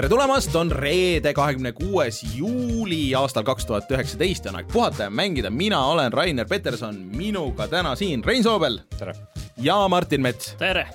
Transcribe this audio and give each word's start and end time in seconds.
tere 0.00 0.08
tulemast, 0.08 0.54
on 0.56 0.70
reede, 0.72 1.34
kahekümne 1.36 1.74
kuues 1.76 2.22
juuli 2.32 3.10
aastal 3.14 3.44
kaks 3.44 3.66
tuhat 3.68 3.90
üheksateist 3.92 4.46
ja 4.46 4.52
on 4.54 4.56
aeg 4.56 4.70
puhata 4.72 5.02
ja 5.02 5.12
mängida. 5.12 5.50
mina 5.52 5.80
olen 5.92 6.12
Rainer 6.12 6.48
Peterson, 6.48 6.96
minuga 7.16 7.66
täna 7.68 7.92
siin 8.00 8.24
Rein 8.24 8.42
Soobel. 8.42 8.78
tere! 8.98 9.12
ja 9.60 9.76
Martin 9.88 10.22
Mets. 10.22 10.54
tere! 10.58 10.86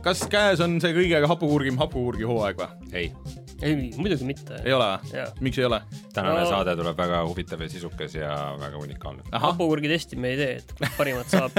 kas 0.00 0.24
käes 0.32 0.60
on 0.64 0.80
see 0.80 0.94
kõige 0.96 1.20
hapukurgim 1.28 1.76
hapukurgi 1.76 2.24
hooaeg 2.24 2.56
või? 2.56 2.70
ei, 2.92 3.12
ei, 3.62 3.90
muidugi 3.96 4.26
mitte. 4.28 4.60
ei 4.64 4.74
ole 4.76 4.86
või? 5.06 5.24
miks 5.46 5.58
ei 5.60 5.66
ole? 5.68 5.80
tänane 6.14 6.42
No- 6.42 6.50
saade 6.50 6.74
tuleb 6.78 6.98
väga 6.98 7.22
huvitav 7.28 7.62
ja 7.64 7.68
sisukas 7.72 8.14
ja 8.18 8.30
väga 8.60 8.80
unikaalne. 8.82 9.24
hapukurgi 9.32 9.90
testi 9.92 10.18
me 10.20 10.34
ei 10.34 10.40
tee, 10.40 10.56
et 10.60 10.96
parimat 10.98 11.30
saab. 11.32 11.56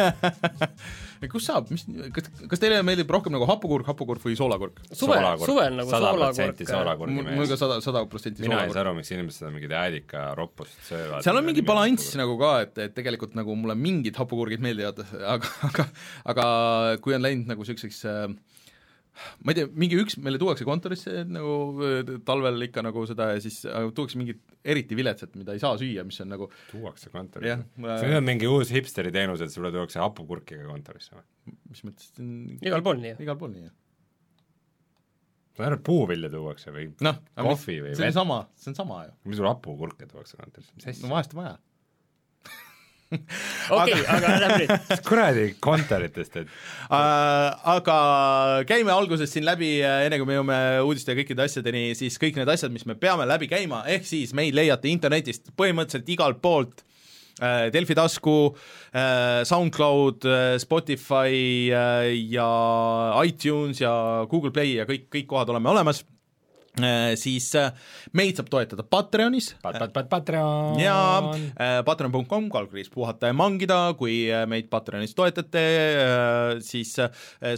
kus 1.33 1.47
saab, 1.49 1.71
mis, 1.73 1.85
kas, 2.13 2.29
kas 2.51 2.61
teile 2.61 2.79
meeldib 2.85 3.09
rohkem 3.13 3.33
nagu 3.33 3.47
hapukurg, 3.49 3.87
hapukurg 3.89 4.21
või 4.23 4.37
soolakurg? 4.37 4.81
suvel, 4.91 5.25
suvel 5.41 5.79
nagu 5.81 5.89
protsenti 5.91 6.67
soolakurgi 6.69 7.15
mul 7.17 7.29
mul 7.31 7.47
ka 7.47 7.55
mees. 7.55 7.61
sada, 7.63 7.79
sada 7.83 8.03
protsenti 8.09 8.45
mina 8.45 8.53
ei 8.53 8.67
saa 8.67 8.67
soolakurg. 8.67 8.83
aru, 8.85 8.95
miks 8.99 9.13
inimesed 9.15 9.41
seda 9.41 9.53
mingit 9.55 9.73
äädika 9.73 10.27
roppust 10.37 10.77
söövad. 10.89 11.25
seal 11.25 11.39
on 11.39 11.47
mingi 11.47 11.65
balanss 11.65 12.13
nagu 12.19 12.37
ka, 12.41 12.53
et, 12.67 12.77
et 12.85 12.93
tegelikult 12.97 13.33
nagu 13.39 13.55
mulle 13.57 13.77
mingid 13.79 14.19
hapukurgid 14.21 14.61
meeldivad, 14.63 15.01
aga, 15.35 15.53
aga 15.71 15.87
aga 16.35 16.47
kui 17.01 17.17
on 17.17 17.25
läinud 17.25 17.49
nagu 17.49 17.65
niisuguseks 17.65 18.03
äh, 18.05 18.27
ma 19.43 19.53
ei 19.53 19.59
tea, 19.59 19.69
mingi 19.73 19.97
üks, 20.01 20.17
meile 20.23 20.39
tuuakse 20.41 20.65
kontorisse 20.67 21.23
nagu 21.29 21.87
talvel 22.27 22.67
ikka 22.67 22.83
nagu 22.85 23.05
seda 23.09 23.31
ja 23.33 23.41
siis 23.43 23.63
tuuakse 23.65 24.19
mingit 24.19 24.41
eriti 24.67 24.97
viletsat, 24.99 25.33
mida 25.39 25.55
ei 25.55 25.61
saa 25.63 25.77
süüa, 25.79 26.05
mis 26.07 26.19
on 26.23 26.31
nagu 26.33 26.49
tuuakse 26.71 27.09
jah 27.09 27.15
kontorisse. 27.15 27.57
ma- 27.83 27.97
see 28.01 28.19
on 28.19 28.27
mingi 28.27 28.49
uus 28.51 28.71
hipsteri 28.75 29.13
teenus, 29.15 29.43
et 29.45 29.53
sulle 29.53 29.71
tuuakse 29.73 30.01
hapukurkiga 30.03 30.67
kontorisse 30.69 31.17
või? 31.17 31.27
mis 31.71 31.83
mõttes, 31.87 32.09
see 32.13 32.23
on 32.25 32.31
igal 32.61 32.83
pool 32.85 33.03
nii. 33.03 33.15
igal 33.25 33.39
pool 33.39 33.53
nii, 33.53 33.67
jah. 33.67 33.75
ma 35.57 35.69
arvan, 35.69 35.79
et 35.79 35.85
puuvilja 35.87 36.31
tuuakse 36.33 36.73
või 36.75 36.89
noh, 37.07 37.21
kohvi 37.37 37.79
või 37.85 37.95
see 37.95 38.03
on 38.03 38.11
vett. 38.11 38.19
sama, 38.19 38.41
see 38.59 38.73
on 38.73 38.79
sama 38.81 39.01
ju. 39.07 39.15
mis 39.31 39.41
sul 39.41 39.49
hapukurke 39.49 40.09
tuuakse 40.11 40.39
kontorisse, 40.39 40.75
mis 40.75 40.89
no 40.89 40.93
asja? 40.93 41.13
vahest 41.15 41.35
on 41.37 41.43
vaja. 41.43 41.57
okei, 43.81 44.01
aga 44.03 44.33
lähme 44.41 44.63
nüüd. 44.65 44.97
kuradi 45.09 45.45
kontoritest, 45.63 46.41
et 46.43 46.51
Äh, 46.87 47.49
aga 47.67 48.63
käime 48.67 48.93
alguses 48.95 49.33
siin 49.33 49.43
läbi, 49.43 49.81
äh, 49.83 50.05
enne 50.05 50.21
kui 50.21 50.29
me 50.29 50.37
jõuame 50.37 50.59
uudiste 50.87 51.11
ja 51.11 51.17
kõikide 51.19 51.43
asjadeni, 51.43 51.89
siis 51.99 52.15
kõik 52.21 52.39
need 52.39 52.51
asjad, 52.51 52.71
mis 52.71 52.85
me 52.87 52.95
peame 52.95 53.25
läbi 53.27 53.49
käima, 53.51 53.81
ehk 53.91 54.07
siis 54.07 54.31
meid 54.37 54.55
leiate 54.55 54.87
internetist 54.87 55.51
põhimõtteliselt 55.59 56.13
igalt 56.15 56.39
poolt. 56.39 56.85
Äh, 57.37 57.67
Delfi 57.75 57.93
tasku, 57.93 58.37
SoundCloud, 59.45 60.23
Spotify 60.63 61.67
ja 61.69 62.47
iTunes 63.27 63.83
ja 63.83 63.91
Google 64.31 64.49
Play 64.55 64.79
ja 64.79 64.87
kõik, 64.89 65.05
kõik 65.13 65.27
kohad 65.29 65.51
oleme 65.51 65.69
olemas. 65.69 66.01
Siis 67.17 67.49
äh, 67.57 67.71
meid 68.17 68.37
saab 68.37 68.49
toetada 68.51 68.83
Patreonis. 68.85 69.51
Pat-, 69.63 69.79
pat-, 69.81 69.93
pat-, 69.95 70.09
Patreon. 70.11 70.79
Ja 70.81 70.97
äh, 71.55 71.79
patreon.com, 71.87 72.49
kaldkriips 72.53 72.91
puhata 72.93 73.31
ja 73.31 73.35
mangida, 73.37 73.79
kui 73.99 74.25
äh, 74.31 74.45
meid 74.49 74.69
Patreonis 74.71 75.15
toetate 75.17 75.63
äh,, 75.63 76.61
siis 76.65 76.95
äh, 77.01 77.09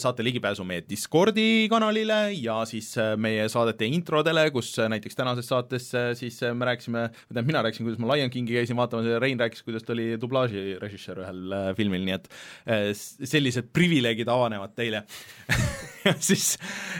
saate 0.01 0.25
ligipääsu 0.25 0.65
meie 0.67 0.83
Discordi 0.87 1.67
kanalile 1.71 2.21
ja 2.37 2.61
siis 2.69 2.91
äh, 2.99 3.15
meie 3.19 3.47
saadete 3.51 3.87
introdele, 3.89 4.47
kus 4.55 4.71
äh, 4.79 4.89
näiteks 4.91 5.19
tänases 5.19 5.49
saates 5.51 5.89
äh, 5.97 6.11
siis 6.19 6.41
äh, 6.43 6.55
me 6.55 6.69
rääkisime, 6.69 7.07
tähendab 7.27 7.49
mina 7.49 7.63
rääkisin, 7.65 7.87
kuidas 7.87 8.01
ma 8.03 8.13
Lion 8.13 8.33
Kingi 8.33 8.57
käisin 8.57 8.79
vaatamas 8.79 9.09
ja 9.09 9.19
Rein 9.21 9.39
rääkis, 9.39 9.63
kuidas 9.67 9.85
ta 9.85 9.93
oli 9.95 10.13
dublaažirežissöör 10.21 11.23
ühel 11.25 11.55
äh, 11.55 11.69
filmil, 11.77 12.05
nii 12.07 12.17
et 12.17 12.31
äh, 12.65 12.89
sellised 12.95 13.71
privileegid 13.75 14.29
avanevad 14.31 14.75
teile. 14.77 15.05
Siis 16.29 16.53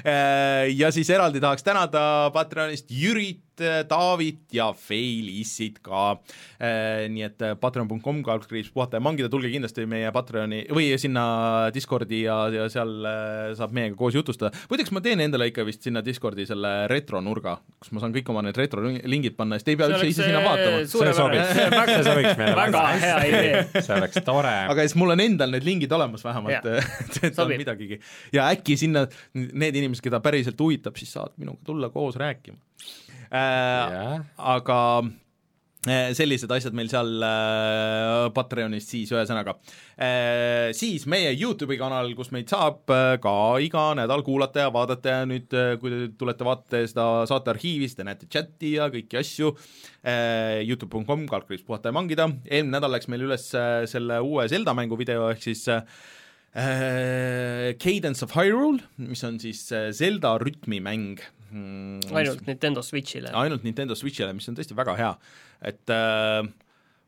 äh, 0.04 0.68
ja 0.76 0.90
siis 0.92 1.10
eraldi 1.14 1.40
tahaks 1.42 1.64
tänada 1.64 2.09
Patreonist 2.34 2.92
Jürit, 2.92 3.44
Taavit 3.90 4.56
ja 4.56 4.72
Feilissit 4.74 5.80
ka. 5.86 6.18
nii 7.10 7.24
et 7.24 7.46
äh, 7.46 7.56
patreon.com 7.60 8.24
kaldkriips 8.26 8.72
puhata 8.74 8.98
ja 9.00 9.04
mangida, 9.04 9.30
tulge 9.32 9.52
kindlasti 9.52 9.86
meie 9.90 10.10
Patreoni 10.16 10.66
või 10.76 10.90
sinna 11.00 11.70
Discordi 11.74 12.24
ja, 12.26 12.40
ja 12.54 12.66
seal 12.72 12.92
äh, 13.08 13.54
saab 13.58 13.76
meiega 13.76 13.96
koos 14.00 14.18
jutustada. 14.18 14.52
muideks 14.72 14.92
ma 14.96 15.04
teen 15.06 15.24
endale 15.24 15.50
ikka 15.52 15.66
vist 15.68 15.86
sinna 15.86 16.04
Discordi 16.06 16.48
selle 16.50 16.74
retronurga, 16.92 17.60
kus 17.80 17.94
ma 17.96 18.04
saan 18.04 18.16
kõik 18.16 18.34
oma 18.34 18.44
need 18.48 18.60
retrolingid 18.60 19.38
panna, 19.38 19.60
siis 19.60 19.70
te 19.70 19.76
ei 19.76 19.80
pea 19.80 19.92
üldse 19.92 20.10
ise 20.10 20.26
sinna 20.26 20.44
vaatama. 20.44 20.84
See 20.90 21.14
sobiks. 21.16 21.56
See 21.56 22.04
sobiks 22.10 22.40
meile 22.40 22.58
väga 22.58 22.80
väga 22.80 23.00
hea 23.04 23.20
idee. 23.30 23.82
see 23.82 23.96
oleks 23.98 24.24
tore. 24.26 24.56
aga 24.74 24.86
siis 24.86 24.96
mul 25.00 25.16
on 25.16 25.24
endal 25.24 25.54
need 25.56 25.68
lingid 25.68 25.94
olemas 25.96 26.24
vähemalt, 26.26 26.70
et, 26.72 27.20
et 27.30 27.44
on 27.44 27.54
midagigi. 27.54 28.00
ja 28.36 28.50
äkki 28.54 28.78
sinna 28.80 29.06
need 29.34 29.80
inimesed, 29.82 30.04
keda 30.06 30.22
päriselt 30.24 30.60
huvitab, 30.60 30.98
siis 31.00 31.14
saavad 31.16 31.36
minuga 31.42 31.64
tulla 31.66 31.92
koos 31.94 32.20
rääkima 32.20 32.60
äh, 33.32 33.96
jah, 33.96 34.22
aga 34.38 34.80
äh, 35.88 36.12
sellised 36.18 36.52
asjad 36.52 36.76
meil 36.76 36.90
seal 36.92 37.24
äh, 37.24 38.26
Patreonis 38.36 38.90
siis 38.92 39.14
ühesõnaga 39.14 39.56
äh,. 39.96 40.74
Siis 40.76 41.06
meie 41.10 41.32
Youtube'i 41.34 41.80
kanal, 41.80 42.12
kus 42.18 42.34
meid 42.36 42.52
saab 42.52 42.92
äh, 42.94 43.16
ka 43.24 43.34
iga 43.64 43.90
nädal 43.98 44.24
kuulata 44.28 44.66
ja 44.66 44.74
vaadata 44.76 45.16
ja 45.16 45.30
nüüd 45.30 45.56
äh, 45.56 45.74
kui 45.82 45.94
te 45.94 46.02
tulete 46.20 46.48
vaatate 46.48 46.84
seda 46.92 47.08
saate 47.30 47.54
arhiivi, 47.54 47.88
siis 47.88 48.00
te 48.00 48.08
näete 48.08 48.30
chati 48.32 48.76
ja 48.78 48.90
kõiki 48.94 49.22
asju 49.22 49.54
äh,. 50.04 50.62
Youtube.com, 50.68 51.28
kaldkriips 51.32 51.66
puhata 51.68 51.94
ja 51.94 51.98
mangida, 51.98 52.30
eelmine 52.50 52.78
nädal 52.78 52.98
läks 52.98 53.10
meil 53.12 53.28
üles 53.30 53.50
äh, 53.58 53.84
selle 53.90 54.22
uue 54.26 54.50
Zelda 54.52 54.76
mängu 54.78 55.00
video, 55.00 55.30
ehk 55.32 55.48
siis 55.48 55.66
äh, 55.72 55.84
äh, 56.54 57.74
Cadence 57.80 58.26
of 58.26 58.36
Hyrule, 58.36 58.84
mis 58.98 59.24
on 59.24 59.40
siis 59.40 59.70
äh, 59.72 59.92
Zelda 59.96 60.38
rütmimäng 60.42 61.22
mm, 61.52 62.16
ainult 62.16 62.48
Nintendo 62.48 62.84
Switch'ile. 62.86 63.34
ainult 63.34 63.64
Nintendo 63.68 63.98
Switch'ile, 63.98 64.34
mis 64.38 64.48
on 64.52 64.58
tõesti 64.58 64.78
väga 64.78 64.96
hea, 65.00 65.14
et 65.72 65.94
äh, 65.94 66.44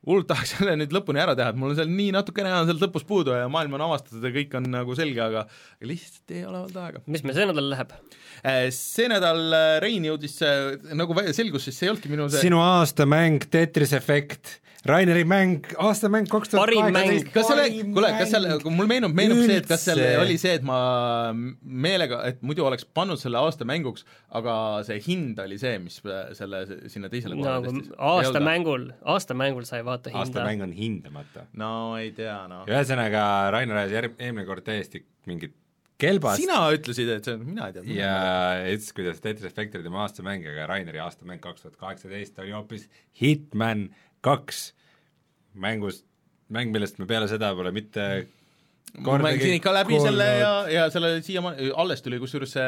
hullult 0.07 0.25
tahaks 0.31 0.51
selle 0.55 0.73
nüüd 0.79 0.93
lõpuni 0.95 1.21
ära 1.21 1.35
teha, 1.37 1.51
et 1.53 1.59
mul 1.61 1.73
on 1.73 1.77
seal 1.77 1.91
nii 1.91 2.09
natukene 2.15 2.49
on 2.57 2.69
sealt 2.69 2.81
lõpus 2.81 3.05
puudu 3.07 3.35
ja 3.37 3.45
maailm 3.53 3.75
on 3.77 3.83
avastatud 3.85 4.23
ja 4.25 4.33
kõik 4.33 4.55
on 4.57 4.69
nagu 4.73 4.95
selge, 4.97 5.21
aga 5.21 5.43
lihtsalt 5.85 6.33
ei 6.33 6.41
ole 6.47 6.63
olnud 6.63 6.79
aega. 6.81 7.03
mis 7.05 7.23
meil 7.27 7.37
see 7.37 7.47
nädal 7.51 7.69
läheb? 7.75 7.93
Äh, 8.41 8.63
see 8.73 9.07
nädal 9.11 9.43
äh, 9.53 9.75
Rein 9.83 10.07
jõudis, 10.09 10.39
nagu 10.97 11.17
vä- 11.17 11.29
selgus, 11.37 11.67
siis 11.69 11.77
see 11.77 11.87
ei 11.89 11.93
olnudki 11.93 12.11
minu 12.13 12.27
see 12.33 12.47
sinu 12.49 12.61
aastamäng 12.65 13.45
Tetris 13.53 13.93
Effect, 13.97 14.57
Raineri 14.85 15.21
mäng, 15.29 15.67
aastamäng 15.77 16.25
kaks 16.29 16.49
tuhat 16.49 16.71
mäng. 16.89 17.27
kas 17.29 17.51
selle, 17.51 17.67
kuule, 17.93 18.09
kas 18.17 18.31
selle, 18.33 18.55
mul 18.65 18.89
meenub, 18.89 19.13
meenub 19.13 19.43
see, 19.43 19.59
et 19.61 19.69
kas 19.69 19.85
Üldse. 19.93 20.07
oli 20.23 20.39
see, 20.41 20.55
et 20.57 20.65
ma 20.65 20.79
meelega, 21.61 22.23
et 22.31 22.41
muidu 22.41 22.65
oleks 22.65 22.87
pannud 22.89 23.21
selle 23.21 23.37
aasta 23.37 23.67
mänguks, 23.69 24.07
aga 24.39 24.55
see 24.87 24.97
hind 25.05 25.37
oli 25.43 25.59
see, 25.61 25.77
mis 25.83 25.99
selle 26.37 26.63
sinna 26.89 27.11
teisele 27.13 27.37
kohale 27.37 27.61
nagu 27.61 27.77
tõstis. 27.77 27.93
aastamängul, 28.09 28.89
aastamängul 29.15 29.69
sa 29.69 29.77
ei 29.77 29.85
vaata 29.85 30.09
hinda. 30.09 30.25
aastamäng 30.25 30.65
on 30.65 30.73
hindamata. 30.73 31.45
no 31.61 31.71
ei 32.01 32.09
tea, 32.17 32.39
noh. 32.49 32.65
ühesõnaga, 32.69 33.25
Rainer 33.53 33.83
ajas 33.83 33.97
järg-, 33.99 34.17
eelmine 34.17 34.49
kord 34.49 34.65
täiesti 34.65 35.05
mingit 35.29 35.53
kelbast 36.01 36.41
sina 36.41 36.61
ütlesid, 36.73 37.09
et 37.13 37.27
see 37.27 37.37
on, 37.37 37.43
mina 37.45 37.69
ei 37.69 37.75
tea. 37.75 37.85
ja 37.99 38.13
ütles, 38.73 38.93
kuidas 38.97 39.21
Tetris 39.21 39.45
Effect 39.49 39.77
oli 39.77 39.85
tema 39.85 40.01
aastamäng, 40.07 40.45
aga 40.53 40.65
Raineri 40.73 41.01
aastamäng 41.03 41.43
kaks 41.43 41.67
tuhat 41.67 41.77
kaheksateist 41.81 42.41
oli 42.41 42.55
hoopis 42.55 42.87
Hitman 43.21 43.91
kaks. 44.25 44.71
mängus, 45.53 46.03
mäng, 46.49 46.71
millest 46.71 46.99
me 47.01 47.07
peale 47.09 47.27
seda 47.27 47.51
pole 47.57 47.73
mitte 47.75 48.05
ma 48.99 49.17
mängisin 49.21 49.55
ikka 49.55 49.73
läbi 49.73 49.95
kuulnud. 49.95 50.09
selle 50.09 50.27
ja, 50.39 50.51
ja 50.69 50.83
selle 50.91 51.11
siiamaani, 51.23 51.69
alles 51.79 52.03
tuli 52.03 52.19
kusjuures 52.19 52.55
see 52.57 52.65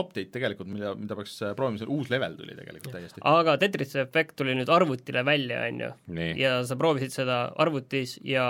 update 0.00 0.32
tegelikult, 0.34 0.70
mida, 0.72 0.94
mida 0.98 1.16
peaks 1.18 1.36
proovima, 1.56 1.80
see 1.80 1.90
uus 1.92 2.10
level 2.12 2.36
tuli 2.38 2.56
tegelikult 2.56 2.94
täiesti. 2.94 3.22
aga 3.28 3.56
Tetris 3.60 3.94
Effect 4.00 4.36
tuli 4.40 4.56
nüüd 4.58 4.72
arvutile 4.72 5.24
välja, 5.28 5.60
on 5.68 5.84
ju. 5.84 5.92
ja 6.40 6.58
sa 6.68 6.78
proovisid 6.80 7.14
seda 7.14 7.40
arvutis 7.60 8.16
ja 8.24 8.46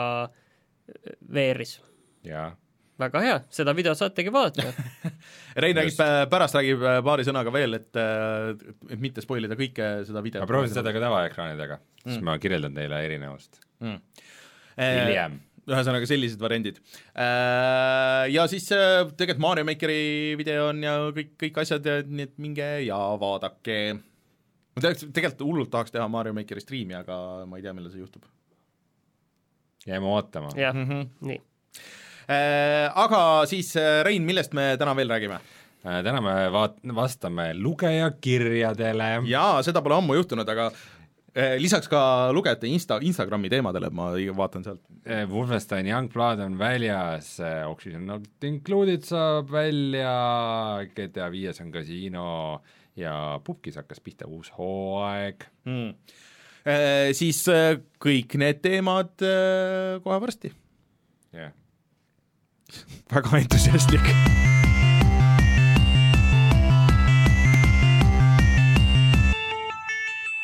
VR-is. 1.35 1.79
jaa. 2.27 2.53
Väga 2.99 3.23
hea, 3.23 3.39
seda 3.55 3.75
videot 3.77 3.99
saategi 3.99 4.33
vaadata. 4.35 4.73
Rein 5.63 5.77
räägib, 5.77 5.93
Just. 5.93 6.31
pärast 6.31 6.57
räägib 6.59 6.83
äh, 6.83 7.01
paari 7.07 7.27
sõnaga 7.27 7.53
veel, 7.55 7.79
et, 7.79 7.99
et 8.91 9.03
mitte 9.03 9.23
spoil 9.25 9.47
ida 9.47 9.59
kõike 9.59 9.91
seda 10.09 10.23
videot. 10.25 10.43
ma 10.45 10.51
proovisin 10.51 10.81
seda 10.81 10.95
ka 10.95 11.03
tavaekraani 11.03 11.59
taga, 11.61 11.79
siis 12.05 12.23
ma 12.27 12.39
kirjeldan 12.43 12.75
teile 12.77 13.01
erinevust 13.07 13.61
mm. 13.85 14.01
hiljem. 14.79 15.39
ühesõnaga 15.69 16.09
sellised 16.09 16.41
variandid. 16.43 16.81
Ja 18.35 18.47
siis 18.51 18.67
äh, 18.75 19.03
tegelikult 19.15 19.45
Mario 19.45 19.67
Makeri 19.69 20.35
video 20.41 20.71
on 20.73 20.83
ja 20.83 20.97
kõik, 21.15 21.35
kõik 21.45 21.63
asjad, 21.63 21.87
nii 22.09 22.29
et 22.31 22.35
minge 22.43 22.69
ja 22.87 22.99
vaadake. 23.21 23.79
ma 23.95 24.83
tegelikult, 24.83 25.15
tegelikult 25.21 25.47
hullult 25.47 25.73
tahaks 25.77 25.95
teha 25.95 26.09
Mario 26.11 26.35
Makeri 26.35 26.65
striimi, 26.65 26.99
aga 26.99 27.47
ma 27.47 27.61
ei 27.61 27.67
tea, 27.67 27.77
millal 27.77 27.95
see 27.95 28.03
juhtub. 28.03 28.27
jääme 29.87 30.11
ootama. 30.17 30.51
jah 30.59 30.75
mm, 30.75 30.91
-hmm. 30.91 31.09
nii. 31.31 31.41
Aga 32.29 33.23
siis 33.49 33.73
äh, 33.81 34.03
Rein, 34.05 34.27
millest 34.29 34.53
me 34.57 34.75
täna 34.81 34.93
veel 34.97 35.09
räägime? 35.09 35.39
Äh, 35.87 36.03
täna 36.03 36.21
me 36.21 36.35
vaat-, 36.51 36.81
vastame 36.95 37.53
lugejakirjadele. 37.55 39.11
jaa, 39.31 39.61
seda 39.63 39.83
pole 39.85 39.95
ammu 40.01 40.17
juhtunud, 40.19 40.49
aga 40.51 40.67
äh, 40.69 41.55
lisaks 41.63 41.87
ka 41.91 42.01
lugejate 42.35 42.67
Insta, 42.67 42.99
Instagrami 43.07 43.51
teemadele, 43.53 43.91
ma 43.95 44.11
vaatan 44.41 44.67
sealt. 44.67 44.83
Äh, 45.07 45.23
Wolfenstein 45.31 45.87
Youngblood 45.87 46.43
on 46.43 46.59
väljas, 46.59 47.37
Oxygen 47.71 48.09
Not 48.11 48.49
Included 48.49 49.07
saab 49.07 49.53
välja, 49.55 50.17
GTA 50.97 51.31
viies 51.33 51.63
on 51.63 51.71
kasiino 51.73 52.27
ja 52.99 53.15
Pupkis 53.45 53.79
hakkas 53.79 54.03
pihta 54.03 54.27
uus 54.27 54.51
hooaeg 54.59 55.47
mm.. 55.69 55.95
Eh, 56.69 57.15
siis 57.17 57.39
kõik 58.03 58.35
need 58.37 58.59
teemad 58.61 59.23
eh, 59.25 60.03
kohe 60.05 60.19
varsti. 60.21 60.51
jah 61.33 61.47
yeah. 61.47 61.58
väga 63.15 63.43
entusiastlik. 63.45 64.15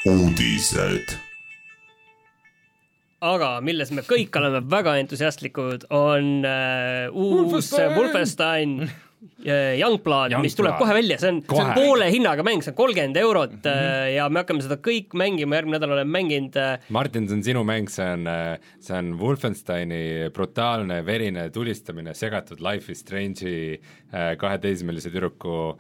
uudised. 0.05 1.15
Aga 3.25 3.55
milles 3.65 3.89
me 3.95 4.03
kõik 4.05 4.37
oleme 4.37 4.61
väga 4.69 4.99
entusiastlikud, 5.01 5.87
on 5.97 6.45
uh, 6.45 7.09
uus 7.17 7.71
Wolfenstein 7.73 8.83
Youngblood, 9.45 10.35
mis 10.43 10.57
tuleb 10.59 10.77
kohe 10.81 10.97
välja, 10.97 11.19
see 11.21 11.33
on, 11.33 11.41
see 11.49 11.63
on 11.63 11.73
poole 11.77 12.09
hinnaga 12.13 12.45
mäng, 12.47 12.65
see 12.65 12.73
on 12.75 12.79
kolmkümmend 12.79 13.21
eurot 13.21 13.57
mm 13.57 13.71
-hmm. 13.71 14.11
ja 14.17 14.29
me 14.29 14.43
hakkame 14.43 14.65
seda 14.65 14.79
kõik 14.81 15.17
mängima, 15.17 15.59
järgmine 15.61 15.79
nädal 15.79 15.97
olen 15.97 16.09
mänginud. 16.09 16.59
Martin, 16.89 17.29
see 17.29 17.37
on 17.39 17.45
sinu 17.45 17.65
mäng, 17.65 17.89
see 17.89 18.11
on, 18.11 18.29
see 18.81 18.99
on 18.99 19.19
Wolfensteini 19.21 20.31
brutaalne 20.33 21.01
verine 21.07 21.51
tulistamine 21.51 22.15
segatud 22.15 22.61
Life 22.61 22.93
is 22.93 23.01
Strange'i 23.01 23.81
kaheteismelise 24.39 25.11
tüdruku 25.11 25.75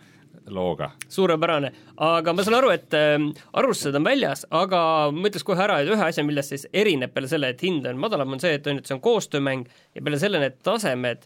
looga. 0.50 0.90
suurepärane, 1.08 1.70
aga 1.96 2.32
ma 2.32 2.44
saan 2.44 2.58
aru, 2.58 2.72
et 2.74 2.94
äh, 2.96 3.16
arvustused 3.56 3.96
on 3.96 4.06
väljas, 4.06 4.44
aga 4.50 4.80
ma 5.14 5.28
ütleks 5.30 5.46
kohe 5.46 5.62
ära, 5.64 5.80
et 5.80 5.92
ühe 5.92 6.08
asja, 6.08 6.24
millest 6.26 6.54
siis 6.54 6.66
erineb 6.72 7.14
peale 7.14 7.30
selle, 7.30 7.52
et 7.54 7.62
hind 7.64 7.86
on 7.88 8.00
madalam, 8.00 8.34
on 8.36 8.42
see, 8.42 8.56
et 8.58 8.66
on, 8.70 8.80
et 8.80 8.88
see 8.88 8.96
on 8.96 9.04
koostöömäng 9.04 9.64
ja 9.94 10.02
peale 10.02 10.20
selle 10.20 10.42
need 10.42 10.60
tasemed 10.66 11.24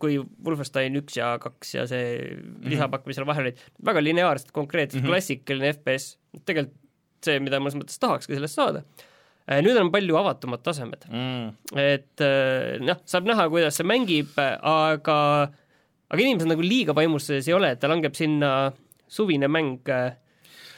kui 0.00 0.18
Wolfenstein 0.44 0.98
üks 1.00 1.16
ja 1.16 1.32
kaks 1.40 1.74
ja 1.74 1.86
see 1.88 2.18
-hmm. 2.20 2.68
lisapakk, 2.72 3.06
mis 3.08 3.16
seal 3.16 3.28
vahel 3.28 3.48
olid, 3.48 3.62
väga 3.84 4.02
lineaarsed, 4.04 4.52
konkreetsed 4.52 5.00
mm, 5.00 5.06
-hmm. 5.06 5.12
klassikaline 5.12 5.72
FPS, 5.72 6.18
tegelikult 6.44 6.76
see, 7.24 7.40
mida 7.40 7.60
mõnes 7.60 7.76
mõttes 7.78 8.00
tahakski 8.00 8.36
sellest 8.36 8.58
saada. 8.58 8.82
Eh, 9.48 9.60
nüüd 9.64 9.78
on 9.80 9.90
palju 9.90 10.16
avatumad 10.20 10.62
tasemed 10.62 11.06
mm.. 11.08 11.74
et 11.80 12.22
eh, 12.22 12.76
noh, 12.84 13.00
saab 13.08 13.26
näha, 13.26 13.48
kuidas 13.50 13.80
see 13.80 13.88
mängib, 13.88 14.36
aga 14.36 15.16
aga 16.10 16.22
inimesed 16.22 16.50
nagu 16.50 16.64
liiga 16.64 16.94
vaimustuses 16.94 17.48
ei 17.48 17.56
ole, 17.56 17.72
et 17.74 17.80
ta 17.82 17.90
langeb 17.90 18.14
sinna 18.18 18.70
suvine 19.10 19.48
mäng 19.50 19.88
äh, 19.90 20.12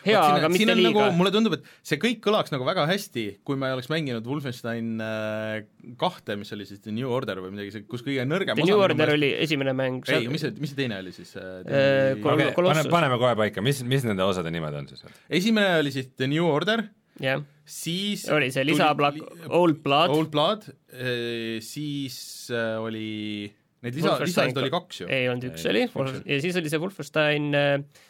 hea, 0.07 0.21
aga 0.21 0.51
mitte 0.53 0.69
nagu, 0.69 0.81
liiga 0.81 1.05
nagu,. 1.07 1.17
mulle 1.19 1.33
tundub, 1.35 1.57
et 1.59 1.69
see 1.87 1.99
kõik 2.03 2.21
kõlaks 2.25 2.53
nagu 2.55 2.67
väga 2.67 2.87
hästi, 2.91 3.27
kui 3.47 3.59
me 3.61 3.73
oleks 3.75 3.91
mänginud 3.93 4.27
Wolfenstein 4.29 5.03
äh, 5.03 5.63
kahte, 6.01 6.37
mis 6.41 6.53
oli 6.57 6.67
siis 6.69 6.83
The 6.85 6.95
New 6.95 7.11
Order 7.13 7.43
või 7.45 7.55
midagi, 7.57 7.85
kus 7.91 8.05
kõige 8.07 8.27
nõrgem 8.29 8.59
The 8.59 8.67
New 8.69 8.83
Order 8.83 9.15
oli 9.17 9.33
esimene 9.45 9.75
mäng. 9.77 10.09
ei, 10.13 10.29
mis 10.33 10.45
see, 10.45 10.55
mis 10.63 10.75
see 10.75 10.83
teine 10.85 11.01
oli 11.03 11.15
siis 11.17 11.35
äh,? 11.39 11.63
äh 11.63 12.21
Kol 12.23 12.37
okay, 12.37 12.53
paneme, 12.57 12.89
paneme 12.93 13.21
kohe 13.23 13.37
paika, 13.39 13.65
mis, 13.65 13.83
mis 13.89 14.07
nende 14.09 14.27
osade 14.27 14.53
nimed 14.55 14.83
on 14.83 14.91
siis? 14.91 15.07
esimene 15.31 15.79
oli 15.81 15.95
siis 15.95 16.13
The 16.17 16.31
New 16.31 16.47
Order 16.49 16.85
jah. 17.23 17.43
siis 17.65 18.29
oli 18.33 18.53
see 18.55 18.67
lisaplak-, 18.69 19.23
Old 19.49 19.83
Blood. 19.85 20.15
Old 20.15 20.31
Blood, 20.35 20.71
äh, 20.93 21.59
siis 21.65 22.17
oli 22.53 23.51
neid 23.83 23.99
lisa, 23.99 24.17
lisasid 24.23 24.63
oli 24.63 24.71
kaks 24.73 25.03
ju. 25.03 25.11
ei 25.11 25.29
olnud, 25.31 25.51
üks 25.51 25.67
ei, 25.67 25.87
oli, 25.91 26.17
ja 26.31 26.41
siis 26.43 26.59
oli 26.61 26.71
see 26.71 26.83
Wolfenstein 26.83 27.53
äh, 27.59 28.09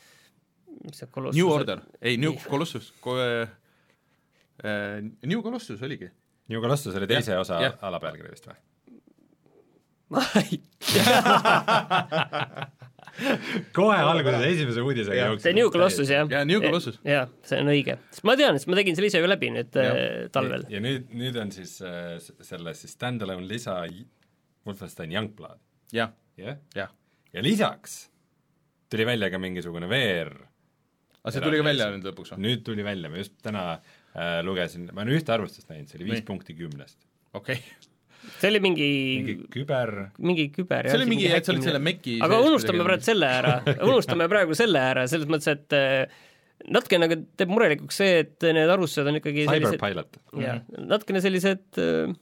mis 0.85 1.03
see 1.03 1.11
Colossus 1.13 1.39
New 1.39 1.53
Order, 1.53 1.81
ei, 2.01 2.17
New 2.21 2.35
Colossus 2.49 2.93
ko- 3.01 3.19
äh,, 3.23 3.49
New 5.27 5.43
Colossus 5.43 5.83
oligi. 5.83 6.11
New 6.49 6.61
Colossus 6.61 6.95
oli 6.99 7.07
teise 7.11 7.37
ja, 7.37 7.41
osa 7.41 7.63
ja. 7.63 7.73
alapealkiri 7.81 8.31
vist 8.33 8.47
või? 8.51 8.59
ma 10.13 10.23
ei 10.43 10.59
kohe 13.77 13.97
alguses 13.97 14.45
esimese 14.47 14.83
uudisega 14.85 15.27
jooksis. 15.27 15.45
see 15.47 15.55
New 15.57 15.71
Colossus 15.73 16.11
jah. 16.11 16.31
jaa, 16.31 16.45
New 16.49 16.61
Colossus. 16.65 16.99
jah, 17.07 17.29
see 17.47 17.61
on 17.61 17.71
õige. 17.73 17.95
sest 18.13 18.25
ma 18.29 18.37
tean, 18.41 18.59
sest 18.59 18.71
ma 18.71 18.79
tegin 18.79 18.99
selle 18.99 19.11
ise 19.13 19.19
ju 19.23 19.31
läbi 19.31 19.49
nüüd 19.55 19.79
ja. 19.79 19.83
äh, 19.91 20.31
talvel. 20.35 20.63
ja 20.73 20.79
nüüd, 20.85 21.03
nüüd 21.17 21.35
on 21.41 21.49
siis 21.55 21.73
äh, 21.85 22.17
selle 22.45 22.71
siis 22.79 22.93
stand-alone 22.97 23.47
lisa 23.49 23.75
Wolfenstein 24.67 25.11
Youngblood. 25.17 25.61
jah. 25.97 26.11
jah? 26.41 26.57
jah. 26.77 26.91
ja 27.33 27.41
lisaks 27.45 27.93
tuli 28.93 29.05
välja 29.09 29.27
ka 29.33 29.39
mingisugune 29.41 29.89
VR 29.89 30.35
aga 31.23 31.35
see 31.35 31.45
tuli 31.45 31.61
ka 31.61 31.69
välja 31.69 31.89
nüüd 31.93 32.09
lõpuks 32.11 32.35
või? 32.35 32.43
nüüd 32.49 32.65
tuli 32.67 32.85
välja, 32.87 33.13
ma 33.13 33.23
just 33.23 33.37
täna 33.45 33.63
äh, 33.77 34.41
lugesin, 34.47 34.89
ma 34.91 35.05
olen 35.05 35.19
ühte 35.19 35.35
arvustust 35.35 35.71
näinud, 35.71 35.91
see 35.91 36.01
oli 36.01 36.11
viis 36.11 36.27
punkti 36.27 36.57
kümnest. 36.59 36.99
okei 37.39 37.61
okay. 37.61 38.33
see 38.41 38.51
oli 38.51 38.63
mingi 38.65 38.91
mingi 39.21 39.37
küber 39.55 39.95
mingi 40.19 40.49
küber, 40.55 40.91
see 40.91 40.99
oli 40.99 41.09
mingi, 41.13 41.31
et 41.31 41.47
sa 41.47 41.55
olid 41.55 41.69
selle 41.69 41.83
Maci 41.83 42.19
aga 42.27 42.43
unustame 42.49 42.89
praegu 42.89 43.07
selle 43.07 43.31
ära, 43.39 43.55
unustame 43.93 44.29
praegu 44.33 44.59
selle 44.59 44.85
ära, 44.93 45.07
selles 45.11 45.31
mõttes, 45.31 45.55
et 45.55 45.79
äh, 45.79 46.27
natuke 46.71 46.99
nagu 47.03 47.23
teeb 47.39 47.55
murelikuks 47.55 48.03
see, 48.03 48.19
et 48.27 48.51
need 48.55 48.75
arvustused 48.75 49.09
on 49.11 49.23
ikkagi 49.23 49.47
sellised 49.47 49.79
Cyberpilot. 49.79 50.21
jah, 50.43 50.63
natukene 50.79 51.23
sellised 51.25 51.83
äh, 51.83 52.13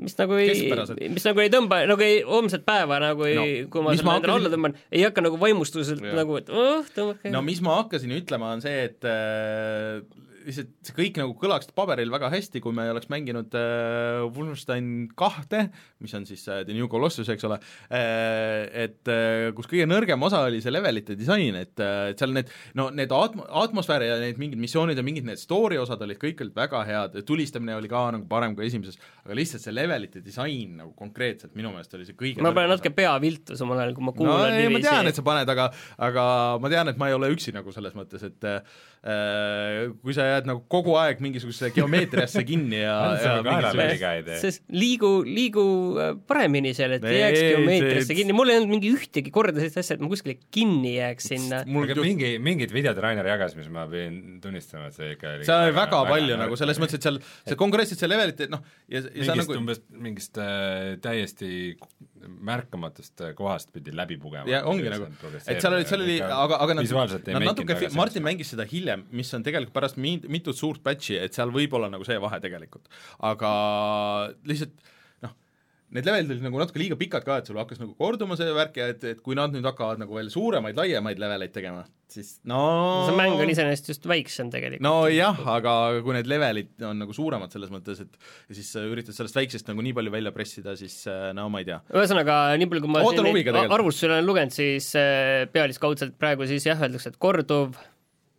mis 0.00 0.16
nagu 0.18 0.38
ei, 0.40 1.08
mis 1.12 1.26
nagu 1.26 1.42
ei 1.44 1.50
tõmba, 1.52 1.82
nagu 1.90 2.04
ei, 2.04 2.20
homset 2.26 2.64
päeva 2.66 2.98
nagu 3.02 3.26
ei 3.28 3.36
no,, 3.38 3.46
kui 3.70 3.84
ma 3.84 3.94
selle 3.94 4.16
endale 4.18 4.36
alla 4.38 4.52
tõmban, 4.52 4.76
ei 4.90 5.04
hakka 5.06 5.24
nagu 5.24 5.38
vaimustuselt 5.40 6.02
ja. 6.02 6.14
nagu, 6.18 6.38
et 6.40 6.50
oh, 6.50 6.86
tõmmake. 6.96 7.32
no 7.34 7.42
mis 7.46 7.62
ma 7.64 7.78
hakkasin 7.82 8.14
ütlema, 8.16 8.54
on 8.56 8.64
see, 8.64 8.88
et 8.88 9.06
äh, 9.08 10.02
lihtsalt 10.44 10.72
see 10.84 10.96
kõik 10.96 11.18
nagu 11.20 11.34
kõlaks 11.40 11.70
paberil 11.76 12.12
väga 12.12 12.30
hästi, 12.32 12.62
kui 12.64 12.74
me 12.76 12.86
ei 12.86 12.92
oleks 12.92 13.10
mänginud 13.12 13.54
äh, 13.58 14.24
Wolfenstein 14.34 14.88
kahte, 15.18 15.68
mis 16.04 16.14
on 16.16 16.26
siis 16.28 16.44
äh, 16.48 16.62
The 16.66 16.76
New 16.76 16.88
Colossus, 16.92 17.28
eks 17.32 17.46
ole 17.48 17.58
äh,, 17.88 18.68
et 18.84 19.10
äh, 19.10 19.50
kus 19.56 19.68
kõige 19.70 19.86
nõrgem 19.88 20.22
osa 20.26 20.44
oli 20.48 20.60
see 20.64 20.72
levelite 20.74 21.16
disain, 21.18 21.58
et 21.60 21.82
äh,, 21.82 22.12
et 22.12 22.20
seal 22.20 22.34
need 22.36 22.52
no 22.78 22.88
need 22.94 23.12
atm-, 23.14 23.44
atmosfääri 23.64 24.10
ja 24.10 24.18
need 24.22 24.40
mingid 24.40 24.60
missioonid 24.62 25.00
ja 25.00 25.06
mingid 25.06 25.28
need 25.28 25.40
story 25.40 25.78
osad 25.80 26.02
olid 26.04 26.20
kõik 26.20 26.44
olid 26.44 26.56
väga 26.58 26.84
head, 26.88 27.20
tulistamine 27.28 27.76
oli 27.78 27.90
ka 27.90 28.06
nagu 28.16 28.28
parem 28.30 28.56
kui 28.56 28.68
esimeses, 28.68 28.98
aga 29.24 29.38
lihtsalt 29.38 29.64
see 29.64 29.74
levelite 29.74 30.24
disain 30.24 30.78
nagu 30.82 30.92
konkreetselt 30.98 31.56
minu 31.58 31.72
meelest 31.74 31.96
oli 31.98 32.08
see 32.08 32.18
kõige 32.18 32.44
ma 32.44 32.54
panen 32.54 32.74
natuke 32.74 32.94
pea 32.94 33.14
viltu 33.22 33.58
samal 33.58 33.80
ajal, 33.82 33.94
kui 33.96 34.08
ma 34.08 34.16
kuulan 34.16 34.48
no, 34.48 34.56
niiviisi. 34.58 34.80
ma 34.80 34.90
tean, 34.90 35.10
et 35.10 35.20
sa 35.20 35.26
paned, 35.26 35.54
aga 35.54 35.70
aga 36.08 36.24
ma 36.62 36.72
tean, 36.72 36.90
et 36.92 37.00
ma 37.00 37.10
ei 37.10 37.16
ole 37.16 37.30
üksi 37.34 37.54
nagu 37.54 37.72
selles 37.74 37.96
mõttes, 37.96 38.24
et 38.26 38.48
äh, 38.48 38.82
kui 39.04 40.14
sa 40.16 40.24
jääd 40.30 40.46
nagu 40.48 40.62
kogu 40.72 40.94
aeg 40.96 41.18
mingisugusesse 41.20 41.74
geomeetriasse 41.76 42.40
kinni 42.48 42.78
ja, 42.80 42.94
ja 43.24 43.34
mingisugust... 43.44 44.30
sest 44.40 44.62
liigu, 44.72 45.10
liigu 45.28 45.64
äh, 46.00 46.14
paremini 46.28 46.72
seal, 46.76 46.96
et 46.96 47.04
ei 47.10 47.18
jääks 47.20 47.42
geomeetriasse 47.42 48.16
kinni, 48.16 48.36
mul 48.36 48.52
ei 48.52 48.62
olnud 48.62 48.72
mingi 48.72 48.94
ühtegi 48.94 49.32
korda 49.34 49.60
sellist 49.60 49.82
asja, 49.82 49.98
et 49.98 50.04
ma 50.04 50.08
kuskile 50.08 50.38
kinni 50.54 50.94
jääks 50.96 51.28
sinna. 51.34 51.60
mul 51.68 51.84
ka 51.90 51.98
mingi, 52.00 52.32
mingid 52.40 52.72
videod 52.72 53.02
Rainer 53.04 53.28
jagas, 53.28 53.58
mis 53.58 53.68
ma 53.72 53.84
pidin 53.90 54.40
tunnistama, 54.44 54.88
et 54.88 54.96
see 54.96 55.12
ikka 55.18 55.34
oli 55.36 55.48
seal 55.50 55.66
oli 55.66 55.76
väga, 55.76 56.00
väga 56.00 56.14
palju 56.14 56.40
nagu 56.40 56.60
selles 56.62 56.80
mõttes, 56.80 56.96
et 56.96 57.08
seal, 57.10 57.20
see 57.44 57.60
konkreetselt 57.60 58.00
see 58.00 58.08
levelite 58.08 58.48
noh, 58.52 58.64
ja, 58.88 59.04
ja 59.04 59.12
mingist 59.20 59.36
nagu 59.44 59.60
umbes 59.60 59.84
mingist 60.08 60.40
äh, 60.40 60.94
täiesti 61.04 61.52
märkamatust 62.24 63.20
äh, 63.20 63.34
kohast 63.34 63.72
pidi 63.72 63.92
läbi 63.96 64.16
pugema. 64.20 64.48
ja 64.50 64.62
ongi 64.68 64.88
nagu, 64.90 65.08
et 65.46 65.60
seal 65.60 65.74
oli, 65.76 65.86
seal 65.88 66.04
oli, 66.04 66.16
aga, 66.22 66.58
aga 66.64 66.76
nad, 66.78 66.92
nad 67.26 67.46
natuke, 67.50 67.76
Martin 67.96 68.24
mängis 68.24 68.52
seda 68.54 68.66
hiljem, 68.68 68.93
mis 69.10 69.30
on 69.36 69.44
tegelikult 69.46 69.74
pärast 69.76 70.00
mi-, 70.00 70.20
mitut 70.30 70.58
suurt 70.58 70.82
patch'i, 70.84 71.18
et 71.20 71.36
seal 71.36 71.52
võib 71.54 71.76
olla 71.78 71.90
nagu 71.92 72.06
see 72.06 72.18
vahe 72.22 72.40
tegelikult. 72.42 72.90
aga 73.24 73.54
lihtsalt 74.48 74.92
noh, 75.24 75.34
need 75.94 76.08
levelid 76.08 76.32
olid 76.34 76.46
nagu 76.46 76.62
natuke 76.62 76.80
liiga 76.80 76.98
pikad 77.00 77.26
ka, 77.26 77.40
et 77.40 77.50
sul 77.50 77.58
hakkas 77.60 77.80
nagu 77.82 77.94
korduma 77.98 78.38
see 78.38 78.54
värk 78.56 78.80
ja 78.80 78.88
et, 78.92 79.04
et 79.14 79.20
kui 79.24 79.36
nad 79.38 79.52
nüüd 79.54 79.66
hakkavad 79.68 80.00
nagu 80.02 80.16
veel 80.16 80.30
suuremaid, 80.32 80.78
laiemaid 80.78 81.20
leveleid 81.22 81.54
tegema, 81.54 81.84
siis 82.10 82.34
no 82.48 82.60
see 83.08 83.16
mäng 83.18 83.38
on 83.38 83.50
iseenesest 83.52 83.90
just 83.92 84.08
väiksem 84.10 84.50
tegelikult. 84.52 84.84
nojah, 84.84 85.40
aga 85.54 85.74
kui 86.04 86.16
need 86.16 86.28
levelid 86.30 86.84
on 86.88 87.00
nagu 87.02 87.16
suuremad 87.16 87.54
selles 87.54 87.72
mõttes, 87.74 88.02
et 88.04 88.50
ja 88.50 88.58
siis 88.58 88.70
sa 88.74 88.84
üritad 88.88 89.16
sellest 89.16 89.38
väiksest 89.38 89.70
nagu 89.70 89.84
nii 89.84 89.96
palju 89.96 90.14
välja 90.14 90.34
pressida, 90.34 90.76
siis 90.80 91.00
no 91.36 91.48
ma 91.52 91.62
ei 91.62 91.70
tea. 91.70 91.80
ühesõnaga, 91.94 92.38
nii 92.60 92.70
palju, 92.70 92.84
kui 92.86 92.94
ma 92.94 93.04
arvustusi 93.78 94.10
olen 94.10 94.28
lugenud, 94.28 94.54
siis 94.54 94.92
äh, 94.98 95.44
pealiskaudselt 95.54 96.18
praegu 96.20 96.48
siis 96.50 96.66
jah, 96.68 96.80
öeldakse, 96.80 97.14
et 97.14 97.20
korduv 97.22 97.78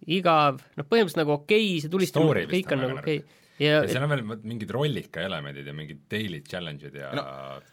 igav, 0.06 0.62
noh, 0.78 0.86
põhimõtteliselt 0.90 1.24
nagu 1.24 1.36
okei 1.40 1.66
okay,, 1.66 1.82
see 1.84 1.92
tulistamine, 1.94 2.46
kõik 2.52 2.76
on 2.76 2.82
nagu 2.84 2.98
okei 3.00 3.22
okay. 3.22 3.42
ja, 3.64 3.80
ja 3.80 3.90
seal 3.90 4.06
on 4.06 4.12
veel 4.12 4.24
mingid 4.46 4.74
rollika 4.76 5.24
elemendid 5.26 5.66
ja 5.66 5.74
mingid 5.78 6.04
daily 6.12 6.42
challenge'id 6.46 6.98
ja 7.00 7.10
no, 7.18 7.24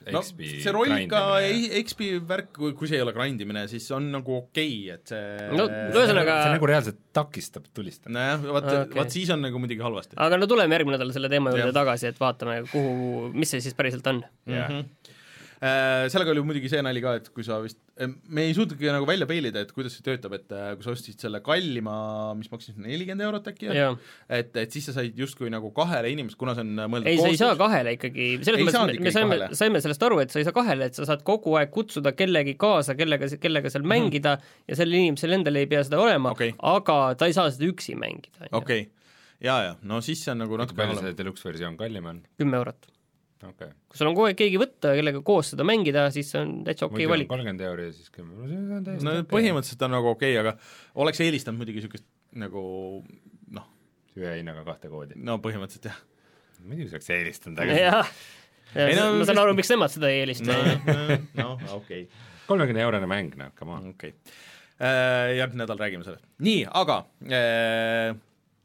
XP 0.08 0.40
no, 0.46 0.62
see 0.64 0.74
rollika 0.74 1.22
XP 1.82 2.08
värk, 2.30 2.52
kui, 2.56 2.72
kui 2.78 2.90
see 2.90 3.00
ei 3.00 3.04
ole 3.04 3.14
grind 3.16 3.42
imine, 3.44 3.66
siis 3.72 3.90
on 3.96 4.08
nagu 4.14 4.38
okei 4.38 4.74
okay,, 4.86 4.96
et 4.96 5.12
see 5.12 5.50
no 5.58 5.68
ühesõnaga 5.68 6.38
see 6.46 6.56
nagu 6.56 6.70
reaalselt 6.72 7.00
takistab 7.12 7.68
tulistamist. 7.76 8.14
nojah, 8.16 8.46
vaat 8.48 8.70
okay., 8.70 8.98
vaat 9.00 9.18
siis 9.18 9.32
on 9.34 9.44
nagu 9.44 9.60
muidugi 9.60 9.84
halvasti. 9.84 10.16
aga 10.22 10.40
no 10.40 10.48
tuleme 10.48 10.78
järgmine 10.78 10.96
nädal 10.96 11.12
selle 11.16 11.32
teema 11.32 11.52
juurde 11.52 11.74
tagasi, 11.76 12.12
et 12.14 12.22
vaatame, 12.22 12.62
kuhu, 12.72 13.28
mis 13.36 13.52
see 13.52 13.64
siis 13.64 13.76
päriselt 13.76 14.08
on. 14.14 14.24
jah 14.48 14.72
Äh, 14.72 15.01
sellega 15.62 16.32
oli 16.32 16.42
muidugi 16.42 16.70
see 16.72 16.82
nali 16.82 17.02
ka, 17.04 17.14
et 17.20 17.28
kui 17.30 17.44
sa 17.46 17.60
vist, 17.62 17.78
me 18.02 18.48
ei 18.48 18.54
suutnudki 18.56 18.88
nagu 18.90 19.06
välja 19.06 19.28
peilida, 19.30 19.62
et 19.62 19.70
kuidas 19.74 19.94
see 19.94 20.02
töötab, 20.06 20.34
et 20.34 20.50
äh, 20.50 20.72
kui 20.74 20.86
sa 20.86 20.94
ostsid 20.94 21.22
selle 21.22 21.38
kallima, 21.44 21.94
mis 22.38 22.50
maksis 22.50 22.74
nelikümmend 22.82 23.26
eurot 23.28 23.50
äkki, 23.52 23.70
et, 23.70 24.56
et 24.58 24.74
siis 24.74 24.88
sa 24.88 24.96
said 24.96 25.18
justkui 25.18 25.52
nagu 25.52 25.70
kahele 25.76 26.10
inimesele, 26.10 26.40
kuna 26.40 26.56
see 26.58 26.66
on 26.66 26.82
mõeldud 26.82 27.10
ei, 27.12 27.20
sa 27.20 27.30
ei 27.30 27.38
saa 27.38 27.58
kahele 27.60 27.94
ikkagi, 27.98 28.28
selles 28.42 28.62
Ei 28.62 28.66
mõttes 28.66 28.88
me, 28.90 29.06
me 29.06 29.14
saime 29.14 29.38
saime 29.58 29.82
sellest 29.84 30.06
aru, 30.06 30.18
et 30.24 30.34
sa 30.34 30.40
ei 30.40 30.48
saa 30.48 30.56
kahele, 30.56 30.88
et 30.90 30.98
sa 30.98 31.06
saad 31.08 31.22
kogu 31.26 31.54
aeg 31.60 31.70
kutsuda 31.74 32.14
kellegi 32.16 32.56
kaasa, 32.60 32.96
kellega, 32.98 33.28
kellega 33.42 33.72
seal 33.72 33.86
mängida 33.88 34.38
ja 34.66 34.78
sellel 34.78 34.98
inimesel 34.98 35.38
endal 35.38 35.60
ei 35.60 35.68
pea 35.70 35.84
seda 35.86 36.00
olema 36.02 36.34
Okei. 36.34 36.56
aga 36.72 36.98
ta 37.18 37.28
ei 37.30 37.36
saa 37.36 37.52
seda 37.54 37.68
üksi 37.70 37.94
mängida. 37.98 38.48
okei 38.50 38.58
okay., 38.58 38.88
jaa, 39.42 39.60
jaa, 39.68 39.76
no 39.86 40.00
siis 40.04 40.24
see 40.24 40.34
on 40.34 40.42
nagu 40.44 40.58
natuke 40.60 40.80
palju 40.80 41.00
see 41.02 41.14
deluxe 41.18 41.46
versioon 41.46 41.78
kallim 41.80 42.10
on? 42.10 42.22
kümme 42.40 42.58
eurot. 42.60 42.90
okay.. 43.48 43.72
kui 43.88 43.98
sul 43.98 44.10
on 44.10 44.16
kogu 44.16 44.28
aeg 44.28 44.38
keegi 44.38 44.60
võtta, 44.60 44.92
kellega 44.98 45.22
koos 45.26 45.52
seda 45.54 45.66
mängida, 45.66 46.06
siis 46.14 46.30
see 46.32 46.40
on 46.42 46.54
täitsa 46.66 46.86
okei 46.88 47.04
okay 47.04 47.12
valik. 47.12 47.30
kolmkümmend 47.30 47.64
euri 47.68 47.88
ja 47.88 47.96
siis 47.96 48.12
kümme, 48.14 48.36
no 48.36 48.48
see 48.48 48.60
on 48.62 48.86
täiesti 48.86 49.06
no 49.06 49.14
okei. 49.18 49.28
põhimõtteliselt 49.34 49.84
on 49.86 49.94
nagu 49.96 50.12
okei 50.12 50.36
okay,, 50.36 50.42
aga 50.42 51.02
oleks 51.04 51.22
eelistanud 51.24 51.62
muidugi 51.62 51.82
niisugust 51.82 52.06
nagu 52.42 52.62
noh, 53.58 53.68
ühe 54.18 54.38
hinnaga 54.38 54.64
kahte 54.68 54.92
koodi. 54.92 55.18
no 55.20 55.38
põhimõtteliselt 55.44 55.90
jah. 55.90 56.00
muidugi 56.62 56.92
saaks 56.94 57.12
eelistanud, 57.18 57.62
aga 57.64 57.78
jah, 57.80 58.16
Ei 58.72 58.96
no- 58.96 59.10
ma 59.18 59.28
saan 59.28 59.42
aru, 59.42 59.52
miks 59.58 59.68
nemad 59.68 59.92
seda 59.92 60.08
ei 60.08 60.22
eelista 60.22 60.54
no, 60.56 61.18
no 61.36 61.76
okei, 61.76 62.06
kolmekümne 62.48 62.84
eurone 62.86 63.08
mäng, 63.10 63.36
noh, 63.40 63.52
come 63.58 63.76
on. 63.76 63.92
okei. 63.92 64.14
järgmine 64.80 65.62
nädal 65.62 65.78
räägime 65.78 66.06
sellest. 66.06 66.24
nii, 66.42 66.62
aga 66.80 67.02
äh, 67.28 68.14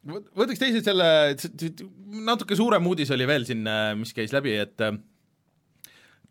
võtaks 0.07 0.61
teisalt 0.61 0.87
selle, 0.87 1.11
natuke 2.27 2.57
suurem 2.57 2.87
uudis 2.89 3.11
oli 3.15 3.27
veel 3.29 3.45
siin, 3.47 3.67
mis 3.99 4.13
käis 4.15 4.33
läbi, 4.35 4.55
et 4.61 4.83
äh, 4.85 4.95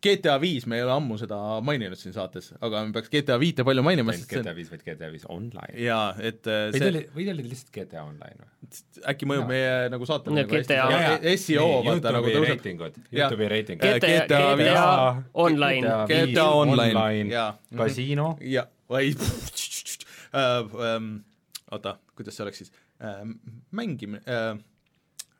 GTA 0.03 0.35
viis, 0.41 0.67
me 0.69 0.77
ei 0.77 0.83
ole 0.85 0.93
ammu 0.93 1.15
seda 1.17 1.37
maininud 1.65 1.97
siin 1.97 2.13
saates, 2.13 2.51
aga 2.61 2.83
me 2.85 2.93
peaks 2.93 3.09
GTA 3.13 3.37
viite 3.41 3.65
palju 3.65 3.81
mainima, 3.85 4.13
sest 4.13 4.29
see 4.29 4.41
GTA 4.43 4.53
viis, 4.57 4.69
vaid 4.69 4.83
GTA 4.85 5.09
viis 5.13 5.25
online. 5.33 5.73
jaa, 5.81 6.11
et 6.21 6.45
äh, 6.45 6.67
või 6.69 6.77
ta 6.77 6.83
see 6.83 6.91
oli, 6.91 7.01
või 7.15 7.25
ta 7.25 7.33
oli 7.33 7.45
lihtsalt 7.47 7.71
GTA 7.73 8.03
online 8.05 8.37
või? 8.43 8.51
äkki 9.13 9.29
mõjub 9.29 9.43
Jaa. 9.45 9.49
meie 9.53 9.89
nagu 9.93 10.09
saatele 10.09 10.35
No 10.35 10.41
nagu 10.43 10.53
GTA. 10.53 11.35
SEO 11.41 11.67
vaata 11.87 12.13
nagu 12.13 12.29
tõuseb. 12.29 12.49
reitingud, 12.51 12.99
Jaa. 13.09 13.19
Youtube'i 13.23 13.49
reitingud. 13.55 13.87
GTA 13.87 14.11
GTA. 14.25 14.41
GTA 14.61 14.87
online. 15.45 15.95
GTA 16.11 16.47
online. 16.61 17.29
Jaa. 17.33 17.49
kasiino, 17.81 18.35
ja, 18.45 18.67
või 18.91 19.15
oota, 21.71 21.97
kuidas 22.15 22.37
see 22.37 22.45
oleks 22.45 22.61
siis 22.63 22.75
äh,, 23.01 23.21
mängimine 23.71 24.23
äh,, 24.25 24.57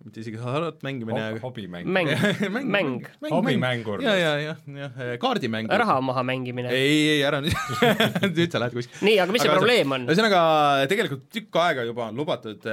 mitte 0.06 0.22
isegi 0.22 0.38
hasart 0.40 0.84
mängimine, 0.86 1.18
aga 1.32 1.40
hobimäng. 1.42 1.88
mäng, 1.90 2.10
mäng, 2.76 2.92
hobimängur. 3.32 4.04
ja, 4.06 4.14
ja, 4.16 4.32
jah, 4.44 4.60
jah, 4.68 5.16
kaardimäng. 5.22 5.70
raha 5.70 5.98
maha 6.02 6.24
mängimine. 6.28 6.70
ei, 6.70 7.18
ei 7.18 7.24
ära 7.26 7.42
nüüd, 7.42 7.58
nüüd 8.38 8.54
sa 8.54 8.62
lähed 8.62 8.78
kuskile. 8.78 9.02
nii, 9.08 9.18
aga 9.24 9.36
mis 9.36 9.44
see 9.44 9.52
Aga 9.52 9.60
probleem 9.60 9.96
on? 9.98 10.08
ühesõnaga, 10.08 10.42
tegelikult 10.92 11.26
tükk 11.34 11.62
aega 11.64 11.88
juba 11.88 12.08
on 12.12 12.22
lubatud, 12.22 12.70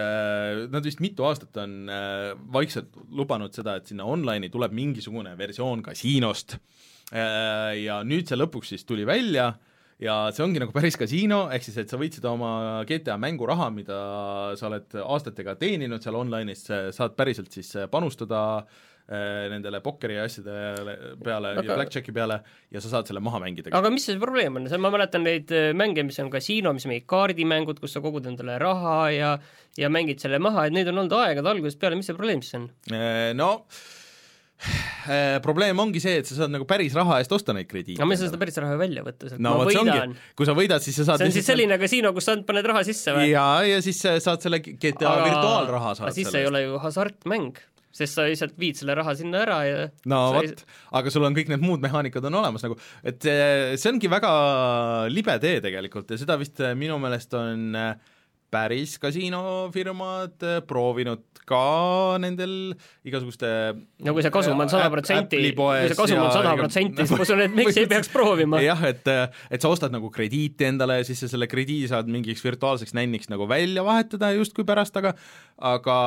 nad 0.74 0.86
vist 0.90 1.00
mitu 1.04 1.26
aastat 1.28 1.62
on 1.64 1.76
äh, 1.88 2.30
vaikselt 2.54 2.92
lubanud 3.16 3.56
seda, 3.56 3.78
et 3.80 3.88
sinna 3.90 4.06
online'i 4.10 4.52
tuleb 4.52 4.76
mingisugune 4.76 5.34
versioon 5.38 5.84
kasiinost. 5.84 6.58
Ja 7.14 7.98
nüüd 8.02 8.26
see 8.26 8.36
lõpuks 8.40 8.72
siis 8.72 8.86
tuli 8.88 9.04
välja 9.06 9.52
ja 10.04 10.14
see 10.34 10.44
ongi 10.44 10.62
nagu 10.62 10.74
päris 10.74 10.98
kasiino, 11.00 11.44
ehk 11.54 11.64
siis 11.66 11.78
et 11.82 11.92
sa 11.92 11.98
võid 12.00 12.16
seda 12.18 12.32
oma 12.34 12.82
GTA 12.88 13.16
mänguraha, 13.20 13.70
mida 13.74 14.00
sa 14.58 14.68
oled 14.68 14.98
aastatega 15.04 15.56
teeninud 15.60 16.04
seal 16.04 16.18
online'is, 16.20 16.66
saad 16.96 17.16
päriselt 17.16 17.54
siis 17.54 17.72
panustada 17.92 18.42
äh, 18.60 19.46
nendele 19.52 19.80
pokkeri 19.84 20.18
asjade 20.22 20.58
peale 21.24 21.54
aga... 21.54 21.64
Ja 21.64 21.78
blackjacki 21.80 22.14
peale 22.16 22.40
ja 22.74 22.84
sa 22.84 22.92
saad 22.96 23.10
selle 23.10 23.24
maha 23.24 23.40
mängida. 23.46 23.72
aga 23.76 23.92
mis 23.94 24.06
see 24.10 24.20
probleem 24.20 24.60
on, 24.60 24.68
ma 24.84 24.92
mäletan 24.94 25.26
neid 25.26 25.52
äh, 25.54 25.72
mänge, 25.76 26.06
mis 26.06 26.20
on 26.22 26.32
kasiino, 26.32 26.74
mis 26.76 26.88
mingid 26.90 27.08
kaardimängud, 27.10 27.80
kus 27.82 27.96
sa 27.96 28.04
kogud 28.04 28.28
endale 28.30 28.60
raha 28.62 29.00
ja 29.14 29.34
ja 29.80 29.90
mängid 29.90 30.22
selle 30.22 30.38
maha, 30.42 30.68
et 30.68 30.76
neid 30.76 30.90
on 30.92 31.00
olnud 31.02 31.18
aegade 31.24 31.50
algusest 31.50 31.80
peale, 31.80 31.98
mis 31.98 32.10
see 32.10 32.16
probleem 32.18 32.44
siis 32.44 32.60
on? 32.60 32.70
Eh, 32.92 33.32
no 33.36 33.52
eh, 33.64 33.92
probleem 35.44 35.78
ongi 35.82 36.00
see, 36.02 36.20
et 36.22 36.28
sa 36.28 36.38
saad 36.38 36.52
nagu 36.54 36.66
päris 36.68 36.94
raha 36.96 37.18
eest 37.22 37.32
osta 37.36 37.54
neid 37.56 37.68
krediite. 37.70 37.98
aga 38.00 38.08
ma 38.08 38.16
ei 38.16 38.20
saa 38.20 38.30
seda 38.30 38.40
päris 38.40 38.58
raha 38.62 38.78
välja 38.80 39.04
võtta, 39.06 39.28
sest 39.28 39.42
no 39.42 39.56
ma 39.58 39.66
vot 39.66 39.76
võidan. 39.76 40.16
kui 40.38 40.48
sa 40.48 40.56
võidad, 40.56 40.84
siis 40.84 40.96
sa 41.00 41.08
saad 41.10 41.22
see 41.22 41.30
on 41.30 41.36
siis 41.36 41.48
selline 41.50 41.78
kasiino, 41.80 42.14
kus 42.16 42.28
sa 42.30 42.36
paned 42.48 42.70
raha 42.70 42.84
sisse 42.86 43.14
või? 43.16 43.28
jaa, 43.32 43.60
ja 43.68 43.82
siis 43.84 44.00
sa 44.04 44.16
saad 44.22 44.44
selle 44.44 44.62
GTA 44.64 45.10
aga... 45.10 45.28
virtuaalraha 45.28 45.94
saad 45.98 46.08
aga 46.08 46.16
siis 46.16 46.32
see 46.32 46.44
ei 46.44 46.50
ole 46.50 46.64
ju 46.64 46.80
hasartmäng, 46.82 47.60
sest 47.94 48.18
sa 48.18 48.26
lihtsalt 48.26 48.56
viid 48.60 48.80
selle 48.80 48.96
raha 48.98 49.14
sinna 49.18 49.44
ära 49.44 49.60
ja 49.68 49.84
no 50.10 50.22
sa 50.32 50.40
ei- 50.40 50.50
vot, 50.54 50.64
aga 51.00 51.14
sul 51.14 51.28
on 51.28 51.36
kõik 51.36 51.52
need 51.52 51.64
muud 51.64 51.84
mehaanikad 51.84 52.30
on 52.30 52.40
olemas 52.40 52.64
nagu, 52.66 52.78
et 53.04 53.28
eh, 53.30 53.76
see 53.76 53.92
ongi 53.92 54.10
väga 54.12 54.32
libe 55.12 55.36
tee 55.44 55.60
tegelikult 55.64 56.14
ja 56.14 56.20
seda 56.20 56.40
vist 56.40 56.62
eh, 56.64 56.74
minu 56.78 56.98
meelest 57.02 57.36
on 57.38 57.70
eh, 57.78 58.13
päris 58.54 58.96
kasiinofirmad 59.02 60.46
eh, 60.46 60.60
proovinud 60.68 61.24
ka 61.44 62.16
nendel 62.22 62.74
igasuguste 63.04 63.48
no 64.06 64.14
kui 64.16 64.24
see 64.24 64.32
kasum 64.32 64.60
on 64.64 64.70
sada 64.72 64.88
protsenti, 64.92 65.40
kui 65.56 65.82
see 65.90 65.98
kasum 65.98 66.22
on 66.22 66.32
sada 66.32 66.54
protsenti, 66.58 67.04
siis 67.04 67.12
ma 67.12 67.26
usun, 67.26 67.44
et 67.44 67.56
miks 67.58 67.80
ei 67.80 67.88
peaks 67.90 68.10
proovima. 68.12 68.62
jah, 68.64 68.80
et, 68.88 69.10
et 69.50 69.64
sa 69.64 69.72
ostad 69.72 69.92
nagu 69.94 70.10
krediiti 70.14 70.68
endale 70.70 71.00
ja 71.02 71.08
siis 71.08 71.20
sa 71.24 71.30
selle 71.34 71.48
krediidi 71.50 71.90
saad 71.92 72.08
mingiks 72.10 72.44
virtuaalseks 72.44 72.96
nänniks 72.96 73.32
nagu 73.32 73.48
välja 73.50 73.84
vahetada 73.86 74.32
justkui 74.38 74.66
pärast, 74.68 74.96
aga 75.00 75.14
aga 75.74 75.98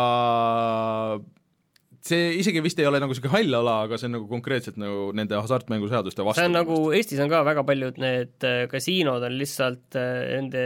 see 2.07 2.37
isegi 2.41 2.61
vist 2.65 2.79
ei 2.79 2.87
ole 2.89 2.99
nagu 3.03 3.11
niisugune 3.13 3.33
hall 3.35 3.57
ala, 3.59 3.75
aga 3.87 3.99
see 3.99 4.07
on 4.09 4.15
nagu 4.17 4.27
konkreetselt 4.31 4.77
nagu 4.81 5.09
nende 5.17 5.35
hasartmänguseaduste 5.37 6.25
vastu. 6.25 6.41
see 6.41 6.49
on 6.49 6.55
nagu, 6.57 6.77
Eestis 6.97 7.19
on 7.23 7.29
ka 7.31 7.43
väga 7.47 7.63
paljud 7.67 7.99
need 8.01 8.47
äh, 8.47 8.63
kasiinod 8.71 9.25
on 9.27 9.37
lihtsalt, 9.39 9.97
nende 9.97 10.63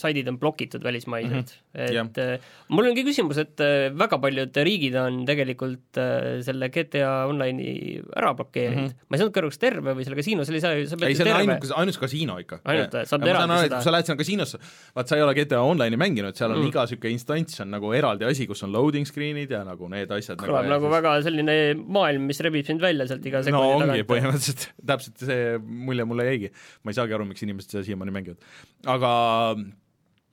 saidid 0.00 0.28
on 0.28 0.38
blokitud 0.42 0.82
välismaised 0.84 1.30
mm, 1.30 1.44
-hmm. 1.74 2.10
et 2.10 2.18
äh, 2.18 2.38
mul 2.68 2.90
ongi 2.90 3.04
küsimus, 3.06 3.38
et 3.42 3.60
äh, 3.60 3.88
väga 3.94 4.18
paljud 4.22 4.56
riigid 4.68 4.96
on 5.00 5.22
tegelikult 5.28 5.98
äh, 6.00 6.40
selle 6.46 6.68
GTA 6.74 7.12
Online'i 7.30 8.00
ära 8.16 8.34
blokeerinud 8.34 8.90
mm, 8.90 8.92
-hmm. 8.92 9.06
ma 9.08 9.16
ei 9.16 9.22
saanud 9.22 9.38
aru, 9.42 9.50
kas 9.54 9.58
terve 9.62 9.94
või 9.94 10.04
selle 10.04 10.18
kasiino, 10.20 10.44
seal 10.44 10.58
ei 10.58 10.64
saa 10.64 10.74
ju, 10.78 10.86
sa 10.90 10.96
ei, 10.96 11.04
pead 11.06 11.16
see 11.16 11.28
ju 11.28 11.34
on 11.34 11.40
ainult, 11.40 11.70
ainult 11.76 11.98
kasiino 12.02 12.38
ikka. 12.42 12.60
Ainult, 12.64 12.98
saab 13.08 13.26
eraldi 13.28 13.60
seda- 13.68 13.82
sa 13.84 13.92
lähed 13.94 14.06
sinna 14.10 14.18
kasiinosse, 14.18 14.58
vaat 14.96 15.08
sa 15.08 15.16
ei 15.16 15.22
ole 15.22 15.34
GTA 15.38 15.62
Online'i 15.62 15.96
mänginud, 16.00 16.34
seal 16.34 16.50
on 16.50 16.58
Mm. 16.64 16.68
iga 16.70 16.84
niisugune 16.86 17.12
instants 17.12 17.60
on 17.60 17.70
nagu 17.70 17.92
eraldi 17.92 18.24
asi, 18.24 18.46
kus 18.46 18.62
on 18.64 18.72
loading 18.72 19.06
screen'id 19.06 19.50
ja 19.50 19.64
nagu 19.64 19.88
need 19.88 20.10
asjad 20.10 20.38
kõlab 20.40 20.63
nagu 20.63 20.63
väga 20.68 21.14
selline 21.26 21.56
maailm, 21.76 22.26
mis 22.30 22.40
rebib 22.44 22.66
sind 22.66 22.82
välja 22.84 23.06
sealt 23.10 23.24
iga 23.28 23.40
no 23.42 23.48
sekundi 23.48 23.76
ongi 23.76 23.86
tagant. 23.86 24.10
põhimõtteliselt, 24.10 24.66
täpselt 24.90 25.24
see 25.30 25.40
mulje 25.62 26.08
mulle 26.08 26.28
jäigi. 26.30 26.52
ma 26.82 26.92
ei 26.92 26.98
saagi 27.00 27.16
aru, 27.16 27.28
miks 27.30 27.46
inimesed 27.46 27.76
seda 27.76 27.86
siiamaani 27.86 28.14
mängivad. 28.14 28.52
aga 28.96 29.12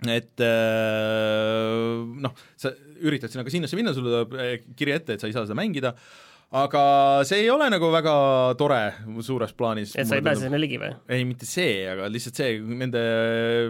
et 0.09 0.41
äh, 0.41 2.01
noh, 2.25 2.33
sa 2.57 2.71
üritad 3.05 3.33
sinna 3.33 3.45
kasiinosse 3.45 3.77
minna, 3.77 3.93
sulle 3.93 4.13
tuleb 4.15 4.38
äh, 4.39 4.53
kiri 4.77 4.95
ette, 4.95 5.15
et 5.15 5.21
sa 5.21 5.29
ei 5.29 5.35
saa 5.35 5.45
seda 5.45 5.57
mängida, 5.57 5.93
aga 6.51 6.84
see 7.27 7.46
ei 7.46 7.50
ole 7.51 7.70
nagu 7.72 7.88
väga 7.93 8.13
tore 8.60 8.79
suures 9.24 9.53
plaanis. 9.55 9.93
et 9.96 10.08
sa 10.08 10.17
ei 10.17 10.25
pääse 10.25 10.43
sinna 10.43 10.60
ligi 10.60 10.79
või? 10.81 10.91
ei, 11.08 11.24
mitte 11.27 11.48
see, 11.48 11.86
aga 11.88 12.10
lihtsalt 12.12 12.41
see, 12.41 12.58
nende 12.60 13.03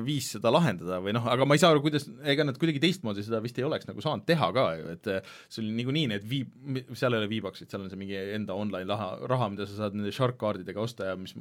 viis 0.05 0.31
seda 0.35 0.49
lahendada 0.53 0.97
või 1.03 1.13
noh, 1.13 1.27
aga 1.29 1.45
ma 1.45 1.57
ei 1.57 1.61
saa 1.61 1.75
aru, 1.75 1.83
kuidas, 1.85 2.07
ega 2.25 2.47
nad 2.47 2.57
kuidagi 2.61 2.81
teistmoodi 2.81 3.25
seda 3.27 3.41
vist 3.43 3.59
ei 3.61 3.67
oleks 3.67 3.85
nagu 3.89 4.01
saanud 4.01 4.25
teha 4.25 4.49
ka 4.57 4.65
ju, 4.79 4.95
et 4.95 5.11
sul 5.53 5.69
niikuinii 5.69 6.07
need 6.15 6.25
viib, 6.25 6.49
seal 6.97 7.13
ei 7.13 7.21
ole 7.21 7.29
V-Boxid, 7.29 7.69
seal 7.69 7.85
on 7.85 7.93
see 7.93 8.01
mingi 8.01 8.17
enda 8.17 8.57
online 8.57 8.89
raha, 8.89 9.13
raha, 9.29 9.51
mida 9.53 9.69
sa 9.69 9.83
saad 9.83 9.97
nende 9.97 10.13
shark 10.15 10.41
kaardidega 10.41 10.81
osta 10.81 11.11
ja 11.11 11.15
mis 11.19 11.37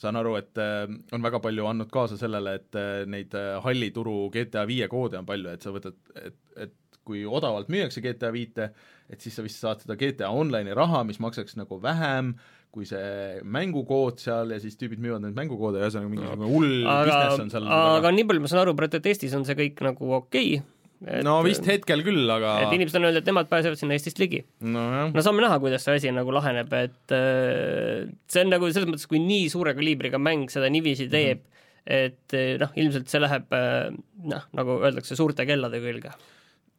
saan 0.00 0.16
aru, 0.16 0.38
et 0.40 0.56
eh, 0.62 0.88
on 1.12 1.24
väga 1.24 1.42
palju 1.44 1.68
andnud 1.68 1.92
kaasa 1.92 2.16
sellele, 2.20 2.56
et 2.62 2.80
eh, 2.80 3.04
neid 3.10 3.36
eh, 3.36 3.54
halli 3.64 3.92
turu 3.92 4.30
GTA 4.32 4.64
viie 4.68 4.88
koode 4.88 5.20
on 5.20 5.28
palju, 5.28 5.52
et 5.52 5.64
sa 5.64 5.74
võtad, 5.74 6.00
et, 6.16 6.38
et 6.56 6.76
kui 7.08 7.24
odavalt 7.24 7.72
müüakse 7.72 8.04
GTA 8.04 8.30
viite, 8.34 8.70
et 9.08 9.24
siis 9.24 9.34
sa 9.34 9.42
vist 9.46 9.64
saad 9.64 9.80
seda 9.82 9.96
GTA 9.98 10.28
Online'i 10.30 10.76
raha, 10.76 11.02
mis 11.08 11.20
maksaks 11.24 11.56
nagu 11.56 11.80
vähem 11.82 12.36
kui 12.74 12.88
see 12.88 13.38
mängukood 13.48 14.20
seal 14.22 14.52
ja 14.52 14.58
siis 14.60 14.76
tüübid 14.78 15.00
müüvad 15.02 15.22
neid 15.24 15.36
mängukoode, 15.36 15.80
ühesõnaga 15.80 16.10
mingisugune 16.12 16.50
hull 16.52 16.74
business 16.84 17.44
on, 17.44 17.52
seal 17.52 17.68
aga 17.72 18.12
nii 18.14 18.26
palju 18.28 18.44
ma 18.44 18.50
saan 18.52 18.64
aru, 18.64 18.74
praegu 18.78 19.00
et 19.00 19.08
Eestis 19.12 19.36
on 19.38 19.46
see 19.48 19.56
kõik 19.58 19.80
nagu 19.86 20.12
okei 20.18 20.58
okay,. 20.60 21.22
no 21.24 21.38
vist 21.46 21.64
hetkel 21.68 22.04
küll, 22.04 22.28
aga 22.34 22.58
et 22.66 22.76
inimesed 22.76 23.00
on 23.00 23.08
öelnud, 23.08 23.22
et 23.22 23.30
nemad 23.32 23.48
pääsevad 23.50 23.80
sinna 23.80 23.96
Eestist 23.96 24.20
ligi. 24.20 24.42
nojah, 24.60 25.14
no 25.14 25.24
saame 25.24 25.44
näha, 25.46 25.58
kuidas 25.64 25.88
see 25.88 25.96
asi 25.96 26.12
nagu 26.14 26.34
laheneb, 26.36 26.74
et 26.76 27.16
äh, 27.16 28.04
see 28.28 28.44
on 28.44 28.52
nagu 28.52 28.68
selles 28.68 28.90
mõttes, 28.92 29.08
kui 29.08 29.22
nii 29.24 29.48
suure 29.54 29.72
kaliibriga 29.78 30.20
mäng 30.20 30.52
seda 30.52 30.68
niiviisi 30.72 31.08
teeb 31.08 31.40
mm, 31.40 31.54
-hmm. 31.88 32.08
et 32.12 32.40
noh, 32.60 32.74
ilmselt 32.84 33.08
see 33.08 33.24
läheb 33.24 33.56
äh, 33.56 33.86
noh, 34.28 34.50
nagu 34.60 34.82
öeldakse, 34.82 35.16
suurte 35.16 35.48
kellade 35.48 35.80
külge. 35.80 36.12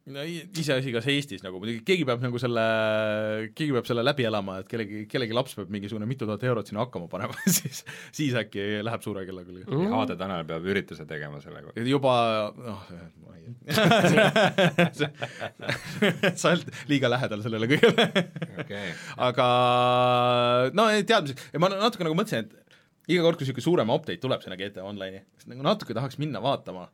No 0.08 0.22
iseasi, 0.24 0.92
kas 0.94 1.06
Eestis 1.12 1.42
nagu 1.44 1.60
muidugi 1.60 1.82
keegi 1.86 2.06
peab 2.08 2.22
nagu 2.24 2.40
selle, 2.40 2.62
keegi 3.56 3.74
peab 3.76 3.88
selle 3.88 4.04
läbi 4.06 4.24
elama, 4.28 4.60
et 4.62 4.70
kellegi, 4.70 5.04
kellegi 5.10 5.36
laps 5.36 5.56
peab 5.58 5.72
mingisugune 5.72 6.08
mitu 6.08 6.28
tuhat 6.28 6.44
eurot 6.48 6.70
sinna 6.70 6.84
hakkama 6.84 7.10
panema 7.12 7.36
siis, 7.58 7.82
siis 8.16 8.36
äkki 8.40 8.80
läheb 8.86 9.04
suure 9.04 9.26
kella 9.28 9.44
küll. 9.46 9.62
Mm. 9.66 9.92
Aade 9.98 10.16
Tanel 10.20 10.46
peab 10.48 10.64
ürituse 10.72 11.06
tegema 11.08 11.42
selle 11.44 11.62
kohta. 11.66 11.84
juba 11.90 12.14
noh, 12.56 12.88
ma 13.26 13.36
ei 13.36 13.40
sa 16.40 16.50
oled 16.54 16.68
liiga 16.90 17.10
lähedal 17.10 17.44
sellele 17.44 17.68
kõigele 17.70 18.08
okei, 18.64 18.88
aga 19.28 19.46
no 20.76 20.88
teadmiseks, 20.96 21.50
ja 21.54 21.62
ma 21.62 21.72
natuke 21.74 22.06
nagu 22.06 22.16
mõtlesin, 22.18 22.48
et 22.48 22.60
iga 23.10 23.24
kord, 23.24 23.38
kui 23.38 23.46
niisugune 23.46 23.64
suurem 23.66 23.92
update 23.92 24.22
tuleb 24.22 24.42
sinna 24.44 24.58
GTA 24.60 24.86
Online'i, 24.86 25.22
siis 25.38 25.50
nagu 25.50 25.64
natuke 25.66 25.96
tahaks 25.96 26.18
minna 26.22 26.42
vaatama, 26.44 26.88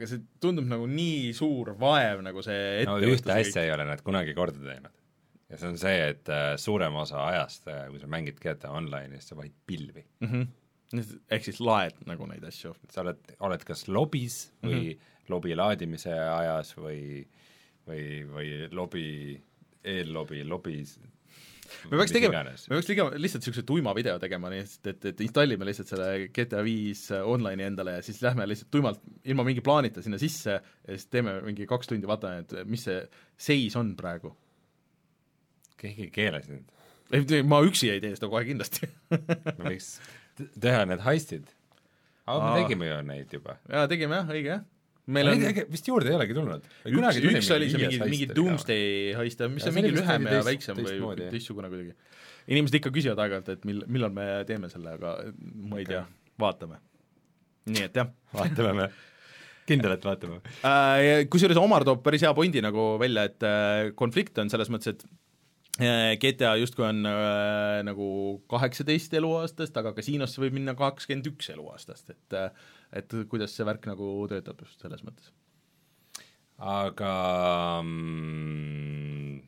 aga 0.00 0.08
see 0.08 0.22
tundub 0.40 0.64
nagu 0.68 0.86
nii 0.88 1.34
suur 1.36 1.74
vaev, 1.80 2.22
nagu 2.24 2.40
see 2.44 2.86
no 2.88 2.96
ühte 3.04 3.34
asja 3.34 3.66
ei 3.66 3.74
ole 3.74 3.84
nad 3.84 4.00
kunagi 4.04 4.32
korda 4.36 4.62
teinud. 4.64 4.94
ja 5.50 5.58
see 5.60 5.68
on 5.68 5.76
see, 5.82 5.98
et 6.14 6.30
äh, 6.32 6.54
suurem 6.62 6.96
osa 7.02 7.20
ajast, 7.26 7.68
kui 7.90 8.00
sa 8.00 8.08
mängid 8.08 8.40
GTA 8.40 8.72
Online'is, 8.78 9.28
sa 9.28 9.36
vahid 9.36 9.52
pilvi. 9.66 10.06
mm. 10.24 10.32
-hmm. 10.32 11.20
ehk 11.36 11.44
siis 11.44 11.60
laed 11.60 12.00
nagu 12.08 12.26
neid 12.30 12.44
asju. 12.48 12.72
sa 12.90 13.04
oled, 13.04 13.20
oled 13.40 13.64
kas 13.68 13.86
lobis 13.88 14.40
või 14.62 14.72
mm. 14.72 14.88
-hmm. 14.88 15.28
lobi 15.34 15.54
laadimise 15.54 16.16
ajas 16.16 16.72
või, 16.78 17.26
või, 17.86 18.04
või 18.32 18.50
lobi, 18.72 19.06
eellobi 19.84 20.44
lobis 20.44 20.96
me 21.90 22.00
peaks 22.00 22.14
tegema, 22.14 22.42
me 22.44 22.76
peaks 22.76 22.88
tegema 22.88 23.14
lihtsalt 23.16 23.44
niisuguse 23.44 23.64
tuima 23.68 23.94
video 23.96 24.16
tegema, 24.22 24.50
nii 24.52 24.62
et, 24.64 24.90
et, 24.92 25.06
et 25.12 25.22
installime 25.26 25.68
lihtsalt 25.68 25.92
selle 25.92 26.08
GTA 26.34 26.64
viis 26.66 27.06
online'i 27.18 27.66
endale 27.68 27.98
ja 27.98 28.04
siis 28.06 28.20
lähme 28.24 28.46
lihtsalt 28.48 28.70
tuimalt 28.74 29.02
ilma 29.24 29.46
mingi 29.46 29.64
plaanita 29.64 30.04
sinna 30.04 30.20
sisse 30.20 30.56
ja 30.56 30.62
siis 30.96 31.08
teeme 31.12 31.38
mingi 31.46 31.68
kaks 31.70 31.90
tundi, 31.90 32.08
vaatame, 32.10 32.44
et 32.44 32.56
mis 32.70 32.84
see 32.88 33.00
seis 33.50 33.76
on 33.80 33.94
praegu. 33.98 34.34
keegi 35.80 36.08
ei 36.08 36.12
keela 36.14 36.42
sind. 36.44 36.68
ei, 37.12 37.42
ma 37.46 37.62
üksi 37.66 37.92
ei 37.92 38.02
tee 38.02 38.16
seda 38.16 38.28
kohe 38.32 38.44
kindlasti 38.48 38.90
me 39.10 39.64
võiks 39.70 39.94
teha 40.60 40.84
need 40.88 41.02
heistid. 41.04 41.48
aga 42.26 42.44
me 42.44 42.62
tegime 42.62 42.90
ju 42.90 43.00
neid 43.06 43.32
juba. 43.38 43.58
jaa, 43.68 43.88
tegime 43.90 44.20
jah, 44.20 44.36
õige 44.36 44.54
jah. 44.54 44.68
Meil 45.10 45.30
on 45.32 45.42
Neid 45.42 45.60
vist 45.72 45.88
juurde 45.88 46.10
ei 46.10 46.16
olegi 46.16 46.36
tulnud. 46.36 46.66
üks, 46.90 47.20
üks 47.30 47.50
oli 47.56 47.68
see 47.72 47.82
mingi, 47.82 48.00
mingi 48.12 48.28
Doomsday 48.36 49.14
heist, 49.18 49.44
mis 49.52 49.68
on 49.68 49.76
mingi 49.76 49.92
lühem 49.96 50.28
ja 50.30 50.40
väiksem 50.46 50.80
või 50.80 51.14
teistsugune 51.20 51.70
kuidagi. 51.72 51.94
inimesed 52.50 52.80
ikka 52.80 52.92
küsivad 52.94 53.22
aeg-ajalt, 53.24 53.52
et 53.56 53.68
mil-, 53.68 53.84
millal 53.90 54.14
me 54.14 54.26
teeme 54.48 54.70
selle, 54.72 54.96
aga 54.98 55.16
ma 55.70 55.80
ei 55.82 55.88
tea, 55.88 56.02
vaatame. 56.40 56.80
nii 57.70 57.86
et 57.88 58.02
jah 58.02 58.12
vaatame 58.38 58.74
me. 58.80 58.90
kindel, 59.70 59.96
et 59.96 60.06
vaatame. 60.10 60.40
äh,. 60.66 61.24
Kusjuures 61.32 61.60
Omar 61.60 61.86
toob 61.88 62.04
päris 62.06 62.26
hea 62.26 62.34
pointi 62.36 62.62
nagu 62.64 62.92
välja, 63.02 63.26
et 63.30 63.46
äh, 63.46 63.90
konflikt 63.98 64.38
on 64.42 64.52
selles 64.52 64.72
mõttes, 64.72 64.94
et 64.94 65.06
GTA 66.22 66.54
justkui 66.60 66.84
on 66.86 67.06
äh, 67.08 67.80
nagu 67.86 68.06
kaheksateist 68.50 69.14
eluaastast, 69.18 69.76
aga 69.80 69.92
kasiinosse 69.96 70.42
võib 70.42 70.56
minna 70.58 70.74
kakskümmend 70.78 71.30
üks 71.32 71.50
eluaastast, 71.54 72.12
et 72.14 72.36
äh, 72.36 72.50
et 72.92 73.14
kuidas 73.30 73.54
see 73.54 73.66
värk 73.66 73.86
nagu 73.86 74.10
töötab 74.30 74.60
just 74.64 74.82
selles 74.82 75.04
mõttes. 75.06 75.30
aga 76.60 77.12
mm, 77.84 79.38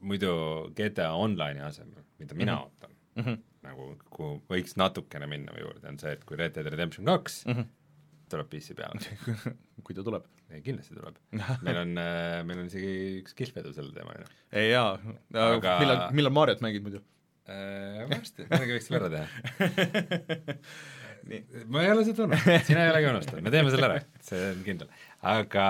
muidu 0.00 0.32
GTA 0.76 1.12
Online'i 1.16 1.64
asemel, 1.64 2.04
mida 2.18 2.34
mina 2.34 2.56
mm 2.56 2.58
-hmm. 2.58 2.64
ootan 2.64 2.90
mm, 3.16 3.24
-hmm. 3.24 3.42
nagu 3.62 3.96
kuhu 4.10 4.42
võiks 4.50 4.76
natukene 4.76 5.26
minna 5.26 5.52
juurde, 5.60 5.88
on 5.88 5.98
see, 5.98 6.12
et 6.12 6.24
kui 6.24 6.36
Red 6.36 6.54
Dead 6.54 6.66
Redemption 6.66 7.06
kaks 7.06 7.46
mm 7.46 7.52
-hmm. 7.52 7.64
Tuleb 8.32 8.50
PC 8.52 8.76
peale 8.78 8.98
kui 9.84 9.96
ta 9.96 10.04
tuleb. 10.06 10.26
kindlasti 10.64 10.96
tuleb. 10.96 11.16
meil 11.66 11.80
on, 11.84 11.94
meil 12.48 12.62
on 12.64 12.68
isegi 12.70 12.92
üks 13.22 13.36
kihvedu 13.38 13.72
selle 13.76 13.94
teemaga. 13.96 14.28
ei 14.52 14.70
jaa, 14.72 14.96
Aga- 15.46 15.78
millal, 15.82 16.04
millal 16.20 16.34
Mariot 16.40 16.64
mängid 16.64 16.84
muidu? 16.86 17.02
varsti, 17.48 18.44
midagi 18.44 18.74
võiks 18.76 18.90
veel 18.92 19.06
ära 19.06 19.08
teha 19.14 20.58
ma 21.72 21.82
ei 21.84 21.90
ole 21.92 22.04
seda 22.06 22.24
unustanud, 22.26 22.64
sina 22.66 22.84
ei 22.84 22.90
ole 22.92 23.00
ka 23.04 23.12
unustanud, 23.14 23.44
me 23.44 23.52
teeme 23.52 23.72
selle 23.72 23.88
ära, 23.88 23.98
see 24.24 24.42
on 24.52 24.60
kindel. 24.66 24.90
Aga, 25.18 25.68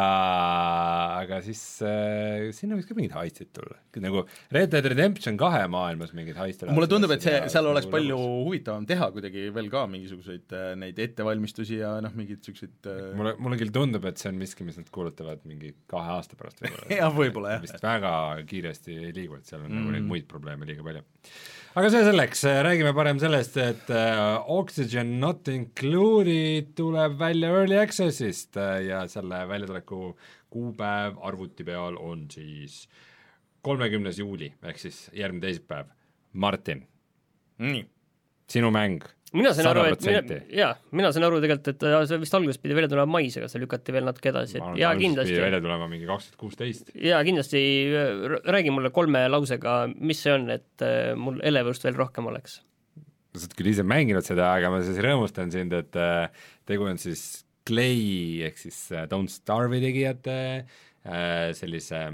aga 1.22 1.38
siis 1.44 1.60
äh, 1.86 2.48
sinna 2.56 2.76
võiks 2.76 2.88
ka 2.88 2.96
mingid 2.98 3.14
heistid 3.16 3.52
tulla, 3.56 3.78
nagu 4.02 4.24
Red 4.54 4.74
Dead 4.74 4.88
Redemption 4.92 5.38
kahe 5.40 5.62
maailmas 5.72 6.12
mingid 6.16 6.36
heiste 6.38 6.68
mulle 6.68 6.90
tundub, 6.90 7.14
et 7.14 7.24
see, 7.24 7.38
seal 7.52 7.70
oleks 7.70 7.88
palju 7.90 8.18
huvitavam 8.18 8.84
teha 8.88 9.08
kuidagi 9.14 9.46
veel 9.54 9.70
ka 9.72 9.86
mingisuguseid 9.90 10.56
äh, 10.56 10.72
neid 10.80 11.00
ettevalmistusi 11.06 11.80
ja 11.80 11.94
noh, 12.04 12.12
mingeid 12.18 12.42
niisuguseid 12.42 12.90
äh, 12.90 13.00
mulle, 13.18 13.36
mulle 13.40 13.60
küll 13.62 13.72
tundub, 13.74 14.10
et 14.10 14.20
see 14.20 14.32
on 14.32 14.42
miski, 14.42 14.66
mis 14.68 14.80
nad 14.80 14.90
kuulutavad 14.92 15.46
mingi 15.48 15.72
kahe 15.90 16.18
aasta 16.18 16.36
pärast 16.40 16.60
võib-olla 16.64 16.98
jah, 16.98 17.14
võib-olla 17.14 17.56
jah. 17.56 17.64
vist 17.64 17.82
väga 17.86 18.12
kiiresti 18.50 18.98
ei 18.98 19.16
liigu, 19.16 19.38
et 19.40 19.48
seal 19.48 19.62
on 19.62 19.70
mm. 19.70 19.78
nagu 19.78 19.94
neid 19.94 20.08
Mm. 20.08 20.12
muid 20.14 20.28
probleeme 20.30 20.68
liiga 20.68 20.84
palju. 20.86 21.04
Aga 21.78 21.90
see 21.94 22.00
selleks, 22.02 22.40
räägime 22.66 22.90
parem 22.90 23.20
sellest, 23.22 23.54
et 23.62 23.90
äh, 23.94 24.50
Oxygen 24.50 25.12
Not 25.22 25.46
Included 25.52 26.72
tuleb 26.74 27.14
välja 27.20 27.52
Early 27.54 27.76
Access'ist 27.78 28.58
äh, 28.58 28.80
ja 28.88 29.04
selle 29.10 29.44
väljatuleku 29.46 30.08
kuupäev 30.50 31.20
arvuti 31.22 31.62
peal 31.68 31.94
on 32.02 32.24
siis 32.34 32.80
kolmekümnes 33.62 34.18
juuli, 34.18 34.50
ehk 34.66 34.82
siis 34.82 35.04
järgmine 35.14 35.44
teisipäev. 35.46 35.92
Martin, 36.32 36.82
nii. 37.62 37.84
sinu 38.50 38.72
mäng 38.74 39.06
mina 39.36 39.52
sain 39.56 39.68
aru, 39.70 39.84
et 39.90 40.04
mina, 40.06 40.20
100%. 40.22 40.52
jaa, 40.56 40.70
mina 40.96 41.10
sain 41.14 41.26
aru 41.26 41.40
tegelikult, 41.42 41.70
et 41.74 41.86
äh, 41.88 41.96
see 42.10 42.20
vist 42.22 42.36
alguses 42.38 42.60
pidi 42.62 42.76
välja 42.78 42.90
tulema 42.92 43.18
mais, 43.18 43.36
aga 43.40 43.48
see 43.50 43.62
lükati 43.62 43.94
veel 43.96 44.06
natuke 44.08 44.30
edasi, 44.32 44.60
et 44.60 44.80
jaa, 44.80 44.92
kindlasti 44.98 45.34
pidi 45.34 45.44
välja 45.44 45.60
tulema 45.64 45.88
mingi 45.90 46.08
kaks 46.08 46.30
tuhat 46.30 46.40
kuusteist. 46.44 46.94
jaa, 46.94 47.20
kindlasti 47.26 47.62
äh, 47.88 48.38
räägi 48.48 48.72
mulle 48.74 48.92
kolme 48.94 49.24
lausega, 49.30 49.80
mis 49.96 50.22
see 50.24 50.36
on, 50.36 50.48
et 50.54 50.86
äh, 50.86 51.12
mul 51.18 51.42
elevust 51.46 51.84
veel 51.88 51.98
rohkem 51.98 52.30
oleks. 52.32 52.60
sa 53.34 53.44
oled 53.44 53.58
küll 53.58 53.72
ise 53.74 53.84
mänginud 53.86 54.26
seda, 54.26 54.52
aga 54.56 54.72
ma 54.72 54.80
siis 54.86 55.02
rõõmustan 55.04 55.52
sind, 55.54 55.76
et 55.76 56.00
äh, 56.00 56.48
tegu 56.68 56.88
on 56.88 57.00
siis 57.00 57.28
Clay 57.68 58.40
ehk 58.48 58.56
siis 58.60 58.78
äh, 58.94 59.04
Don't 59.10 59.32
Starve'i 59.32 59.82
tegijate 59.82 60.38
äh, 60.64 61.50
sellise 61.58 62.06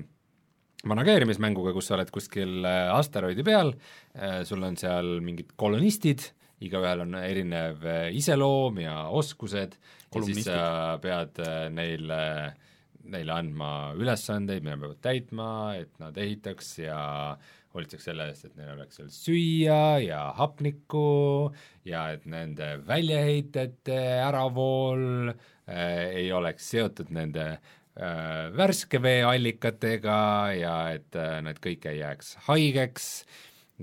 manageerimismänguga, 0.91 1.75
kus 1.77 1.91
sa 1.91 1.99
oled 1.99 2.11
kuskil 2.15 2.65
äh, 2.69 2.89
asteroidi 2.95 3.45
peal 3.47 3.75
äh,, 3.75 4.43
sul 4.49 4.65
on 4.67 4.79
seal 4.81 5.19
mingid 5.25 5.55
kolonistid, 5.61 6.29
igaühel 6.65 7.05
on 7.05 7.19
erinev 7.21 7.85
äh, 7.89 8.09
iseloom 8.17 8.81
ja 8.85 8.99
oskused 9.13 9.79
ja 10.15 10.23
siis 10.29 10.45
sa 10.47 10.61
pead 11.03 11.41
neile, 11.75 12.21
neile 13.11 13.35
andma 13.35 13.71
ülesandeid, 13.99 14.63
mida 14.63 14.79
peavad 14.79 15.03
täitma, 15.03 15.51
et 15.81 15.91
nad 16.03 16.17
ehitaks 16.23 16.77
ja 16.85 17.01
hoolitseks 17.75 18.07
selle 18.07 18.29
eest, 18.31 18.47
et 18.47 18.59
neil 18.59 18.75
oleks 18.77 19.01
seal 19.01 19.11
süüa 19.11 19.99
ja 20.05 20.21
hapnikku 20.39 21.51
ja 21.89 22.07
et 22.15 22.27
nende 22.31 22.77
väljaheitete 22.87 23.99
äravool 24.23 25.33
äh, 25.33 26.21
ei 26.23 26.29
oleks 26.33 26.71
seotud 26.75 27.11
nende 27.15 27.57
värske 28.59 28.99
veeallikatega 29.03 30.19
ja 30.59 30.77
et 30.97 31.19
äh, 31.19 31.41
nad 31.47 31.61
kõik 31.63 31.87
ei 31.91 32.01
jääks 32.01 32.33
haigeks 32.49 33.09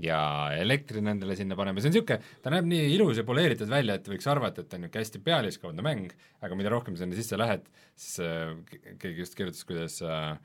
ja 0.02 0.18
elektri 0.56 1.02
nendele 1.04 1.36
sinna 1.36 1.56
paneme, 1.56 1.80
see 1.80 1.90
on 1.90 1.96
niisugune, 1.96 2.18
ta 2.44 2.52
näeb 2.52 2.68
nii 2.68 2.90
ilus 2.94 3.18
ja 3.20 3.24
poleeritud 3.28 3.68
välja, 3.68 3.98
et 3.98 4.08
võiks 4.08 4.28
arvata, 4.28 4.62
et 4.64 4.70
ta 4.72 4.78
on 4.78 4.84
niisugune 4.86 5.04
hästi 5.04 5.20
pealiskaudne 5.26 5.84
mäng, 5.84 6.12
aga 6.40 6.56
mida 6.56 6.72
rohkem 6.72 6.96
sinna 6.96 7.16
sisse 7.16 7.36
lähed, 7.40 7.64
siis 7.96 8.20
äh, 8.24 8.54
ke- 8.70 8.96
keegi 9.02 9.24
just 9.24 9.36
kirjutas, 9.36 9.64
kuidas 9.68 9.98
äh, 10.04 10.36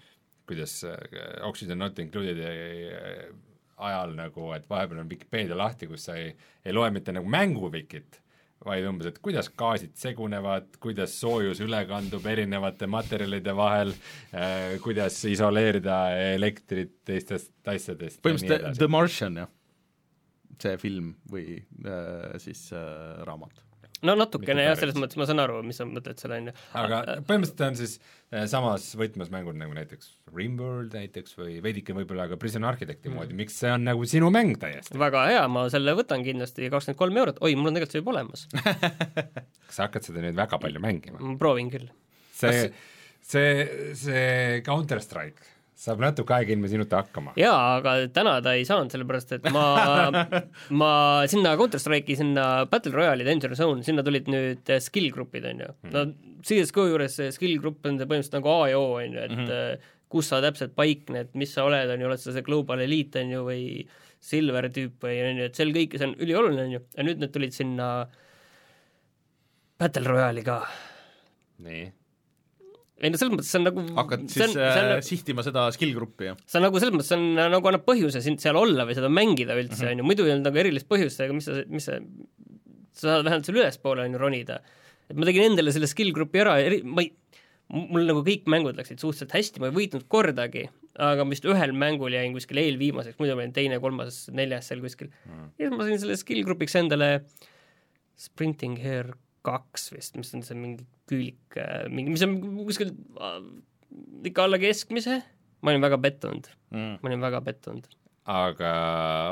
kuidas 0.47 0.84
äh, 0.88 0.97
Oxygen 1.47 1.80
Not 1.80 1.99
Included 1.99 2.39
äh, 2.43 3.27
ajal 3.77 4.15
nagu, 4.17 4.51
et 4.56 4.67
vahepeal 4.69 5.03
on 5.03 5.10
Vikipeedia 5.12 5.58
lahti, 5.60 5.88
kus 5.91 6.08
sa 6.08 6.15
ei, 6.17 6.32
ei 6.65 6.73
loe 6.75 6.89
mitte 6.95 7.13
nagu 7.15 7.27
mänguvikit, 7.30 8.21
vaid 8.67 8.88
umbes, 8.89 9.12
et 9.12 9.19
kuidas 9.23 9.49
gaasid 9.58 9.95
segunevad, 9.99 10.69
kuidas 10.84 11.15
soojus 11.21 11.62
üle 11.65 11.84
kandub 11.89 12.25
erinevate 12.27 12.89
materjalide 12.91 13.56
vahel 13.58 13.93
äh,, 13.93 14.77
kuidas 14.84 15.19
isoleerida 15.30 15.99
elektrit 16.36 16.97
teistest 17.08 17.53
asjadest 17.67 18.21
põhimõtteliselt. 18.25 18.80
The 18.80 18.91
Martian, 18.91 19.43
jah. 19.43 19.53
see 20.62 20.77
film 20.82 21.13
või 21.32 21.62
äh, 21.86 22.36
siis 22.43 22.67
äh, 22.75 23.23
raamat. 23.27 23.66
No 24.05 24.15
natukene 24.17 24.65
jah, 24.65 24.77
selles 24.79 24.97
mõttes 24.99 25.19
ma 25.19 25.27
saan 25.29 25.41
aru, 25.43 25.60
mis 25.65 25.79
sa 25.79 25.88
mõtled 25.89 26.21
selle, 26.21 26.39
on 26.41 26.49
ju. 26.49 26.53
aga 26.81 26.99
põhimõtteliselt 27.27 27.63
on 27.67 27.79
siis 27.79 27.95
äh, 27.97 28.45
samas 28.51 28.86
võtmes 28.99 29.31
mängud 29.33 29.57
nagu 29.60 29.73
näiteks 29.77 30.12
Rimworld 30.36 30.93
näiteks 30.97 31.38
või 31.39 31.57
veidike 31.63 31.95
võib-olla 31.97 32.27
ka 32.31 32.39
Prison 32.41 32.67
Architecti 32.69 33.13
moodi, 33.13 33.38
miks 33.38 33.57
see 33.62 33.73
on 33.73 33.88
nagu 33.88 34.07
sinu 34.10 34.31
mäng 34.33 34.60
täiesti? 34.62 34.99
väga 35.01 35.25
hea, 35.31 35.43
ma 35.51 35.65
selle 35.73 35.95
võtan 35.97 36.25
kindlasti, 36.27 36.69
kakskümmend 36.73 37.01
kolm 37.01 37.21
eurot, 37.23 37.41
oi, 37.41 37.55
mul 37.57 37.71
on 37.71 37.79
tegelikult 37.79 37.97
see 37.97 38.03
juba 38.03 38.15
olemas. 38.15 38.47
kas 39.67 39.79
sa 39.79 39.88
hakkad 39.88 40.10
seda 40.10 40.23
nüüd 40.25 40.38
väga 40.38 40.62
palju 40.62 40.83
mängima? 40.83 41.21
ma 41.23 41.38
proovin 41.41 41.73
küll. 41.73 41.89
see, 42.38 42.69
see, 43.25 43.53
see 43.97 44.65
Counter 44.67 45.01
Strike 45.03 45.57
saab 45.77 46.01
natuke 46.01 46.33
aega 46.33 46.53
ilma 46.55 46.69
sinuta 46.71 47.01
hakkama. 47.03 47.33
jaa, 47.37 47.57
aga 47.77 47.93
täna 48.13 48.37
ta 48.43 48.55
ei 48.57 48.65
saanud, 48.67 48.89
sellepärast 48.93 49.35
et 49.37 49.49
ma, 49.53 49.65
ma 50.81 50.91
sinna 51.29 51.53
Counter 51.59 51.81
Strike'i, 51.81 52.17
sinna 52.17 52.47
Battle 52.71 52.95
Royale'i 52.95 53.27
Danger 53.27 53.53
Zone, 53.59 53.85
sinna 53.85 54.05
tulid 54.05 54.29
nüüd 54.31 54.71
eh, 54.73 54.81
skill 54.83 55.11
grupid, 55.13 55.45
on 55.51 55.61
ju. 55.65 55.69
no 55.93 56.07
CSGO 56.47 56.87
juures 56.89 57.19
see 57.19 57.29
skill 57.35 57.59
grupp 57.61 57.85
on 57.85 57.99
see 57.99 58.09
põhimõtteliselt 58.09 58.39
nagu 58.39 58.51
A 58.55 58.71
ja 58.71 58.81
O, 58.81 58.89
on 58.97 59.13
ju, 59.13 59.27
et 59.27 59.35
mm 59.35 59.45
-hmm. 59.45 59.93
kus 60.13 60.31
sa 60.33 60.41
täpselt 60.41 60.73
paikned, 60.77 61.29
mis 61.37 61.53
sa 61.53 61.67
oled, 61.69 61.93
on 61.93 62.01
ju, 62.01 62.09
oled 62.09 62.23
sa 62.23 62.33
see 62.33 62.45
global 62.49 62.81
elite, 62.81 63.21
on 63.21 63.35
ju, 63.35 63.43
või 63.45 63.63
silver 64.19 64.69
tüüp 64.73 65.05
või 65.05 65.21
on 65.29 65.43
ju, 65.43 65.51
et 65.51 65.61
seal 65.61 65.75
kõik, 65.75 65.97
see 65.97 66.09
on 66.09 66.17
ülioluline, 66.17 66.65
on 66.65 66.75
ju, 66.77 66.81
ja 66.97 67.05
nüüd 67.05 67.21
need 67.21 67.35
tulid 67.35 67.53
sinna 67.53 67.91
Battle 69.77 70.09
Royale'i 70.09 70.43
ka. 70.43 70.61
nii 71.61 71.85
ei 72.97 73.12
no 73.13 73.19
selles 73.19 73.33
mõttes 73.36 73.49
see 73.53 73.60
on 73.60 73.65
nagu 73.67 73.83
hakkad 73.99 74.23
on, 74.23 74.29
siis 74.31 74.53
see 74.55 74.63
on, 74.65 74.88
äh, 74.95 75.01
sihtima 75.05 75.43
seda 75.45 75.67
skill 75.75 75.91
gruppi, 75.97 76.31
jah? 76.31 76.39
see 76.49 76.57
on 76.62 76.65
nagu 76.65 76.79
selles 76.81 76.95
mõttes, 76.95 77.12
see 77.12 77.19
on 77.19 77.51
nagu 77.53 77.69
annab 77.69 77.83
põhjuse 77.86 78.23
sind 78.25 78.41
seal 78.41 78.57
olla 78.57 78.88
või 78.89 78.97
seda 78.97 79.12
mängida 79.13 79.57
üldse, 79.60 79.83
Mhm. 79.83 79.91
on 79.91 80.01
ju, 80.01 80.07
muidu 80.12 80.25
ei 80.25 80.33
olnud 80.33 80.49
nagu 80.49 80.62
erilist 80.63 80.88
põhjust, 80.89 81.21
aga 81.21 81.36
mis 81.38 81.45
sa, 81.45 81.60
mis 81.69 81.86
sa, 81.86 81.99
sa 82.97 83.12
saad 83.12 83.27
vähemalt 83.27 83.45
seal 83.45 83.60
ülespoole, 83.62 84.07
on 84.07 84.17
ju, 84.17 84.21
ronida. 84.23 84.60
et 85.10 85.15
ma 85.15 85.27
tegin 85.29 85.51
endale 85.51 85.71
selle 85.75 85.88
skill 85.88 86.10
grupi 86.15 86.41
ära, 86.41 86.57
eri-, 86.60 86.81
ma 86.83 87.05
ei, 87.05 87.12
mul 87.69 88.07
nagu 88.07 88.23
kõik 88.25 88.47
mängud 88.49 88.75
läksid 88.79 88.99
suhteliselt 89.03 89.36
hästi, 89.38 89.62
ma 89.62 89.69
ei 89.69 89.75
võitnud 89.77 90.07
kordagi, 90.12 90.65
aga 90.97 91.23
ma 91.23 91.36
vist 91.36 91.45
ühel 91.45 91.71
mängul 91.77 92.12
jäin 92.15 92.33
kuskil 92.33 92.57
eelviimaseks, 92.63 93.19
muidu 93.19 93.36
ma 93.38 93.43
olin 93.43 93.53
teine, 93.53 93.77
kolmas, 93.83 94.23
neljas 94.33 94.71
seal 94.71 94.81
kuskil 94.81 95.12
mm.. 95.12 95.51
ja 95.60 95.67
siis 95.69 95.77
ma 95.77 95.86
sain 95.86 95.99
selle 96.01 96.17
skill 96.17 96.41
grupiks 96.47 96.73
endale 96.79 97.12
Sprinting 98.17 98.79
Hair 98.81 99.13
kaks 99.45 99.91
vist, 99.93 100.15
mis 100.17 100.33
on 100.33 100.41
see 100.43 100.57
mingi 100.57 100.88
küülik, 101.08 101.58
mingi, 101.89 102.13
mis 102.13 102.24
on 102.28 102.38
kuskil 102.67 102.93
äh, 103.24 103.41
ikka 104.28 104.46
alla 104.46 104.60
keskmise, 104.62 105.22
ma 105.63 105.74
olin 105.74 105.84
väga 105.84 106.00
pettunud 106.04 106.52
Mm. 106.74 107.00
ma 107.02 107.10
olin 107.10 107.24
väga 107.24 107.41
pettunud. 107.46 107.86
aga 108.28 108.70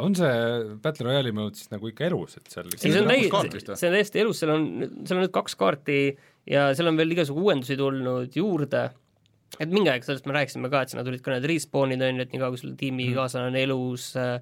on 0.06 0.14
see 0.16 0.76
Battle 0.84 1.10
Royale'i 1.10 1.34
mode 1.36 1.60
siis 1.60 1.68
nagu 1.74 1.90
ikka 1.90 2.06
elus, 2.08 2.38
et 2.40 2.54
seal 2.54 2.70
ei, 2.70 2.78
see 2.80 3.02
on 3.02 3.10
täiesti, 3.12 3.64
see 3.76 3.90
on 3.90 3.96
täiesti 3.98 4.22
elus, 4.22 4.40
seal 4.40 4.54
on, 4.54 4.68
seal 5.02 5.18
on 5.18 5.26
nüüd 5.26 5.34
kaks 5.36 5.58
kaarti 5.60 5.98
ja 6.48 6.70
seal 6.78 6.88
on 6.88 7.02
veel 7.02 7.12
igasugu 7.12 7.44
uuendusi 7.44 7.76
tulnud 7.76 8.38
juurde, 8.40 8.86
et 9.60 9.74
mingi 9.74 9.92
aeg 9.92 10.08
sellest 10.08 10.30
me 10.30 10.38
rääkisime 10.38 10.72
ka, 10.72 10.86
et 10.86 10.94
sinna 10.94 11.04
tulid 11.04 11.26
ka 11.26 11.34
need 11.34 11.50
respawn'id, 11.52 12.06
on 12.08 12.22
ju, 12.22 12.28
et 12.28 12.38
nii 12.38 12.44
kaua, 12.46 12.56
kui 12.56 12.64
sul 12.64 12.78
tiimi 12.80 13.10
mm. 13.12 13.36
on 13.42 13.60
elus 13.60 14.08
äh,, 14.22 14.38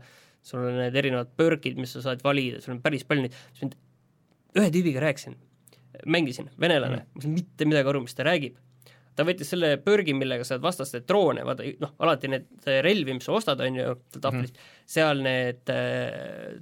sul 0.46 0.62
on 0.62 0.78
need 0.84 1.02
erinevad 1.02 1.34
perk'id, 1.39 1.82
mis 1.82 1.98
sa 1.98 2.06
saad 2.06 2.22
valida, 2.22 2.62
sul 2.62 2.76
on 2.76 2.84
päris 2.86 3.08
palju 3.10 3.26
neid, 3.26 3.41
siis 3.58 3.72
ma 3.72 4.62
ühe 4.62 4.69
tüübiga 4.76 5.02
rääkisin, 5.02 5.34
mängisin, 6.06 6.49
venelane 6.60 7.03
mm., 7.03 7.10
ma 7.13 7.19
ei 7.19 7.25
saanud 7.25 7.39
mitte 7.39 7.67
midagi 7.69 7.91
aru, 7.91 8.03
mis 8.06 8.17
ta 8.17 8.25
räägib. 8.27 8.60
ta 9.15 9.25
võttis 9.27 9.49
selle 9.53 9.75
pörgi, 9.77 10.15
millega 10.17 10.45
saad 10.47 10.63
vastaste 10.63 11.03
droone, 11.08 11.43
vaata 11.45 11.67
noh, 11.82 11.93
alati 12.01 12.32
need 12.34 12.69
relvi, 12.86 13.17
mis 13.17 13.27
sa 13.29 13.36
ostad, 13.38 13.62
on 13.62 13.77
ju, 13.77 13.95
tahvlist 14.17 14.56
mm., 14.58 14.77
seal 14.95 15.21
need 15.25 15.73
äh, 15.73 16.56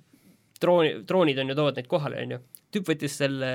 drooni, 0.62 0.98
droonid 1.08 1.40
on 1.40 1.54
ju, 1.54 1.58
toovad 1.60 1.80
neid 1.80 1.90
kohale, 1.92 2.26
on 2.26 2.36
ju. 2.36 2.42
tüüp 2.76 2.92
võttis 2.92 3.16
selle, 3.24 3.52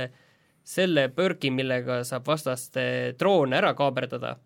selle 0.66 1.08
pörgi, 1.14 1.52
millega 1.52 2.02
saab 2.08 2.26
vastaste 2.32 2.86
droone 3.20 3.60
ära 3.60 3.74
kaaberdada 3.76 4.36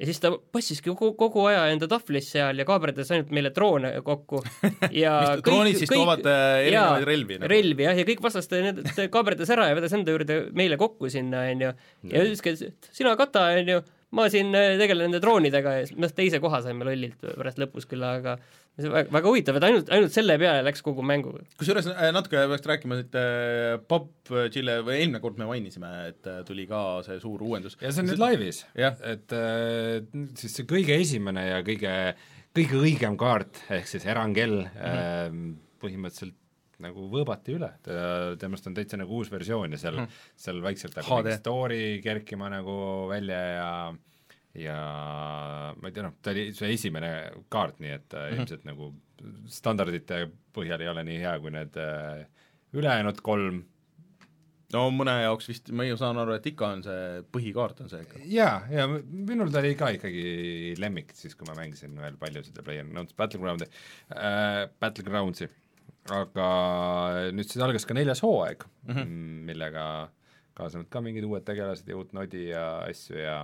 ja 0.00 0.08
siis 0.08 0.20
ta 0.22 0.30
passiski 0.54 0.92
kogu, 0.94 1.12
kogu 1.18 1.44
aja 1.50 1.66
enda 1.74 1.88
tahvlis 1.90 2.30
seal 2.32 2.58
ja 2.60 2.64
kaaberdas 2.68 3.10
ainult 3.12 3.32
meile 3.36 3.52
droone 3.54 3.92
kokku. 4.06 4.40
Ja 5.02 5.12
Mis 5.22 5.44
droonid 5.44 5.78
siis 5.78 5.90
toovad, 5.92 6.24
äh, 6.26 6.64
erinevaid 6.66 7.06
relvi 7.06 7.36
nagu? 7.38 7.50
relvi 7.52 7.84
jah, 7.86 7.98
ja 8.00 8.06
kõik 8.08 8.22
vastaste 8.24 8.62
need 8.64 8.80
kaaberdas 9.12 9.52
ära 9.52 9.68
ja 9.70 9.76
vedas 9.78 9.94
enda 9.96 10.14
juurde 10.14 10.38
meile 10.56 10.78
kokku 10.80 11.10
sinna, 11.12 11.44
on 11.52 11.64
ju, 11.66 11.72
ja 12.10 12.24
ütleski, 12.24 12.54
et 12.70 12.90
sina 12.96 13.12
kata, 13.20 13.44
on 13.60 13.74
ju, 13.74 13.82
ma 14.16 14.26
siin 14.32 14.50
äh, 14.58 14.74
tegelen 14.80 15.08
nende 15.08 15.20
droonidega 15.22 15.76
ja 15.78 15.84
siis 15.86 15.98
me 16.00 16.08
teise 16.14 16.40
koha 16.42 16.60
saime 16.64 16.86
lollilt 16.86 17.20
pärast 17.22 17.60
lõpus 17.62 17.86
küll, 17.90 18.02
aga 18.06 18.36
väga, 18.80 19.04
väga 19.12 19.30
huvitav, 19.30 19.58
et 19.60 19.66
ainult, 19.68 19.92
ainult 19.94 20.14
selle 20.14 20.36
peale 20.40 20.64
läks 20.66 20.82
kogu 20.86 21.04
mängu. 21.06 21.36
kusjuures 21.60 21.90
äh, 21.92 22.08
natuke 22.14 22.42
peaks 22.52 22.66
rääkima, 22.72 22.98
et 23.04 23.20
äh, 23.20 23.76
PUBG-le 23.90 24.80
või 24.86 24.98
eelmine 24.98 25.22
kord 25.22 25.38
me 25.40 25.48
mainisime, 25.50 25.92
et 26.10 26.30
tuli 26.48 26.66
ka 26.70 26.82
see 27.06 27.20
suur 27.22 27.44
uuendus. 27.46 27.78
ja 27.80 27.94
see 27.94 28.04
on 28.04 28.10
nüüd 28.10 28.22
laivis, 28.22 28.64
et 28.74 29.38
siis 30.42 30.58
see 30.58 30.68
kõige 30.70 30.98
esimene 30.98 31.46
ja 31.46 31.62
kõige, 31.66 31.94
kõige 32.56 32.82
õigem 32.82 33.18
kaart, 33.20 33.62
ehk 33.78 33.88
siis 33.90 34.08
erangell 34.10 34.64
mm, 34.64 34.84
-hmm. 34.90 35.56
põhimõtteliselt 35.82 36.39
nagu 36.84 37.08
võõbati 37.12 37.56
üle, 37.56 37.72
temast 38.40 38.68
on 38.70 38.76
täitsa 38.76 38.98
nagu 39.00 39.20
uus 39.20 39.30
versioon 39.32 39.76
ja 39.76 39.80
seal 39.80 39.98
mm, 40.02 40.20
seal 40.36 40.62
vaikselt 40.64 40.96
hakkab 41.00 41.24
mingi 41.24 41.40
story 41.40 41.82
kerkima 42.04 42.50
nagu 42.52 42.76
välja 43.10 43.40
ja 43.54 43.70
ja 44.58 44.76
ma 45.78 45.88
ei 45.88 45.94
tea, 45.94 46.04
noh, 46.06 46.16
ta 46.22 46.32
oli 46.34 46.48
see 46.56 46.72
esimene 46.74 47.10
kaart, 47.52 47.78
nii 47.82 47.92
et 47.94 48.12
mm 48.12 48.18
-hmm. 48.18 48.38
ilmselt 48.38 48.64
nagu 48.66 48.92
standardite 49.46 50.24
põhjal 50.54 50.82
ei 50.82 50.88
ole 50.90 51.04
nii 51.06 51.18
hea 51.22 51.36
kui 51.40 51.52
need 51.54 51.76
äh, 51.78 52.24
ülejäänud 52.74 53.20
kolm, 53.22 53.62
no 54.74 54.82
mõne 54.94 55.14
jaoks 55.22 55.48
vist, 55.50 55.70
ma 55.74 55.84
ju 55.86 55.96
saan 56.00 56.18
aru, 56.22 56.36
et 56.38 56.46
ikka 56.50 56.72
on 56.74 56.84
see 56.86 57.22
põhikaart 57.34 57.82
on 57.84 57.90
see 57.92 58.02
ikka. 58.04 58.22
jaa, 58.30 58.56
ja 58.70 58.86
minul 58.88 59.50
ta 59.52 59.62
oli 59.62 59.74
ka 59.78 59.90
ikkagi 59.96 60.74
lemmik 60.78 61.14
siis, 61.14 61.34
kui 61.38 61.48
ma 61.48 61.56
mängisin 61.58 61.96
veel 61.98 62.18
palju 62.20 62.44
seda 62.46 62.64
PlayerUnknown's 62.66 63.16
Battleground'i 63.18 63.68
äh,, 64.14 64.68
Battlegroundsi, 64.80 65.50
aga 66.08 66.48
nüüd 67.36 67.48
siis 67.50 67.62
algas 67.64 67.86
ka 67.86 67.94
neljas 67.94 68.22
hooaeg 68.24 68.64
mm, 68.64 68.94
-hmm. 68.94 69.42
millega 69.50 69.84
kaasnevad 70.56 70.88
ka 70.90 71.02
mingid 71.04 71.26
uued 71.28 71.44
tegelased 71.44 71.88
ja 71.88 71.96
uut 71.96 72.12
nodi 72.16 72.48
ja 72.48 72.64
asju 72.88 73.18
ja 73.18 73.36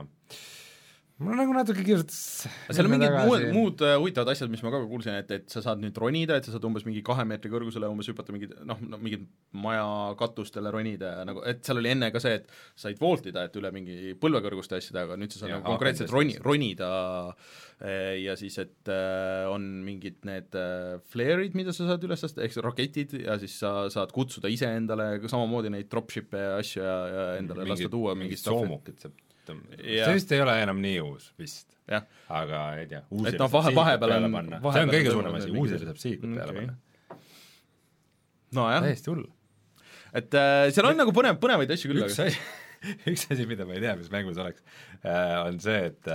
mul 1.16 1.32
nagu 1.38 1.52
natuke 1.56 1.80
kirjutas 1.80 2.18
seal 2.44 2.84
on 2.84 2.92
mingid 2.92 3.14
muud, 3.24 3.44
muud 3.54 3.82
äh, 3.86 3.94
huvitavad 3.96 4.34
asjad, 4.34 4.50
mis 4.52 4.60
ma 4.64 4.72
ka 4.74 4.82
kuulsin, 4.84 5.14
et, 5.22 5.30
et 5.32 5.46
sa 5.48 5.62
saad 5.64 5.80
nüüd 5.80 5.96
ronida, 6.00 6.36
et 6.36 6.44
sa 6.44 6.52
saad 6.52 6.66
umbes 6.68 6.84
mingi 6.84 7.00
kahe 7.06 7.24
meetri 7.28 7.48
kõrgusele 7.52 7.88
umbes 7.88 8.10
hüpata 8.12 8.34
mingid 8.34 8.52
noh, 8.68 8.82
no 8.84 9.00
mingid 9.00 9.24
maja 9.56 9.86
katustele 10.20 10.72
ronida 10.74 11.14
ja 11.20 11.24
nagu, 11.28 11.40
et 11.48 11.62
seal 11.64 11.80
oli 11.80 11.94
enne 11.94 12.10
ka 12.12 12.20
see, 12.20 12.36
et 12.42 12.52
said 12.76 13.00
voltida, 13.00 13.46
et 13.48 13.56
üle 13.56 13.72
mingi 13.72 14.12
põlvekõrguste 14.20 14.76
asjade, 14.76 15.06
aga 15.06 15.16
nüüd 15.20 15.32
sa 15.32 15.40
saad 15.42 15.54
Ja 15.54 15.60
nagu 15.62 15.72
konkreetselt 15.72 16.12
roni, 16.12 16.36
ronida 16.44 16.90
eh, 17.80 18.20
ja 18.26 18.36
siis, 18.36 18.60
et 18.60 18.92
äh, 18.92 19.48
on 19.48 19.64
mingid 19.86 20.20
need 20.28 20.52
äh, 20.60 20.98
flare'id, 21.14 21.56
mida 21.56 21.72
sa 21.72 21.88
saad 21.88 22.04
üles 22.04 22.28
lasta, 22.28 22.44
ehk 22.44 22.58
siis 22.58 22.66
raketid 22.66 23.16
ja 23.22 23.40
siis 23.40 23.56
sa 23.64 23.86
saad 23.92 24.12
kutsuda 24.12 24.52
iseendale 24.52 25.14
samamoodi 25.24 25.72
neid 25.72 25.88
dropship'e 25.88 26.44
ja 26.44 26.58
asju 26.60 26.84
ja, 26.84 26.98
ja 27.14 27.30
endale 27.40 27.64
lasta 27.72 27.88
tuua 27.88 28.12
mingit 28.18 28.44
soomukit 28.44 29.00
saab 29.00 29.22
tõmmata, 29.48 29.78
Jah. 29.82 30.06
see 30.10 30.16
vist 30.18 30.32
ei 30.36 30.40
ole 30.44 30.54
enam 30.62 30.80
nii 30.82 30.98
uus 31.04 31.30
vist, 31.40 31.76
aga 32.28 32.60
ei 32.80 32.86
tea, 32.90 33.00
Et 33.04 33.14
uusi 33.16 33.38
noh, 33.38 33.50
vahe- 33.52 33.74
vahepeal 33.76 34.16
on- 34.18 34.36
see 34.72 34.82
on 34.84 34.92
kõige 34.92 35.10
on 35.12 35.16
suurem 35.18 35.34
asi, 35.40 35.50
mingi- 35.52 35.62
uusi 35.64 35.80
saab 35.84 36.00
sihikut 36.02 36.34
peale 36.36 36.52
Okei. 36.54 36.66
panna, 36.66 37.18
nojah, 38.58 38.82
täiesti 38.86 39.10
hull. 39.12 39.24
et 40.16 40.34
äh, 40.38 40.68
seal 40.74 40.88
on 40.90 40.96
nagu 41.02 41.12
põnev, 41.16 41.38
põnevaid 41.42 41.70
asju 41.76 41.90
küll, 41.92 42.04
üks 42.06 42.18
asi, 42.26 42.38
üks 43.10 43.26
asi, 43.34 43.46
mida 43.50 43.66
ma 43.68 43.76
ei 43.76 43.82
tea, 43.84 43.96
mis 43.98 44.10
mängus 44.12 44.38
oleks, 44.42 44.62
on 45.46 45.60
see, 45.62 45.78
et 45.92 46.10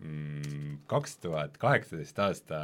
mm, 0.00 0.78
kaks 0.90 1.18
tuhat 1.24 1.56
kaheksateist 1.62 2.18
aasta 2.26 2.60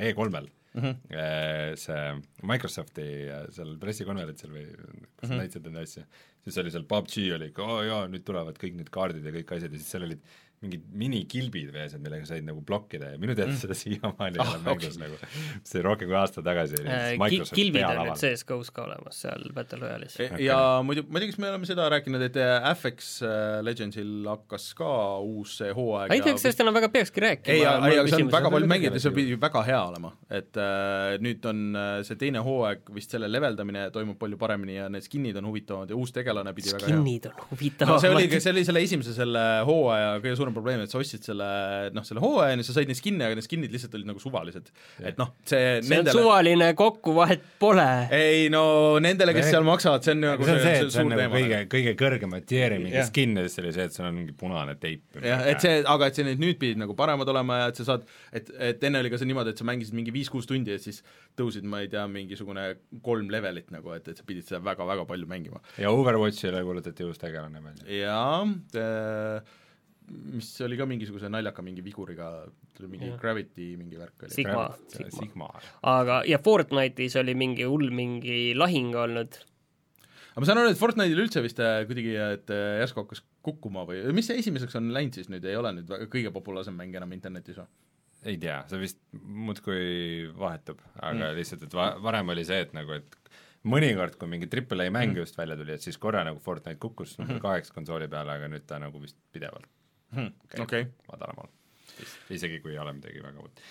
E3-l 0.00 0.48
mm 0.74 0.82
-hmm. 0.82 1.76
see 1.76 2.46
Microsofti 2.48 3.06
äh, 3.28 3.42
seal 3.56 3.74
pressikonverentsil 3.80 4.50
või 4.50 4.66
kus 4.68 4.78
mm 4.78 5.02
-hmm. 5.02 5.28
Mhm. 5.28 5.38
näitasid 5.42 5.68
neid 5.68 5.82
asju, 5.82 6.04
siis 6.44 6.58
oli 6.58 6.70
seal 6.70 6.88
PUBG 6.88 7.18
oli 7.36 7.50
ikka, 7.52 7.62
oo 7.62 7.82
jaa, 7.82 8.06
nüüd 8.08 8.24
tulevad 8.24 8.58
kõik 8.58 8.78
need 8.78 8.90
kaardid 8.90 9.24
ja 9.24 9.32
kõik 9.32 9.56
asjad 9.56 9.72
ja 9.72 9.78
siis 9.78 9.90
seal 9.90 10.08
olid 10.08 10.22
mingid 10.62 10.84
minikilbid 11.02 11.70
või 11.74 11.84
asjad, 11.86 12.02
millega 12.04 12.26
said 12.28 12.44
nagu 12.46 12.60
blokkida 12.66 13.12
ja 13.14 13.18
minu 13.20 13.34
teada 13.38 13.54
seda 13.58 13.74
siiamaani 13.78 14.38
ei 14.38 14.42
Ah, 14.42 14.52
ole 14.54 14.60
mängus 14.66 14.98
nagu, 15.00 15.16
see 15.66 15.78
oli 15.80 15.84
rohkem 15.88 16.10
kui 16.10 16.16
aasta 16.18 16.42
tagasi 16.46 16.78
oli 16.80 16.88
siis 16.88 17.20
Microsofti 17.22 17.52
Äh, 17.52 17.58
kilvid 17.58 17.86
on 17.88 18.00
nüüd 18.06 18.20
CSGO-s 18.22 18.70
ka 18.74 18.84
olemas 18.86 19.18
seal 19.24 19.44
Battle 19.56 19.80
Royale'is. 19.82 20.16
E- 20.22 20.30
ja 20.46 20.58
muidu, 20.86 21.04
ma 21.08 21.18
ei 21.20 21.24
tea, 21.26 21.32
kas 21.32 21.40
me 21.42 21.50
oleme 21.50 21.68
seda 21.68 21.88
rääkinud, 21.92 22.24
et 22.28 22.38
äh, 22.42 22.68
FX 22.72 23.10
äh, 23.26 23.58
Legendsil 23.66 24.12
hakkas 24.30 24.68
ka 24.78 24.90
uus 25.22 25.56
see 25.60 25.72
hooaeg 25.76 26.12
ma 26.12 26.18
ei 26.18 26.24
tea, 26.24 26.36
kas 26.36 26.46
sellest 26.46 26.62
enam 26.64 26.76
väga 26.78 26.90
peakski 26.94 27.24
rääkima. 27.26 27.54
ei, 27.56 27.62
ei, 27.66 27.98
aga 28.02 28.06
see 28.14 28.22
on 28.26 28.32
väga 28.32 28.52
palju 28.54 28.68
on 28.68 28.72
mängida, 28.74 29.02
see 29.02 29.14
pidi 29.16 29.36
väga 29.42 29.64
hea 29.68 29.80
olema, 29.90 30.12
et 30.30 30.58
äh, 30.62 31.16
nüüd 31.22 31.50
on 31.50 31.62
äh, 31.76 31.90
see 32.06 32.18
teine 32.20 32.42
hooaeg, 32.46 32.86
vist 32.96 33.14
selle 33.14 33.30
leveldamine 33.30 33.88
toimub 33.94 34.18
palju 34.20 34.38
paremini 34.40 34.78
ja 34.78 34.88
need 34.92 35.04
skin'id 35.06 35.38
on 35.42 35.48
huvitavamad 35.50 35.90
ja 35.92 35.98
uus 35.98 36.14
tegelane 36.14 36.54
pidi 36.56 36.72
väga 36.72 36.86
hea. 36.86 36.94
Skinnid 36.96 37.28
on 37.30 37.36
no 37.38 37.48
huvitavad 37.52 38.02
see 38.02 38.12
oligi, 38.14 38.40
see 38.44 38.54
oli 38.54 38.64
selle 38.68 38.82
esimese 38.86 39.14
selle 39.16 39.44
hooaja 39.68 40.14
kõige 40.22 40.36
suurem 40.38 40.51
probleem, 40.56 40.84
et 40.84 40.92
sa 40.92 41.00
ostsid 41.00 41.24
selle 41.24 41.48
noh, 41.96 42.04
selle 42.06 42.22
hooaja 42.22 42.58
ja 42.58 42.68
sa 42.68 42.76
said 42.76 42.90
neid 42.90 43.00
skin'e, 43.00 43.26
aga 43.26 43.38
need 43.38 43.48
skin'id 43.48 43.72
lihtsalt 43.72 43.96
olid 43.98 44.12
nagu 44.12 44.22
suvalised. 44.22 44.72
et 45.00 45.20
noh, 45.20 45.32
see 45.48 45.62
see 45.62 45.78
on 45.78 45.90
nendele 45.92 46.14
suvaline 46.16 46.68
kokku, 46.78 47.14
vahet 47.16 47.44
pole. 47.62 47.86
ei 48.14 48.48
no 48.52 48.64
nendele, 49.02 49.34
kes 49.36 49.50
seal 49.52 49.66
maksavad, 49.66 50.04
see 50.04 50.14
on 50.16 50.22
nagu 50.24 50.46
see 50.46 50.54
on 50.56 50.60
see, 50.62 50.74
et 50.74 50.84
see 50.84 50.94
suur 50.94 51.04
on 51.04 51.12
nagu 51.12 51.22
teema. 51.22 51.38
kõige, 51.38 51.60
kõige 51.74 51.94
kõrgema 52.00 52.40
tier'i 52.52 52.80
mingi 52.82 53.04
skin 53.08 53.36
ja 53.38 53.46
siis 53.46 53.62
oli 53.62 53.74
see, 53.76 53.86
et 53.88 53.96
seal 53.96 54.08
on 54.08 54.18
mingi 54.18 54.36
punane 54.38 54.76
teip. 54.82 55.04
jah, 55.22 55.44
et 55.52 55.64
see, 55.64 55.80
aga 55.94 56.10
et 56.10 56.18
see 56.18 56.26
nüüd, 56.28 56.42
nüüd 56.42 56.60
pidid 56.62 56.82
nagu 56.82 56.96
paremad 56.98 57.30
olema 57.32 57.62
ja 57.62 57.70
et 57.72 57.80
sa 57.80 57.88
saad, 57.92 58.06
et, 58.32 58.52
et 58.72 58.86
enne 58.88 59.02
oli 59.02 59.12
ka 59.12 59.20
see 59.20 59.30
niimoodi, 59.30 59.54
et 59.54 59.62
sa 59.62 59.68
mängisid 59.68 59.96
mingi 59.98 60.14
viis-kuus 60.14 60.48
tundi 60.50 60.74
ja 60.74 60.82
siis 60.82 61.02
tõusid, 61.38 61.66
ma 61.68 61.82
ei 61.84 61.90
tea, 61.92 62.04
mingisugune 62.10 62.68
kolm 63.04 63.32
levelit 63.32 63.72
nagu, 63.74 63.94
et, 63.96 64.12
et 64.12 64.18
sa 64.18 64.26
pidid 64.28 64.48
seda 64.48 64.62
väga-väga 64.64 65.06
palju 65.08 65.30
mängima. 65.30 65.62
ja 65.80 65.92
Overwatchile 65.94 66.64
kuulutati 66.66 67.08
uus 67.08 67.20
tegelane 67.22 67.62
välja. 67.64 67.88
jaa, 68.02 68.44
mis 70.32 70.48
oli 70.64 70.76
ka 70.80 70.86
mingisuguse 70.88 71.30
naljaka 71.32 71.62
mingi 71.64 71.84
viguriga, 71.84 72.28
tuli 72.76 72.90
mingi 72.92 73.08
Jah. 73.10 73.20
Gravity 73.20 73.68
mingi 73.80 74.00
värk 74.00 74.26
oli. 74.26 74.34
Sigma, 74.34 74.66
Sigma, 74.92 75.10
Sigma. 75.18 75.48
Aga, 75.92 76.22
ja 76.28 76.38
Fortnite'is 76.42 77.16
oli 77.20 77.34
mingi 77.38 77.66
hull 77.68 77.90
mingi 77.94 78.52
lahing 78.58 78.94
olnud. 78.98 79.38
aga 80.32 80.44
ma 80.44 80.48
saan 80.48 80.62
aru, 80.62 80.72
et 80.72 80.80
Fortnite'il 80.80 81.22
üldse 81.24 81.44
vist 81.44 81.60
äh, 81.60 81.82
kuidagi, 81.88 82.14
et 82.16 82.52
äh, 82.52 82.80
järsku 82.82 83.04
hakkas 83.04 83.24
kukkuma 83.44 83.86
või 83.88 84.04
mis 84.16 84.28
see 84.30 84.38
esimeseks 84.40 84.78
on 84.78 84.92
läinud 84.94 85.16
siis 85.18 85.28
nüüd, 85.32 85.44
ei 85.48 85.58
ole 85.58 85.74
nüüd 85.76 85.88
väga 85.90 86.06
kõige 86.12 86.32
populaarsem 86.34 86.76
mäng 86.78 86.94
enam 86.96 87.12
internetis 87.16 87.58
või? 87.60 87.68
ei 88.30 88.36
tea, 88.38 88.60
see 88.70 88.78
vist 88.78 89.00
muudkui 89.18 90.30
vahetub, 90.38 90.78
aga 90.94 91.12
Mm. 91.12 91.24
mm. 91.24 91.36
lihtsalt, 91.40 91.66
et 91.66 91.74
va-, 91.74 91.96
varem 92.04 92.28
oli 92.32 92.44
see, 92.46 92.60
et 92.64 92.72
nagu, 92.76 92.94
et 92.94 93.16
mõnikord, 93.66 94.14
kui 94.18 94.30
mingi 94.30 94.46
Triple 94.50 94.86
A 94.86 94.92
mäng 94.94 95.16
just 95.18 95.36
välja 95.38 95.56
tuli, 95.58 95.74
et 95.74 95.82
siis 95.82 95.98
korra 95.98 96.22
nagu 96.24 96.38
Fortnite 96.42 96.78
kukkus 96.82 97.16
number 97.18 97.40
kaheksa 97.42 97.74
konsooli 97.74 98.08
peale, 98.10 98.36
aga 98.38 98.48
nüüd 98.52 98.64
ta 98.66 98.78
nagu 98.82 99.02
vist 99.02 99.18
pidevalt 99.34 99.66
käib 100.12 100.66
okei, 100.66 100.90
madalamal. 101.10 101.48
isegi 102.30 102.60
kui 102.64 102.74
ei 102.74 102.82
ole 102.82 102.94
midagi 102.98 103.22
väga 103.24 103.42
uut. 103.42 103.64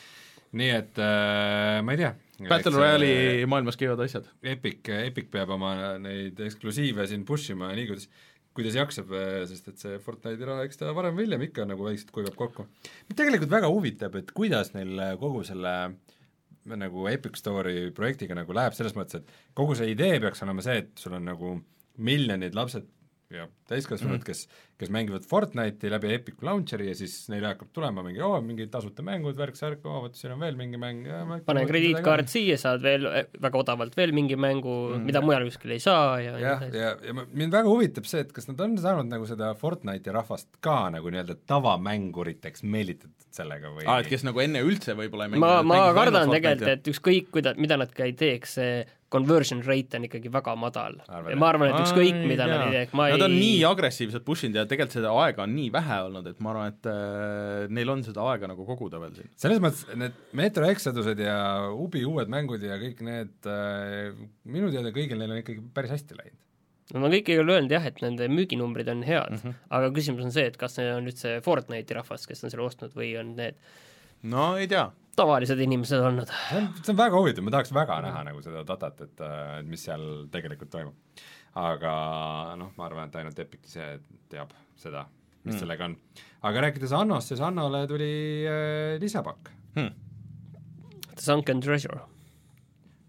nii 0.57 0.73
et 0.75 0.99
äh, 0.99 1.77
ma 1.85 1.95
ei 1.95 2.01
tea. 2.01 2.11
Battle 2.49 2.73
Royale'i 2.75 3.45
maailmas 3.47 3.77
käivad 3.79 4.01
asjad. 4.03 4.27
Epic, 4.43 4.89
Epic 4.97 5.29
peab 5.31 5.53
oma 5.55 5.75
neid 6.01 6.39
eksklusiive 6.41 7.05
siin 7.07 7.23
push 7.27 7.53
ima 7.53 7.71
nii, 7.77 7.87
kuidas 7.91 8.09
kuidas 8.51 8.75
jaksab, 8.75 9.11
sest 9.47 9.69
et 9.71 9.79
see 9.79 9.99
Fortnite'i 10.03 10.47
raha, 10.47 10.65
eks 10.67 10.81
ta 10.81 10.89
varem 10.95 11.15
või 11.15 11.23
hiljem 11.23 11.45
ikka 11.45 11.63
nagu 11.69 11.85
vaikselt 11.87 12.11
kuivab 12.11 12.35
kokku. 12.35 12.65
mind 13.07 13.19
tegelikult 13.19 13.53
väga 13.53 13.69
huvitab, 13.71 14.17
et 14.19 14.33
kuidas 14.35 14.73
neil 14.75 14.99
kogu 15.21 15.45
selle 15.47 15.75
nagu 16.65 17.07
Epic 17.09 17.39
Store'i 17.39 17.89
projektiga 17.95 18.35
nagu 18.37 18.53
läheb, 18.53 18.75
selles 18.77 18.95
mõttes, 18.97 19.21
et 19.21 19.53
kogu 19.57 19.75
see 19.77 19.93
idee 19.93 20.19
peaks 20.21 20.43
olema 20.45 20.63
see, 20.65 20.83
et 20.83 20.91
sul 20.99 21.15
on 21.17 21.25
nagu 21.31 21.55
miljonid 22.01 22.57
lapsed 22.57 22.87
ja 23.35 23.47
täiskasvanud 23.69 24.19
mm, 24.19 24.25
kes, 24.27 24.43
kes 24.79 24.91
mängivad 24.93 25.25
Fortnite'i 25.27 25.91
läbi 25.91 26.13
Epic 26.15 26.41
Launcheri 26.45 26.89
ja 26.89 26.95
siis 26.97 27.15
neile 27.31 27.51
hakkab 27.51 27.71
tulema 27.75 28.03
mingi, 28.05 28.21
oo, 28.25 28.39
mingid 28.45 28.71
tasuta 28.73 29.05
mängud, 29.05 29.37
värk-särk, 29.39 29.83
oo, 29.87 30.03
vot 30.05 30.17
siin 30.17 30.33
on 30.35 30.41
veel 30.43 30.57
mingi 30.59 30.79
mäng. 30.81 31.07
pane 31.45 31.65
krediitkaart 31.69 32.31
siia, 32.31 32.57
saad 32.61 32.83
veel 32.83 33.07
väga 33.41 33.61
odavalt 33.61 33.97
veel 33.97 34.13
mingi 34.17 34.37
mängu 34.39 34.75
mm, 34.91 35.07
mida 35.09 35.23
mujal 35.25 35.47
kuskil 35.49 35.75
ei 35.77 35.83
saa 35.83 36.19
ja 36.23 36.37
jah, 36.41 36.65
ja, 36.67 36.83
ja, 36.83 36.93
ja 37.07 37.15
mind 37.17 37.55
väga 37.55 37.71
huvitab 37.71 38.09
see, 38.09 38.25
et 38.25 38.35
kas 38.35 38.49
nad 38.51 38.61
on 38.65 38.77
saanud 38.81 39.11
nagu 39.11 39.27
seda 39.29 39.53
Fortnite'i 39.59 40.15
rahvast 40.15 40.49
ka 40.63 40.77
nagu 40.93 41.13
nii-öelda 41.13 41.39
tavamänguriteks 41.49 42.65
meelitatud 42.67 43.29
sellega 43.31 43.71
või 43.75 43.87
aa, 43.87 44.01
et 44.03 44.11
kes 44.11 44.25
nagu 44.27 44.43
enne 44.43 44.63
üldse 44.65 44.97
võib-olla 44.97 45.29
ei 45.29 45.41
ma, 45.41 45.59
ma 45.65 45.83
kardan 45.95 46.31
tegelikult, 46.33 46.73
et 46.75 46.91
ükskõik, 46.91 47.31
kuida-, 47.35 47.55
mida 47.61 47.79
nad 47.79 47.93
ka 47.95 48.07
ei 48.07 48.17
teeks, 48.17 48.57
see 48.59 48.81
conversion 49.11 49.61
rate 49.65 49.99
on 49.99 50.07
ikkagi 50.07 50.31
väga 50.31 50.53
madal. 50.59 50.97
ja 51.07 51.37
ma 51.39 51.49
arvan, 51.51 51.71
et 51.71 51.83
ükskõik, 51.83 52.21
mida 52.29 52.47
nad 52.49 52.65
ei 52.67 52.75
teeks, 52.77 52.95
ma 52.97 53.09
Nad 53.11 53.19
ei 53.19 53.25
on 53.27 53.35
nii 53.35 53.57
agressiivselt 53.67 54.25
push 54.27 54.47
inud 54.47 54.61
ja 54.61 54.67
tegelikult 54.69 54.97
seda 54.97 55.11
aega 55.23 55.45
on 55.45 55.55
nii 55.55 55.71
vähe 55.73 55.97
olnud, 56.07 56.29
et 56.31 56.39
ma 56.43 56.53
arvan, 56.53 56.75
et 56.75 56.91
äh, 56.91 57.65
neil 57.75 57.91
on 57.91 58.05
seda 58.07 58.23
aega 58.31 58.51
nagu 58.51 58.67
koguda 58.67 59.01
veel 59.03 59.17
siin. 59.17 59.33
selles 59.43 59.59
mõttes 59.63 59.83
need 59.99 60.15
Metro 60.37 60.69
Exodused 60.71 61.19
ja 61.25 61.35
Ubi 61.75 62.05
uued 62.07 62.31
mängud 62.31 62.63
ja 62.65 62.79
kõik 62.81 63.03
need 63.07 63.51
äh, 63.51 64.15
minu 64.47 64.71
teada 64.73 64.95
kõigil 64.95 65.19
neil 65.19 65.35
on 65.35 65.43
ikkagi 65.43 65.65
päris 65.75 65.97
hästi 65.97 66.19
läinud. 66.21 66.39
Nad 66.91 67.07
on 67.07 67.13
kõik 67.13 67.29
küll 67.29 67.53
öelnud 67.53 67.71
jah, 67.71 67.85
et 67.87 68.01
nende 68.03 68.25
müüginumbrid 68.27 68.89
on 68.91 69.05
head 69.07 69.37
mm, 69.37 69.43
-hmm. 69.43 69.61
aga 69.77 69.93
küsimus 69.95 70.27
on 70.27 70.33
see, 70.35 70.49
et 70.51 70.57
kas 70.59 70.75
see 70.75 70.89
on 70.91 71.05
nüüd 71.07 71.19
see 71.19 71.39
Fortnite'i 71.43 71.95
rahvas, 71.95 72.27
kes 72.27 72.43
on 72.43 72.51
selle 72.51 72.67
ostnud 72.67 72.95
või 72.95 73.13
on 73.19 73.35
need 73.37 73.59
no 74.23 74.55
ei 74.57 74.67
tea. 74.71 74.89
Tavalised 75.17 75.59
inimesed 75.59 76.01
olnud. 76.01 76.33
see 76.49 76.93
on, 76.93 76.99
väga 76.99 77.19
huvitav, 77.19 77.45
ma 77.45 77.53
tahaks 77.57 77.73
väga 77.75 78.01
näha 78.07 78.25
nagu 78.29 78.43
seda 78.43 78.65
datat, 78.67 79.05
et, 79.07 79.23
et 79.23 79.69
mis 79.69 79.85
seal 79.87 80.27
tegelikult 80.33 80.71
toimub. 80.73 81.23
aga 81.61 81.95
noh, 82.59 82.71
ma 82.77 82.87
arvan, 82.87 83.09
et 83.11 83.21
ainult 83.21 83.39
Epic 83.43 83.65
ise 83.67 83.93
teab 84.31 84.53
seda, 84.79 85.05
mis 85.43 85.55
mm. 85.55 85.63
sellega 85.63 85.89
on. 85.89 85.97
aga 86.49 86.67
rääkides 86.67 86.95
Annost, 86.95 87.33
siis 87.33 87.43
Annole 87.43 87.83
tuli 87.91 88.13
äh, 88.47 88.99
lisapakk 89.01 89.57
Hmm. 89.73 89.91
The 91.15 91.21
Sunken 91.21 91.61
Treasure. 91.61 91.99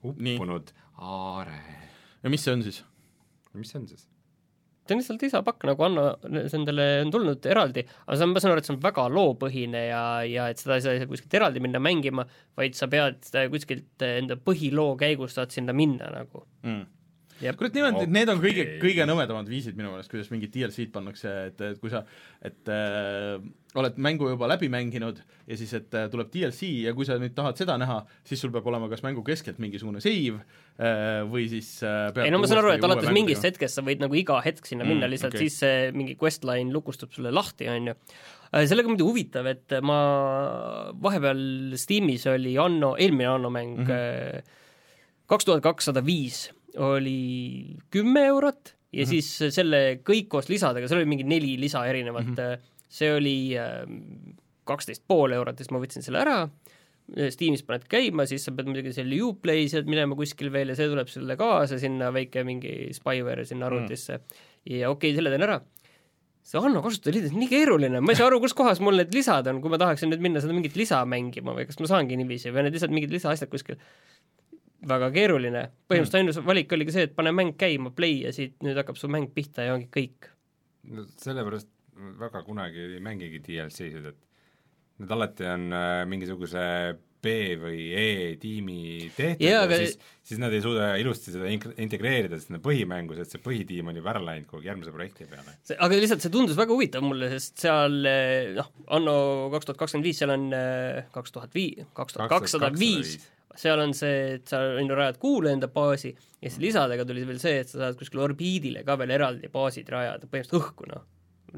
uppunud 0.05 0.73
aare. 0.99 1.59
ja 2.23 2.31
mis 2.31 2.45
see 2.45 2.53
on 2.53 2.63
siis? 2.63 2.85
mis 3.55 3.71
see 3.71 3.81
on 3.81 3.89
siis? 3.89 4.07
See 4.87 4.97
on 4.97 5.01
lihtsalt 5.01 5.23
lisapakk, 5.27 5.67
nagu 5.69 5.85
Anno, 5.87 6.07
see 6.23 6.59
endale 6.59 6.87
on 7.05 7.13
tulnud 7.15 7.47
eraldi, 7.51 7.85
aga 8.07 8.17
see 8.19 8.27
on, 8.27 8.33
ma 8.35 8.43
saan 8.43 8.55
aru, 8.55 8.63
et 8.63 8.69
see 8.69 8.75
on 8.75 8.81
väga 8.83 9.05
loopõhine 9.15 9.85
ja, 9.89 10.03
ja 10.29 10.49
et 10.53 10.63
seda 10.63 10.79
ei 10.79 10.87
saa 10.87 11.11
kuskilt 11.11 11.39
eraldi 11.39 11.63
minna 11.63 11.83
mängima, 11.83 12.27
vaid 12.59 12.79
sa 12.79 12.89
pead 12.93 13.31
kuskilt 13.53 14.07
enda 14.07 14.39
põhiloo 14.41 14.97
käigus 15.01 15.39
saad 15.39 15.55
sinna 15.55 15.77
minna 15.77 16.11
nagu 16.15 16.47
mm. 16.67 16.83
Jep. 17.41 17.57
kurat, 17.59 17.75
niimoodi, 17.75 18.07
need 18.13 18.29
on 18.29 18.39
kõige 18.43 18.65
kõige 18.83 19.07
nõmedamad 19.09 19.49
viisid 19.51 19.75
minu 19.79 19.91
meelest, 19.91 20.11
kuidas 20.13 20.29
mingid 20.31 20.53
DLC-d 20.55 20.93
pannakse, 20.95 21.31
et, 21.49 21.61
et 21.73 21.81
kui 21.81 21.91
sa, 21.91 22.05
et 22.45 22.69
äh, 22.71 23.41
oled 23.75 23.97
mängu 24.05 24.29
juba 24.29 24.47
läbi 24.51 24.69
mänginud 24.69 25.23
ja 25.49 25.57
siis, 25.57 25.73
et 25.75 25.95
äh, 25.97 26.07
tuleb 26.13 26.29
DLC 26.35 26.69
ja 26.85 26.93
kui 26.95 27.07
sa 27.09 27.17
nüüd 27.19 27.33
tahad 27.35 27.57
seda 27.59 27.79
näha, 27.81 28.03
siis 28.29 28.43
sul 28.45 28.53
peab 28.55 28.67
olema 28.69 28.91
kas 28.93 29.03
mängu 29.03 29.25
keskelt 29.27 29.59
mingisugune 29.63 30.03
save 30.05 30.39
äh, 30.77 31.23
või 31.33 31.49
siis 31.51 31.73
äh, 31.83 32.13
ei 32.23 32.31
no 32.31 32.39
ma 32.43 32.51
saan 32.51 32.61
aru, 32.63 32.75
et 32.77 32.85
alates 32.85 33.11
mingist 33.17 33.49
hetkest 33.49 33.81
sa 33.81 33.87
võid 33.87 34.05
nagu 34.05 34.15
iga 34.19 34.39
hetk 34.45 34.69
sinna 34.69 34.85
Mm, 34.85 34.93
minna, 34.97 35.09
lihtsalt 35.11 35.35
okay. 35.35 35.49
siis 35.49 35.59
see 35.63 35.91
mingi 35.97 36.15
questline 36.21 36.73
lukustub 36.75 37.13
sulle 37.15 37.31
lahti, 37.33 37.69
on 37.71 37.87
ju. 37.93 37.95
sellega 38.67 38.91
on 38.91 38.97
muidu 38.97 39.07
huvitav, 39.09 39.47
et 39.47 39.75
ma 39.83 39.99
vahepeal 41.03 41.77
Steamis 41.79 42.27
oli 42.31 42.57
Anno, 42.59 42.95
eelmine 42.99 43.31
Anno 43.31 43.51
mäng 43.51 43.79
Mhm. 43.83 44.43
kaks 45.31 45.47
tuhat 45.49 45.63
kakssada 45.65 46.03
viis 46.05 46.51
oli 46.81 47.77
kümme 47.91 48.27
eurot 48.31 48.75
ja 48.93 49.05
mm 49.05 49.05
-hmm. 49.05 49.09
siis 49.11 49.55
selle 49.55 50.01
kõik 50.05 50.29
koos 50.29 50.49
lisadega, 50.49 50.89
seal 50.89 51.03
oli 51.03 51.09
mingi 51.09 51.25
neli 51.25 51.57
lisa 51.61 51.85
erinevat 51.87 52.27
mm, 52.27 52.35
-hmm. 52.35 52.59
see 52.89 53.15
oli 53.15 53.37
kaksteist 54.65 55.05
pool 55.09 55.33
eurot 55.33 55.59
ja 55.59 55.65
siis 55.65 55.73
ma 55.75 55.81
võtsin 55.83 56.05
selle 56.05 56.21
ära, 56.23 56.37
Steamis 57.13 57.65
paned 57.67 57.85
käima, 57.91 58.25
siis 58.31 58.45
sa 58.47 58.55
pead 58.57 58.69
muidugi 58.71 58.93
selle 58.95 59.19
Uplay 59.27 59.67
sealt 59.69 59.89
minema 59.91 60.17
kuskil 60.17 60.53
veel 60.55 60.71
ja 60.73 60.77
see 60.79 60.89
tuleb 60.89 61.11
sulle 61.13 61.37
kaasa 61.37 61.77
sinna, 61.83 62.13
väike 62.15 62.45
mingi 62.47 62.93
spyware 62.97 63.45
sinna 63.49 63.67
arvutisse 63.69 64.17
mm. 64.17 64.37
ja 64.79 64.91
okei 64.93 65.11
okay,, 65.11 65.17
selle 65.19 65.33
teen 65.35 65.45
ära. 65.45 65.59
see 66.47 66.63
Anno 66.63 66.81
kasutajaliidus 66.83 67.35
on 67.35 67.43
nii 67.43 67.51
keeruline, 67.51 68.01
ma 68.01 68.15
ei 68.15 68.19
saa 68.19 68.31
aru, 68.31 68.41
kus 68.43 68.55
kohas 68.59 68.81
mul 68.83 68.97
need 68.99 69.13
lisad 69.15 69.51
on, 69.51 69.61
kui 69.63 69.71
ma 69.71 69.79
tahaksin 69.83 70.11
nüüd 70.15 70.25
minna 70.25 70.41
seda 70.43 70.57
mingit 70.57 70.79
lisa 70.79 71.03
mängima 71.07 71.55
või 71.59 71.67
kas 71.69 71.79
ma 71.83 71.91
saangi 71.91 72.17
niiviisi 72.19 72.55
või 72.55 72.65
need 72.67 72.79
lihtsalt 72.79 72.95
mingid 72.95 73.13
lisaasjad 73.15 73.51
kuskil 73.53 73.79
väga 74.89 75.11
keeruline, 75.15 75.63
põhimõtteliselt 75.91 76.19
ainus 76.19 76.41
valik 76.47 76.73
oligi 76.75 76.95
see, 76.95 77.07
et 77.09 77.15
pane 77.17 77.33
mäng 77.35 77.55
käima, 77.59 77.93
play 77.95 78.23
ja 78.25 78.33
siit 78.35 78.57
nüüd 78.65 78.79
hakkab 78.81 78.99
su 78.99 79.11
mäng 79.13 79.31
pihta 79.35 79.69
ja 79.69 79.77
ongi 79.77 79.89
kõik. 79.95 80.31
no 80.91 81.07
sellepärast 81.23 81.71
väga 82.19 82.43
kunagi 82.47 82.87
ei 82.97 83.01
mängigi 83.05 83.43
DLC-sid, 83.47 84.09
et 84.11 84.19
need 85.03 85.15
alati 85.15 85.47
on 85.47 85.69
äh, 85.77 86.03
mingisuguse 86.09 86.63
B 87.23 87.33
või 87.61 87.83
E 87.95 88.07
tiimi 88.43 89.11
tehtud 89.15 89.45
ja 89.47 89.63
aga- 89.65 89.79
siis, 89.79 89.99
siis 90.27 90.41
nad 90.43 90.55
ei 90.55 90.63
suuda 90.65 90.93
ilusti 91.01 91.35
seda 91.35 91.51
integreerida 91.53 92.39
sinna 92.43 92.59
põhimängu, 92.63 93.15
sest 93.19 93.37
see 93.37 93.43
põhitiim 93.45 93.91
on 93.93 93.99
juba 94.01 94.15
ära 94.15 94.23
läinud 94.27 94.49
kogu 94.51 94.67
järgmise 94.67 94.95
projekti 94.95 95.29
peale. 95.31 95.55
aga 95.79 96.01
lihtsalt 96.03 96.25
see 96.25 96.33
tundus 96.35 96.59
väga 96.59 96.75
huvitav 96.75 97.05
mulle, 97.07 97.31
sest 97.35 97.63
seal 97.63 98.01
eh, 98.11 98.51
noh, 98.57 98.73
anno 98.99 99.15
kaks 99.55 99.71
tuhat 99.71 99.81
kakskümmend 99.85 100.09
viis, 100.11 100.19
seal 100.23 100.35
on 100.35 100.49
eh, 100.59 101.05
kaks 101.15 101.37
tuhat 101.37 101.55
vii-, 101.55 101.87
kaks 101.95 102.19
tuhat 102.19 102.33
kakssada 102.33 102.73
viis, 102.79 103.15
seal 103.59 103.85
on 103.85 103.95
see, 103.97 104.19
et 104.39 104.51
sa 104.51 104.63
on 104.81 104.91
ju 104.91 104.99
rajad 104.99 105.21
kuule 105.23 105.55
enda 105.55 105.71
baasi 105.73 106.11
ja 106.13 106.49
siis 106.49 106.59
lisadega 106.63 107.07
tuli 107.09 107.27
veel 107.29 107.41
see, 107.43 107.63
et 107.63 107.71
sa 107.71 107.85
saad 107.85 107.99
kuskile 108.01 108.25
orbiidile 108.27 108.83
ka 108.87 108.99
veel 109.01 109.15
eraldi 109.19 109.51
baasid 109.53 109.91
rajada, 109.93 110.27
põhimõtteliselt 110.27 110.59
õhku 110.59 110.91
noh. 110.91 111.07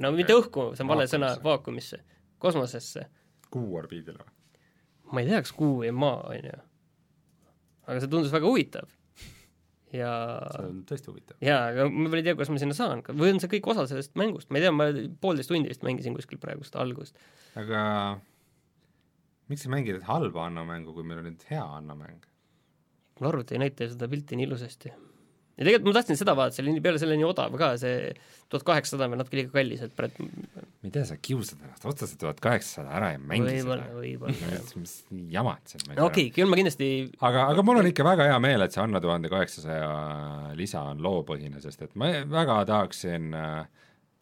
no 0.03 0.13
mitte 0.13 0.37
õhku, 0.37 0.71
see 0.77 0.85
on 0.85 0.93
vale 0.93 1.09
sõna, 1.11 1.35
vaakumisse, 1.45 2.03
kosmosesse. 2.43 3.09
kuu 3.55 3.79
orbiidil 3.81 4.19
või? 4.21 4.34
Ma 5.13 5.23
ei 5.23 5.31
tea, 5.31 5.41
kas 5.45 5.55
kuu 5.57 5.81
või 5.83 5.93
maa, 5.95 6.21
on 6.33 6.51
ju. 6.51 6.61
aga 7.87 8.03
see 8.03 8.13
tundus 8.13 8.35
väga 8.35 8.51
huvitav. 8.51 8.93
ja 9.95 10.11
see 10.57 10.69
on 10.69 10.83
tõesti 10.89 11.11
huvitav. 11.13 11.39
jaa, 11.45 11.63
aga 11.73 11.89
ma 11.93 12.11
veel 12.11 12.23
ei 12.23 12.29
tea, 12.29 12.37
kuidas 12.37 12.53
ma 12.55 12.61
sinna 12.63 12.77
saan, 12.79 13.05
või 13.11 13.35
on 13.35 13.43
see 13.43 13.53
kõik 13.57 13.73
osa 13.75 13.87
sellest 13.91 14.15
mängust, 14.21 14.51
ma 14.51 14.61
ei 14.61 14.67
tea, 14.67 14.75
ma 14.75 14.91
poolteist 15.23 15.53
tundi 15.53 15.73
vist 15.73 15.87
mängisin 15.87 16.17
kuskil 16.19 16.41
praegu 16.43 16.67
seda 16.67 16.83
algust. 16.85 17.19
aga 17.61 17.83
miks 19.53 19.67
sa 19.67 19.73
mängid 19.73 20.05
halba 20.09 20.49
Anno 20.49 20.65
mängu, 20.69 20.95
kui 20.97 21.07
meil 21.07 21.23
on 21.23 21.29
nüüd 21.31 21.45
hea 21.51 21.65
Anno 21.65 21.99
mäng? 21.99 22.25
mul 23.21 23.31
arvuti 23.31 23.55
ei 23.55 23.63
näita 23.63 23.87
seda 23.91 24.09
pilti 24.11 24.39
nii 24.39 24.49
ilusasti. 24.49 24.91
Ja 25.55 25.67
tegelikult 25.67 25.89
ma 25.91 25.97
tahtsin 25.99 26.19
seda 26.21 26.35
vaadata, 26.39 26.59
see 26.59 26.65
oli 26.67 26.83
peale 26.85 27.01
selle 27.03 27.19
nii 27.19 27.29
odav 27.29 27.55
ka, 27.61 27.71
see 27.81 28.11
tuhat 28.53 28.67
kaheksasada 28.69 29.07
on 29.07 29.15
veel 29.15 29.23
natuke 29.23 29.39
liiga 29.41 29.53
kallis, 29.55 29.85
et 29.87 29.95
praegu 29.99 30.27
ma 30.27 30.89
ei 30.89 30.95
tea, 30.95 31.05
sa 31.09 31.19
kiusad 31.19 31.63
ennast, 31.63 31.87
osta 31.91 32.09
see 32.11 32.21
tuhat 32.21 32.43
kaheksasada 32.45 32.97
ära 32.99 33.13
ja 33.15 33.23
mängi 33.23 33.47
võib-olla, 33.61 33.87
seda. 33.87 34.01
võib-olla. 34.01 34.59
mis 34.83 34.97
jamad 35.35 35.71
see 35.71 35.85
on? 35.87 36.03
okei, 36.09 36.29
küll 36.35 36.51
ma 36.51 36.59
kindlasti 36.61 36.91
aga, 37.21 37.47
aga 37.55 37.67
mul 37.67 37.85
on 37.85 37.93
ikka 37.93 38.07
väga 38.07 38.29
hea 38.33 38.43
meel, 38.43 38.67
et 38.67 38.75
see 38.75 38.83
Anno 38.85 39.03
tuhande 39.05 39.31
kaheksasaja 39.33 39.95
lisa 40.59 40.85
on 40.91 41.03
loopõhine, 41.05 41.63
sest 41.65 41.87
et 41.87 41.97
ma 41.99 42.11
väga 42.31 42.61
tahaksin 42.71 43.33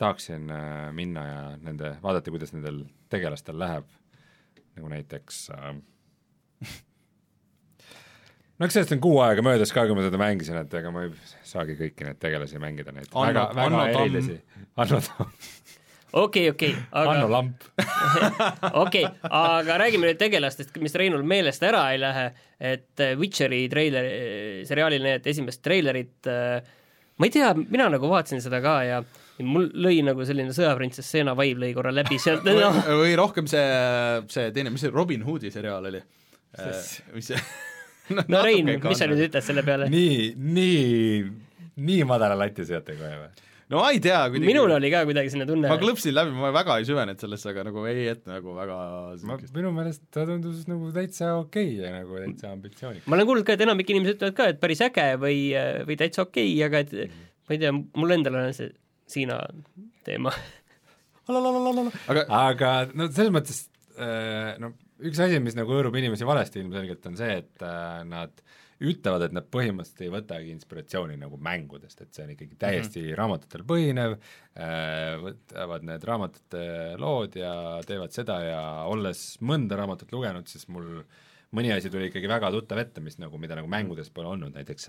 tahaksin 0.03 0.51
äh, 0.51 0.93
minna 0.93 1.27
ja 1.27 1.43
nende, 1.63 1.97
vaadata, 2.03 2.31
kuidas 2.35 2.53
nendel 2.57 2.83
tegelastel 3.13 3.59
läheb, 3.59 3.87
nagu 4.77 4.89
näiteks 4.91 5.45
äh, 5.55 5.77
no 8.63 8.69
eks 8.69 8.77
sellest 8.79 8.95
on 8.95 9.01
kuu 9.03 9.17
aega 9.25 9.43
möödas 9.43 9.75
ka, 9.75 9.83
kui 9.89 9.97
ma 9.99 10.05
seda 10.07 10.21
mängisin, 10.21 10.61
et 10.63 10.75
ega 10.79 10.93
ma 10.95 11.03
ei 11.09 11.11
saagi 11.49 11.75
kõiki 11.81 12.07
neid 12.07 12.21
tegelasi 12.23 12.61
mängida, 12.63 12.95
neid 12.95 13.09
Anno- 13.11 13.27
väga, 13.27 13.49
väga 13.59 13.67
Anno 13.67 14.05
erilisi. 14.05 14.37
Anno 14.83 15.01
Tamm, 15.03 15.33
okei, 16.23 16.45
okei, 16.53 16.77
Anno 17.01 17.17
aga 17.17 17.31
Lamp. 17.33 17.65
okei, 18.85 19.03
aga 19.27 19.81
räägime 19.83 20.13
nüüd 20.13 20.21
tegelastest, 20.21 20.79
mis 20.85 20.95
Reinul 20.95 21.27
meelest 21.27 21.67
ära 21.67 21.89
ei 21.91 21.99
lähe, 22.01 22.29
et 22.61 23.03
äh, 23.03 23.17
Witcheri 23.19 23.65
treiler, 23.73 24.07
seriaalil 24.69 25.03
need 25.09 25.27
esimest 25.35 25.65
treilerit 25.67 26.31
äh, 26.31 26.63
ma 27.19 27.27
ei 27.27 27.35
tea, 27.35 27.51
mina 27.67 27.91
nagu 27.93 28.09
vaatasin 28.13 28.45
seda 28.45 28.63
ka 28.63 28.77
ja 28.87 29.03
mul 29.43 29.69
lõi 29.75 29.99
nagu 30.07 30.23
selline 30.29 30.55
sõjaprintsess 30.55 31.17
Seena 31.17 31.35
vibe 31.39 31.65
lõi 31.65 31.75
korra 31.75 31.91
läbi 31.95 32.21
sealt, 32.23 32.47
või, 32.47 32.63
noh, 32.63 32.79
või 33.03 33.19
rohkem 33.19 33.51
see, 33.51 33.67
see 34.31 34.55
teine, 34.55 34.71
mis 34.71 34.87
see 34.87 34.95
Robin 34.95 35.27
Hoodi 35.27 35.51
seriaal 35.51 35.91
oli? 35.91 36.03
mis 37.17 37.33
see 37.33 37.43
no 38.33 38.43
Rein, 38.47 38.75
mis 38.83 39.01
sa 39.01 39.09
nüüd 39.11 39.25
ütled 39.29 39.47
selle 39.47 39.65
peale? 39.67 39.89
nii, 39.93 40.35
nii, 40.37 41.25
nii 41.89 42.05
madala 42.09 42.39
lati 42.39 42.67
seate 42.69 42.97
kohe 42.99 43.17
või? 43.23 43.33
no 43.73 43.81
ma 43.81 43.89
ei 43.95 44.01
tea, 44.05 44.21
kuidagi 44.29 44.49
minul 44.51 44.75
oli 44.77 44.91
ka 44.93 45.03
kuidagi 45.09 45.33
selline 45.33 45.49
tunne 45.49 45.71
ma, 45.71 45.79
klõpsin 45.81 46.15
läbi, 46.17 46.35
ma 46.37 46.53
väga 46.55 46.77
ei 46.81 46.87
süvenenud 46.89 47.23
sellesse, 47.23 47.49
aga 47.53 47.65
nagu 47.69 47.85
ei 47.89 48.07
ette 48.13 48.29
nagu 48.29 48.57
väga 48.57 48.79
ma, 49.29 49.39
minu 49.57 49.73
meelest 49.77 50.05
ta 50.13 50.27
tundus 50.29 50.67
nagu 50.71 50.93
täitsa 50.95 51.33
okei 51.41 51.75
okay 51.79 51.87
ja 51.87 51.93
nagu 51.95 52.21
täitsa 52.21 52.53
ambitsioonikas. 52.53 53.09
ma 53.09 53.19
olen 53.19 53.29
kuulnud 53.31 53.49
ka, 53.49 53.57
et 53.57 53.65
enamik 53.67 53.93
inimesi 53.95 54.17
ütlevad 54.19 54.39
ka, 54.39 54.49
et 54.53 54.61
päris 54.63 54.85
äge 54.85 55.09
või, 55.23 55.39
või 55.89 55.99
täitsa 56.01 56.27
okei 56.27 56.53
okay,, 56.53 56.67
aga 56.69 56.85
et 56.85 57.19
ma 57.49 57.57
ei 57.57 57.63
tea, 57.65 57.73
mul 57.73 58.19
endal 58.19 58.41
on 58.43 58.57
see 58.57 58.73
Siina 59.13 59.39
teema. 60.07 60.33
aga 61.29 62.23
aga 62.39 62.71
no 62.97 63.09
selles 63.13 63.33
mõttes 63.35 63.67
äh, 63.97 64.55
no 64.63 64.73
üks 65.09 65.23
asi, 65.23 65.39
mis 65.43 65.57
nagu 65.59 65.73
hõõrub 65.75 65.97
inimesi 65.99 66.27
valesti 66.29 66.63
ilmselgelt, 66.63 67.07
on 67.11 67.19
see, 67.21 67.39
et 67.43 67.65
äh, 67.67 68.03
nad 68.09 68.43
ütlevad, 68.83 69.27
et 69.27 69.35
nad 69.37 69.47
põhimõtteliselt 69.53 70.03
ei 70.03 70.13
võtagi 70.13 70.55
inspiratsiooni 70.57 71.19
nagu 71.21 71.39
mängudest, 71.43 72.01
et 72.03 72.15
see 72.15 72.25
on 72.27 72.33
ikkagi 72.35 72.57
täiesti 72.59 73.01
mm 73.01 73.07
-hmm. 73.07 73.19
raamatutel 73.21 73.67
põhinev 73.69 74.17
äh,, 74.17 75.13
võtavad 75.23 75.87
need 75.87 76.07
raamatute 76.09 76.65
lood 77.03 77.39
ja 77.39 77.53
teevad 77.87 78.15
seda 78.17 78.41
ja 78.43 78.63
olles 78.91 79.37
mõnda 79.41 79.79
raamatut 79.79 80.13
lugenud, 80.13 80.51
siis 80.51 80.67
mul 80.69 81.05
mõni 81.53 81.73
asi 81.75 81.91
tuli 81.93 82.09
ikkagi 82.11 82.29
väga 82.29 82.51
tuttav 82.51 82.81
ette, 82.83 83.01
mis 83.05 83.19
nagu, 83.23 83.39
mida 83.39 83.55
nagu 83.59 83.71
mängudes 83.71 84.11
pole 84.11 84.33
olnud, 84.35 84.55
näiteks 84.57 84.89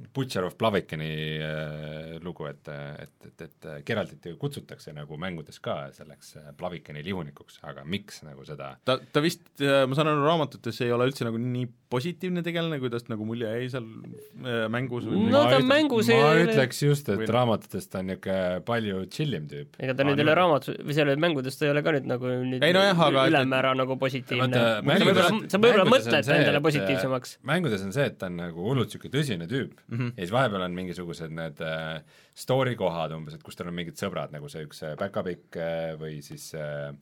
äh, 0.00 0.08
Butcher 0.14 0.42
of 0.44 0.56
Blavikeni 0.58 1.08
äh, 1.38 2.18
lugu, 2.24 2.46
et, 2.50 2.66
et, 2.68 3.28
et, 3.28 3.44
et 3.46 3.66
Geraltit 3.86 4.24
ju 4.26 4.36
kutsutakse 4.40 4.92
nagu 4.96 5.16
mängudes 5.20 5.60
ka 5.62 5.90
selleks 5.94 6.34
äh, 6.40 6.48
Blavikeni 6.58 7.02
lihunikuks, 7.06 7.60
aga 7.62 7.84
miks 7.86 8.22
nagu 8.26 8.44
seda 8.46 8.72
ta, 8.84 8.98
ta 9.12 9.22
vist, 9.24 9.44
ma 9.60 9.94
saan 9.96 10.10
aru, 10.10 10.24
raamatutes 10.26 10.80
ei 10.84 10.90
ole 10.94 11.06
üldse 11.10 11.26
nagu 11.28 11.38
nii 11.38 11.68
positiivne 11.94 12.42
tegelane, 12.42 12.80
kuidas 12.82 13.06
nagu 13.10 13.22
mulje 13.28 13.46
jäi 13.52 13.68
seal 13.70 13.86
äh, 13.86 14.64
mängus 14.72 15.06
või 15.06 15.28
No 15.30 15.44
ma 15.44 15.52
ta 15.54 15.60
mängus 15.62 16.10
ma 16.10 16.32
ei- 16.34 16.48
ütleks 16.48 16.82
just, 16.82 17.08
et 17.14 17.22
või- 17.22 17.30
raamatutest 17.30 17.92
ta 17.94 18.02
on 18.02 18.10
niisugune 18.10 18.60
palju 18.66 19.04
chillim 19.14 19.46
tüüp. 19.50 19.78
ega 19.78 19.94
ta 19.94 20.06
nüüd 20.08 20.18
ei 20.18 20.26
ole 20.26 20.34
raamat, 20.40 20.68
või 20.82 20.96
seal 20.98 21.14
mängudes 21.22 21.58
ta 21.60 21.68
ei 21.68 21.74
ole 21.76 21.84
ka 21.86 21.94
nüüd 21.94 22.10
nagu 22.10 22.34
nüüd 22.42 22.66
Ei 22.66 22.74
nojah, 22.74 22.98
aga 23.08 23.24
et- 23.28 23.32
ülemäära 23.34 23.74
nagu 23.78 23.96
positiivne 24.00 24.58
sa 24.58 24.82
võib-olla, 24.82 25.30
sa 25.54 25.62
võib-olla 25.62 25.86
mõtled 25.88 26.32
endale 26.34 26.58
et, 26.58 26.66
positiivsemaks. 26.66 27.38
mängudes 27.46 27.86
on 27.86 27.94
see, 27.94 28.10
et 28.10 28.18
ta 28.18 28.26
on 28.32 28.36
nagu 28.42 28.66
hullult 28.66 28.90
niisugune 28.90 29.14
tõsine 29.14 29.46
tüüp 29.50 29.83
mm 29.88 29.98
-hmm. 29.98 30.12
ja 30.16 30.24
siis 30.26 30.32
vahepeal 30.32 30.66
on 30.66 30.74
mingisugused 30.74 31.30
need 31.30 31.60
äh, 31.60 32.02
story 32.34 32.74
kohad 32.76 33.12
umbes, 33.12 33.34
et 33.34 33.42
kus 33.42 33.56
tal 33.56 33.68
on 33.68 33.74
mingid 33.74 34.00
sõbrad, 34.00 34.32
nagu 34.32 34.48
see 34.48 34.66
üks 34.66 34.82
äh, 34.82 34.96
päkapikk 35.00 35.56
äh, 35.56 35.94
või 36.00 36.20
siis 36.22 36.52
äh, 36.54 36.92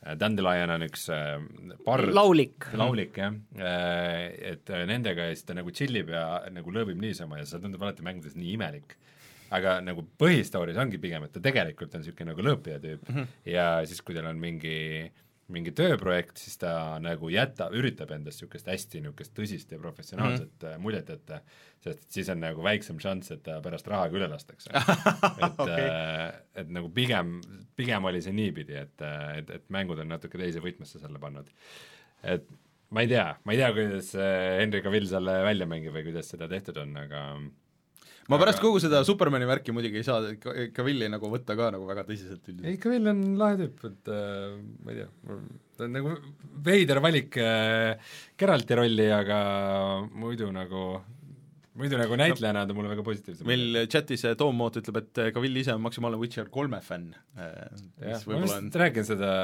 Dandelion 0.00 0.70
on 0.70 0.82
üks 0.86 1.08
äh, 1.12 1.36
parr, 1.84 2.08
laulik. 2.14 2.70
laulik 2.72 3.18
jah, 3.20 3.34
et 4.52 4.70
äh, 4.70 4.86
nendega 4.88 5.28
ja 5.28 5.34
siis 5.34 5.44
ta 5.44 5.54
nagu 5.54 5.70
tšillib 5.70 6.08
ja 6.14 6.24
nagu 6.50 6.72
lõõbib 6.72 7.00
niisama 7.00 7.38
ja 7.38 7.48
see 7.48 7.60
tundub 7.60 7.82
alati 7.82 8.02
mängudes 8.06 8.36
nii 8.36 8.54
imelik. 8.56 8.96
aga 9.50 9.80
nagu 9.82 10.04
põhistooris 10.18 10.76
ongi 10.78 10.98
pigem, 11.02 11.24
et 11.24 11.32
ta 11.32 11.40
tegelikult 11.42 11.94
on 11.94 12.00
niisugune 12.00 12.30
nagu 12.30 12.42
lõõpija 12.46 12.78
tüüp 12.78 13.08
mm 13.08 13.14
-hmm. 13.16 13.26
ja 13.44 13.82
siis, 13.84 14.00
kui 14.00 14.14
tal 14.14 14.26
on 14.30 14.38
mingi 14.38 15.10
mingi 15.52 15.72
tööprojekt, 15.76 16.38
siis 16.40 16.58
ta 16.60 16.72
nagu 17.02 17.30
jätab, 17.32 17.74
üritab 17.76 18.12
endast 18.14 18.40
niisugust 18.40 18.70
hästi 18.70 19.02
niisugust 19.04 19.34
tõsist 19.36 19.74
ja 19.74 19.80
professionaalset 19.82 20.52
mm 20.52 20.68
-hmm. 20.68 20.84
muljet 20.84 21.08
jätta, 21.12 21.40
sest 21.84 22.04
et 22.04 22.18
siis 22.18 22.28
on 22.32 22.40
nagu 22.40 22.62
väiksem 22.62 23.00
šanss, 23.02 23.34
et 23.36 23.42
ta 23.42 23.60
pärast 23.64 23.88
rahaga 23.88 24.16
üle 24.16 24.28
lastakse. 24.30 24.70
et 25.44 25.60
Okei. 25.60 25.86
äh, 25.86 26.40
et 26.54 26.68
nagu 26.70 26.88
pigem, 26.88 27.40
pigem 27.76 28.04
oli 28.04 28.22
see 28.22 28.32
niipidi, 28.32 28.74
et, 28.74 29.06
et, 29.36 29.50
et 29.50 29.68
mängud 29.68 29.98
on 29.98 30.08
natuke 30.08 30.38
teise 30.38 30.60
võtmesse 30.60 30.98
selle 30.98 31.18
pannud. 31.18 31.50
et 32.22 32.46
ma 32.90 33.00
ei 33.00 33.08
tea, 33.08 33.26
ma 33.44 33.52
ei 33.54 33.58
tea, 33.58 33.72
kuidas 33.72 34.14
äh, 34.14 34.60
Henry 34.60 34.82
Cavill 34.82 35.06
selle 35.06 35.42
välja 35.46 35.66
mängib 35.66 35.94
või 35.94 36.04
kuidas 36.04 36.30
seda 36.32 36.48
tehtud 36.48 36.76
on, 36.82 36.96
aga 36.96 37.24
ma 38.30 38.38
pärast 38.40 38.60
aga- 38.60 38.66
kogu 38.68 38.80
seda 38.82 39.02
Supermani 39.06 39.48
värki 39.48 39.74
muidugi 39.74 40.00
ei 40.00 40.06
saa 40.06 40.32
Ka- 40.40 40.54
Cavilli 40.76 41.08
nagu 41.10 41.30
võtta 41.32 41.56
ka 41.58 41.70
nagu 41.74 41.86
väga 41.88 42.04
tõsiselt 42.08 42.44
ei, 42.46 42.54
üldiselt. 42.54 42.82
Cavill 42.84 43.12
on 43.12 43.22
lahe 43.40 43.56
tüüp, 43.64 43.86
et 43.90 44.10
äh, 44.14 44.58
ma 44.84 44.94
ei 44.94 45.00
tea, 45.00 45.08
ta 45.76 45.86
on 45.88 45.96
nagu 45.98 46.12
veider 46.70 47.00
valik 47.02 47.38
äh, 47.42 48.12
Geralti 48.38 48.78
rolli, 48.78 49.08
aga 49.14 49.40
muidu 50.12 50.50
nagu, 50.54 50.84
muidu 51.80 51.98
nagu 52.00 52.20
näitlejana 52.20 52.62
on 52.66 52.70
ta 52.70 52.76
mulle 52.76 52.92
väga 52.92 53.04
positiivse 53.06 53.48
meil 53.48 53.82
chatis 53.90 54.24
äh, 54.28 54.36
Tom 54.38 54.56
Moot 54.60 54.78
ütleb, 54.82 55.02
et 55.02 55.24
Cavill 55.34 55.60
ise 55.62 55.74
on 55.74 55.82
maksimaalne 55.88 56.20
Witcher 56.20 56.50
kolme 56.54 56.80
fänn. 56.86 57.10
mis 57.34 57.98
ma 57.98 58.22
võib-olla 58.28 58.60
on 58.60 58.70
vist 58.70 58.80
räägin 58.84 59.10
seda, 59.10 59.34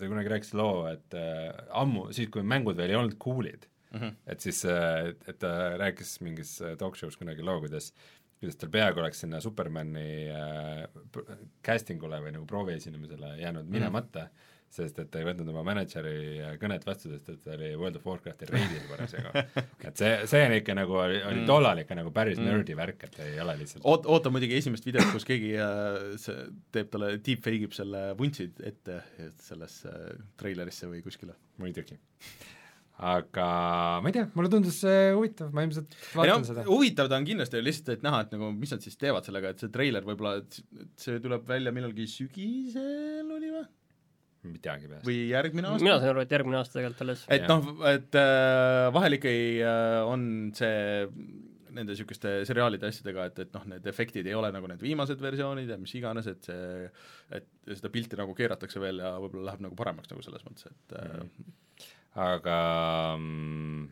ta 0.00 0.10
kunagi 0.10 0.34
rääkis 0.34 0.52
loo, 0.58 0.84
et 0.90 1.16
äh, 1.20 1.48
ammu, 1.84 2.08
siis 2.16 2.32
kui 2.32 2.42
mängud 2.46 2.78
veel 2.78 2.94
ei 2.94 3.00
olnud 3.04 3.18
cool'id 3.22 3.68
mm, 3.92 4.00
-hmm. 4.00 4.12
et 4.26 4.40
siis 4.40 4.64
äh,, 4.64 5.12
et, 5.28 5.38
ta 5.38 5.76
rääkis 5.78 6.20
mingis 6.20 6.60
äh, 6.62 6.76
talk 6.76 6.96
show's 6.96 7.16
kunagi 7.18 7.42
loo, 7.42 7.60
kuidas 7.60 7.92
kuidas 8.40 8.58
tal 8.60 8.72
peaaegu 8.72 9.02
oleks 9.02 9.24
sinna 9.24 9.40
Supermani 9.44 10.08
äh, 10.32 10.84
casting 11.64 12.02
ule 12.04 12.20
või 12.24 12.34
nagu 12.36 12.46
prooviesinemisele 12.50 13.36
jäänud 13.40 13.70
minemata 13.72 14.26
mm, 14.26 14.52
sest 14.72 14.98
et 15.00 15.08
ta 15.12 15.20
ei 15.20 15.26
võtnud 15.26 15.48
oma 15.52 15.62
mänedžeri 15.66 16.16
äh, 16.42 16.54
kõnet 16.60 16.84
vastu, 16.86 17.10
sest 17.12 17.28
et 17.32 17.38
ta 17.44 17.54
oli 17.54 17.70
World 17.78 17.98
of 18.00 18.06
Warcrafti 18.08 18.48
reidil 18.50 18.82
parasjagu 18.90 19.32
et 19.88 20.00
see, 20.00 20.10
see 20.28 20.42
on 20.48 20.56
ikka 20.58 20.76
nagu, 20.76 20.98
oli, 21.00 21.20
oli 21.30 21.44
tollal 21.48 21.82
ikka 21.82 21.98
nagu 21.98 22.12
päris 22.14 22.40
mm. 22.40 22.50
nerdi 22.50 22.76
värk, 22.78 23.06
et 23.08 23.20
ei 23.24 23.38
ole 23.42 23.56
lihtsalt 23.60 23.86
oot-, 23.86 24.08
oota 24.12 24.32
muidugi 24.34 24.58
esimest 24.58 24.88
videot, 24.88 25.08
kus 25.14 25.28
keegi 25.28 25.54
äh, 25.62 26.00
see 26.20 26.48
teeb 26.74 26.90
talle, 26.92 27.14
deepfake 27.16 27.70
ib 27.70 27.76
selle 27.76 28.02
vuntsi 28.18 28.50
ette 28.66 29.00
sellesse 29.46 29.92
äh, 29.92 30.20
treilerisse 30.40 30.90
või 30.90 31.02
kuskile. 31.06 31.38
muidugi. 31.62 31.98
Aga 32.96 33.46
ma 34.00 34.08
ei 34.08 34.14
tea, 34.16 34.26
mulle 34.32 34.50
tundus 34.52 34.78
see 34.80 35.10
huvitav, 35.12 35.50
ma 35.52 35.66
ilmselt 35.66 35.96
vaatan 36.16 36.40
no, 36.40 36.48
seda. 36.48 36.62
huvitav 36.68 37.10
ta 37.12 37.18
on 37.20 37.26
kindlasti, 37.28 37.60
lihtsalt 37.64 37.90
et 37.98 38.06
näha, 38.06 38.22
et 38.24 38.30
nagu 38.32 38.52
mis 38.56 38.72
nad 38.72 38.84
siis 38.84 38.96
teevad 39.00 39.26
sellega, 39.26 39.52
et 39.52 39.64
see 39.64 39.72
treiler 39.72 40.06
võib-olla, 40.06 40.38
et 40.40 40.60
see 41.00 41.18
tuleb 41.24 41.44
välja 41.48 41.74
millalgi 41.76 42.08
sügisel 42.08 43.34
oli 43.36 43.52
või? 43.52 43.66
ei 44.46 44.62
teagi 44.62 44.88
peast. 44.88 45.04
või 45.04 45.18
järgmine 45.28 45.68
aasta? 45.72 45.84
mina 45.84 45.98
sain 46.00 46.12
aru, 46.14 46.22
et 46.24 46.32
järgmine 46.38 46.60
aasta 46.60 46.78
tegelikult 46.78 47.04
alles. 47.04 47.26
et 47.36 47.44
noh, 47.50 47.68
et 47.90 48.18
äh, 48.20 48.86
vahel 48.96 49.18
ikkagi 49.18 49.44
äh, 49.60 49.98
on 50.06 50.24
see 50.56 51.04
nende 51.76 51.92
niisuguste 51.92 52.38
seriaalide 52.48 52.88
asjadega, 52.88 53.26
et, 53.28 53.42
et 53.44 53.52
noh, 53.52 53.66
need 53.74 53.84
efektid 53.90 54.24
ei 54.24 54.36
ole 54.38 54.48
nagu 54.54 54.68
need 54.70 54.80
viimased 54.80 55.20
versioonid 55.20 55.68
ja 55.68 55.76
mis 55.80 55.92
iganes, 55.98 56.30
et 56.32 56.48
see, 56.48 56.88
et 57.36 57.50
seda 57.74 57.92
pilti 57.92 58.16
nagu 58.16 58.32
keeratakse 58.38 58.80
veel 58.80 59.02
ja 59.04 59.12
võib-olla 59.20 59.50
läheb 59.50 59.66
nagu 59.66 59.76
paremaks 59.76 60.08
nagu 60.12 60.24
selles 60.24 60.46
mõttes, 60.48 60.70
et 60.72 60.96
äh, 60.96 61.92
aga 62.16 62.56
mm, 63.18 63.84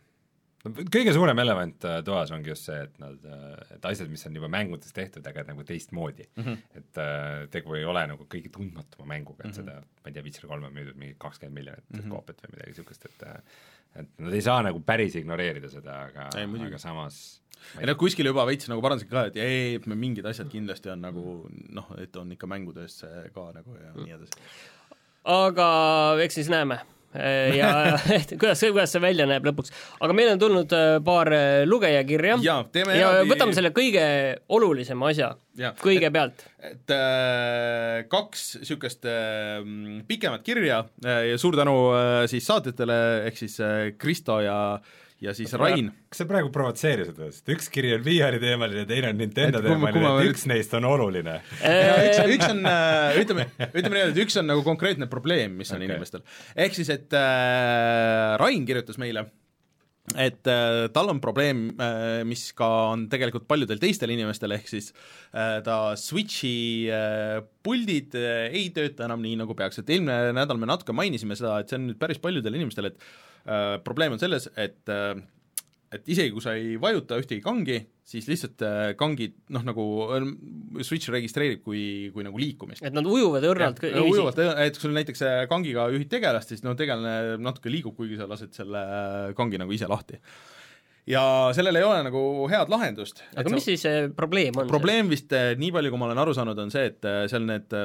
no 0.65 0.73
kõige 0.93 1.13
suurem 1.15 1.39
elevant 1.43 1.85
äh, 1.89 1.99
toas 2.05 2.33
ongi 2.35 2.51
just 2.53 2.69
see, 2.69 2.79
et 2.87 2.97
nad, 3.01 3.29
et 3.75 3.85
asjad, 3.85 4.09
mis 4.11 4.25
on 4.29 4.39
juba 4.39 4.49
mängudes 4.51 4.95
tehtud, 4.95 5.25
aga 5.29 5.45
nagu 5.51 5.65
teistmoodi 5.67 6.27
mm. 6.31 6.43
-hmm. 6.43 6.81
et 6.81 7.01
äh, 7.01 7.45
tegu 7.53 7.77
ei 7.77 7.85
ole 7.85 8.05
nagu 8.11 8.27
kõige 8.31 8.51
tundmatuma 8.53 9.07
mänguga, 9.13 9.45
et 9.45 9.51
mm 9.51 9.51
-hmm. 9.51 9.71
seda, 9.71 10.03
ma 10.03 10.11
ei 10.11 10.17
tea, 10.17 10.25
Witcher 10.25 10.49
kolm 10.49 10.67
on 10.67 10.73
müüdud 10.73 10.97
mingi 10.97 11.15
kakskümmend 11.17 11.59
miljonit 11.61 11.89
mm 11.89 11.99
-hmm. 11.99 12.09
koopiat 12.09 12.43
või 12.43 12.53
midagi 12.55 12.75
niisugust, 12.75 13.05
et 13.05 13.27
äh, 13.29 13.41
et 13.95 14.19
nad 14.19 14.33
ei 14.33 14.43
saa 14.43 14.61
nagu 14.65 14.79
päris 14.85 15.15
ignoreerida 15.15 15.69
seda, 15.71 16.01
aga 16.09 16.29
Ei,, 16.39 16.47
aga 16.67 16.79
samas 16.81 17.41
ma 17.75 17.83
ja 17.83 17.89
noh, 17.89 17.97
kuskil 17.99 18.27
juba 18.29 18.45
veits 18.47 18.69
nagu 18.71 18.83
parandasid 18.83 19.11
ka, 19.11 19.25
et 19.31 19.37
ei, 19.41 19.75
et 19.79 19.87
me 19.87 19.97
mingid 19.99 20.25
asjad 20.29 20.49
kindlasti 20.51 20.91
on 20.93 21.05
nagu 21.05 21.35
noh, 21.75 21.93
et 22.01 22.15
on 22.19 22.31
ikka 22.35 22.49
mängudes 22.51 22.99
see 23.03 23.29
ka 23.35 23.47
nagu 23.55 23.77
ja 23.79 23.93
nii 23.95 24.17
edasi. 24.17 24.43
aga 25.35 25.69
eks 26.25 26.41
siis 26.41 26.51
näeme 26.53 26.81
ja 27.55 27.69
et 28.17 28.33
kuidas, 28.39 28.61
kuidas 28.61 28.91
see 28.95 29.01
välja 29.03 29.27
näeb 29.29 29.45
lõpuks. 29.47 29.71
aga 30.01 30.15
meil 30.17 30.33
on 30.33 30.41
tulnud 30.41 30.75
äh, 30.75 30.97
paar 31.05 31.31
äh, 31.35 31.63
lugejakirja 31.69 32.37
ja 32.43 32.57
eraldi- 33.13 33.31
võtame 33.31 33.55
selle 33.57 33.71
kõige 33.75 34.05
olulisema 34.49 35.09
asja 35.13 35.31
kõigepealt. 35.81 36.45
et 36.65 36.91
äh, 36.95 38.03
kaks 38.11 38.45
niisugust 38.61 39.05
äh, 39.07 39.63
pikemat 40.07 40.43
kirja 40.45 40.83
äh, 41.05 41.31
ja 41.31 41.39
suur 41.41 41.55
tänu 41.57 41.77
äh, 41.95 42.25
siis 42.31 42.45
saatjatele, 42.49 42.99
ehk 43.29 43.37
siis 43.45 43.59
äh, 43.63 43.91
Kristo 43.97 44.41
ja 44.43 44.59
ja 45.25 45.33
siis 45.37 45.53
Rain. 45.59 45.91
kas 46.11 46.23
sa 46.23 46.27
praegu 46.29 46.51
provotseerisid 46.53 47.19
või, 47.19 47.31
sest 47.33 47.53
üks 47.55 47.69
kiri 47.73 47.93
on 47.97 48.03
VR-i 48.05 48.41
teemaline 48.41 48.83
ja 48.83 48.89
teine 48.89 49.11
on 49.13 49.21
Nintendo 49.21 49.61
teemaline, 49.63 50.03
ma 50.03 50.13
et 50.21 50.31
üks 50.31 50.45
neist 50.49 50.75
on 50.77 50.87
oluline. 50.89 51.39
üks, 51.61 52.19
üks 52.37 52.49
on, 52.49 52.61
ütleme, 53.21 53.47
ütleme 53.71 53.95
niimoodi, 53.95 54.11
et 54.13 54.21
üks 54.25 54.37
on 54.41 54.49
nagu 54.51 54.65
konkreetne 54.65 55.09
probleem, 55.11 55.57
mis 55.59 55.73
on 55.73 55.81
okay. 55.81 55.89
inimestel. 55.89 56.23
ehk 56.67 56.77
siis, 56.77 56.91
et 56.93 57.17
äh, 57.17 58.35
Rain 58.41 58.67
kirjutas 58.67 58.99
meile, 59.01 59.27
et 60.13 60.49
äh, 60.51 60.85
tal 60.93 61.09
on 61.09 61.19
probleem 61.23 61.67
äh,, 61.81 62.21
mis 62.27 62.47
ka 62.57 62.69
on 62.93 63.07
tegelikult 63.11 63.47
paljudel 63.49 63.81
teistel 63.81 64.13
inimestel, 64.13 64.53
ehk 64.57 64.69
siis 64.69 64.91
äh, 65.33 65.59
ta 65.65 65.95
Switchi 65.99 66.55
äh, 66.93 67.39
puldid 67.65 68.17
äh, 68.19 68.47
ei 68.51 68.69
tööta 68.75 69.07
enam 69.09 69.23
nii, 69.25 69.39
nagu 69.41 69.57
peaks, 69.57 69.81
et 69.81 69.95
eelmine 69.95 70.35
nädal 70.37 70.61
me 70.61 70.69
natuke 70.69 70.93
mainisime 70.95 71.37
seda, 71.37 71.57
et 71.61 71.71
see 71.71 71.81
on 71.81 71.89
nüüd 71.89 72.01
päris 72.01 72.21
paljudel 72.21 72.59
inimestel, 72.59 72.91
et 72.91 73.01
äh, 73.01 73.34
probleem 73.85 74.15
on 74.15 74.21
selles, 74.21 74.49
et 74.57 74.89
äh, 74.89 75.15
et 75.95 76.09
isegi 76.11 76.33
kui 76.33 76.43
sa 76.43 76.55
ei 76.57 76.75
vajuta 76.81 77.17
ühtegi 77.21 77.43
kangi, 77.43 77.77
siis 78.05 78.27
lihtsalt 78.29 78.63
äh, 78.65 78.87
kangid 78.99 79.35
noh, 79.53 79.63
nagu 79.65 79.85
äh, 80.15 80.25
Switch 80.85 81.11
registreerib 81.13 81.61
kui, 81.65 82.09
kui 82.13 82.25
nagu 82.25 82.39
liikumist. 82.41 82.83
et 82.85 82.95
nad 82.95 83.05
ujuvad 83.09 83.45
õrnalt 83.51 83.81
Ja, 83.85 84.03
ujuvalt, 84.03 84.41
et 84.65 84.77
kui 84.77 84.87
sul 84.87 84.97
näiteks 84.97 85.23
äh, 85.25 85.37
kangiga 85.51 85.87
juhid 85.93 86.11
tegelast, 86.11 86.51
siis 86.51 86.65
no 86.65 86.75
tegelane 86.77 87.37
natuke 87.41 87.71
liigub, 87.73 87.95
kuigi 87.97 88.19
sa 88.19 88.29
lased 88.29 88.53
selle 88.57 88.81
äh, 88.81 89.31
kangi 89.37 89.61
nagu 89.61 89.75
ise 89.75 89.89
lahti. 89.91 90.19
ja 91.09 91.23
sellel 91.55 91.79
ei 91.79 91.87
ole 91.87 92.01
nagu 92.07 92.25
head 92.51 92.73
lahendust. 92.73 93.23
aga 93.35 93.53
mis 93.53 93.69
siis 93.69 93.85
see 93.85 94.09
probleem 94.17 94.57
on? 94.57 94.69
probleem 94.71 95.11
vist 95.11 95.31
nii 95.31 95.71
palju, 95.75 95.93
kui 95.93 96.01
ma 96.01 96.09
olen 96.09 96.25
aru 96.25 96.35
saanud, 96.37 96.59
on 96.65 96.73
see, 96.73 96.91
et 96.91 97.09
seal 97.31 97.47
need 97.47 97.79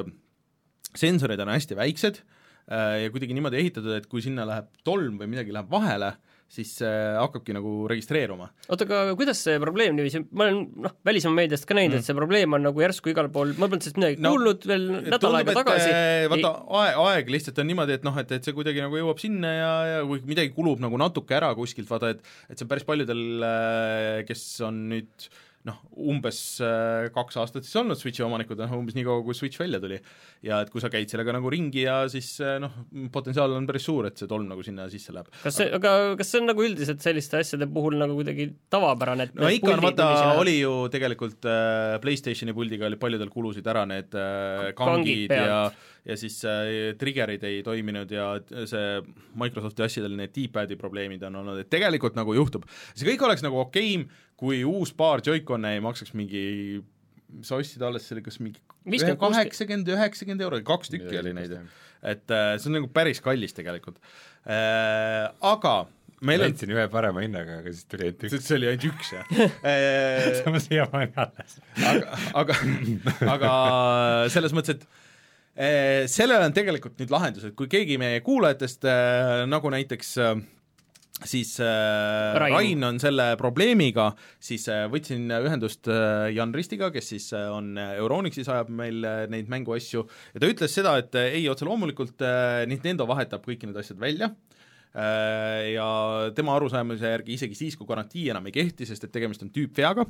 sensorid 0.96 1.40
on 1.44 1.52
hästi 1.52 1.76
väiksed 1.78 2.20
eh, 2.20 2.39
ja 2.70 3.10
kuidagi 3.12 3.34
niimoodi 3.36 3.58
ehitatud, 3.60 3.94
et 3.98 4.10
kui 4.10 4.22
sinna 4.24 4.46
läheb 4.48 4.68
tolm 4.86 5.18
või 5.20 5.30
midagi 5.32 5.54
läheb 5.54 5.70
vahele, 5.72 6.14
siis 6.50 6.72
see 6.80 6.94
hakkabki 7.14 7.54
nagu 7.54 7.72
registreeruma. 7.90 8.48
oota, 8.66 8.86
aga 8.86 9.14
kuidas 9.18 9.38
see 9.46 9.58
probleem 9.62 9.94
niiviisi, 9.94 10.24
ma 10.34 10.48
olen 10.48 10.64
noh, 10.86 10.94
välismaa 11.06 11.36
meediast 11.36 11.66
ka 11.68 11.76
näinud 11.78 11.94
mm., 11.94 12.02
et 12.02 12.08
see 12.08 12.16
probleem 12.18 12.56
on 12.58 12.64
nagu 12.66 12.82
järsku 12.82 13.12
igal 13.12 13.28
pool, 13.34 13.52
ma 13.54 13.68
polnud 13.70 13.86
sellest 13.86 14.00
midagi 14.00 14.18
No, 14.24 14.32
kuulnud 14.34 14.66
veel 14.70 14.88
nädal 15.06 15.38
aega 15.40 15.54
tagasi. 15.60 15.92
vaata, 16.32 16.52
aeg, 16.80 16.98
aeg 17.04 17.30
lihtsalt 17.36 17.60
on 17.62 17.70
niimoodi, 17.70 17.98
et 18.00 18.06
noh, 18.06 18.18
et, 18.22 18.34
et 18.38 18.48
see 18.48 18.56
kuidagi 18.56 18.82
nagu 18.82 18.98
jõuab 18.98 19.22
sinna 19.22 19.52
ja, 19.54 19.70
ja 19.92 20.00
kui 20.10 20.24
midagi 20.26 20.50
kulub 20.56 20.82
nagu 20.82 20.98
natuke 21.00 21.38
ära 21.38 21.52
kuskilt, 21.58 21.90
vaata 21.90 22.14
et 22.16 22.26
et 22.50 22.58
see 22.58 22.66
on 22.66 22.72
päris 22.74 22.86
paljudel, 22.88 23.22
kes 24.26 24.44
on 24.66 24.82
nüüd 24.90 25.30
noh, 25.68 25.76
umbes 26.08 26.38
äh, 26.64 27.10
kaks 27.12 27.36
aastat 27.42 27.66
siis 27.66 27.76
olnud 27.76 27.98
Switchi 28.00 28.24
omanikud, 28.24 28.56
noh 28.62 28.72
umbes 28.78 28.96
nii 28.96 29.04
kaua, 29.04 29.20
kui 29.26 29.36
Switch 29.36 29.60
välja 29.60 29.80
tuli. 29.82 29.98
ja 30.46 30.62
et 30.64 30.70
kui 30.72 30.80
sa 30.80 30.88
käid 30.92 31.12
sellega 31.12 31.34
nagu 31.36 31.52
ringi 31.52 31.84
ja 31.84 31.98
siis 32.12 32.30
äh, 32.44 32.56
noh, 32.62 32.72
potentsiaal 33.12 33.58
on 33.58 33.68
päris 33.68 33.84
suur, 33.88 34.08
et 34.08 34.16
see 34.20 34.30
tolm 34.30 34.48
nagu 34.48 34.64
sinna 34.64 34.88
sisse 34.92 35.12
läheb. 35.12 35.28
kas 35.42 35.60
see, 35.60 35.68
aga 35.76 36.14
kas 36.20 36.32
see 36.32 36.40
on 36.40 36.48
nagu 36.48 36.64
üldiselt 36.64 37.04
selliste 37.04 37.42
asjade 37.42 37.68
puhul 37.74 37.98
nagu 38.00 38.16
kuidagi 38.16 38.48
tavapärane, 38.72 39.28
et 39.28 39.36
no 39.36 39.52
ikka 39.52 39.74
on, 39.76 39.84
vaata 39.84 40.10
oli 40.40 40.56
ju 40.62 40.74
tegelikult 40.92 41.48
äh, 41.50 41.98
Playstationi 42.00 42.56
puldiga 42.56 42.88
oli 42.88 43.00
paljudel 43.00 43.32
kulusid 43.32 43.68
ära 43.68 43.84
need 43.88 44.16
äh, 44.16 44.70
Kangid 44.78 45.00
kangid 45.00 45.34
ja 45.34 45.44
pealt. 45.44 45.86
Ja 46.10 46.16
siis 46.18 46.40
äh, 46.48 46.92
trigger'id 47.00 47.44
ei 47.46 47.60
toiminud 47.66 48.10
ja 48.14 48.32
see 48.68 48.86
Microsofti 49.38 49.84
asjadel 49.86 50.16
need 50.18 50.34
D-pad'i 50.34 50.78
probleemid 50.80 51.22
on 51.28 51.40
olnud, 51.42 51.60
et 51.62 51.70
tegelikult 51.72 52.18
nagu 52.18 52.34
juhtub. 52.36 52.66
see 52.92 53.08
kõik 53.12 53.28
oleks 53.28 53.44
nagu 53.46 53.60
okeim, 53.62 54.08
kui 54.40 54.64
uus 54.66 54.94
paar 54.96 55.22
Joy-Con'e 55.26 55.76
ei 55.76 55.84
maksaks 55.84 56.16
mingi 56.18 56.42
sa 57.46 57.60
ostsid 57.60 57.82
alles 57.86 58.08
selle 58.10 58.24
kas 58.26 58.40
mingi 58.42 58.58
50, 58.90 59.20
kaheksakümmend, 59.20 59.92
üheksakümmend 59.94 60.42
euro, 60.46 60.58
kaks 60.66 60.90
tükki 60.90 61.20
oli 61.20 61.34
neid, 61.36 61.54
et 62.02 62.34
äh, 62.34 62.52
see 62.58 62.72
on 62.72 62.80
nagu 62.80 62.90
päris 62.92 63.22
kallis 63.24 63.56
tegelikult 63.56 64.00
äh,. 64.48 65.28
Aga 65.44 65.74
meil 66.24 66.42
on 66.42 66.50
leidsin 66.50 66.72
ühe 66.74 66.86
parema 66.92 67.22
hinnaga, 67.24 67.60
aga 67.62 67.72
siis 67.72 67.86
tuli 67.88 68.08
ainult 68.08 68.24
üks. 68.28 68.46
see 68.46 68.56
oli 68.58 68.70
ainult 68.70 68.86
üks 68.90 69.12
jah 69.14 69.30
äh, 69.70 70.26
see 70.36 70.50
on 70.50 70.58
siiamaani 70.64 71.12
alles. 71.24 71.60
aga, 71.92 72.18
aga, 72.42 72.58
aga 73.36 73.52
selles 74.32 74.56
mõttes, 74.56 74.80
et 74.80 74.99
sellele 75.60 76.46
on 76.48 76.56
tegelikult 76.56 76.96
nüüd 77.00 77.12
lahendus, 77.12 77.44
et 77.48 77.56
kui 77.58 77.68
keegi 77.70 77.98
meie 78.00 78.22
kuulajatest 78.24 78.86
eh, 78.88 79.42
nagu 79.50 79.72
näiteks 79.72 80.12
eh, 80.24 80.42
siis 81.20 81.52
Rain. 81.60 82.54
Rain 82.54 82.86
on 82.88 83.00
selle 83.02 83.26
probleemiga, 83.36 84.06
siis 84.40 84.64
võtsin 84.88 85.26
ühendust 85.36 85.90
Jan 86.32 86.54
Ristiga, 86.56 86.88
kes 86.94 87.10
siis 87.12 87.26
on 87.36 87.74
Euronixis, 87.76 88.48
ajab 88.48 88.70
meil 88.72 89.04
neid 89.28 89.50
mänguasju. 89.52 90.06
Ja 90.32 90.40
ta 90.40 90.48
ütles 90.48 90.72
seda, 90.72 90.94
et 91.02 91.18
ei, 91.20 91.44
otse 91.52 91.68
loomulikult 91.68 92.24
Nintendo 92.72 93.04
vahetab 93.10 93.44
kõik 93.44 93.68
need 93.68 93.76
asjad 93.82 94.00
välja 94.00 94.30
ja 94.90 95.86
tema 96.34 96.56
arusaamise 96.58 97.12
järgi 97.12 97.36
isegi 97.36 97.54
siis, 97.54 97.76
kui 97.78 97.86
garantii 97.86 98.24
enam 98.32 98.48
ei 98.50 98.54
kehti, 98.54 98.86
sest 98.88 99.06
et 99.06 99.12
tegemist 99.14 99.44
on 99.44 99.52
tüüpveaga. 99.54 100.06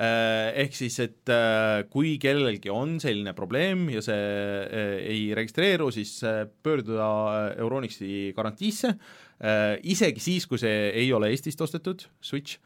Äh,, 0.00 0.54
ehk 0.64 0.76
siis, 0.76 0.96
et 1.04 1.32
äh, 1.32 1.84
kui 1.92 2.16
kellelgi 2.22 2.72
on 2.72 2.96
selline 3.02 3.34
probleem 3.36 3.88
ja 3.92 4.02
see 4.04 4.16
äh, 4.16 4.94
ei 5.12 5.24
registreeru, 5.36 5.90
siis 5.94 6.16
äh, 6.24 6.44
pöörduda 6.64 7.54
Euronixi 7.58 8.32
garantiisse. 8.36 8.94
Äh,, 9.40 9.76
isegi 9.92 10.22
siis, 10.24 10.48
kui 10.48 10.60
see 10.62 10.88
ei 10.94 11.12
ole 11.12 11.32
Eestist 11.34 11.60
ostetud 11.60 12.08
Switch. 12.22 12.60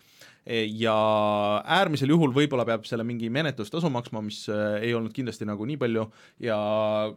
Ja 0.48 0.94
äärmisel 1.68 2.08
juhul 2.08 2.30
võib-olla 2.32 2.64
peab 2.64 2.86
selle 2.88 3.04
mingi 3.04 3.28
menetlustasu 3.28 3.90
maksma, 3.92 4.22
mis 4.24 4.46
äh, 4.48 4.78
ei 4.86 4.94
olnud 4.96 5.12
kindlasti 5.12 5.44
nagu 5.44 5.66
nii 5.68 5.76
palju. 5.76 6.06
Ja 6.40 6.56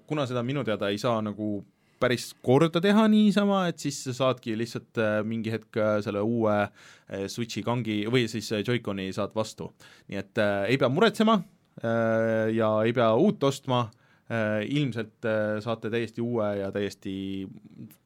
kuna 0.09 0.25
seda 0.27 0.43
minu 0.43 0.65
teada 0.67 0.89
ei 0.91 0.99
saa 0.99 1.21
nagu 1.23 1.61
päris 2.01 2.31
korda 2.43 2.81
teha 2.83 3.05
niisama, 3.11 3.63
et 3.71 3.79
siis 3.81 4.01
sa 4.07 4.15
saadki 4.17 4.57
lihtsalt 4.59 4.99
äh, 5.01 5.21
mingi 5.27 5.53
hetk 5.53 5.77
äh, 5.79 5.95
selle 6.05 6.23
uue 6.25 6.57
äh, 6.65 7.25
Switchi 7.31 7.63
kangi 7.65 8.03
või 8.11 8.27
siis 8.31 8.49
Joy-Coni 8.61 9.11
saad 9.15 9.35
vastu. 9.37 9.71
nii 10.09 10.21
et 10.21 10.41
äh, 10.41 10.67
ei 10.73 10.81
pea 10.81 10.89
muretsema 10.89 11.39
äh, 11.39 12.51
ja 12.57 12.73
ei 12.85 12.93
pea 12.97 13.11
uut 13.15 13.43
ostma 13.43 13.85
äh,, 13.85 14.61
ilmselt 14.67 15.25
äh, 15.25 15.59
saate 15.63 15.93
täiesti 15.93 16.21
uue 16.21 16.55
ja 16.61 16.71
täiesti 16.71 17.15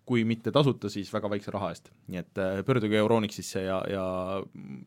kui 0.06 0.24
mitte 0.28 0.52
tasuta, 0.54 0.89
siis 0.89 1.10
väga 1.14 1.30
väikse 1.34 1.54
raha 1.54 1.72
eest. 1.74 1.89
nii 2.08 2.22
et 2.22 2.41
äh, 2.41 2.60
pöörduge 2.66 2.98
Euronixisse 3.02 3.66
ja, 3.66 3.82
ja, 3.89 4.06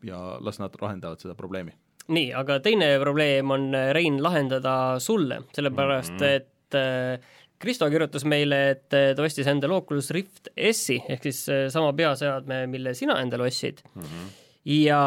ja 0.05 0.21
las 0.39 0.61
nad 0.61 0.75
lahendavad 0.81 1.19
seda 1.19 1.35
probleemi. 1.35 1.75
nii, 2.07 2.31
aga 2.33 2.59
teine 2.65 2.93
probleem 3.01 3.51
on, 3.51 3.71
Rein, 3.93 4.23
lahendada 4.23 4.99
sulle, 4.99 5.43
sellepärast 5.53 6.13
mm 6.13 6.25
-hmm. 6.25 6.35
et 6.35 6.75
äh, 6.75 7.37
Kristo 7.59 7.89
kirjutas 7.91 8.23
meile, 8.29 8.59
et 8.73 8.95
äh, 8.95 9.09
ta 9.15 9.25
ostis 9.25 9.47
endale 9.51 9.75
Oculus 9.75 10.13
Rift 10.15 10.47
S-i 10.55 10.99
ehk 11.11 11.25
siis 11.27 11.41
äh, 11.51 11.65
sama 11.73 11.91
peaseadme, 11.97 12.63
mille 12.71 12.93
sina 12.95 13.17
endale 13.19 13.49
ostsid 13.49 13.81
mm. 13.83 14.05
-hmm. 14.05 14.29
ja 14.75 15.01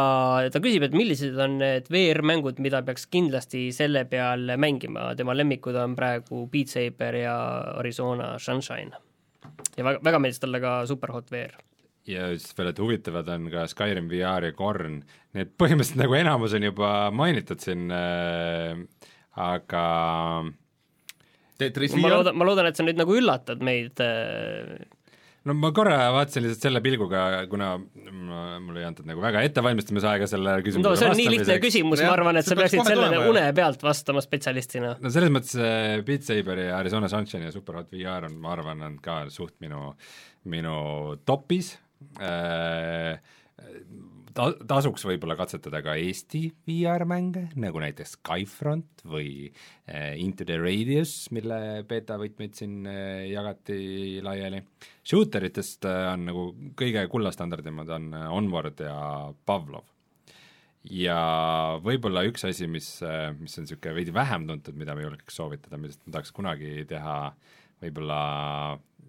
ta 0.53 0.61
küsib, 0.61 0.85
et 0.85 0.97
millised 0.97 1.39
on 1.41 1.57
need 1.63 1.89
VR-mängud, 1.93 2.61
mida 2.61 2.83
peaks 2.85 3.09
kindlasti 3.09 3.71
selle 3.73 4.05
peal 4.05 4.53
mängima, 4.61 5.15
tema 5.17 5.37
lemmikud 5.37 5.81
on 5.81 5.97
praegu 5.97 6.47
Beat 6.53 6.69
Saber 6.69 7.23
ja 7.23 7.37
Arizona 7.81 8.39
Sunshine. 8.39 8.93
ja 9.77 9.85
väga, 9.85 10.05
väga 10.05 10.19
meeldis 10.19 10.41
talle 10.41 10.61
ka 10.61 10.87
Superhot 10.87 11.33
VR. 11.33 11.57
ja 12.07 12.29
siis 12.37 12.59
veel, 12.59 12.69
et 12.69 12.79
huvitavad 12.79 13.29
on 13.29 13.51
ka 13.51 13.67
Skyrim 13.67 14.11
VR 14.13 14.45
ja 14.45 14.53
Korn, 14.53 15.03
need 15.33 15.57
põhimõtteliselt 15.57 16.05
nagu 16.05 16.15
enamus 16.15 16.53
on 16.53 16.63
juba 16.63 17.11
mainitud 17.11 17.61
siin 17.65 17.89
äh,, 17.91 18.77
aga 19.41 19.87
Tetris 21.63 21.95
ma 21.99 22.17
loodan, 22.17 22.37
ma 22.39 22.49
loodan, 22.49 22.69
et 22.71 22.79
sa 22.79 22.87
nüüd 22.87 22.99
nagu 23.01 23.15
üllatad 23.19 23.63
meid 23.65 24.03
äh, 24.05 24.77
no 25.49 25.55
ma 25.59 25.71
korra 25.75 25.97
vaatasin 26.15 26.45
lihtsalt 26.45 26.67
selle 26.69 26.83
pilguga, 26.85 27.23
kuna 27.51 27.73
mul 27.79 28.79
ei 28.79 28.87
antud 28.87 29.09
nagu 29.09 29.23
väga 29.25 29.43
ettevalmistamisaega 29.49 30.29
selle 30.31 30.57
küsimusele 30.67 30.87
no 30.87 31.01
see 31.01 31.11
on 31.11 31.19
nii 31.19 31.35
lihtne 31.37 31.59
küsimus, 31.65 32.03
ma 32.05 32.15
arvan, 32.15 32.39
et 32.39 32.47
see 32.47 32.55
sa 32.55 32.61
peaks 32.61 32.77
peaksid 32.77 32.93
sellele 32.93 33.11
tulema 33.11 33.33
une 33.33 33.45
pealt 33.59 33.85
vastama 33.87 34.23
spetsialistina. 34.25 34.95
no 35.03 35.15
selles 35.15 35.35
mõttes 35.35 35.59
äh, 35.59 35.99
Beat 36.07 36.27
Saber 36.29 36.65
ja 36.67 36.79
Arizona 36.79 37.11
Sunshine 37.13 37.51
ja 37.51 37.55
Superhot 37.55 37.91
VR 37.95 38.29
on, 38.31 38.39
ma 38.43 38.55
arvan, 38.57 38.85
on 38.87 38.99
ka 39.03 39.23
suht 39.35 39.57
minu, 39.65 39.93
minu 40.53 40.77
topis 41.27 41.75
äh,. 42.23 43.19
Ta-, 44.33 44.55
tasuks 44.69 45.05
võib-olla 45.07 45.37
katsetada 45.39 45.83
ka 45.85 45.95
Eesti 46.01 46.47
VR-mänge, 46.69 47.49
nagu 47.61 47.83
näiteks 47.83 48.17
Skyfront 48.17 49.05
või 49.09 49.49
äh, 49.87 50.15
Into 50.21 50.47
the 50.49 50.59
Radius, 50.61 51.15
mille 51.35 51.83
beeta 51.89 52.19
võtmeid 52.21 52.57
siin 52.59 52.83
äh, 52.89 53.29
jagati 53.31 54.21
laiali. 54.25 54.63
Shooteritest 55.05 55.89
äh, 55.91 56.05
on 56.13 56.29
nagu 56.31 56.47
kõige 56.79 57.07
kullastandardimad 57.13 57.91
on 57.99 58.13
Onward 58.33 58.85
ja 58.85 58.99
Pavlov 59.47 59.89
ja 60.91 61.17
võib-olla 61.83 62.25
üks 62.27 62.43
asi, 62.49 62.67
mis, 62.67 62.89
mis 63.39 63.59
on 63.59 63.67
niisugune 63.67 63.95
veidi 63.95 64.15
vähem 64.15 64.49
tuntud, 64.49 64.75
mida 64.79 64.97
ma 64.99 65.05
julgeks 65.05 65.37
soovitada, 65.39 65.79
millest 65.79 66.03
ma 66.07 66.17
tahaks 66.17 66.35
kunagi 66.35 66.83
teha 66.91 67.19
võib-olla 67.83 68.19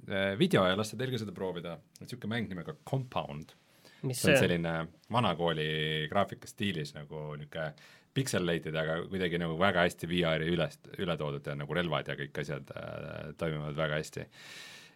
eh, 0.07 0.33
video 0.39 0.65
ja 0.67 0.77
lasta 0.77 0.97
teil 0.99 1.13
ka 1.13 1.21
seda 1.21 1.35
proovida, 1.35 1.77
niisugune 2.01 2.35
mäng 2.35 2.49
nimega 2.51 2.75
Compound. 2.89 3.55
Mis 4.03 4.21
see 4.21 4.31
on 4.31 4.37
see 4.37 4.37
on? 4.37 4.45
selline 4.45 4.73
vanakooli 5.13 5.67
graafika 6.11 6.49
stiilis 6.49 6.93
nagu 6.97 7.33
niisugune 7.39 7.71
pixelated, 8.13 8.75
aga 8.77 8.99
kuidagi 9.09 9.39
nagu 9.41 9.55
väga 9.57 9.87
hästi 9.87 10.09
VR-i 10.09 10.51
üles, 10.53 10.77
üle 11.01 11.15
toodud 11.17 11.47
ja 11.49 11.55
nagu 11.57 11.73
relvad 11.73 12.11
ja 12.11 12.17
kõik 12.19 12.39
asjad 12.43 12.69
äh, 12.77 13.31
toimivad 13.39 13.77
väga 13.77 13.99
hästi. 14.01 14.25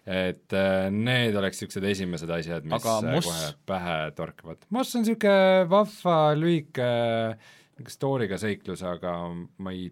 et 0.08 0.54
äh, 0.56 0.88
need 0.94 1.36
oleks 1.36 1.60
niisugused 1.60 1.88
esimesed 1.90 2.30
asjad, 2.32 2.68
mis 2.68 2.78
Aga 2.78 2.98
äh, 3.02 3.16
Moss? 3.16 3.28
kohe 3.28 3.54
pähe 3.74 3.96
torkavad. 4.16 4.68
Moss 4.70 4.96
on 4.96 5.06
niisugune 5.06 5.66
vahva 5.72 6.18
lühike 6.38 6.92
niisugune 7.38 7.96
story'ga 7.96 8.40
seiklus, 8.42 8.86
aga 8.86 9.18
ma 9.34 9.74
ei 9.74 9.90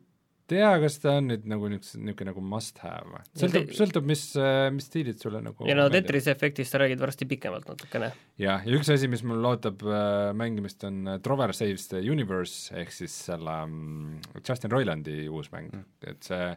tea, 0.51 0.69
kas 0.83 0.97
ta 1.03 1.17
on 1.19 1.29
nüüd 1.31 1.45
nagu 1.49 1.69
niisugune, 1.71 2.29
nagu 2.29 2.43
must 2.45 2.79
have 2.83 3.05
või? 3.09 3.23
sõltub, 3.41 3.73
sõltub, 3.77 4.07
mis, 4.09 4.23
mis 4.75 4.87
stiilid 4.89 5.21
sulle 5.21 5.41
nagu 5.45 5.69
ja 5.69 5.77
no. 5.77 5.87
Tetrise 5.93 6.33
efektist 6.35 6.73
sa 6.73 6.81
räägid 6.81 7.01
varsti 7.01 7.27
pikemalt 7.29 7.69
natukene. 7.71 8.11
jah, 8.41 8.65
ja 8.65 8.79
üks 8.79 8.91
asi, 8.93 9.09
mis 9.11 9.23
mul 9.27 9.45
ootab 9.51 9.83
äh, 9.85 10.31
mängimist, 10.37 10.83
on 10.87 11.03
äh, 11.15 11.21
Trover 11.25 11.53
Saves 11.57 11.89
the 11.91 12.01
Universe 12.03 12.75
ehk 12.77 12.93
siis 12.93 13.15
selle 13.29 13.59
mm, 13.65 14.41
Justin 14.41 14.73
Roilandi 14.73 15.25
uus 15.29 15.51
mäng 15.53 15.71
mm., 15.71 15.87
et 16.11 16.29
see 16.29 16.51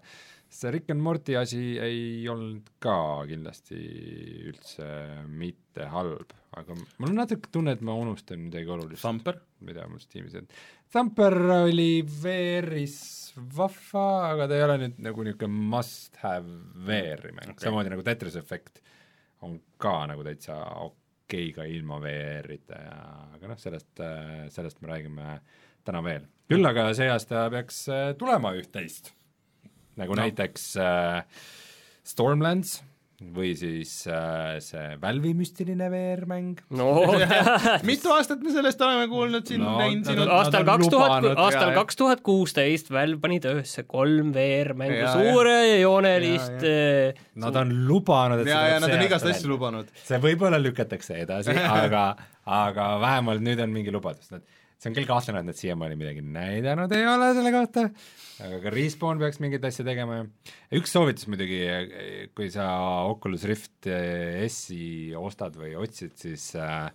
see 0.49 0.70
Rick 0.72 0.90
and 0.90 1.03
Morty 1.05 1.36
asi 1.36 1.76
ei 1.82 2.26
olnud 2.30 2.72
ka 2.82 3.24
kindlasti 3.28 3.78
üldse 4.49 4.88
mitte 5.28 5.88
halb, 5.92 6.32
aga 6.57 6.76
mul 6.76 7.11
on 7.12 7.20
natuke 7.20 7.51
tunne, 7.53 7.76
et 7.76 7.84
ma 7.84 7.96
unustan 7.99 8.46
midagi 8.49 8.72
olulist. 8.74 9.05
Thumper? 9.05 9.40
mida 9.66 9.88
mul 9.90 9.99
Steamis 9.99 10.36
on. 10.38 10.46
Thumper 10.92 11.34
oli 11.64 12.05
VR-is 12.07 12.99
vahva, 13.57 14.05
aga 14.32 14.46
ta 14.49 14.57
ei 14.57 14.64
ole 14.64 14.78
nüüd 14.84 15.01
nagu 15.05 15.26
niisugune 15.26 15.66
must 15.74 16.20
have 16.22 16.46
VR-i 16.86 17.34
mäng 17.34 17.53
okay., 17.53 17.66
samamoodi 17.66 17.92
nagu 17.92 18.07
Tetris 18.07 18.38
Effect 18.40 18.80
on 19.46 19.59
ka 19.82 20.01
nagu 20.11 20.24
täitsa 20.26 20.57
okei 20.86 21.51
okay 21.51 21.53
ka 21.57 21.66
ilma 21.68 22.01
VR-ita 22.03 22.80
ja 22.86 22.99
aga 23.36 23.53
noh, 23.53 23.61
sellest, 23.61 23.92
sellest 24.55 24.80
me 24.80 24.92
räägime 24.94 25.36
täna 25.86 26.03
veel. 26.07 26.26
küll 26.49 26.70
aga 26.70 26.88
see 26.96 27.11
aasta 27.12 27.49
peaks 27.53 27.84
äh, 27.92 28.11
tulema 28.18 28.55
üht-teist 28.57 29.12
nagu 29.99 30.14
no. 30.14 30.22
näiteks 30.22 30.70
äh, 30.82 31.49
Stormlands 32.07 32.78
või 33.18 33.51
siis 33.59 33.92
äh, 34.07 34.61
see 34.62 34.92
Valve'i 35.03 35.32
müstiline 35.34 35.88
VR-mäng 35.90 36.61
no 36.78 36.92
mitu 37.88 38.12
aastat 38.14 38.44
me 38.46 38.53
sellest 38.55 38.82
oleme 38.86 39.09
kuulnud 39.11 39.49
siin 39.49 39.64
No, 39.64 39.72
näinud 39.80 40.07
siin 40.07 40.22
aastal 40.22 40.62
kaks 40.68 40.90
tuhat, 40.92 41.26
aastal 41.34 41.72
kaks 41.74 41.99
tuhat 41.99 42.22
kuusteist 42.26 42.92
Valve 42.94 43.18
pani 43.24 43.40
töösse 43.42 43.82
kolm 43.90 44.30
VR-mängu, 44.36 45.03
suurejoonelist 45.16 46.62
eh, 46.62 47.18
Nad 47.42 47.59
on 47.59 47.74
lubanud, 47.88 48.44
et 48.44 48.53
ja, 48.53 48.61
ja 48.76 48.78
nad 48.82 48.94
on 48.94 49.03
igast 49.03 49.26
asju 49.26 49.51
lubanud. 49.51 49.90
See 50.07 50.18
võib-olla 50.22 50.59
lükatakse 50.62 51.18
edasi 51.24 51.59
aga, 51.82 52.05
aga 52.46 52.88
vähemalt 53.03 53.42
nüüd 53.42 53.66
on 53.66 53.74
mingi 53.74 53.94
lubadus, 53.94 54.30
nad 54.30 54.46
see 54.79 54.91
on 54.91 54.95
küll 54.95 55.09
kahtlane, 55.09 55.43
et 55.43 55.49
nad 55.49 55.59
siiamaani 55.59 55.99
midagi 55.99 56.22
näidanud 56.22 56.93
ei 56.95 57.07
ole 57.11 57.33
selle 57.35 57.53
kohta, 57.55 57.87
aga 58.47 58.61
ka 58.62 58.72
Respawn 58.74 59.22
peaks 59.22 59.41
mingeid 59.43 59.64
asju 59.66 59.87
tegema 59.87 60.20
ja 60.20 60.79
üks 60.79 60.95
soovitus 60.95 61.26
muidugi, 61.31 61.61
kui 62.39 62.51
sa 62.55 62.68
Oculus 63.11 63.47
Rift 63.51 63.91
S-i 63.91 65.16
ostad 65.18 65.59
või 65.59 65.74
otsid, 65.83 66.14
siis 66.20 66.53
äh, 66.59 66.87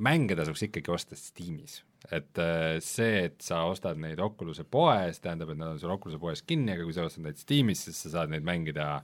mänge 0.00 0.38
tasuks 0.38 0.64
ikkagi 0.68 0.92
osta 0.94 1.18
Steamis. 1.18 1.82
et 2.08 2.40
äh, 2.40 2.78
see, 2.80 3.26
et 3.28 3.44
sa 3.44 3.66
ostad 3.68 4.00
neid 4.00 4.20
Oculus'e 4.24 4.64
poes, 4.64 5.20
tähendab, 5.20 5.52
et 5.52 5.60
nad 5.60 5.74
on 5.74 5.82
sul 5.82 5.92
Oculus'e 5.92 6.20
poes 6.22 6.40
kinni, 6.40 6.72
aga 6.72 6.86
kui 6.88 6.96
sa 6.96 7.04
ostad 7.04 7.26
neid 7.26 7.40
Steamis, 7.40 7.84
siis 7.84 8.00
sa 8.00 8.14
saad 8.16 8.32
neid 8.32 8.46
mängida 8.46 9.02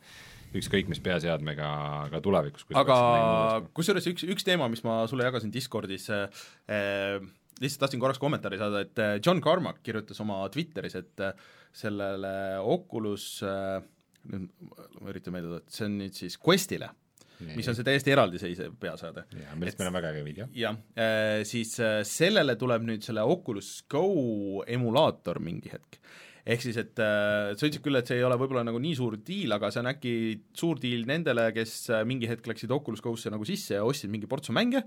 ükskõik 0.56 0.88
mis 0.88 1.02
peaseadmega 1.04 1.68
ka 2.14 2.20
tulevikus. 2.24 2.64
aga 2.72 3.66
kusjuures 3.76 4.08
üks, 4.08 4.24
üks 4.24 4.46
teema, 4.46 4.70
mis 4.72 4.80
ma 4.86 5.02
sulle 5.10 5.26
jagasin 5.28 5.52
Discordis 5.52 6.08
äh,, 6.08 7.20
lihtsalt 7.62 7.84
tahtsin 7.86 8.02
korraks 8.02 8.20
kommentaari 8.22 8.58
saada, 8.60 8.82
et 8.84 9.02
äh, 9.02 9.16
John 9.24 9.40
Carmack 9.44 9.82
kirjutas 9.86 10.20
oma 10.24 10.42
Twitteris, 10.52 10.98
et 11.00 11.24
äh, 11.24 11.32
sellele 11.76 12.32
Oculus 12.60 13.40
äh, 13.46 13.80
nüüd 14.26 14.48
ma 15.00 15.10
üritan 15.12 15.36
meelde 15.36 15.50
tuletada, 15.52 15.76
see 15.76 15.88
on 15.88 15.98
nüüd 16.02 16.16
siis 16.18 16.38
Questile, 16.42 16.90
mis 17.52 17.68
on 17.68 17.76
see 17.76 17.86
täiesti 17.86 18.12
eraldiseisev 18.14 18.74
peaseade. 18.80 19.26
jaa, 19.38 19.56
millest 19.60 19.78
meil 19.80 19.90
on 19.92 19.96
väga 19.98 20.12
hea 20.16 20.24
video. 20.26 20.48
jah, 20.56 20.78
siis 21.46 21.74
sellele 22.08 22.56
tuleb 22.58 22.86
nüüd 22.88 23.04
selle 23.06 23.22
Oculus 23.22 23.70
Go 23.92 24.64
emulaator 24.66 25.38
mingi 25.44 25.70
hetk. 25.72 26.00
Ehk 26.46 26.62
siis, 26.62 26.78
et 26.80 27.02
äh, 27.02 27.52
sa 27.54 27.66
ütlesid 27.66 27.82
küll, 27.84 27.98
et 27.98 28.08
see 28.08 28.20
ei 28.20 28.26
ole 28.26 28.38
võib-olla 28.40 28.64
nagu 28.66 28.80
nii 28.82 28.94
suur 28.98 29.18
diil, 29.26 29.52
aga 29.56 29.72
see 29.74 29.82
on 29.82 29.90
äkki 29.90 30.12
suur 30.56 30.80
diil 30.82 31.06
nendele, 31.08 31.48
kes 31.56 31.78
äh, 31.90 32.04
mingi 32.08 32.30
hetk 32.30 32.46
läksid 32.50 32.74
Oculus 32.74 33.02
Go'sse 33.04 33.32
nagu 33.34 33.48
sisse 33.48 33.78
ja 33.78 33.86
ostsid 33.86 34.12
mingi 34.12 34.30
portsu 34.30 34.54
mänge, 34.56 34.86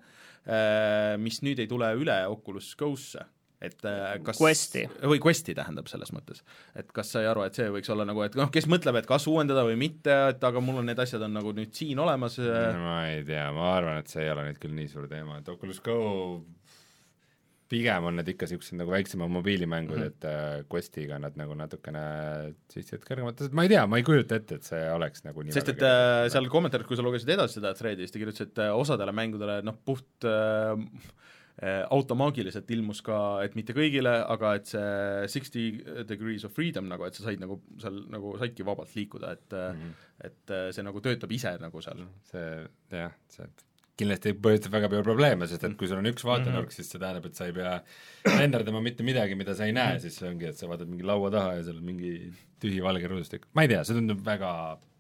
mis 1.20 1.41
nüüd 1.43 1.60
ei 1.60 1.68
tule 1.70 1.91
üle 1.99 2.16
Oculus 2.32 2.72
Go'sse. 2.80 3.28
Et 3.60 3.84
äh, 3.84 4.14
kas 4.24 4.39
Questi. 4.39 4.86
või 5.03 5.20
Questi 5.20 5.51
tähendab 5.55 5.89
selles 5.91 6.14
mõttes, 6.16 6.39
et 6.80 6.93
kas 6.95 7.10
sai 7.12 7.26
aru, 7.28 7.43
et 7.43 7.57
see 7.60 7.68
võiks 7.74 7.91
olla 7.91 8.05
nagu, 8.07 8.22
et 8.24 8.38
noh, 8.39 8.47
kes 8.53 8.70
mõtleb, 8.72 9.01
et 9.01 9.10
kas 9.10 9.26
uuendada 9.28 9.66
või 9.68 9.76
mitte, 9.82 10.16
et 10.32 10.45
aga 10.47 10.62
mul 10.64 10.80
on 10.80 10.88
need 10.88 10.99
asjad 11.03 11.26
on 11.28 11.36
nagu 11.36 11.51
nüüd 11.57 11.74
siin 11.76 11.99
olemas 11.99 12.38
äh, 12.39 12.78
ma 12.80 13.01
ei 13.12 13.26
tea, 13.28 13.49
ma 13.55 13.74
arvan, 13.76 13.99
et 13.99 14.12
see 14.12 14.24
ei 14.24 14.32
ole 14.32 14.47
nüüd 14.47 14.62
küll 14.64 14.78
nii 14.78 14.88
suur 14.93 15.10
teema, 15.12 15.41
et 15.41 15.51
Oculus 15.51 15.84
Go 15.84 15.97
pigem 17.70 18.07
on 18.09 18.17
need 18.20 18.32
ikka 18.34 18.47
niisugused 18.47 18.78
nagu 18.80 18.93
väiksemad 18.93 19.32
mobiilimängud 19.34 19.97
mm, 19.97 20.03
-hmm. 20.03 20.07
et 20.07 20.26
äh, 20.26 20.65
Questiga 20.74 21.20
nad 21.22 21.38
nagu 21.39 21.55
natukene 21.57 22.03
sissevad 22.74 23.05
kõrgemad, 23.05 23.45
ma 23.53 23.65
ei 23.65 23.74
tea, 23.74 23.86
ma 23.88 24.01
ei 24.01 24.05
kujuta 24.07 24.39
ette, 24.39 24.59
et 24.59 24.70
see 24.70 24.82
oleks 24.93 25.26
nagu 25.28 25.45
nii 25.45 25.55
sest 25.55 25.74
et 25.76 25.86
äh, 25.86 26.26
seal 26.34 26.49
kommentaaris, 26.51 26.89
kui 26.89 26.99
sa 26.99 27.05
lugesid 27.05 27.30
edasi 27.36 27.59
seda 27.59 27.74
thread'i, 27.78 28.05
siis 28.05 28.15
ta 28.15 28.22
kirjutas, 28.22 28.49
et 28.49 28.61
äh, 28.65 28.74
osadele 28.76 29.13
mängudele 29.15 29.59
noh, 29.65 29.78
puht 29.86 30.28
äh, 30.28 30.74
äh, 31.61 31.84
automaagiliselt 31.93 32.72
ilmus 32.74 33.03
ka, 33.05 33.22
et 33.45 33.57
mitte 33.59 33.78
kõigile, 33.78 34.17
aga 34.36 34.55
et 34.57 34.74
see 34.74 35.32
sixty 35.38 35.70
degrees 36.09 36.47
of 36.49 36.55
freedom 36.57 36.89
nagu, 36.89 37.05
et 37.05 37.17
sa 37.17 37.28
said 37.28 37.41
nagu 37.43 37.61
seal 37.82 38.03
nagu 38.09 38.34
saidki 38.41 38.65
vabalt 38.65 38.97
liikuda, 38.97 39.38
et 39.38 39.57
mm. 39.61 39.82
-hmm. 39.82 40.05
et 40.32 40.59
see 40.76 40.86
nagu 40.89 41.01
töötab 41.05 41.32
ise 41.32 41.57
nagu 41.61 41.82
seal. 41.86 42.07
see 42.34 42.51
jah, 42.97 43.13
see 43.30 43.68
kindlasti 44.00 44.34
põhjustab 44.39 44.76
väga 44.78 44.89
palju 44.91 45.06
probleeme, 45.06 45.47
sest 45.50 45.66
et 45.68 45.78
kui 45.80 45.89
sul 45.89 46.00
on 46.02 46.10
üks 46.10 46.26
vaatenurk, 46.28 46.74
siis 46.76 46.89
see 46.91 47.02
tähendab, 47.02 47.28
et 47.30 47.39
sa 47.39 47.50
ei 47.50 47.56
pea 47.56 47.78
renderdama 48.28 48.82
mitte 48.86 49.06
midagi, 49.08 49.38
mida 49.39 49.56
sa 49.58 49.68
ei 49.68 49.76
näe, 49.76 50.00
siis 50.04 50.20
see 50.20 50.30
ongi, 50.30 50.50
et 50.52 50.60
sa 50.60 50.70
vaatad 50.72 50.89
mingi 50.91 51.08
laua 51.08 51.32
taha 51.34 51.58
ja 51.60 51.66
seal 51.68 51.82
on 51.82 51.88
mingi 51.91 52.14
tühi 52.64 52.84
valge 52.86 53.12
ruudustik, 53.12 53.50
ma 53.58 53.66
ei 53.66 53.74
tea, 53.74 53.84
see 53.88 53.97
tundub 54.00 54.24
väga 54.26 54.54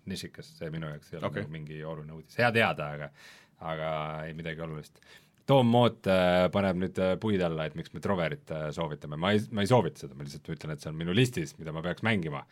nišikas, 0.09 0.53
see 0.59 0.71
minu 0.73 0.89
jaoks 0.89 1.13
ei 1.13 1.19
ole 1.19 1.29
okay. 1.29 1.47
mingi 1.53 1.79
oluline 1.83 2.15
uudis, 2.17 2.37
hea 2.39 2.51
teada, 2.55 2.93
aga 2.97 3.11
aga 3.59 3.89
ei 4.27 4.35
midagi 4.37 4.63
olulist. 4.63 5.01
Tom 5.49 5.71
Moot 5.73 6.05
äh, 6.07 6.45
paneb 6.53 6.77
nüüd 6.77 6.99
äh, 7.01 7.15
puid 7.21 7.41
alla, 7.41 7.65
et 7.65 7.75
miks 7.77 7.93
me 7.95 8.01
Troverit 8.03 8.51
äh, 8.53 8.67
soovitame, 8.75 9.17
ma 9.19 9.33
ei, 9.33 9.41
ma 9.55 9.65
ei 9.65 9.69
soovita 9.71 10.05
seda, 10.05 10.17
ma 10.17 10.25
lihtsalt 10.25 10.51
ütlen, 10.53 10.75
et 10.75 10.83
see 10.83 10.91
on 10.91 10.99
minu 10.99 11.15
listis, 11.17 11.55
mida 11.57 11.73
ma 11.75 11.81
peaks 11.85 12.05
mängima 12.05 12.43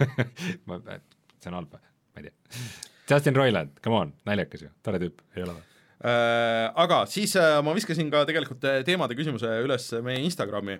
ma, 0.70 0.80
see 0.80 1.50
on 1.52 1.58
halb, 1.60 1.76
ma 1.76 2.22
ei 2.22 2.30
tea. 2.30 2.62
Justin 3.10 3.36
Roiland, 3.36 3.76
come 3.84 3.98
on, 4.06 4.14
naljakas 4.28 4.64
ju, 4.64 4.72
tore 4.86 5.02
tüüp, 5.02 5.20
ei 5.36 5.44
ole 5.44 5.58
või? 5.58 5.69
Äh, 6.00 6.70
aga 6.80 7.02
siis 7.12 7.34
äh, 7.36 7.58
ma 7.60 7.74
viskasin 7.76 8.08
ka 8.08 8.22
tegelikult 8.24 8.62
äh, 8.64 8.78
teemade 8.88 9.12
küsimuse 9.18 9.50
üles 9.66 9.90
meie 10.00 10.22
Instagrami 10.24 10.78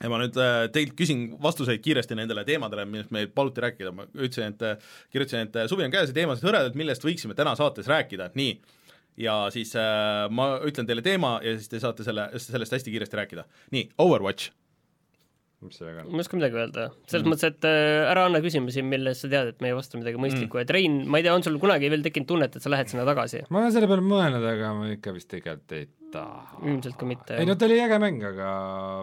ja 0.00 0.08
ma 0.10 0.18
nüüd 0.18 0.34
teilt 0.74 0.96
küsin 0.98 1.28
vastuseid 1.42 1.78
kiiresti 1.84 2.16
nendele 2.18 2.42
teemadele, 2.48 2.82
millest 2.90 3.12
meil 3.14 3.28
paluti 3.30 3.62
rääkida, 3.62 3.92
ma 3.94 4.08
ütlesin, 4.10 4.56
et 4.56 4.82
kirjutasin, 5.14 5.46
et 5.46 5.70
suvi 5.70 5.86
on 5.86 5.94
käes 5.94 6.10
ja 6.10 6.16
teemasid 6.16 6.48
hõredalt, 6.48 6.74
millest 6.74 7.06
võiksime 7.06 7.38
täna 7.38 7.52
saates 7.54 7.86
rääkida, 7.86 8.32
nii. 8.34 8.56
ja 9.22 9.36
siis 9.54 9.70
ma 10.34 10.48
ütlen 10.66 10.90
teile 10.90 11.06
teema 11.06 11.36
ja 11.46 11.54
siis 11.54 11.70
te 11.70 11.78
saate 11.78 12.02
selle, 12.02 12.26
sellest 12.42 12.74
hästi 12.74 12.90
kiiresti 12.90 13.22
rääkida. 13.22 13.46
nii, 13.70 13.86
Overwatch. 14.02 14.50
Mis 15.66 15.78
see 15.80 15.86
väga 15.88 16.04
on? 16.04 16.12
ma 16.12 16.20
ei 16.20 16.24
oska 16.24 16.38
midagi 16.38 16.60
öelda, 16.60 16.86
selles 17.10 17.26
mõttes, 17.28 17.54
et 17.54 17.68
äh, 17.68 18.04
ära 18.10 18.26
anna 18.28 18.40
küsimusi, 18.44 18.84
milles 18.86 19.24
sa 19.24 19.30
tead, 19.32 19.52
et 19.54 19.64
me 19.64 19.72
ei 19.72 19.76
vasta 19.76 20.00
midagi 20.00 20.20
mõistlikku 20.20 20.60
mm., 20.60 20.66
et 20.66 20.74
Rein, 20.76 21.00
ma 21.08 21.20
ei 21.20 21.26
tea, 21.26 21.34
on 21.36 21.44
sul 21.46 21.58
kunagi 21.62 21.90
veel 21.92 22.04
tekkinud 22.06 22.30
tunnet, 22.30 22.56
et 22.56 22.64
sa 22.64 22.72
lähed 22.72 22.92
sinna 22.92 23.06
tagasi? 23.08 23.44
ma 23.50 23.62
olen 23.62 23.74
selle 23.74 23.90
peale 23.90 24.06
mõelnud, 24.06 24.48
aga 24.54 24.72
ma 24.78 24.92
ikka 24.94 25.16
vist 25.16 25.30
tegelikult 25.32 25.76
ei 25.78 25.88
taha. 26.14 26.62
ilmselt 26.62 26.98
ka 27.00 27.10
mitte 27.10 27.40
ei 27.40 27.48
no 27.48 27.58
ta 27.58 27.68
oli 27.68 27.80
äge 27.82 28.00
mäng, 28.02 28.24
aga 28.30 28.48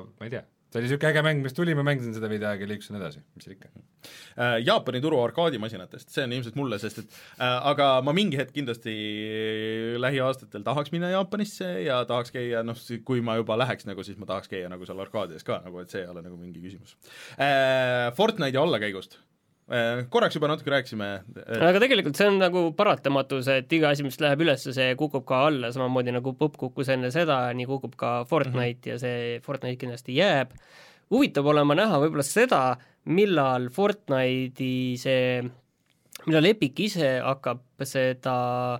ma 0.05 0.28
ei 0.28 0.34
tea, 0.38 0.45
see 0.72 0.80
oli 0.80 0.88
niisugune 0.88 1.11
äge 1.11 1.24
mäng, 1.26 1.41
mis 1.43 1.55
tuli, 1.55 1.74
ma 1.76 1.84
mängisin 1.84 2.13
seda 2.15 2.30
veidi 2.32 2.47
aega 2.47 2.63
ja 2.63 2.69
liikusin 2.72 2.97
edasi, 2.99 3.22
mis 3.36 3.47
seal 3.47 3.57
ikka. 3.57 3.72
Äh, 4.39 4.57
Jaapani 4.63 5.01
turu 5.03 5.19
arkaadimasinatest, 5.22 6.09
see 6.13 6.24
on 6.24 6.36
ilmselt 6.38 6.55
mulle, 6.59 6.80
sest 6.82 7.01
et 7.03 7.17
äh, 7.41 7.57
aga 7.74 7.89
ma 8.07 8.15
mingi 8.15 8.39
hetk 8.39 8.53
kindlasti 8.55 8.93
lähiaastatel 10.01 10.63
tahaks 10.67 10.93
minna 10.95 11.11
Jaapanisse 11.11 11.74
ja 11.86 12.01
tahaks 12.07 12.32
käia, 12.36 12.63
noh, 12.67 12.80
kui 13.07 13.24
ma 13.26 13.36
juba 13.41 13.59
läheks 13.59 13.89
nagu, 13.89 14.05
siis 14.07 14.19
ma 14.22 14.30
tahaks 14.30 14.51
käia 14.51 14.72
nagu 14.72 14.88
seal 14.88 15.03
arkaadides 15.03 15.47
ka 15.47 15.59
nagu, 15.65 15.84
et 15.84 15.91
see 15.91 16.05
ei 16.05 16.11
ole 16.11 16.24
nagu 16.24 16.39
mingi 16.39 16.63
küsimus 16.63 16.95
äh,. 17.36 18.07
Fortnite'i 18.15 18.59
allakäigust 18.61 19.19
äh, 19.19 19.30
korraks 20.11 20.36
juba 20.36 20.49
natuke 20.51 20.72
rääkisime 20.74 21.07
äh, 21.15 21.63
aga 21.63 21.80
tegelikult 21.80 22.19
see 22.19 22.28
on 22.28 22.39
nagu 22.41 22.63
paratamatus, 22.76 23.47
et 23.53 23.72
iga 23.72 23.91
asi, 23.93 24.03
mis 24.03 24.19
läheb 24.19 24.43
üles, 24.43 24.65
see 24.76 24.95
kukub 24.99 25.24
ka 25.30 25.45
alla, 25.47 25.72
samamoodi 25.72 26.11
nagu 26.15 26.34
popp 26.39 26.57
kukkus 26.59 26.91
enne 26.91 27.11
seda, 27.13 27.43
nii 27.55 27.67
kukub 27.69 27.95
ka 27.99 28.13
Fortnite 28.28 28.59
mm 28.59 28.84
-hmm. 28.84 28.89
ja 28.91 28.99
see 28.99 29.39
Fortnite 29.45 29.80
kindlasti 29.80 30.15
jääb. 30.17 30.51
huvitav 31.11 31.45
olema 31.47 31.76
näha 31.76 31.99
võib-olla 31.99 32.24
seda, 32.24 32.78
millal 33.05 33.69
Fortnite'i 33.69 34.97
see, 34.97 35.43
millal 36.26 36.45
Epic 36.45 36.80
ise 36.80 37.19
hakkab 37.24 37.63
seda 37.84 38.80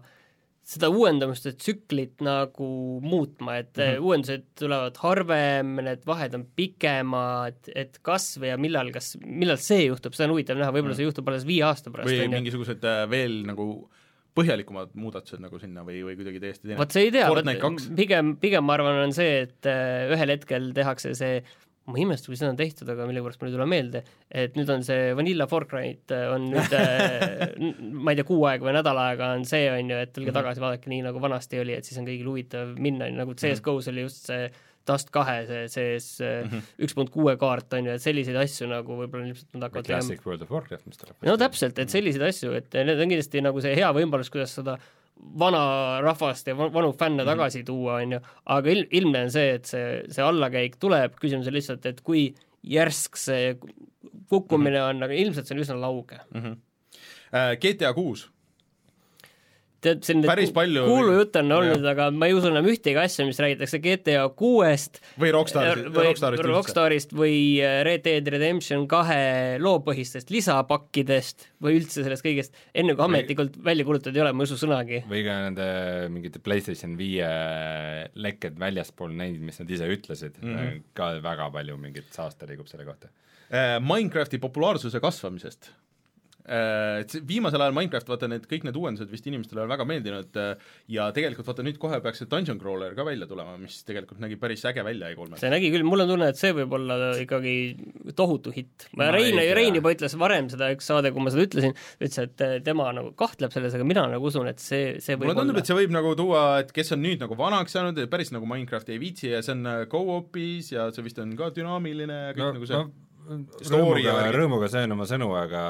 seda 0.62 0.92
uuendamuste 0.94 1.56
tsüklit 1.58 2.22
nagu 2.24 2.68
muutma, 3.04 3.58
et 3.64 3.74
mm 3.76 3.82
-hmm. 3.82 4.06
uuendused 4.06 4.44
tulevad 4.60 4.98
harvem, 5.02 5.74
need 5.84 6.06
vahed 6.06 6.36
on 6.38 6.46
pikemad, 6.56 7.58
et 7.76 7.98
kas 8.06 8.38
või 8.38 8.52
ja 8.54 8.60
millal, 8.62 8.92
kas, 8.94 9.16
millal 9.26 9.58
see 9.58 9.88
juhtub, 9.88 10.14
seda 10.14 10.30
on 10.30 10.36
huvitav 10.36 10.62
näha, 10.62 10.72
võib-olla 10.72 10.96
see 10.96 11.10
juhtub 11.10 11.28
alles 11.28 11.48
viie 11.50 11.66
aasta 11.66 11.92
pärast, 11.92 12.14
või 12.14 12.30
mingisugused 12.30 12.86
äh, 12.86 13.10
veel 13.10 13.42
nagu 13.48 13.68
põhjalikumad 14.38 14.94
muudatused 14.96 15.42
nagu 15.44 15.60
sinna 15.60 15.84
või, 15.84 16.06
või 16.08 16.16
kuidagi 16.16 16.40
täiesti 16.40 16.68
teine. 16.70 16.78
Vot 16.80 16.94
see 16.94 17.10
ei 17.10 17.12
tea, 17.12 17.28
pigem, 17.98 18.36
pigem 18.40 18.64
ma 18.64 18.78
arvan, 18.78 19.02
on 19.10 19.16
see, 19.16 19.42
et 19.48 19.68
äh, 19.68 20.08
ühel 20.14 20.38
hetkel 20.38 20.72
tehakse 20.78 21.16
see 21.18 21.42
ma 21.92 22.00
ei 22.00 22.06
imesta, 22.08 22.30
kui 22.30 22.40
seda 22.40 22.52
on 22.54 22.60
tehtud, 22.60 22.90
aga 22.92 23.06
millegipärast 23.10 23.42
mul 23.42 23.52
ei 23.52 23.56
tule 23.56 23.68
meelde, 23.70 24.02
et 24.44 24.58
nüüd 24.60 24.72
on 24.74 24.86
see 24.88 25.12
Vanilla 25.18 25.48
Fortnite 25.52 26.18
äh, 26.18 26.34
on 26.34 26.50
nüüd 26.54 26.76
äh, 26.78 27.54
ma 28.06 28.14
ei 28.14 28.20
tea, 28.20 28.28
kuu 28.28 28.42
aega 28.50 28.68
või 28.68 28.76
nädal 28.78 29.00
aega 29.04 29.32
on 29.36 29.46
see, 29.50 29.68
on 29.74 29.94
ju, 29.94 30.02
et 30.06 30.14
tulge 30.16 30.34
tagasi, 30.36 30.64
vaadake 30.64 30.92
nii, 30.92 31.06
nagu 31.10 31.22
vanasti 31.24 31.62
oli, 31.62 31.78
et 31.78 31.88
siis 31.88 32.02
on 32.02 32.10
kõigil 32.10 32.30
huvitav 32.32 32.76
minna, 32.82 33.10
nagu 33.16 33.38
CS 33.38 33.64
GO-s 33.66 33.92
oli 33.92 34.06
just 34.08 34.30
see 34.32 34.52
Dust 34.90 35.12
kahe 35.14 35.44
see 35.46 35.66
sees 35.70 36.06
üks 36.82 36.96
punkt 36.98 37.12
kuue 37.14 37.36
kaart, 37.38 37.76
on 37.78 37.86
ju, 37.86 37.98
et 38.00 38.02
selliseid 38.02 38.40
asju 38.42 38.66
nagu 38.72 38.96
võib-olla 38.98 39.28
ilmselt 39.28 39.54
nad 39.54 39.68
hakkavad 39.68 39.92
Classic 39.92 40.24
World 40.26 40.42
of 40.48 40.56
Warcraft, 40.56 40.88
mis 40.90 40.98
tuleb. 40.98 41.20
no 41.30 41.36
täpselt, 41.38 41.78
et 41.84 41.94
selliseid 41.94 42.26
asju, 42.26 42.56
et 42.58 42.80
need 42.80 42.98
on 42.98 43.14
kindlasti 43.14 43.44
nagu 43.46 43.62
see 43.62 43.76
hea 43.78 43.92
võimalus, 43.94 44.34
kuidas 44.34 44.56
seda 44.58 44.80
vana 45.40 46.02
rahvast 46.02 46.48
ja 46.48 46.56
va- 46.58 46.70
vanu 46.74 46.92
fänne 46.98 47.26
tagasi 47.28 47.64
tuua, 47.68 48.00
on 48.02 48.12
ju, 48.18 48.20
aga 48.46 48.70
il-, 48.74 48.88
ilmne 48.92 49.24
on 49.28 49.32
see, 49.32 49.54
et 49.60 49.66
see, 49.70 50.02
see 50.10 50.24
allakäik 50.26 50.80
tuleb, 50.82 51.16
küsimus 51.22 51.48
on 51.52 51.54
lihtsalt, 51.58 51.86
et 51.86 52.02
kui 52.02 52.30
järsk 52.64 53.18
see 53.18 53.56
kukkumine 54.32 54.82
on, 54.84 55.04
aga 55.04 55.14
ilmselt 55.14 55.48
see 55.48 55.56
on 55.58 55.64
üsna 55.64 55.78
lauge. 55.82 56.20
Äh, 57.32 57.56
GTA 57.62 57.94
kuus 57.94 58.30
tead, 59.82 60.02
siin 60.06 60.22
Päris 60.26 60.52
palju- 60.56 60.84
kuulujutte 60.86 61.42
on 61.42 61.52
olnud, 61.58 61.86
aga 61.92 62.08
ma 62.14 62.30
ei 62.30 62.36
usu 62.38 62.52
enam 62.52 62.68
ühtegi 62.70 63.00
asja, 63.02 63.26
mis 63.28 63.40
räägitakse 63.42 63.80
GTA 63.84 64.28
kuuest 64.38 65.02
või 65.22 65.32
Rockstar, 65.36 65.82
või 65.88 66.08
Rockstarist. 66.10 66.46
Rockstarist 66.48 67.16
või 67.18 67.36
äh, 67.64 67.82
Red 67.88 68.06
Dead 68.06 68.30
Redemption 68.36 68.86
kahe 68.92 69.58
loopõhistest 69.64 70.34
lisapakkidest 70.34 71.48
või 71.64 71.80
üldse 71.80 72.06
sellest 72.06 72.26
kõigest, 72.26 72.58
enne 72.78 72.96
kui 72.98 73.08
ametlikult 73.08 73.58
välja 73.66 73.88
kuulutatud 73.88 74.18
ei 74.18 74.26
ole, 74.26 74.36
ma 74.36 74.46
ei 74.46 74.52
usu 74.52 74.60
sõnagi. 74.62 75.04
või 75.10 75.26
ka 75.28 75.38
nende 75.48 75.68
mingite 76.14 76.42
PlayStation 76.44 76.98
viie 77.00 77.30
lekked 78.16 78.60
väljaspool 78.62 79.14
neid, 79.18 79.42
mis 79.42 79.62
nad 79.62 79.72
ise 79.72 79.90
ütlesid 79.90 80.38
mm. 80.42 80.56
-hmm. 80.56 80.82
ka 80.98 81.14
väga 81.24 81.50
palju 81.54 81.78
mingit 81.82 82.12
saasta 82.14 82.50
liigub 82.50 82.70
selle 82.70 82.86
kohta. 82.86 83.10
Äh, 83.52 83.80
Minecrafti 83.84 84.40
populaarsuse 84.40 85.02
kasvamisest 85.04 85.72
Äh, 85.72 85.91
et 86.46 87.14
see- 87.14 87.24
viimasel 87.28 87.62
ajal 87.62 87.76
Minecraft, 87.76 88.08
vaata 88.10 88.30
need, 88.32 88.48
kõik 88.50 88.66
need 88.68 88.78
uuendused 88.80 89.12
vist 89.12 89.28
inimestele 89.30 89.64
on 89.66 89.72
väga 89.72 89.86
meeldinud 89.88 90.40
äh, 90.42 90.72
ja 90.92 91.10
tegelikult 91.16 91.48
vaata 91.48 91.66
nüüd 91.66 91.78
kohe 91.82 92.00
peaks 92.04 92.24
see 92.24 92.30
Dungeon 92.32 92.60
Crawler 92.62 92.96
ka 92.98 93.06
välja 93.08 93.28
tulema, 93.30 93.58
mis 93.62 93.82
tegelikult 93.88 94.22
nägi 94.24 94.40
päris 94.42 94.66
äge 94.70 94.84
välja 94.86 95.12
E3-l. 95.14 95.38
see 95.42 95.52
nägi 95.54 95.72
küll, 95.74 95.86
mul 95.88 96.06
on 96.06 96.14
tunne, 96.14 96.32
et 96.34 96.40
see 96.40 96.54
võib 96.58 96.74
olla 96.78 96.98
ikkagi 97.22 97.56
tohutu 98.18 98.54
hitt. 98.56 98.88
Ma 98.98 99.12
Rein, 99.14 99.38
ei 99.38 99.52
tea. 99.52 99.58
Rein 99.58 99.78
juba 99.78 99.94
ütles 99.94 100.16
varem 100.20 100.50
seda, 100.52 100.72
üks 100.76 100.90
saade, 100.90 101.12
kui 101.14 101.24
ma 101.24 101.34
seda 101.34 101.46
ütlesin, 101.48 101.76
ütles, 102.00 102.20
et 102.26 102.46
eh, 102.46 102.58
tema 102.66 102.90
nagu 102.96 103.14
kahtleb 103.18 103.54
selles, 103.54 103.76
aga 103.78 103.88
mina 103.88 104.08
nagu 104.12 104.32
usun, 104.32 104.50
et 104.52 104.62
see, 104.64 104.98
see 105.04 105.18
võib 105.18 105.32
mulle 105.32 105.44
tundub, 105.44 105.62
et 105.62 105.70
see 105.70 105.78
võib 105.78 105.94
nagu 105.96 106.16
tuua, 106.20 106.44
et 106.64 106.74
kes 106.76 106.96
on 106.96 107.04
nüüd 107.06 107.22
nagu 107.24 107.38
vanaks 107.40 107.78
saanud 107.78 108.00
ja 108.02 108.10
päris 108.12 108.34
nagu 108.36 108.50
Minecrafti 108.50 108.96
ei 108.96 109.02
viitsi 109.02 109.32
ja 109.32 109.44
see 109.46 109.56
on 109.58 109.70
äh, 109.70 109.86
go-op'is 109.92 110.74
ja 110.74 110.90
see 110.96 111.06
vist 111.06 111.22
on 111.22 111.36
ka 111.40 111.52
dünaamiline 111.56 112.20
ja 112.28 112.36
kõik 112.36 112.46
no, 112.48 112.52
nagu 112.58 112.70
see 112.70 112.80
no, 112.80 112.90
Story 113.62 114.04
ja 114.06 114.16
rõõmuga, 114.16 114.34
rõõmuga 114.36 114.72
söön 114.72 114.96
oma 114.96 115.06
sõnu, 115.10 115.30
aga, 115.38 115.62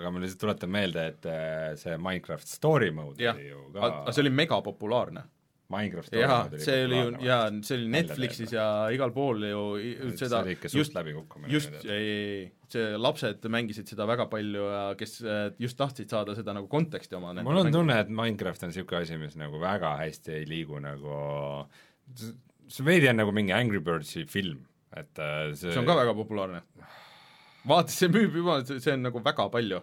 aga 0.00 0.10
ma 0.12 0.20
lihtsalt 0.22 0.42
tuletan 0.42 0.72
meelde, 0.72 1.06
et 1.12 1.30
äh, 1.30 1.70
see 1.80 1.96
Minecraft 2.02 2.50
story 2.50 2.90
mode 2.94 3.22
jah 3.22 3.38
oli 3.38 3.48
ju, 3.52 3.62
ka 3.74 3.88
aga 3.88 4.14
see 4.14 4.24
oli 4.26 4.32
megapopulaarne. 4.42 5.24
Minecraft 5.72 6.10
story 6.10 6.22
jaa, 6.22 6.40
mode 6.44 6.58
oli 6.58 6.66
see 6.66 6.82
oli 6.86 6.98
ju, 6.98 7.14
jaa, 7.26 7.46
see 7.68 7.78
oli 7.78 7.88
Netflixis 7.94 8.52
ja 8.54 8.66
igal 8.94 9.14
pool 9.14 9.46
ju 9.48 9.62
seda 10.18 10.28
see 10.28 10.42
oli 10.42 10.56
ikka 10.58 10.72
suht 10.74 10.98
läbikukkumine. 10.98 11.52
just, 11.54 11.74
ei, 11.84 11.90
ei, 11.94 12.12
ei, 12.36 12.44
see 12.74 13.00
lapsed 13.00 13.48
mängisid 13.54 13.90
seda 13.94 14.06
väga 14.10 14.28
palju 14.30 14.68
ja 14.70 14.84
kes 14.98 15.18
äh, 15.24 15.42
just 15.62 15.78
tahtsid 15.80 16.12
saada 16.12 16.36
seda 16.38 16.54
nagu 16.58 16.70
konteksti 16.70 17.18
oma 17.18 17.34
mul 17.46 17.64
on 17.64 17.72
tunne, 17.74 17.98
et 18.04 18.12
Minecraft 18.12 18.66
on 18.66 18.74
niisugune 18.74 19.02
asi, 19.06 19.18
mis 19.20 19.38
nagu 19.40 19.62
väga 19.62 19.96
hästi 20.04 20.40
ei 20.40 20.48
liigu 20.50 20.82
nagu 20.82 21.20
see 22.70 22.86
veidi 22.86 23.10
on 23.10 23.20
nagu 23.20 23.34
mingi 23.34 23.54
Angry 23.54 23.80
Birdsi 23.82 24.24
film, 24.30 24.64
et 24.96 25.20
äh, 25.22 25.50
see 25.54 25.72
see 25.72 25.80
on 25.82 25.88
ka 25.88 25.98
väga 25.98 26.14
populaarne. 26.18 26.62
vaata, 27.66 27.92
see 27.92 28.08
müüb 28.12 28.38
juba, 28.40 28.60
see 28.68 28.94
on 28.94 29.04
nagu 29.08 29.22
väga 29.24 29.48
palju 29.52 29.82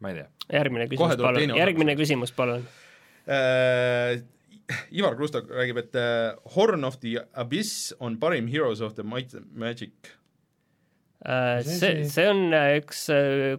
ma 0.00 0.12
ei 0.12 0.20
tea, 0.20 0.28
järgmine 0.60 0.88
küsimus, 0.90 1.16
palun 1.24 1.56
järgmine 1.62 1.96
küsimus, 2.00 2.36
palun. 2.36 2.68
äh,. 3.28 4.20
Ivar 4.94 5.16
Krusta 5.18 5.40
räägib, 5.42 5.80
et 5.80 5.96
äh, 5.98 6.36
Horn 6.54 6.84
of 6.86 7.00
the 7.02 7.16
Abyss 7.34 7.92
on 7.98 8.20
parim 8.22 8.46
Heroes 8.46 8.80
of 8.80 8.94
the 8.94 9.02
Might 9.02 9.34
and 9.34 9.48
Magic. 9.58 10.12
Äh, 11.26 11.62
See- 11.62 12.04
see, 12.08 12.28
on 12.30 12.52
äh, 12.54 12.78
üks, 12.80 13.02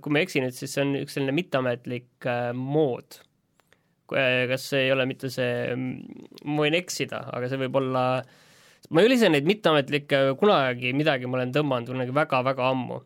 kui 0.02 0.14
ma 0.14 0.22
ei 0.22 0.26
eksi 0.26 0.42
nüüd, 0.42 0.56
siis 0.58 0.72
see 0.74 0.82
on 0.86 0.96
üks 0.98 1.18
selline 1.18 1.36
mitteametlik 1.36 2.26
äh, 2.30 2.54
mood. 2.58 3.20
kas 4.12 4.64
see 4.68 4.88
ei 4.88 4.90
ole 4.92 5.06
mitte 5.08 5.30
see, 5.32 5.76
ma 5.78 6.56
võin 6.66 6.76
eksida, 6.76 7.22
aga 7.32 7.48
see 7.48 7.60
võib 7.62 7.78
olla, 7.80 8.02
ma 8.90 9.02
ei 9.02 9.08
ole 9.08 9.16
ise 9.20 9.30
neid 9.30 9.46
mitteametlikke 9.48 10.24
kunagi 10.40 10.92
midagi 10.98 11.30
ma 11.30 11.38
olen 11.40 11.54
tõmmanud 11.56 11.92
kunagi 11.94 12.14
väga-väga 12.16 12.70
ammu. 12.74 13.02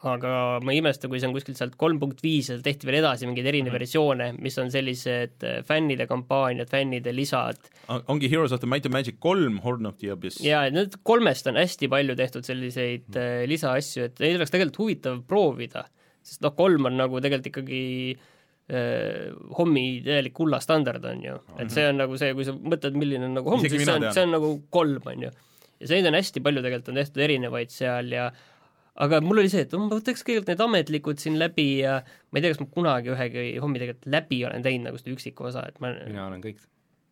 aga 0.00 0.60
ma 0.64 0.72
ei 0.72 0.78
imesta, 0.80 1.08
kui 1.12 1.18
see 1.20 1.28
on 1.28 1.34
kuskilt 1.36 1.58
sealt 1.58 1.74
kolm 1.76 1.98
punkt 2.00 2.22
viis 2.24 2.46
ja 2.48 2.54
tehti 2.64 2.86
veel 2.88 3.02
edasi 3.02 3.26
mingeid 3.28 3.44
Mhm. 3.44 3.50
erinevaid 3.52 3.82
versioone, 3.82 4.28
mis 4.40 4.56
on 4.58 4.70
sellised 4.72 5.44
äh, 5.44 5.58
fännide 5.68 6.06
kampaaniad, 6.08 6.70
fännide 6.72 7.12
lisad 7.12 7.58
ongi 8.08 8.30
Heroes 8.30 8.52
of 8.52 8.60
the 8.60 8.66
Might 8.66 8.86
and 8.86 8.94
Magic 8.94 9.18
kolm, 9.20 9.58
Horn 9.58 9.84
of 9.86 9.98
the 9.98 10.08
Abyss. 10.10 10.40
ja 10.40 10.64
et 10.64 10.72
need 10.72 10.96
kolmest 11.04 11.46
on 11.52 11.54
hästi 11.60 11.88
palju 11.92 12.16
tehtud 12.16 12.48
selliseid 12.48 13.12
äh, 13.16 13.44
lisaasju, 13.50 14.04
et 14.08 14.20
neid 14.24 14.36
oleks 14.40 14.50
tegelikult 14.50 14.78
huvitav 14.78 15.20
proovida, 15.28 15.84
sest 16.22 16.40
noh, 16.40 16.56
kolm 16.56 16.86
on 16.88 16.96
nagu 16.96 17.20
tegelikult 17.20 17.52
ikkagi 17.52 17.82
äh, 18.16 18.28
hommi 19.58 19.84
täielik 20.06 20.34
kullastandard 20.36 21.04
on 21.10 21.24
ju, 21.24 21.36
et 21.58 21.72
see 21.74 21.88
on 21.90 21.98
nagu 21.98 22.18
see, 22.20 22.34
kui 22.38 22.46
sa 22.46 22.54
mõtled, 22.54 22.98
milline 23.00 23.26
on 23.26 23.38
nagu 23.40 23.50
homm, 23.50 23.66
siis 23.66 23.82
see 23.82 23.96
on, 23.96 24.06
see 24.14 24.26
on 24.28 24.36
nagu 24.36 24.52
kolm 24.70 25.10
on 25.10 25.26
ju. 25.26 25.32
ja 25.80 25.90
neid 25.90 26.10
on 26.10 26.18
hästi 26.18 26.42
palju 26.44 26.62
tegelikult 26.62 26.92
on 26.92 27.00
tehtud 27.00 27.24
erinevaid 27.26 27.74
seal 27.74 28.12
ja 28.14 28.28
aga 29.00 29.20
mul 29.24 29.42
oli 29.42 29.50
see, 29.52 29.64
et 29.66 29.74
ma 29.78 29.88
võtaks 29.90 30.24
kõigepealt 30.26 30.52
need 30.52 30.62
ametlikud 30.66 31.22
siin 31.22 31.38
läbi 31.40 31.66
ja 31.80 32.00
ma 32.04 32.40
ei 32.40 32.44
tea, 32.44 32.52
kas 32.54 32.62
ma 32.62 32.68
kunagi 32.74 33.12
ühegi 33.14 33.46
hommi 33.62 33.82
tegelikult 33.82 34.10
läbi 34.12 34.42
olen 34.48 34.66
teinud 34.66 34.90
nagu 34.90 35.00
seda 35.00 35.14
üksiku 35.14 35.48
osa, 35.50 35.64
et 35.70 35.80
ma 35.82 35.92
mina 36.00 36.26
olen 36.28 36.44
kõik, 36.44 36.62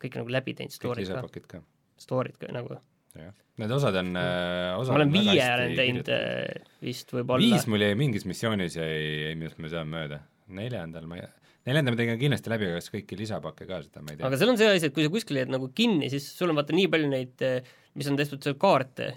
kõik 0.05 0.21
nagu 0.21 0.35
läbi 0.39 0.57
teinud, 0.59 0.75
story'd 0.75 1.13
ka, 1.15 1.45
ka, 1.55 1.63
story'd 2.03 2.39
ka 2.41 2.53
nagu. 2.55 2.79
Jah. 3.19 3.35
Need 3.59 3.73
osad 3.75 3.97
on 3.99 4.13
äh, 4.21 4.77
osad 4.79 4.95
ma 4.95 5.01
olen 5.01 5.11
viie 5.11 5.43
olen 5.43 5.73
teinud 5.75 6.11
äh, 6.15 6.69
vist 6.85 7.11
võib-olla. 7.11 7.43
viis 7.43 7.67
mul 7.71 7.83
jäi 7.83 7.97
mingis 7.99 8.29
missioonis 8.29 8.77
jäi, 8.79 9.33
minu 9.35 9.49
arust 9.49 9.63
ma 9.65 9.73
saan 9.73 9.91
mööda, 9.91 10.21
neljandal 10.55 11.09
ma 11.11 11.19
ei 11.19 11.25
neljanda 11.69 11.93
ma 11.95 12.01
tegin 12.01 12.19
kindlasti 12.21 12.53
läbi, 12.53 12.71
aga 12.73 12.81
kas 12.81 12.91
kõiki 12.95 13.19
lisapakke 13.21 13.69
ka, 13.69 13.83
seda 13.87 14.03
ma 14.03 14.13
ei 14.15 14.19
tea 14.21 14.27
aga. 14.31 14.41
seal 14.41 14.53
on 14.55 14.59
see 14.61 14.73
asi, 14.75 14.89
et 14.91 14.97
kui 14.97 15.05
sa 15.07 15.13
kuskil 15.15 15.41
jääd 15.43 15.53
nagu 15.55 15.71
kinni, 15.77 16.09
siis 16.13 16.27
sul 16.39 16.51
on 16.53 16.59
vaata 16.61 16.77
nii 16.77 16.89
palju 16.93 17.09
neid, 17.13 17.47
mis 17.99 18.09
on 18.11 18.19
tehtud 18.21 18.43
seal 18.45 18.57
kaarte, 18.61 19.13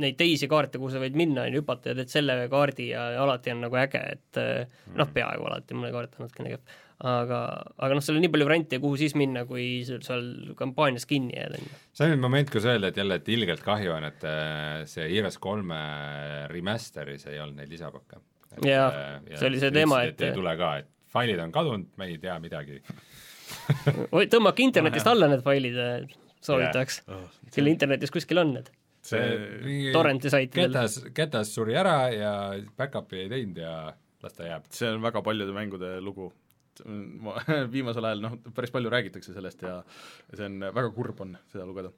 neid 0.00 0.14
teisi 0.16 0.46
kaarte, 0.48 0.78
kuhu 0.80 0.92
sa 0.94 1.00
võid 1.02 1.16
minna, 1.18 1.42
on 1.48 1.52
ju, 1.56 1.60
hüpata 1.60 1.90
ja 1.90 1.96
teed 1.98 2.12
selle 2.12 2.36
kaardi 2.52 2.86
ja 2.92 3.08
alati 3.20 3.50
on 3.52 3.64
nagu 3.66 3.76
äge, 3.80 4.00
et 4.14 4.38
Mm. 4.40 4.94
noh, 5.00 5.08
peaaegu 5.12 5.44
alati, 5.50 5.74
mõne 5.76 5.90
kaart 5.92 6.14
on 6.18 6.26
natukene 6.26 6.54
kehv. 6.54 6.76
aga, 7.00 7.36
aga 7.80 7.94
noh, 7.96 8.02
seal 8.04 8.16
on 8.18 8.22
nii 8.24 8.30
palju 8.32 8.44
variante, 8.46 8.78
kuhu 8.82 8.96
siis 9.00 9.14
minna, 9.16 9.46
kui 9.48 9.82
sul 9.88 10.02
seal 10.04 10.52
kampaanias 10.58 11.06
kinni 11.08 11.32
jääd, 11.36 11.54
on 11.58 11.64
ju. 11.66 11.78
see 11.96 12.04
on 12.06 12.10
nüüd 12.14 12.20
moment, 12.26 12.50
kus 12.52 12.64
öelda, 12.68 12.90
et 12.92 12.96
jälle, 13.00 13.16
et 13.20 13.28
ilgelt 13.32 13.62
kahju 13.64 13.92
on, 13.96 14.04
et 14.04 14.24
äh, 14.28 14.84
see 14.90 15.06
Heroes 15.08 15.38
kolme 15.40 15.78
remaster'is 16.52 17.26
ei 17.30 17.40
olnud 17.40 17.56
neid 17.60 17.72
lisapakke. 17.72 18.20
Jaa, 18.66 19.20
see 19.36 19.46
oli 19.48 19.60
see 19.62 19.70
teema, 19.74 20.02
et 20.04 20.16
et- 20.16 20.26
ei 20.30 20.34
tule 20.36 20.52
ka, 20.58 20.70
et 20.82 20.88
failid 21.12 21.40
on 21.42 21.54
kadunud, 21.54 21.88
me 22.00 22.10
ei 22.10 22.18
tea 22.22 22.36
midagi. 22.42 22.80
tõmmake 24.34 24.66
internetist 24.66 25.08
alla 25.10 25.30
need 25.30 25.42
failid, 25.46 25.80
soovitaks. 26.44 27.02
Oh, 27.10 27.24
küll 27.54 27.70
internetis 27.72 28.12
kuskil 28.14 28.42
on 28.42 28.54
need. 28.58 28.70
see, 29.06 29.90
torrenti 29.94 30.30
saitidel. 30.32 30.74
Ketas, 30.74 31.00
Ketas 31.16 31.54
suri 31.56 31.76
ära 31.80 31.96
ja 32.12 32.34
back-up'i 32.76 33.24
ei 33.24 33.32
teinud 33.32 33.58
ja 33.62 33.74
las 34.22 34.36
ta 34.36 34.46
jääb. 34.46 34.68
see 34.70 34.90
on 34.92 35.02
väga 35.02 35.22
paljude 35.24 35.56
mängude 35.56 35.98
lugu. 36.04 36.30
ma 37.20 37.34
viimasel 37.74 38.06
ajal 38.08 38.22
noh, 38.24 38.36
päris 38.56 38.70
palju 38.72 38.88
räägitakse 38.92 39.34
sellest 39.34 39.62
ja 39.66 39.80
see 40.32 40.46
on, 40.46 40.60
väga 40.72 40.92
kurb 40.96 41.20
on 41.20 41.36
seda 41.52 41.66
lugeda. 41.68 41.90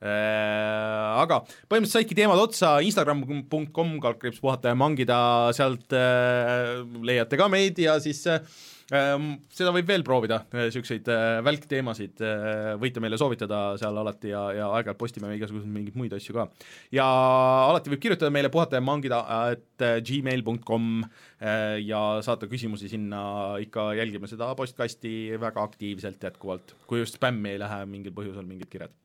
Aga 0.00 1.42
põhimõtteliselt 1.68 1.98
saidki 1.98 2.16
teemad 2.16 2.40
otsa, 2.40 2.78
instagram.com 2.86 3.94
kaldkriips 4.00 4.40
puhata 4.40 4.72
ja 4.72 4.78
mangida, 4.78 5.20
sealt 5.56 5.92
äh, 5.92 6.80
leiate 7.04 7.36
ka 7.36 7.50
meid 7.52 7.80
ja 7.82 7.98
siis 8.00 8.22
äh, 8.30 8.40
seda 8.90 9.70
võib 9.74 9.86
veel 9.86 10.02
proovida, 10.06 10.40
niisuguseid 10.54 11.06
äh, 11.12 11.38
välkteemasid 11.46 12.22
äh, 12.26 12.72
võite 12.80 13.02
meile 13.02 13.18
soovitada 13.20 13.60
seal 13.80 13.98
alati 14.02 14.32
ja, 14.32 14.42
ja 14.56 14.70
aeg-ajalt 14.74 14.98
postime 14.98 15.30
igasuguseid 15.36 15.70
mingeid 15.70 15.98
muid 15.98 16.16
asju 16.16 16.34
ka. 16.34 16.48
ja 16.94 17.06
alati 17.68 17.92
võib 17.92 18.02
kirjutada 18.02 18.32
meile 18.34 18.50
puhata 18.50 18.80
ja 18.80 18.84
mangida 18.84 19.20
at 19.36 19.86
gmail.com 20.06 20.88
äh, 21.04 21.78
ja 21.84 22.02
saata 22.26 22.50
küsimusi 22.50 22.90
sinna, 22.90 23.22
ikka 23.62 23.92
jälgime 24.00 24.30
seda 24.30 24.50
postkasti 24.58 25.36
väga 25.40 25.62
aktiivselt 25.70 26.26
jätkuvalt, 26.30 26.74
kui 26.90 27.04
just 27.04 27.20
spämmi 27.20 27.54
ei 27.54 27.62
lähe 27.62 27.84
mingil 27.90 28.16
põhjusel 28.16 28.48
mingid 28.48 28.72
kirjad. 28.72 28.96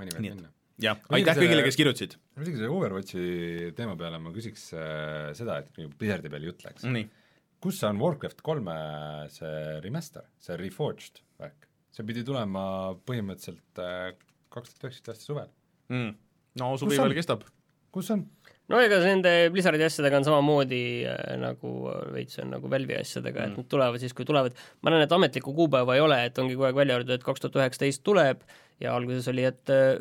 Mõni 0.00 0.14
võib 0.16 0.26
minna. 0.26 0.52
jah, 0.80 1.00
aitäh 1.16 1.38
kõigile, 1.38 1.64
kes 1.66 1.78
kirjutasid. 1.78 2.18
muidugi 2.38 2.60
selle 2.60 2.72
Overwatchi 2.74 3.72
teema 3.78 3.96
peale 4.00 4.20
ma 4.22 4.32
küsiks 4.34 4.70
äh, 4.76 5.30
seda, 5.38 5.60
et 5.62 5.82
Blizzardi 6.00 6.32
peal 6.32 6.48
jutt 6.50 6.64
läks. 6.66 6.86
kus 7.60 7.82
on 7.88 8.00
Warcraft 8.00 8.40
kolme 8.46 8.76
see 9.34 9.80
remaster, 9.84 10.26
see 10.40 10.58
Reforged 10.60 11.22
värk? 11.40 11.68
see 11.90 12.06
pidi 12.06 12.24
tulema 12.26 12.64
põhimõtteliselt 13.06 13.80
äh, 13.82 14.12
kaks 14.50 14.74
tuhat 14.74 14.88
üheksateist 14.88 15.12
aasta 15.14 15.26
suvel. 15.26 15.50
mm. 15.92 16.12
no 16.62 16.74
suvi 16.80 16.98
veel 17.00 17.16
kestab. 17.18 17.46
kus 17.94 18.10
on? 18.14 18.26
No 18.70 18.80
ega 18.82 19.00
nende 19.02 19.34
Blizzardi 19.54 19.84
asjadega 19.86 20.20
on 20.20 20.26
samamoodi 20.28 20.82
äh, 21.10 21.36
nagu 21.40 21.74
veits 22.14 22.40
on 22.42 22.52
nagu 22.54 22.70
Valve'i 22.72 23.00
asjadega 23.00 23.42
mm., 23.42 23.52
et 23.52 23.62
nad 23.62 23.70
tulevad 23.74 24.02
siis, 24.02 24.14
kui 24.16 24.28
tulevad. 24.28 24.56
ma 24.82 24.94
näen, 24.94 25.06
et 25.06 25.14
ametlikku 25.16 25.54
kuupäeva 25.56 25.96
ei 25.96 26.04
ole, 26.04 26.20
et 26.28 26.38
ongi 26.42 26.56
kogu 26.56 26.68
aeg 26.70 26.82
välja 26.82 26.98
öeldud, 26.98 27.16
et 27.16 27.26
kaks 27.26 27.44
tuhat 27.44 27.60
üheksateist 27.62 28.04
tuleb 28.06 28.44
ja 28.80 28.94
alguses 28.96 29.28
oli, 29.32 29.46
et 29.50 29.72
äh, 29.74 29.96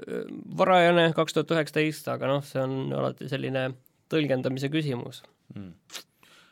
varajane 0.59 1.09
kaks 1.17 1.36
tuhat 1.38 1.55
üheksateist, 1.57 2.11
aga 2.13 2.30
noh, 2.30 2.45
see 2.45 2.61
on 2.63 2.93
alati 3.01 3.32
selline 3.32 3.72
tõlgendamise 4.09 4.72
küsimus 4.74 5.24
mm. 5.55 5.74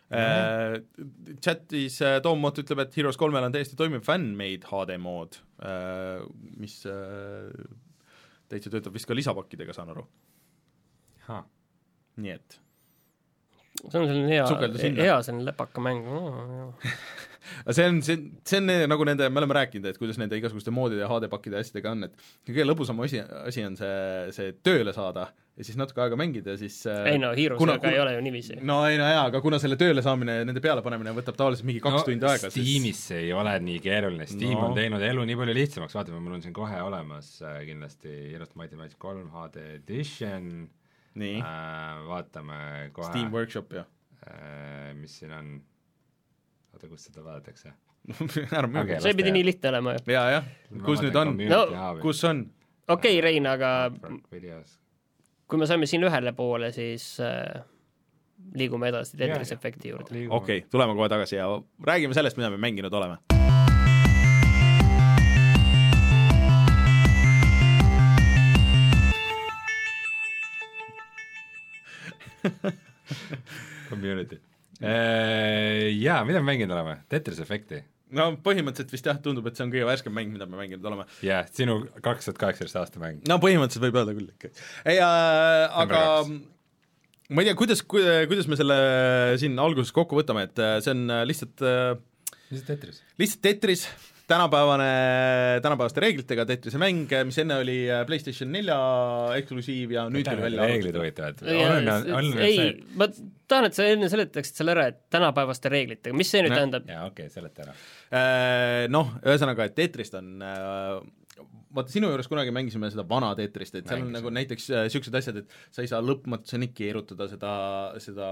Äh, 0.08 0.78
chatis 1.44 1.98
äh, 2.00 2.22
Tom 2.24 2.40
Mott 2.40 2.56
ütleb, 2.62 2.80
et 2.80 2.94
Heroes 2.96 3.18
kolmel 3.20 3.44
on 3.44 3.52
täiesti 3.52 3.76
toimiv 3.76 4.06
fan-made 4.08 4.64
HD 4.70 4.96
mood 5.04 5.36
äh,, 5.60 6.22
mis 6.56 6.78
äh, 6.88 7.50
täitsa 8.48 8.72
töötab 8.72 8.96
vist 8.96 9.10
ka 9.10 9.18
lisapakkidega, 9.18 9.76
saan 9.76 9.92
aru. 9.92 10.06
Nii 12.18 12.34
et 12.38 12.60
see 13.78 14.00
on 14.02 14.08
selline 14.10 14.32
hea, 14.34 14.46
hea 15.04 15.18
selline 15.26 15.46
lepaka 15.52 15.82
mäng 15.86 16.06
no,. 16.10 16.74
aga 17.64 17.74
see 17.78 17.86
on, 17.88 18.00
see, 18.04 18.16
see 18.48 18.58
on 18.60 18.72
nagu 18.92 19.06
nende, 19.08 19.28
me 19.32 19.40
oleme 19.40 19.56
rääkinud, 19.56 19.86
et 19.92 20.00
kuidas 20.02 20.18
nende 20.20 20.36
igasuguste 20.40 20.74
moodide 20.74 21.04
ja 21.06 21.08
HD-pakkide 21.12 21.60
ja 21.60 21.62
asjadega 21.64 21.94
on, 21.94 22.08
et 22.10 22.16
kõige 22.48 22.66
lõbusam 22.68 22.98
asi, 23.06 23.22
asi 23.48 23.64
on 23.68 23.78
see, 23.80 24.00
see 24.36 24.56
tööle 24.66 24.92
saada 24.98 25.28
ja 25.58 25.66
siis 25.66 25.78
natuke 25.80 26.02
aega 26.04 26.18
mängida 26.20 26.54
ja 26.54 26.60
siis 26.60 26.76
äh, 26.90 27.06
ei 27.14 27.22
no 27.22 27.30
Heroesega 27.38 27.78
kuna- 27.78 27.92
ei 27.94 28.00
ole 28.02 28.12
ju 28.18 28.24
niiviisi. 28.26 28.58
no 28.68 28.80
ei 28.90 28.98
no 29.00 29.08
jaa, 29.10 29.24
aga 29.30 29.40
kuna 29.46 29.58
selle 29.64 29.78
tööle 29.80 30.04
saamine 30.06 30.40
ja 30.42 30.48
nende 30.50 30.62
pealepanemine 30.66 31.14
võtab 31.18 31.38
tavaliselt 31.40 31.70
mingi 31.70 31.82
kaks 31.86 32.02
no, 32.02 32.04
tundi 32.10 32.28
aega, 32.30 32.52
Steamis 32.54 33.00
see 33.12 33.24
ei 33.28 33.32
ole 33.38 33.54
nii 33.70 33.80
keeruline, 33.86 34.28
Steam 34.30 34.58
No. 34.58 34.66
no. 34.66 34.72
on 34.74 34.76
teinud 34.82 35.06
elu 35.08 35.26
nii 35.32 35.38
palju 35.40 35.56
lihtsamaks, 35.62 35.96
vaatame, 35.98 36.20
mul 36.26 36.36
on 36.40 36.44
siin 36.46 36.54
kohe 36.58 36.82
olemas 36.84 37.32
äh, 37.46 37.62
kindlasti 37.70 38.12
Heroes 38.34 38.54
Mighty 38.60 38.76
Match 38.82 38.98
kolm 39.02 39.30
HD 39.34 39.64
edition 39.80 40.68
nii 41.18 41.40
äh,, 41.42 42.04
vaatame 42.08 42.60
kohe 42.96 43.10
Steam 43.10 43.34
Workshop 43.34 43.74
ja 43.78 43.86
äh, 44.28 44.94
mis 44.98 45.20
siin 45.20 45.34
on, 45.36 45.54
oota, 46.74 46.88
kus 46.88 47.08
seda 47.10 47.24
vaadatakse? 47.26 47.74
ära 48.58 48.68
müügi 48.72 48.96
okay.. 48.96 49.04
see 49.04 49.16
pidi 49.18 49.34
nii 49.36 49.48
lihtne 49.50 49.72
olema 49.74 49.96
ju. 49.98 50.04
jaa, 50.16 50.28
jah, 50.38 50.52
kus 50.86 51.04
nüüd 51.04 51.18
on, 51.20 51.34
No, 51.52 51.64
kus 52.04 52.24
on? 52.30 52.46
okei 52.88 53.18
okay,, 53.18 53.24
Rein, 53.26 53.50
aga 53.50 53.74
videos. 54.32 54.78
kui 55.48 55.60
me 55.60 55.68
saime 55.70 55.90
siin 55.90 56.06
ühele 56.08 56.34
poole, 56.38 56.72
siis 56.76 57.16
äh, 57.24 57.66
liigume 58.58 58.92
edasi 58.94 59.18
Tetris 59.20 59.52
efekti 59.56 59.92
juurde. 59.94 60.14
okei 60.14 60.30
okay,, 60.40 60.64
tuleme 60.72 60.96
kohe 60.96 61.10
tagasi 61.12 61.40
ja 61.40 61.50
räägime 61.92 62.18
sellest, 62.18 62.40
mida 62.40 62.54
me 62.54 62.62
mänginud 62.62 62.94
oleme. 62.94 63.37
Community. 73.92 74.42
Jaa, 74.78 76.20
mida 76.28 76.42
me 76.42 76.52
mänginud 76.52 76.76
oleme? 76.76 77.00
Tetris 77.10 77.40
Effecti. 77.42 77.80
no 78.14 78.30
põhimõtteliselt 78.44 78.94
vist 78.94 79.08
jah, 79.10 79.18
tundub, 79.24 79.48
et 79.50 79.58
see 79.58 79.66
on 79.66 79.72
kõige 79.74 79.88
värskem 79.88 80.14
mäng, 80.16 80.30
mida 80.32 80.46
me 80.48 80.60
mänginud 80.60 80.86
oleme. 80.92 81.08
jah, 81.26 81.48
sinu 81.52 81.80
kaks 82.06 82.30
tuhat 82.30 82.44
kaheksateist 82.44 82.78
aasta 82.84 83.02
mäng. 83.02 83.24
no 83.28 83.40
põhimõtteliselt 83.44 83.88
võib 83.88 83.98
öelda 84.04 84.14
küll 84.20 84.30
ikka. 84.36 84.54
ei 84.86 85.02
äh,, 85.02 85.82
aga 85.82 86.04
ma 87.30 87.44
ei 87.44 87.50
tea, 87.50 87.58
kuidas, 87.60 87.82
kuidas 87.84 88.48
me 88.48 88.58
selle 88.60 88.78
siin 89.42 89.58
alguses 89.60 89.92
kokku 89.96 90.20
võtame, 90.20 90.46
et 90.48 90.62
äh, 90.64 90.78
see 90.84 90.94
on 90.96 91.08
äh, 91.12 91.24
lihtsalt 91.28 91.64
äh, 91.66 91.98
mis 92.52 92.62
see 92.62 92.70
Tetris? 92.70 93.02
lihtsalt 93.20 93.44
Tetris, 93.44 93.88
tänapäevane, 94.28 94.88
tänapäevaste 95.64 96.04
reeglitega 96.04 96.46
Tetrise 96.46 96.80
mäng, 96.82 97.08
mis 97.28 97.38
enne 97.42 97.60
oli 97.64 97.78
äh, 97.92 98.04
PlayStation 98.08 98.52
nelja 98.52 98.78
eksklusiiv 99.40 99.94
ja 99.96 100.08
nüüd 100.12 100.28
tuli 100.28 100.44
välja 100.44 100.68
reeglid 100.68 100.98
huvitavad. 101.00 101.44
ei 101.48 102.58
see,, 102.58 102.72
ma 103.00 103.08
tahan, 103.48 103.70
et 103.70 103.78
sa 103.78 103.88
enne 103.88 104.10
seletaksid 104.12 104.60
selle 104.60 104.76
ära, 104.76 104.88
et 104.92 105.00
tänapäevaste 105.14 105.72
reeglitega, 105.72 106.18
mis 106.18 106.32
see 106.34 106.44
nüüd 106.44 106.54
Noh. 106.54 106.60
tähendab? 106.60 106.90
jaa, 106.92 107.06
okei 107.08 107.30
okay,, 107.30 107.36
seleta 107.38 107.68
ära. 107.68 107.78
Äh, 108.12 108.82
Noh, 108.92 109.16
ühesõnaga, 109.24 109.70
et 109.70 109.78
Tetrist 109.78 110.20
on 110.20 110.44
äh, 110.44 111.00
vaata, 111.78 111.92
sinu 111.94 112.10
juures 112.12 112.30
kunagi 112.32 112.54
mängisime 112.56 112.90
seda 112.94 113.06
vana 113.08 113.34
Tetrist, 113.38 113.76
et 113.76 113.88
seal 113.88 114.02
on 114.02 114.08
Mängisime. 114.08 114.18
nagu 114.18 114.34
näiteks 114.38 114.68
niisugused 114.88 115.18
asjad, 115.20 115.40
et 115.44 115.56
sa 115.74 115.84
ei 115.84 115.92
saa 115.92 116.02
lõpmatuseni 116.04 116.72
keerutada 116.76 117.30
seda, 117.32 117.54
seda 118.04 118.28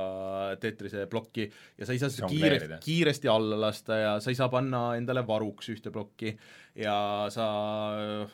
Tetrise 0.61 1.05
plokki 1.11 1.47
ja 1.47 1.87
sa 1.87 1.95
ei 1.95 2.01
saa 2.01 2.13
seda 2.13 2.31
kiiresti 2.31 2.81
kiiresti 2.85 3.31
alla 3.31 3.59
lasta 3.67 3.99
ja 4.01 4.13
sa 4.23 4.33
ei 4.33 4.39
saa 4.39 4.51
panna 4.53 4.87
endale 4.99 5.25
varuks 5.27 5.71
ühte 5.73 5.93
plokki 5.93 6.35
ja 6.75 6.95
sa, 7.31 7.45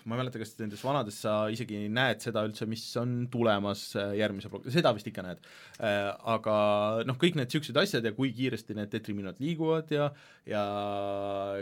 ma 0.02 0.16
ei 0.16 0.20
mäleta, 0.24 0.40
kas 0.42 0.56
nendes 0.58 0.82
vanades 0.82 1.20
sa 1.22 1.36
isegi 1.54 1.84
näed 1.94 2.24
seda 2.24 2.42
üldse, 2.48 2.66
mis 2.70 2.84
on 2.98 3.28
tulemas 3.32 3.84
äh, 4.00 4.16
järgmise 4.18 4.50
ploki, 4.50 4.74
seda 4.74 4.94
vist 4.98 5.10
ikka 5.12 5.26
näed. 5.26 5.44
Aga 5.82 6.56
noh, 7.06 7.18
kõik 7.22 7.38
need 7.38 7.52
niisugused 7.52 7.78
asjad 7.78 8.06
ja 8.06 8.14
kui 8.18 8.32
kiiresti 8.34 8.78
need 8.78 8.90
tetriminad 8.94 9.42
liiguvad 9.42 9.94
ja 9.94 10.10
ja 10.50 10.62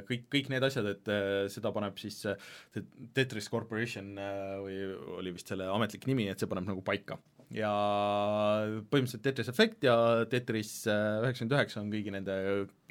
kõik, 0.07 0.27
kõik 0.31 0.49
need 0.53 0.63
asjad, 0.63 0.87
et 0.93 1.11
äh, 1.11 1.47
seda 1.51 1.73
paneb 1.75 1.99
siis 1.99 2.21
äh, 2.29 2.39
see 2.71 2.85
Tetris 3.15 3.49
Corporation 3.51 4.15
äh, 4.19 4.55
või 4.63 4.79
oli 5.19 5.35
vist 5.35 5.51
selle 5.51 5.69
ametlik 5.71 6.07
nimi, 6.09 6.27
et 6.29 6.39
see 6.39 6.49
paneb 6.49 6.67
nagu 6.69 6.83
paika. 6.85 7.19
ja 7.49 7.69
põhimõtteliselt 8.91 9.23
Tetris 9.25 9.47
Effect 9.49 9.87
ja 9.87 9.95
Tetris 10.29 10.73
äh, 10.87 11.23
üheksakümmend 11.23 11.55
üheksa 11.57 11.81
on 11.81 11.89
kõigi 11.93 12.13
nende 12.13 12.35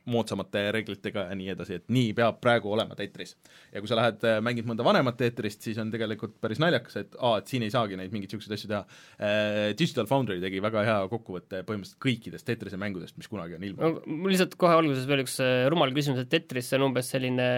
moodsamate 0.08 0.62
reeglitega 0.72 1.26
ja 1.28 1.36
nii 1.36 1.50
edasi, 1.52 1.76
et 1.78 1.90
nii 1.92 2.14
peab 2.16 2.38
praegu 2.40 2.70
olema 2.72 2.96
Tetris. 2.96 3.34
ja 3.74 3.82
kui 3.82 3.90
sa 3.90 3.98
lähed, 3.98 4.24
mängid 4.40 4.64
mõnda 4.68 4.86
vanemat 4.86 5.18
Tetrist, 5.20 5.60
siis 5.66 5.78
on 5.82 5.92
tegelikult 5.92 6.38
päris 6.40 6.62
naljakas, 6.62 6.96
et 7.02 7.18
aa, 7.20 7.42
et 7.42 7.52
siin 7.52 7.66
ei 7.66 7.74
saagi 7.74 7.98
neid 8.00 8.14
mingeid 8.14 8.32
niisuguseid 8.32 8.56
asju 8.56 8.70
teha. 8.72 9.74
Digital 9.76 10.08
Foundry 10.08 10.40
tegi 10.40 10.62
väga 10.64 10.84
hea 10.86 10.98
kokkuvõtte 11.12 11.60
põhimõtteliselt 11.68 12.00
kõikidest 12.06 12.48
Tetrise 12.48 12.80
mängudest, 12.80 13.18
mis 13.20 13.28
kunagi 13.28 13.58
on 13.58 13.66
no 13.66 13.68
ilmunud. 13.68 14.06
mul 14.08 14.32
lihtsalt 14.32 14.56
kohe 14.56 14.78
alguses 14.80 15.04
veel 15.10 15.26
üks 15.26 15.36
äh, 15.44 15.66
rumal 15.68 15.92
küsimus, 15.92 16.24
et 16.24 16.32
Tetris 16.32 16.72
on 16.78 16.88
umbes 16.88 17.12
selline 17.12 17.50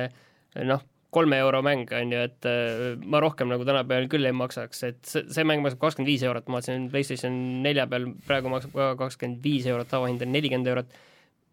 noh, 0.67 0.83
kolme 1.11 1.41
euro 1.43 1.61
mäng 1.67 1.91
on 1.97 2.15
ju, 2.15 2.23
et 2.31 2.49
äh, 2.49 2.97
ma 3.05 3.21
rohkem 3.23 3.51
nagu 3.51 3.67
tänapäeval 3.67 4.09
küll 4.13 4.29
ei 4.29 4.37
maksaks, 4.37 4.83
et 4.89 5.01
see, 5.07 5.27
see 5.33 5.47
mäng 5.47 5.65
maksab 5.65 5.83
kakskümmend 5.83 6.11
viis 6.11 6.25
eurot, 6.27 6.49
ma 6.49 6.61
vaatasin 6.61 6.89
PlayStation 6.93 7.39
nelja 7.65 7.87
peal 7.91 8.11
praegu 8.27 8.53
maksab 8.53 8.75
ka 8.77 8.91
kakskümmend 9.05 9.41
viis 9.45 9.69
eurot, 9.71 9.91
tavahind 9.91 10.23
on 10.27 10.37
nelikümmend 10.37 10.71
eurot 10.71 11.01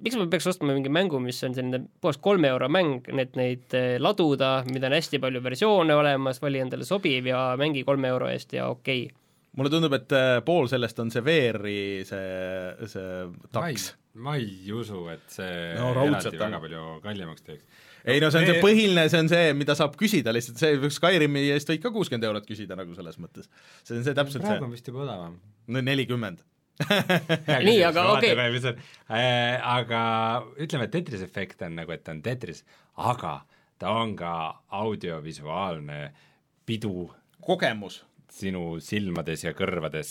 miks 0.03 0.17
ma 0.17 0.27
peaks 0.29 0.47
ostma 0.51 0.73
mingi 0.75 0.91
mängu, 0.93 1.19
mis 1.23 1.39
on 1.45 1.55
selline 1.57 1.81
puhas 2.01 2.19
kolme 2.21 2.49
euro 2.51 2.69
mäng, 2.69 3.07
et 3.21 3.37
neid 3.39 3.73
eh, 3.77 3.95
laduda, 4.01 4.59
mida 4.69 4.89
on 4.91 4.97
hästi 4.97 5.21
palju 5.23 5.41
versioone 5.45 5.95
olemas, 5.97 6.41
vali 6.43 6.61
endale 6.61 6.85
sobiv 6.87 7.31
ja 7.31 7.41
mängi 7.59 7.85
kolme 7.87 8.11
euro 8.13 8.29
eest 8.29 8.53
ja 8.57 8.69
okei 8.73 9.07
okay.. 9.07 9.23
mulle 9.57 9.73
tundub, 9.73 9.95
et 9.97 10.13
äh, 10.13 10.35
pool 10.45 10.69
sellest 10.69 11.01
on 11.01 11.09
see 11.13 11.25
VR-i 11.25 11.79
see, 12.05 12.89
see 12.93 13.23
taks., 13.53 13.89
ma 14.21 14.37
ei 14.37 14.71
usu, 14.73 15.07
et 15.13 15.25
see 15.33 15.73
No 15.77 15.91
eraldi 15.95 16.33
on. 16.33 16.39
väga 16.45 16.61
palju 16.61 16.85
kallimaks 17.03 17.45
teeks. 17.45 17.83
Ei 18.07 18.21
no 18.23 18.29
see 18.31 18.41
on 18.41 18.49
see 18.49 18.61
põhiline, 18.63 19.07
see 19.11 19.23
on 19.23 19.31
see, 19.31 19.53
mida 19.57 19.75
saab 19.77 19.97
küsida 19.99 20.33
lihtsalt, 20.35 20.61
see 20.61 20.91
Skyrimi 20.97 21.47
eest 21.55 21.71
võid 21.71 21.83
ka 21.83 21.91
kuuskümmend 21.95 22.27
eurot 22.29 22.47
küsida 22.47 22.77
nagu 22.79 22.95
selles 22.95 23.19
mõttes. 23.21 23.49
see 23.83 23.97
on 23.99 24.05
see 24.07 24.15
täpselt 24.17 24.45
praegu 24.45 24.63
see 24.63 24.69
on, 24.69 24.75
vist 24.77 24.91
juba 24.91 25.03
odavam. 25.07 25.39
no 25.67 25.83
nelikümmend. 25.83 26.45
Nii, 27.67 27.79
aga 27.87 28.03
okei. 28.13 28.35
äh, 28.37 29.57
aga 29.65 30.01
ütleme, 30.61 30.85
et 30.85 30.93
Tetris 30.93 31.23
efekt 31.25 31.63
on 31.65 31.73
nagu, 31.79 31.91
et 31.93 32.03
ta 32.05 32.13
on 32.13 32.21
Tetris, 32.21 32.61
aga 33.01 33.39
ta 33.81 33.95
on 33.97 34.13
ka 34.17 34.33
audiovisuaalne 34.77 36.13
pidu 36.65 37.09
kogemus. 37.41 38.03
sinu 38.37 38.77
silmades 38.83 39.43
ja 39.45 39.53
kõrvades, 39.55 40.09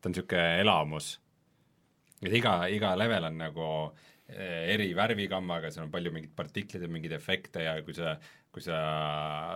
ta 0.00 0.08
on 0.08 0.14
niisugune 0.14 0.60
elamus. 0.62 1.18
et 2.22 2.32
iga, 2.32 2.64
iga 2.72 2.94
level 2.96 3.24
on 3.28 3.38
nagu 3.38 3.66
eh, 3.92 4.15
eri 4.26 4.88
värvigammaga, 4.96 5.70
seal 5.70 5.86
on 5.86 5.92
palju 5.92 6.10
mingeid 6.14 6.34
partikleid 6.34 6.82
ja 6.82 6.90
mingeid 6.90 7.14
efekte 7.14 7.62
ja 7.62 7.76
kui 7.86 7.94
sa, 7.94 8.16
kui 8.50 8.64
sa 8.64 8.78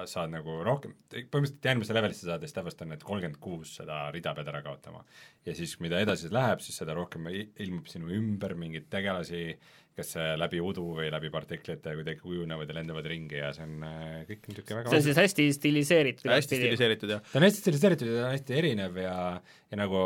saad 0.06 0.30
nagu 0.30 0.60
rohkem, 0.66 0.94
põhimõtteliselt 1.10 1.66
järgmisse 1.66 1.96
levelisse 1.96 2.28
saades 2.28 2.54
täpselt 2.54 2.84
on 2.84 2.92
need 2.94 3.02
kolmkümmend 3.02 3.40
kuus 3.42 3.74
seda 3.80 4.04
rida 4.14 4.34
pead 4.36 4.52
ära 4.52 4.62
kaotama. 4.62 5.02
ja 5.46 5.56
siis, 5.58 5.74
mida 5.82 5.98
edasi 5.98 6.30
läheb, 6.30 6.62
siis 6.62 6.78
seda 6.82 6.94
rohkem 6.94 7.26
ilmub 7.32 7.90
sinu 7.90 8.12
ümber 8.14 8.54
mingeid 8.54 8.86
tegelasi, 8.92 9.58
kas 9.98 10.14
see 10.14 10.30
läbi 10.38 10.62
udu 10.62 10.86
või 11.00 11.10
läbi 11.12 11.32
partiklite 11.34 11.96
kuidagi 11.98 12.22
kujunevad 12.22 12.70
ja 12.70 12.78
lendavad 12.78 13.10
ringi 13.10 13.40
ja 13.40 13.50
see 13.56 13.66
on 13.66 13.82
äh, 13.84 14.20
kõik 14.28 14.50
niisugune 14.52 14.78
väga 14.78 14.92
see 14.92 15.00
on 15.00 15.06
siis 15.08 15.18
hästi 15.24 15.50
stiliseeritud. 15.58 16.30
hästi 16.30 16.60
stiliseeritud 16.62 17.16
jah. 17.16 17.24
ta 17.26 17.40
on 17.40 17.48
hästi 17.48 17.64
stiliseeritud 17.64 18.12
ja 18.12 18.20
ta 18.20 18.28
on 18.28 18.36
hästi 18.36 18.60
erinev 18.62 19.02
ja, 19.02 19.16
ja 19.42 19.80
nagu 19.82 20.04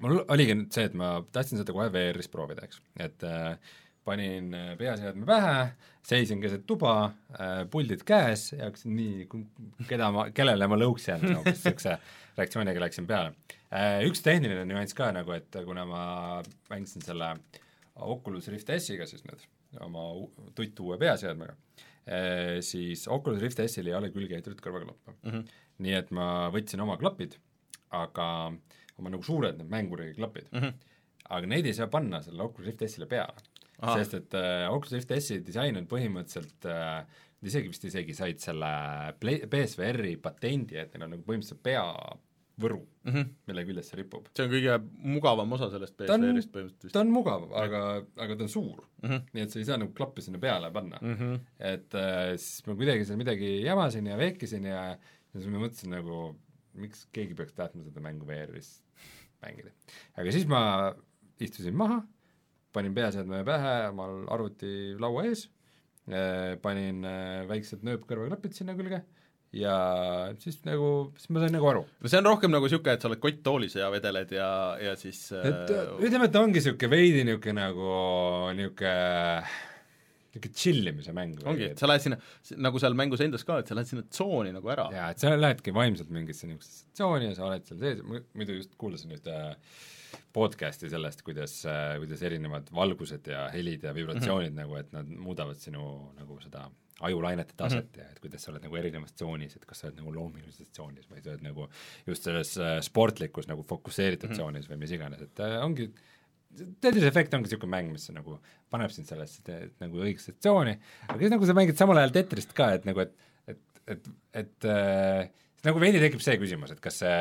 mul 0.00 0.22
oligi 0.32 0.54
nüüd 0.56 0.72
see, 0.74 0.88
et 0.88 0.94
ma 0.98 1.14
tahtsin 1.32 1.60
seda 1.60 1.74
kohe 1.76 1.88
VR-is 1.92 2.30
proovida, 2.32 2.64
eks, 2.66 2.80
et 3.02 3.24
äh, 3.28 3.56
panin 4.04 4.52
äh, 4.56 4.72
peaseadme 4.78 5.26
pähe, 5.28 5.56
seisin 6.06 6.40
keset 6.42 6.64
tuba 6.66 6.94
äh,, 7.38 7.62
puldid 7.70 8.02
käes 8.08 8.48
ja 8.52 8.66
hakkasin 8.66 8.96
nii, 8.98 9.26
keda 9.90 10.08
ma, 10.14 10.26
kellele 10.34 10.66
ma 10.70 10.78
lõuks 10.80 11.06
jään, 11.10 11.22
umbes 11.36 11.60
niisuguse 11.60 11.96
reaktsiooniga 12.38 12.82
läksin 12.82 13.06
peale 13.06 13.34
äh,. 13.70 14.00
Üks 14.08 14.24
tehniline 14.26 14.64
nüanss 14.66 14.96
ka 14.98 15.12
nagu, 15.14 15.34
et 15.36 15.60
kuna 15.68 15.84
ma 15.86 16.02
mängisin 16.72 17.04
selle 17.06 17.34
Oculus 18.02 18.48
Rift 18.50 18.72
S-iga 18.74 19.06
siis 19.06 19.22
nüüd, 19.28 19.46
oma 19.84 20.08
u- 20.18 20.50
tuttu 20.58 20.88
uue 20.90 20.98
peaseadmega 20.98 21.54
äh,, 22.08 22.58
siis 22.66 23.06
Oculus 23.06 23.42
Rift 23.44 23.62
S-il 23.68 23.92
ei 23.92 23.98
ole 24.00 24.10
külge 24.10 24.34
ehitatud 24.40 24.64
kõrvaklappe 24.64 25.14
mm. 25.14 25.30
-hmm. 25.30 25.56
nii 25.86 25.98
et 26.00 26.10
ma 26.10 26.26
võtsin 26.54 26.82
oma 26.82 26.98
klapid, 26.98 27.38
aga 27.94 28.26
oma 28.98 29.12
nagu 29.12 29.24
suured 29.26 29.58
need 29.58 29.72
mänguri 29.72 30.12
klapid 30.14 30.48
mm. 30.52 30.60
-hmm. 30.60 30.94
aga 31.36 31.46
neid 31.46 31.66
ei 31.66 31.74
saa 31.74 31.90
panna 31.92 32.22
selle 32.22 32.42
Oculus 32.42 32.70
Rift 32.70 32.86
S-ile 32.88 33.06
peale. 33.06 33.50
sest 33.82 34.14
et 34.14 34.34
äh, 34.38 34.70
Oculus 34.70 34.92
Rift 34.92 35.14
S-i 35.18 35.40
disain 35.46 35.76
on 35.76 35.88
põhimõtteliselt 35.90 36.68
äh, 36.70 37.06
isegi 37.48 37.72
vist 37.72 37.86
isegi 37.88 38.14
said 38.16 38.42
selle 38.42 38.68
Play- 39.20 39.46
BSVR-i 39.50 40.18
patendi, 40.22 40.78
et 40.78 40.92
neil 40.94 41.08
on 41.08 41.16
nagu 41.16 41.24
põhimõtteliselt 41.26 41.62
peavõru 41.66 42.78
mm. 42.82 43.12
-hmm. 43.12 43.32
mille 43.50 43.64
küljes 43.68 43.90
see 43.90 43.98
ripub. 43.98 44.28
see 44.36 44.46
on 44.46 44.52
kõige 44.52 44.76
mugavam 45.16 45.56
osa 45.58 45.70
sellest 45.72 45.96
BSV-ist 45.98 46.52
põhimõtteliselt 46.54 46.86
vist 46.88 46.94
ta 46.94 47.02
on 47.02 47.10
mugav, 47.14 47.48
aga, 47.64 47.82
aga 48.26 48.36
ta 48.36 48.46
on 48.46 48.52
suur 48.52 48.84
mm. 48.84 49.08
-hmm. 49.08 49.26
nii 49.32 49.46
et 49.46 49.54
sa 49.54 49.58
ei 49.58 49.68
saa 49.70 49.80
nagu 49.82 49.94
klappi 49.96 50.22
sinna 50.22 50.42
peale 50.42 50.70
panna 50.70 51.00
mm. 51.00 51.08
mm. 51.08 51.18
-hmm. 51.18 51.40
et 51.72 51.98
äh, 51.98 52.36
siis 52.36 52.66
ma 52.66 52.78
kuidagi 52.78 53.08
seal 53.08 53.18
midagi 53.18 53.52
jamasin 53.64 54.06
ja 54.06 54.18
vehkisin 54.18 54.70
ja, 54.70 54.84
ja 54.94 55.40
siis 55.40 55.50
ma 55.50 55.64
mõtlesin 55.66 55.96
nagu, 55.98 56.22
miks 56.78 57.06
keegi 57.14 57.36
peaks 57.38 57.56
tahtma 57.56 57.84
seda 57.86 58.02
mängu 58.04 58.28
VR-is 58.28 58.74
mängida. 59.42 59.72
aga 60.16 60.34
siis 60.34 60.46
ma 60.50 60.62
istusin 61.42 61.76
maha, 61.76 62.02
panin 62.72 62.94
peaseadme 62.96 63.42
pähe 63.46 63.74
omal 63.90 64.22
arvuti 64.32 64.94
laua 65.00 65.26
ees, 65.30 65.48
panin 66.62 67.04
äh, 67.06 67.42
väiksed 67.50 67.84
nööpkõrvaklapid 67.86 68.56
sinna 68.56 68.74
külge 68.78 69.02
ja 69.52 69.74
siis 70.40 70.62
nagu, 70.64 71.12
siis 71.18 71.28
ma 71.32 71.42
sain 71.42 71.52
nagu 71.54 71.68
aru. 71.68 71.82
no 71.84 72.10
see 72.10 72.20
on 72.22 72.28
rohkem 72.30 72.52
nagu 72.54 72.66
niisugune, 72.66 72.96
et 72.96 73.04
sa 73.04 73.10
oled 73.10 73.20
kotttoolis 73.22 73.76
ja 73.76 73.90
vedeled 73.92 74.32
ja, 74.34 74.48
ja 74.80 74.94
siis 74.98 75.26
et 75.36 75.72
äh, 75.74 75.92
ütleme, 76.00 76.28
et 76.28 76.34
ta 76.34 76.40
ongi 76.40 76.58
niisugune 76.58 76.92
veidi 76.92 77.26
niisugune 77.28 77.60
nagu 77.60 77.92
niisugune 78.56 78.94
niisugune 80.32 80.58
tšillimise 80.58 81.14
mäng. 81.16 81.40
ongi, 81.44 81.70
et 81.72 81.78
sa 81.82 81.90
lähed 81.90 82.04
sinna, 82.06 82.18
nagu 82.56 82.80
seal 82.82 82.96
mängus 82.98 83.24
endas 83.24 83.44
ka, 83.48 83.58
et 83.62 83.70
sa 83.70 83.76
lähed 83.78 83.90
sinna 83.90 84.04
tsooni 84.08 84.52
nagu 84.56 84.72
ära. 84.72 84.88
jaa, 84.92 85.10
et 85.12 85.22
sa 85.22 85.32
lähedki 85.36 85.74
vaimselt 85.76 86.12
mingisse 86.14 86.48
niisugusesse 86.48 86.92
tsooni 86.98 87.30
ja 87.30 87.34
sa 87.38 87.48
oled 87.48 87.66
seal 87.68 87.82
sees, 87.82 88.04
muidu 88.32 88.60
just 88.60 88.76
kuulasin 88.80 89.16
ühte 89.16 89.38
podcast'i 90.32 90.90
sellest, 90.92 91.22
kuidas, 91.24 91.58
kuidas 92.00 92.22
erinevad 92.28 92.68
valgused 92.74 93.28
ja 93.32 93.46
helid 93.52 93.84
ja 93.84 93.94
vibratsioonid 93.96 94.52
mm 94.52 94.58
-hmm. 94.62 94.62
nagu, 94.64 94.76
et 94.80 94.92
nad 94.92 95.08
muudavad 95.26 95.60
sinu 95.60 95.84
nagu 96.18 96.40
seda 96.40 96.68
ajulainete 97.02 97.54
taset 97.56 97.84
mm 97.84 97.90
-hmm. 97.94 98.04
ja 98.04 98.10
et 98.10 98.20
kuidas 98.20 98.42
sa 98.42 98.50
oled 98.52 98.62
nagu 98.62 98.76
erinevas 98.76 99.12
tsoonis, 99.12 99.56
et 99.56 99.64
kas 99.66 99.80
sa 99.80 99.86
oled 99.86 99.96
nagu 99.96 100.14
loomingulises 100.14 100.68
tsoonis 100.68 101.10
või 101.10 101.22
sa 101.22 101.30
oled 101.30 101.42
nagu 101.42 101.68
just 102.06 102.22
selles 102.22 102.56
äh, 102.58 102.80
sportlikus 102.80 103.48
nagu 103.48 103.62
fokusseeritud 103.62 104.28
mm 104.28 104.32
-hmm. 104.32 104.38
tsoonis 104.38 104.70
või 104.70 104.76
mis 104.76 104.90
iganes, 104.90 105.22
et 105.22 105.40
äh, 105.40 105.64
ongi 105.64 105.90
Tetris 106.52 107.06
Effect 107.08 107.34
ongi 107.36 107.48
niisugune 107.48 107.72
mäng, 107.72 107.92
mis 107.94 108.08
nagu 108.12 108.38
paneb 108.72 108.92
sind 108.92 109.08
sellesse 109.08 109.44
te, 109.46 109.58
nagu 109.82 110.02
õigesse 110.04 110.34
tsooni, 110.38 110.74
aga 111.08 111.20
siis 111.20 111.32
nagu 111.32 111.48
sa 111.48 111.56
mängid 111.56 111.78
samal 111.80 112.00
ajal 112.00 112.12
Tetrist 112.18 112.52
ka, 112.56 112.72
et 112.76 112.88
nagu, 112.88 113.06
et 113.06 113.30
et, 113.52 113.62
et, 113.94 114.10
et 114.42 114.68
äh, 114.68 115.30
nagu 115.66 115.80
veidi 115.82 116.02
tekib 116.02 116.22
see 116.24 116.36
küsimus, 116.40 116.74
et 116.74 116.82
kas 116.84 117.00
see 117.02 117.16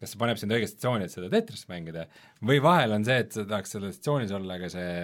kas 0.00 0.14
see 0.14 0.20
paneb 0.20 0.38
sind 0.40 0.54
õigesse 0.56 0.78
tsooni, 0.80 1.04
et 1.04 1.12
seda 1.12 1.28
Tetrist 1.32 1.68
mängida, 1.68 2.06
või 2.40 2.62
vahel 2.64 2.96
on 2.96 3.04
see, 3.04 3.18
et 3.20 3.36
sa 3.36 3.44
tahaks 3.44 3.76
selles 3.76 4.00
tsoonis 4.00 4.32
olla, 4.36 4.56
aga 4.56 4.72
see 4.72 4.94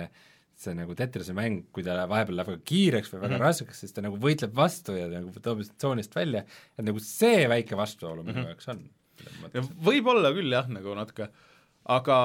see 0.56 0.72
nagu 0.76 0.94
Tetrise 0.96 1.34
mäng, 1.36 1.66
kui 1.74 1.84
ta 1.84 1.98
vahepeal 2.08 2.38
läheb 2.38 2.50
väga 2.54 2.62
kiireks 2.70 3.10
või 3.12 3.20
väga 3.20 3.28
mm 3.28 3.36
-hmm. 3.36 3.44
raskeks, 3.44 3.80
siis 3.82 3.92
ta 3.92 4.04
nagu 4.04 4.16
võitleb 4.20 4.54
vastu 4.56 4.96
ja 4.96 5.08
nagu 5.12 5.32
toob 5.44 5.62
sind 5.62 5.76
tsoonist 5.76 6.16
välja, 6.16 6.44
et 6.78 6.84
nagu 6.86 7.02
see 7.04 7.44
väike 7.52 7.76
vastuolu 7.76 8.24
minu 8.24 8.40
mm 8.40 8.44
-hmm. 8.44 8.48
jaoks 8.54 8.68
on. 8.72 8.88
võib-olla 9.88 10.32
küll 10.32 10.52
jah, 10.52 10.68
nagu 10.68 10.94
natuke, 10.96 11.28
aga 11.84 12.16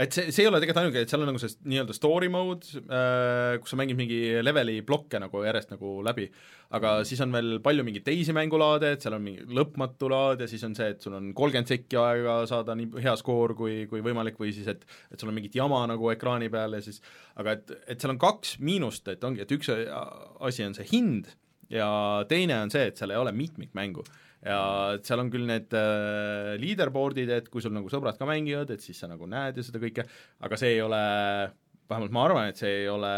et 0.00 0.14
see, 0.16 0.30
see 0.32 0.44
ei 0.44 0.48
ole 0.48 0.60
tegelikult 0.62 0.82
ainuke, 0.82 1.02
et 1.04 1.12
seal 1.12 1.24
on 1.24 1.28
nagu 1.30 1.40
see 1.42 1.52
nii-öelda 1.70 1.96
story 1.96 2.30
mode 2.32 2.80
äh,, 2.86 3.58
kus 3.60 3.74
sa 3.74 3.78
mängid 3.80 3.98
mingi 3.98 4.20
leveli 4.42 4.78
plokke 4.86 5.20
nagu 5.22 5.42
järjest 5.44 5.74
nagu 5.74 5.96
läbi, 6.06 6.28
aga 6.76 6.94
siis 7.08 7.20
on 7.24 7.34
veel 7.34 7.58
palju 7.64 7.84
mingeid 7.86 8.06
teisi 8.06 8.34
mängulaade, 8.36 8.94
et 8.94 9.04
seal 9.04 9.16
on 9.18 9.24
mingi 9.24 9.44
lõpmatu 9.56 10.10
laad 10.12 10.44
ja 10.44 10.48
siis 10.50 10.64
on 10.68 10.76
see, 10.78 10.92
et 10.94 11.04
sul 11.04 11.16
on 11.18 11.32
kolmkümmend 11.36 11.70
sekki 11.70 12.00
aega 12.00 12.38
saada 12.50 12.76
nii 12.78 13.04
hea 13.04 13.14
skoor 13.20 13.54
kui, 13.58 13.84
kui 13.90 14.04
võimalik 14.06 14.40
või 14.40 14.54
siis, 14.56 14.70
et 14.70 14.86
et 15.10 15.20
sul 15.20 15.32
on 15.32 15.36
mingit 15.36 15.58
jama 15.58 15.82
nagu 15.90 16.10
ekraani 16.14 16.50
peal 16.52 16.78
ja 16.78 16.82
siis 16.84 17.02
aga 17.40 17.58
et, 17.58 17.76
et 17.90 18.00
seal 18.00 18.14
on 18.14 18.22
kaks 18.22 18.56
miinust, 18.64 19.08
et 19.12 19.24
ongi, 19.26 19.44
et 19.44 19.54
üks 19.58 19.70
asi 19.70 20.66
on 20.66 20.76
see 20.78 20.88
hind 20.92 21.30
ja 21.70 21.90
teine 22.30 22.58
on 22.64 22.72
see, 22.72 22.88
et 22.90 22.98
seal 22.98 23.12
ei 23.14 23.20
ole 23.20 23.32
mitmikmängu 23.36 24.04
ja 24.46 24.60
seal 25.04 25.22
on 25.22 25.32
küll 25.32 25.48
need 25.48 25.74
äh, 25.76 26.54
leaderboard'id, 26.60 27.32
et 27.36 27.50
kui 27.52 27.64
sul 27.64 27.74
nagu 27.76 27.90
sõbrad 27.92 28.18
ka 28.20 28.28
mängivad, 28.28 28.72
et 28.72 28.84
siis 28.84 29.00
sa 29.00 29.10
nagu 29.10 29.28
näed 29.28 29.60
ja 29.60 29.66
seda 29.66 29.82
kõike, 29.82 30.06
aga 30.46 30.60
see 30.60 30.76
ei 30.76 30.80
ole, 30.84 31.02
vähemalt 31.90 32.16
ma 32.16 32.24
arvan, 32.28 32.48
et 32.48 32.60
see 32.60 32.72
ei 32.82 32.88
ole 32.90 33.12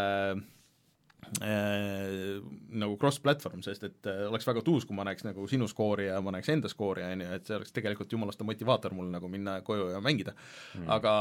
äh, 1.38 2.42
nagu 2.82 2.98
cross-platvorm, 3.00 3.62
sest 3.64 3.86
et 3.86 4.10
äh, 4.10 4.24
oleks 4.30 4.48
väga 4.50 4.64
tuus, 4.66 4.86
kui 4.88 4.98
ma 4.98 5.06
näeks 5.06 5.28
nagu 5.28 5.46
sinu 5.50 5.70
skoori 5.70 6.10
ja 6.10 6.18
ma 6.24 6.34
näeks 6.34 6.50
enda 6.56 6.72
skoori, 6.72 7.06
on 7.06 7.24
ju, 7.24 7.30
et 7.38 7.46
see 7.46 7.58
oleks 7.60 7.74
tegelikult 7.76 8.12
jumalast 8.12 8.42
motivaator 8.46 8.98
mul 8.98 9.14
nagu 9.14 9.30
minna 9.30 9.60
koju 9.66 9.92
ja 9.94 10.02
mängida. 10.02 10.34
Mm.. 10.74 10.90
aga, 10.98 11.16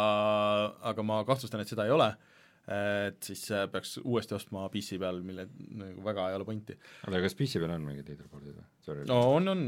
aga 0.93 1.05
ma 1.05 1.21
kahtlustan, 1.29 1.61
et 1.61 1.69
seda 1.69 1.85
ei 1.85 1.93
ole 1.93 2.13
et 2.71 3.17
siis 3.25 3.41
äh, 3.55 3.65
peaks 3.71 3.95
uuesti 4.03 4.35
ostma 4.37 4.67
PC 4.73 4.99
peal, 5.01 5.21
mille 5.25 5.47
nagu 5.79 6.03
väga 6.05 6.27
ei 6.29 6.37
ole 6.37 6.45
pointi. 6.47 6.77
oota, 7.07 7.23
kas 7.23 7.37
PC 7.39 7.61
peal 7.63 7.73
on 7.73 7.87
mingid 7.87 8.11
leaderboard'id 8.11 8.59
või? 8.59 9.07
no 9.09 9.17
on, 9.37 9.49
on, 9.55 9.65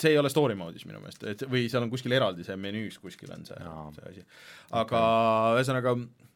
see 0.00 0.14
ei 0.14 0.18
ole 0.20 0.32
story 0.32 0.56
mode'is 0.58 0.86
minu 0.88 1.02
meelest, 1.02 1.26
et 1.28 1.44
või 1.50 1.66
seal 1.72 1.84
on 1.84 1.92
kuskil 1.92 2.16
eraldi 2.16 2.46
see 2.46 2.56
menüüs 2.60 2.98
kuskil 3.02 3.32
on 3.36 3.46
see, 3.48 3.60
see 3.96 4.10
asi. 4.14 4.26
aga 4.80 5.04
ühesõnaga 5.58 5.96
okay 5.98 6.28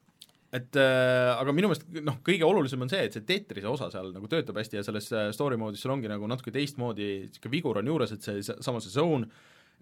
et 0.55 0.77
äh, 0.79 1.33
aga 1.35 1.55
minu 1.55 1.70
meelest 1.70 1.89
noh, 2.05 2.20
kõige 2.22 2.47
olulisem 2.47 2.85
on 2.85 2.91
see, 2.93 3.09
et 3.09 3.16
see 3.16 3.25
Tetrise 3.27 3.66
osa 3.66 3.89
seal 3.91 4.12
nagu 4.14 4.29
töötab 4.31 4.61
hästi 4.61 4.79
ja 4.79 4.85
selles 4.87 5.09
story 5.35 5.59
mode'is 5.59 5.83
sul 5.83 5.95
ongi 5.97 6.11
nagu 6.11 6.29
natuke 6.31 6.55
teistmoodi, 6.55 7.09
niisugune 7.27 7.55
vigur 7.57 7.81
on 7.81 7.91
juures, 7.91 8.14
et 8.14 8.22
see 8.22 8.45
sama 8.45 8.83
see 8.83 8.95
zone, 8.95 9.27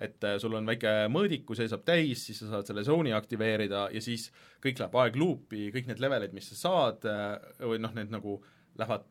et 0.03 0.27
sul 0.43 0.55
on 0.59 0.67
väike 0.69 0.93
mõõdik, 1.13 1.47
kui 1.49 1.59
see 1.59 1.71
saab 1.71 1.85
täis, 1.87 2.27
siis 2.27 2.43
sa 2.43 2.51
saad 2.57 2.69
selle 2.69 2.85
zone'i 2.87 3.15
aktiveerida 3.17 3.87
ja 3.95 4.03
siis 4.05 4.29
kõik 4.63 4.83
läheb 4.83 4.97
aegluupi, 5.05 5.71
kõik 5.75 5.91
need 5.91 6.03
levelid, 6.03 6.35
mis 6.37 6.53
sa 6.53 6.61
saad, 6.61 7.07
või 7.63 7.81
noh, 7.83 7.95
need 7.97 8.13
nagu 8.13 8.39
lähevad 8.81 9.07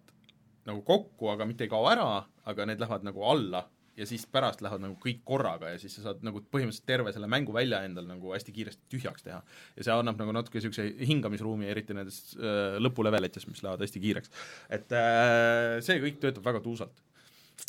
nagu 0.67 0.81
kokku, 0.85 1.31
aga 1.31 1.47
mitte 1.49 1.65
ei 1.65 1.71
kao 1.71 1.87
ära, 1.89 2.09
aga 2.47 2.67
need 2.69 2.81
lähevad 2.81 3.05
nagu 3.07 3.23
alla 3.25 3.65
ja 3.97 4.07
siis 4.07 4.23
pärast 4.31 4.61
lähevad 4.63 4.83
nagu 4.85 4.95
kõik 5.01 5.21
korraga 5.27 5.73
ja 5.73 5.79
siis 5.81 5.93
sa 5.97 6.05
saad 6.07 6.23
nagu 6.25 6.41
põhimõtteliselt 6.53 6.87
terve 6.87 7.11
selle 7.13 7.27
mängu 7.31 7.53
välja 7.55 7.81
endal 7.85 8.07
nagu 8.07 8.31
hästi 8.33 8.53
kiiresti 8.55 8.87
tühjaks 8.93 9.25
teha. 9.25 9.41
ja 9.75 9.85
see 9.85 9.93
annab 9.93 10.19
nagu 10.21 10.33
natuke 10.35 10.59
niisuguse 10.59 10.87
hingamisruumi, 11.09 11.67
eriti 11.69 11.95
nendes 11.97 12.21
äh, 12.37 12.77
lõpulevelites, 12.81 13.47
mis 13.49 13.63
lähevad 13.65 13.83
hästi 13.83 14.03
kiireks. 14.05 14.31
et 14.77 14.95
äh, 14.95 15.79
see 15.85 15.99
kõik 16.05 16.21
töötab 16.23 16.47
väga 16.47 16.63
tuusalt 16.63 17.03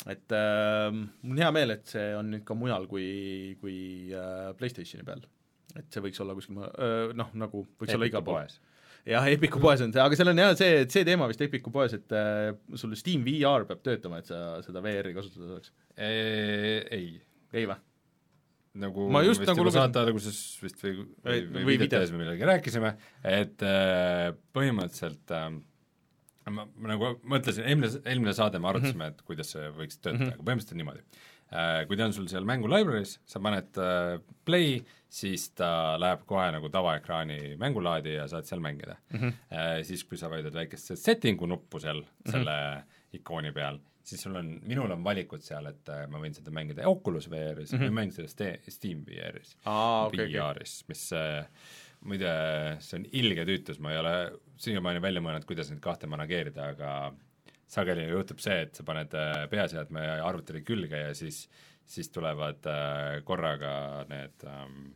et 0.09 0.35
äh, 0.35 0.89
mul 0.91 1.35
on 1.35 1.41
hea 1.43 1.53
meel, 1.55 1.75
et 1.77 1.87
see 1.93 2.11
on 2.17 2.29
nüüd 2.33 2.43
ka 2.47 2.57
mujal 2.57 2.87
kui, 2.91 3.07
kui 3.61 3.77
äh, 4.15 4.51
PlayStationi 4.59 5.05
peal. 5.07 5.23
et 5.77 5.87
see 5.89 6.03
võiks 6.03 6.21
olla 6.23 6.35
kuskil 6.37 6.59
äh, 6.63 7.13
noh, 7.17 7.31
nagu 7.39 7.65
võiks 7.65 7.93
Epiku 7.93 7.99
olla 7.99 8.09
igal 8.11 8.25
pool. 8.27 8.57
jah, 9.13 9.29
Epiku 9.31 9.63
poes 9.63 9.85
on 9.85 9.95
see, 9.95 10.03
aga 10.03 10.19
seal 10.19 10.33
on 10.33 10.43
jah 10.43 10.53
see, 10.59 10.83
see 10.91 11.07
teema 11.07 11.29
vist 11.31 11.45
Epiku 11.45 11.73
poes, 11.73 11.95
et 11.97 12.17
äh, 12.17 12.51
sul 12.79 12.97
Steam 12.99 13.25
VR 13.27 13.67
peab 13.69 13.81
töötama, 13.85 14.21
et 14.21 14.29
sa 14.31 14.59
seda 14.65 14.83
VR-i 14.83 15.15
kasutada 15.15 15.55
saaks. 15.55 15.73
ei. 15.97 17.17
ei 17.53 17.67
või? 17.69 17.79
nagu 18.73 19.05
ma 19.13 19.21
just 19.21 19.43
nagu 19.45 19.61
lugesin 19.61 19.83
saate 19.83 20.01
alguses 20.01 20.37
vist 20.63 20.79
või, 20.81 20.95
või, 21.21 21.41
või, 21.45 21.65
või 21.67 21.75
videos 21.83 22.13
me 22.13 22.23
millalgi 22.23 22.47
rääkisime, 22.49 22.95
et 23.29 23.61
äh, 23.67 24.31
põhimõtteliselt 24.55 25.33
äh, 25.37 25.51
ma, 26.49 26.65
ma 26.65 26.91
nagu 26.93 27.13
mõtlesin, 27.29 27.67
eelmine, 27.69 28.01
eelmine 28.05 28.33
saade 28.35 28.59
me 28.59 28.69
arutasime 28.71 28.97
mm, 28.97 29.05
-hmm. 29.05 29.21
et 29.21 29.27
kuidas 29.27 29.53
see 29.55 29.69
võiks 29.77 29.99
töötada 29.99 30.17
mm, 30.17 30.25
-hmm. 30.29 30.33
aga 30.33 30.47
põhimõtteliselt 30.49 30.75
on 30.75 30.83
niimoodi 30.83 31.05
äh,. 31.53 31.85
Kui 31.87 31.97
ta 31.97 32.05
on 32.05 32.13
sul 32.13 32.27
seal 32.31 32.45
mängu 32.49 32.69
library's, 32.71 33.19
sa 33.29 33.39
paned 33.39 33.77
äh, 33.77 34.19
play, 34.45 34.81
siis 35.09 35.51
ta 35.53 35.99
läheb 36.01 36.25
kohe 36.25 36.49
nagu 36.55 36.69
tavaekraani 36.73 37.55
mängulaadi 37.61 38.15
ja 38.15 38.27
saad 38.27 38.49
seal 38.49 38.63
mängida 38.63 38.97
mm. 39.13 39.19
-hmm. 39.19 39.33
Äh, 39.53 39.83
siis, 39.83 40.03
kui 40.03 40.17
sa 40.17 40.29
vajutad 40.29 40.53
väikest 40.53 40.95
setting'u 40.95 41.45
nuppu 41.45 41.79
seal 41.79 42.01
mm 42.01 42.07
-hmm. 42.07 42.31
selle 42.31 42.83
ikooni 43.13 43.51
peal, 43.51 43.79
siis 44.03 44.21
sul 44.21 44.35
on, 44.35 44.59
minul 44.63 44.91
on 44.91 45.03
valikud 45.03 45.41
seal, 45.41 45.65
et 45.69 45.89
äh, 45.89 46.07
ma 46.09 46.19
võin 46.19 46.33
seda 46.35 46.51
mängida 46.51 46.87
Oculus 46.89 47.29
VR-is 47.31 47.71
mm 47.71 47.79
-hmm. 47.79 47.85
või 47.85 47.97
mängida 47.99 48.27
seda 48.27 48.57
Steam 48.69 49.05
VR-is 49.07 49.57
VR-is 49.65 50.83
mis 50.87 51.11
äh, 51.13 51.45
muide, 52.07 52.31
see 52.83 52.99
on 52.99 53.05
ilge 53.15 53.45
tüütus, 53.47 53.79
ma 53.83 53.93
ei 53.93 53.99
ole 54.01 54.15
siiamaani 54.63 55.01
välja 55.03 55.21
mõelnud, 55.23 55.45
kuidas 55.47 55.69
neid 55.71 55.81
kahte 55.83 56.09
manageerida, 56.11 56.71
aga 56.73 56.89
sageli 57.73 58.07
juhtub 58.09 58.41
see, 58.43 58.65
et 58.67 58.75
sa 58.77 58.85
paned 58.87 59.13
äh, 59.17 59.45
peaseadme 59.51 60.03
arvutile 60.23 60.61
külge 60.65 60.99
ja 61.07 61.13
siis, 61.17 61.45
siis 61.89 62.11
tulevad 62.13 62.67
äh, 62.69 63.21
korraga 63.27 63.73
need 64.11 64.45
ähm, 64.49 64.91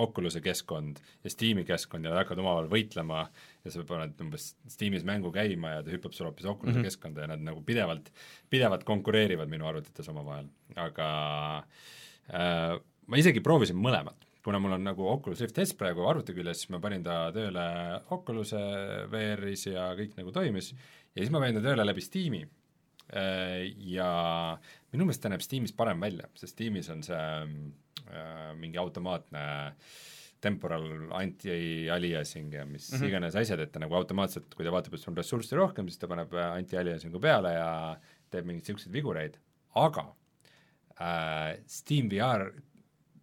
Oculus'e 0.00 0.40
keskkond 0.40 1.02
ja 1.20 1.30
Steam'i 1.30 1.66
keskkond 1.68 2.06
ja 2.08 2.14
hakkad 2.16 2.40
omavahel 2.40 2.70
võitlema 2.72 3.26
ja 3.60 3.72
sa 3.74 3.82
paned 3.84 4.20
umbes 4.24 4.54
Steam'is 4.72 5.04
mängu 5.04 5.32
käima 5.34 5.74
ja 5.74 5.82
ta 5.84 5.92
hüppab 5.92 6.14
sulle 6.16 6.30
hoopis 6.30 6.48
Oculus'e 6.48 6.78
mm 6.78 6.80
-hmm. 6.80 6.88
keskkonda 6.88 7.26
ja 7.26 7.32
nad 7.34 7.44
nagu 7.44 7.60
pidevalt, 7.66 8.08
pidevalt 8.48 8.86
konkureerivad 8.88 9.52
minu 9.52 9.68
arvutites 9.68 10.08
omavahel, 10.08 10.48
aga 10.76 11.08
äh, 12.32 12.78
ma 13.06 13.20
isegi 13.20 13.44
proovisin 13.44 13.76
mõlemat 13.76 14.31
kuna 14.44 14.58
mul 14.58 14.74
on 14.76 14.84
nagu 14.84 15.06
Oculus 15.06 15.40
Rift 15.44 15.60
S 15.62 15.76
praegu 15.78 16.06
arvuti 16.08 16.34
küljes, 16.34 16.62
siis 16.62 16.72
ma 16.74 16.80
panin 16.82 17.04
ta 17.06 17.28
tööle 17.34 17.66
Oculus'e 18.14 18.62
VR-is 19.12 19.68
ja 19.68 19.92
kõik 19.98 20.16
nagu 20.18 20.34
toimis. 20.34 20.72
Ja 21.14 21.22
siis 21.22 21.30
ma 21.30 21.42
panin 21.42 21.60
ta 21.60 21.64
tööle 21.68 21.86
läbi 21.86 22.02
Steam'i. 22.02 22.42
Ja 23.12 24.08
minu 24.92 25.04
meelest 25.04 25.22
ta 25.24 25.30
näeb 25.32 25.42
Steamis 25.44 25.74
parem 25.76 26.00
välja, 26.00 26.30
sest 26.38 26.54
Steamis 26.54 26.88
on 26.92 27.02
see 27.04 27.18
äh, 27.18 28.48
mingi 28.56 28.80
automaatne 28.80 29.42
temporal 30.42 30.86
anti-aliasing 31.14 32.54
ja 32.56 32.64
mis 32.66 32.90
mm 32.90 32.98
-hmm. 32.98 33.08
iganes 33.08 33.36
asjad, 33.36 33.60
et 33.60 33.72
ta 33.72 33.78
nagu 33.78 33.94
automaatselt, 33.94 34.54
kui 34.54 34.64
ta 34.64 34.72
vaatab, 34.72 34.94
et 34.94 35.00
sul 35.00 35.12
on 35.12 35.16
ressurssi 35.16 35.56
rohkem, 35.56 35.88
siis 35.88 35.98
ta 35.98 36.08
paneb 36.08 36.32
äh, 36.34 36.52
anti-aliasingu 36.56 37.20
peale 37.20 37.52
ja 37.52 37.68
teeb 38.30 38.46
mingeid 38.46 38.64
niisuguseid 38.64 38.92
vigureid, 38.92 39.38
aga 39.74 40.06
äh, 41.00 41.60
Steam 41.66 42.10
VR 42.10 42.50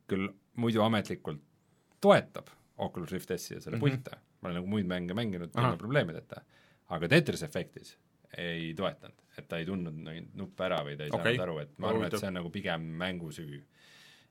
küll 0.08 0.30
muidu 0.60 0.84
ametlikult 0.86 1.42
toetab 2.04 2.52
Oculus 2.80 3.12
Rift 3.12 3.34
S-i 3.36 3.56
ja 3.56 3.62
selle 3.62 3.78
mm 3.78 3.82
-hmm. 3.82 4.04
pilte, 4.04 4.20
ma 4.42 4.50
olen 4.50 4.62
nagu 4.62 4.68
muid 4.68 4.88
mänge 4.88 5.14
mänginud 5.14 5.56
ilma 5.56 5.78
probleemideta, 5.78 6.42
aga 6.96 7.08
Tetris 7.08 7.44
Effectis 7.44 7.98
ei 8.38 8.74
toetanud, 8.78 9.26
et 9.38 9.48
ta 9.50 9.58
ei 9.58 9.66
tundnud 9.66 9.98
neid 10.06 10.30
nuppe 10.38 10.66
ära 10.68 10.80
või 10.86 10.96
ta 10.98 11.08
ei 11.08 11.12
Okei. 11.12 11.36
saanud 11.36 11.44
aru, 11.48 11.58
et 11.64 11.76
ma 11.78 11.90
arvan, 11.90 12.08
et 12.08 12.18
see 12.22 12.30
on 12.30 12.40
nagu 12.40 12.52
pigem 12.54 12.88
mängu 13.02 13.32
süü. 13.36 13.62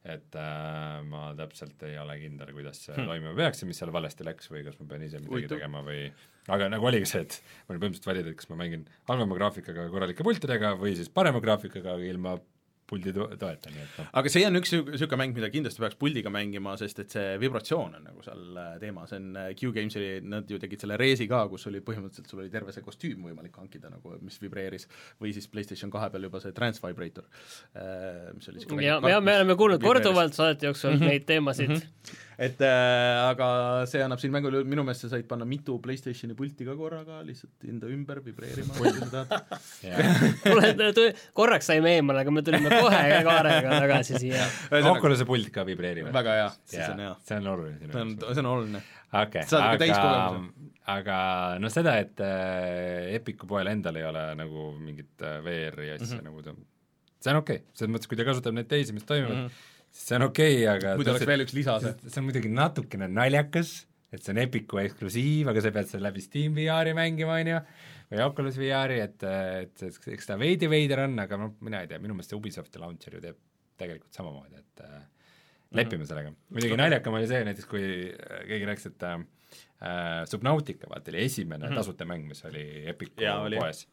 et 0.08 0.36
äh, 0.38 1.02
ma 1.04 1.34
täpselt 1.36 1.82
ei 1.82 1.96
ole 1.98 2.14
kindel, 2.20 2.52
kuidas 2.54 2.78
see 2.84 2.94
hmm. 2.94 3.08
toimima 3.10 3.32
peaks 3.34 3.62
ja 3.62 3.66
mis 3.66 3.80
seal 3.82 3.90
valesti 3.92 4.24
läks 4.24 4.46
või 4.48 4.62
kas 4.64 4.78
ma 4.78 4.86
pean 4.86 5.02
ise 5.02 5.18
midagi 5.18 5.34
Huvitav. 5.34 5.58
tegema 5.58 5.82
või 5.82 6.04
aga 6.54 6.68
nagu 6.70 6.86
oligi 6.86 7.08
see, 7.10 7.24
et 7.26 7.42
ma 7.66 7.74
olin 7.74 7.82
põhimõtteliselt 7.82 8.06
valida, 8.06 8.30
et 8.30 8.38
kas 8.38 8.48
ma 8.48 8.60
mängin 8.60 8.84
halvema 9.10 9.38
graafikaga 9.40 9.88
korralike 9.90 10.24
pultidega 10.24 10.70
või 10.78 10.94
siis 10.96 11.10
parema 11.10 11.42
graafikaga 11.42 11.96
aga 11.98 12.06
ilma 12.06 12.36
puldi 12.88 13.14
to-, 13.16 13.30
toeta, 13.40 13.72
nii 13.72 13.84
et 13.84 13.96
noh, 14.02 14.10
aga 14.20 14.32
see 14.34 14.44
on 14.48 14.60
üks 14.60 14.74
niisugune 14.76 15.22
mäng, 15.22 15.36
mida 15.38 15.50
kindlasti 15.54 15.84
peaks 15.84 15.98
puldiga 16.00 16.32
mängima, 16.34 16.76
sest 16.80 17.02
et 17.04 17.16
see 17.16 17.38
vibratsioon 17.42 17.98
on 18.00 18.06
nagu 18.10 18.24
seal 18.26 18.60
äh, 18.60 18.76
teema, 18.82 19.06
see 19.10 19.20
on 19.22 19.40
äh, 19.40 19.50
Q-Games'i, 19.58 20.04
nad 20.28 20.50
ju 20.50 20.60
tegid 20.62 20.84
selle 20.84 21.00
Reesi 21.00 21.28
ka, 21.30 21.44
kus 21.52 21.66
oli 21.70 21.82
põhimõtteliselt, 21.84 22.28
sul 22.30 22.44
oli 22.44 22.52
terve 22.52 22.74
see 22.76 22.84
kostüüm 22.84 23.24
võimalik 23.30 23.56
hankida 23.60 23.92
nagu, 23.92 24.18
mis 24.24 24.38
vibreeris, 24.42 24.88
või 25.22 25.32
siis 25.36 25.48
PlayStation 25.48 25.92
kahe 25.94 26.10
peal 26.12 26.28
juba 26.28 26.42
see 26.44 26.56
Trance 26.56 26.84
Vibrator, 26.84 27.28
mis 28.36 28.52
oli 28.52 28.60
niisugune 28.60 28.86
ja 28.88 29.00
me, 29.00 29.14
me 29.24 29.38
oleme 29.40 29.56
kuulnud 29.58 29.82
korduvalt 29.84 30.36
saadete 30.36 30.68
jooksul 30.68 30.98
Mhm. 30.98 31.08
neid 31.08 31.24
teemasid 31.26 31.68
mm. 31.68 31.74
-hmm. 31.74 32.16
et 32.38 32.60
äh, 32.60 33.28
aga 33.28 33.48
see 33.90 34.02
annab 34.02 34.20
siin 34.22 34.32
mängule, 34.32 34.62
minu 34.64 34.84
meelest 34.86 35.06
sa 35.06 35.08
said 35.14 35.26
panna 35.30 35.44
mitu 35.44 35.78
PlayStationi 35.82 36.34
pulti 36.38 36.64
ka 36.64 36.76
korraga 36.76 37.20
lihtsalt 37.26 37.68
enda 37.68 37.86
ümber 37.86 38.22
vibreerima, 38.24 38.74
kui 38.78 38.92
sa 38.92 39.06
tahad. 39.10 39.58
kuule, 40.42 41.12
korraks 41.34 41.66
saime 41.66 41.96
eemale, 41.98 42.22
aga 42.24 42.30
me 42.30 42.42
tulime 42.42 42.70
kohe 42.78 43.02
kaarega 43.28 43.80
tagasi 43.84 44.22
siia. 44.22 44.46
Oculus'e 44.92 45.26
pult 45.28 45.50
ka 45.54 45.66
vibreerib. 45.68 46.10
väga 46.14 46.38
hea, 46.40 46.48
siis 46.64 46.86
on 46.88 47.04
hea. 47.04 47.12
see 47.28 47.40
on 47.40 47.52
oluline 47.54 47.92
see 47.92 48.00
on 48.04 48.16
see 48.22 48.42
on 48.44 48.50
oluline. 48.54 48.82
okei, 49.22 49.44
saad 49.48 49.66
aga 49.66 49.80
täiskogemuse., 49.84 50.68
aga 50.88 51.16
noh, 51.60 51.72
seda, 51.72 51.96
et 52.00 52.22
äh, 52.24 53.16
Epicu 53.18 53.48
poel 53.50 53.68
endal 53.72 53.98
ei 54.00 54.06
ole 54.08 54.22
nagu 54.38 54.70
mingit 54.80 55.24
äh, 55.24 55.40
VR-i 55.44 55.90
asja 55.96 56.06
mm 56.06 56.20
-hmm. 56.20 56.24
nagu 56.30 56.44
ta, 56.46 56.54
see 57.20 57.34
on 57.34 57.42
okei 57.42 57.60
okay., 57.60 57.74
selles 57.74 57.92
mõttes, 57.94 58.10
kui 58.10 58.20
ta 58.20 58.26
kasutab 58.28 58.56
neid 58.56 58.70
teisi, 58.70 58.96
mis 58.96 59.04
toimivad 59.08 59.36
mm, 59.36 59.44
-hmm. 59.46 59.84
siis 59.90 60.08
see 60.08 60.16
on 60.16 60.28
okei 60.30 60.56
okay,, 60.62 60.72
aga 60.76 60.96
muidu 60.96 61.12
oleks 61.12 61.28
veel 61.32 61.44
üks 61.44 61.54
lisa 61.58 61.76
see. 61.84 61.94
see 62.06 62.22
on 62.22 62.28
muidugi 62.30 62.52
natukene 62.52 63.08
naljakas, 63.12 63.74
et 64.12 64.24
see 64.24 64.32
on 64.32 64.42
Epicu 64.46 64.80
eksklusiiv, 64.84 65.52
aga 65.52 65.64
sa 65.64 65.74
pead 65.76 65.92
selle 65.92 66.08
läbi 66.08 66.24
Steam 66.24 66.56
VR-i 66.56 66.96
mängima, 66.96 67.36
on 67.42 67.52
ju, 67.54 67.60
või 68.10 68.24
Oculus 68.24 68.58
VR-i, 68.60 69.00
et, 69.04 69.22
et 69.62 69.82
eks- 69.90 70.08
eks 70.14 70.26
ta 70.30 70.38
veidi 70.40 70.68
veider 70.70 71.04
on, 71.04 71.18
aga 71.18 71.36
noh, 71.40 71.54
mina 71.60 71.82
ei 71.84 71.90
tea, 71.90 71.98
minu 72.02 72.14
meelest 72.16 72.32
see 72.32 72.38
Ubisofti 72.40 72.80
launcher 72.82 73.18
ju 73.18 73.20
teeb 73.24 73.36
tegelikult 73.78 74.16
samamoodi, 74.16 74.62
et 74.62 74.84
äh, 74.86 75.02
lepime 75.78 76.06
sellega. 76.08 76.32
muidugi 76.54 76.78
naljakam 76.80 77.18
oli 77.18 77.28
see 77.30 77.44
näiteks, 77.46 77.68
kui 77.70 77.84
äh, 78.08 78.40
keegi 78.48 78.68
rääkis, 78.70 78.88
et 78.90 79.06
äh, 79.06 79.18
äh, 79.82 80.24
Subnautica, 80.30 80.88
vaata 80.90 81.12
oli 81.12 81.24
esimene 81.24 81.66
mm 81.66 81.72
-hmm. 81.72 81.82
tasuta 81.82 82.04
mäng, 82.08 82.26
mis 82.28 82.44
oli 82.44 82.64
Epicu 82.88 83.22
poes. 83.58 83.86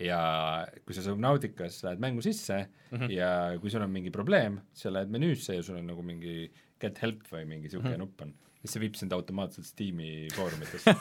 ja 0.00 0.66
kui 0.86 0.94
sa 0.94 1.02
Subnauticas 1.02 1.82
lähed 1.84 1.98
mängu 2.00 2.22
sisse 2.22 2.68
mm 2.90 2.98
-hmm. 2.98 3.10
ja 3.10 3.58
kui 3.60 3.70
sul 3.70 3.82
on 3.82 3.90
mingi 3.90 4.10
probleem, 4.10 4.60
sa 4.72 4.92
lähed 4.92 5.08
menüüsse 5.08 5.54
ja 5.54 5.62
sul 5.62 5.76
on 5.76 5.86
nagu 5.86 6.02
mingi 6.02 6.50
get 6.80 6.98
help 7.02 7.22
või 7.32 7.44
mingi 7.44 7.68
niisugune 7.68 7.88
mm 7.88 7.94
-hmm. 7.94 7.98
nupp 7.98 8.20
on, 8.20 8.34
siis 8.62 8.76
see 8.76 8.84
viib 8.84 8.96
sind 8.98 9.12
automaatselt 9.16 9.66
Steam'i 9.66 10.28
foorumitesse. 10.36 10.94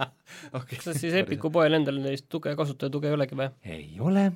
kas 0.84 0.92
siis 1.00 1.16
Epiku 1.22 1.50
poel 1.52 1.80
endal 1.80 1.98
neist 2.04 2.28
tuge, 2.32 2.52
kasutajatuge 2.58 3.10
ei 3.10 3.16
olegi 3.16 3.38
või? 3.40 3.50
ei 3.64 3.90
ole. 4.04 4.28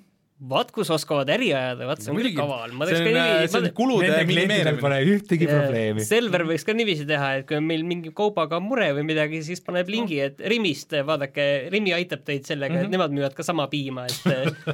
vaat 0.48 0.72
kus 0.74 0.88
oskavad 0.92 1.28
äri 1.30 1.52
ajada, 1.54 1.86
vaat 1.88 2.00
see 2.02 2.10
on 2.10 2.18
küll 2.18 2.32
kaval, 2.36 2.72
ma 2.74 2.88
see 2.88 2.96
teeks 3.04 3.12
on 3.12 3.20
ka, 3.20 3.52
see 3.52 3.60
on 3.60 3.68
kulude 3.76 4.08
minimeerimine. 4.30 4.80
pole 4.80 4.98
ühtegi 5.12 5.48
probleemi. 5.50 6.08
Selver 6.08 6.46
võiks 6.48 6.64
ka 6.66 6.74
niiviisi 6.76 7.06
teha, 7.08 7.30
et 7.38 7.46
kui 7.48 7.60
on 7.60 7.68
meil 7.68 7.84
mingi 7.86 8.12
kaubaga 8.16 8.58
mure 8.64 8.90
või 8.96 9.06
midagi, 9.12 9.44
siis 9.46 9.62
paneb 9.64 9.92
lingi, 9.92 10.18
et 10.24 10.40
Rimist, 10.54 10.96
vaadake, 11.06 11.48
Rimi 11.72 11.94
aitab 11.96 12.24
teid 12.26 12.48
sellega, 12.48 12.82
et 12.82 12.92
nemad 12.92 13.14
müüvad 13.14 13.36
ka 13.36 13.46
sama 13.46 13.68
piima, 13.72 14.08
et 14.08 14.16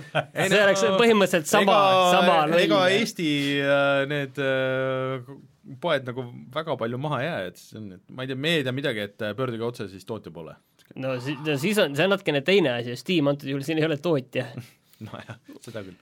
see 0.46 0.62
oleks 0.62 0.86
põhimõtteliselt 0.94 1.50
sama, 1.50 1.78
sama 2.14 2.42
ega 2.54 2.84
loll. 2.86 2.98
Eesti 3.02 3.30
äh, 3.66 4.04
need 4.10 4.38
äh, 4.40 5.34
poed 5.82 6.06
nagu 6.08 6.24
väga 6.54 6.76
palju 6.80 6.98
maha 7.00 7.20
jää, 7.22 7.40
et 7.50 7.60
see 7.60 7.78
on, 7.80 7.88
et 7.96 8.04
ma 8.14 8.24
ei 8.26 8.30
tea, 8.32 8.38
me 8.46 8.54
ei 8.58 8.66
tea 8.66 8.74
midagi, 8.74 9.06
et 9.10 9.24
äh, 9.26 9.34
pöörduge 9.38 9.66
otse 9.66 9.88
siis 9.92 10.06
tootja 10.08 10.32
poole. 10.34 10.56
no 10.96 11.16
si- 11.22 11.36
no 11.46 11.56
siis 11.60 11.78
on, 11.78 11.94
see 11.96 12.06
on 12.08 12.14
natukene 12.16 12.40
teine 12.46 12.72
asi, 12.80 12.96
Steam 12.98 13.30
antud 13.30 13.50
juhul 13.50 13.62
siin 13.66 13.78
ei 13.78 13.86
ole 13.86 14.00
tootja. 14.02 14.46
nojah, 15.06 15.36
seda 15.64 15.84
küll. 15.86 15.98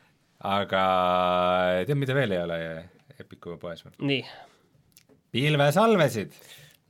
aga 0.49 0.85
tead, 1.85 1.99
mida 2.01 2.17
veel 2.17 2.37
ei 2.37 2.45
ole 2.47 2.61
Epicu 3.19 3.57
poes 3.61 3.83
või? 3.85 3.93
nii, 4.13 4.23
pilvesalvesid, 5.35 6.33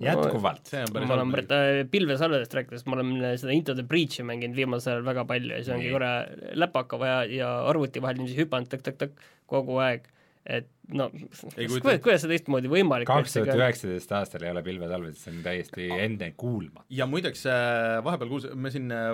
jätkuvalt. 0.04 0.68
see 0.70 0.82
on 0.84 0.92
päris 0.94 1.08
ma 1.10 1.16
olen 1.16 1.32
äh, 1.40 1.80
pilvesalvedest 1.90 2.54
rääkides, 2.54 2.84
ma 2.86 2.98
olen 2.98 3.14
seda 3.40 3.54
Into 3.56 3.74
the 3.74 3.84
Breach'i 3.88 4.26
mänginud 4.26 4.56
viimasel 4.58 4.98
ajal 4.98 5.08
väga 5.08 5.24
palju 5.28 5.56
ja 5.56 5.62
siis 5.62 5.74
ongi 5.74 5.90
korra 5.94 6.12
läpaka 6.60 7.00
vaja 7.00 7.18
ja 7.32 7.50
arvuti 7.70 8.02
vahel 8.04 8.20
niiviisi 8.20 8.44
hüpanud 8.44 8.70
tõk-tõk-tõk 8.72 9.18
kogu 9.48 9.80
aeg, 9.82 10.06
et 10.48 10.68
no 10.96 11.08
kuidas, 11.12 12.00
kuidas 12.00 12.22
see 12.22 12.30
teistmoodi 12.32 12.70
võimalik 12.72 13.08
kaks 13.08 13.34
tuhat 13.36 13.52
üheksateist 13.52 14.12
aastal 14.16 14.46
ei 14.46 14.52
ole 14.54 14.62
pilvesalvesid, 14.64 15.20
see 15.20 15.34
on 15.34 15.42
täiesti 15.44 15.88
ennekuulmatu. 16.06 16.86
ja 16.96 17.06
muideks 17.10 17.44
äh, 17.52 17.98
vahepeal 18.04 18.32
kuuls-, 18.32 18.48
me 18.56 18.72
siin 18.72 18.88
äh, 18.94 19.12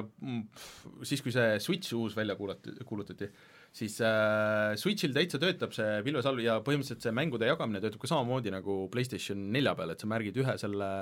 siis, 1.03 1.25
kui 1.25 1.35
see 1.35 1.59
Switch 1.65 1.97
uus 1.99 2.15
välja 2.17 2.39
kuulati, 2.39 2.77
kuulutati, 2.87 3.29
siis 3.75 3.99
äh, 4.07 4.75
Switchil 4.79 5.15
täitsa 5.17 5.41
töötab 5.43 5.75
see 5.75 6.03
pilvesalv 6.07 6.45
ja 6.45 6.61
põhimõtteliselt 6.65 7.09
see 7.09 7.17
mängude 7.19 7.51
jagamine 7.51 7.83
töötab 7.83 8.05
ka 8.05 8.13
samamoodi 8.13 8.55
nagu 8.55 8.85
PlayStation 8.95 9.49
nelja 9.55 9.75
peal, 9.79 9.95
et 9.95 10.05
sa 10.05 10.11
märgid 10.11 10.39
ühe 10.45 10.59
selle 10.61 10.93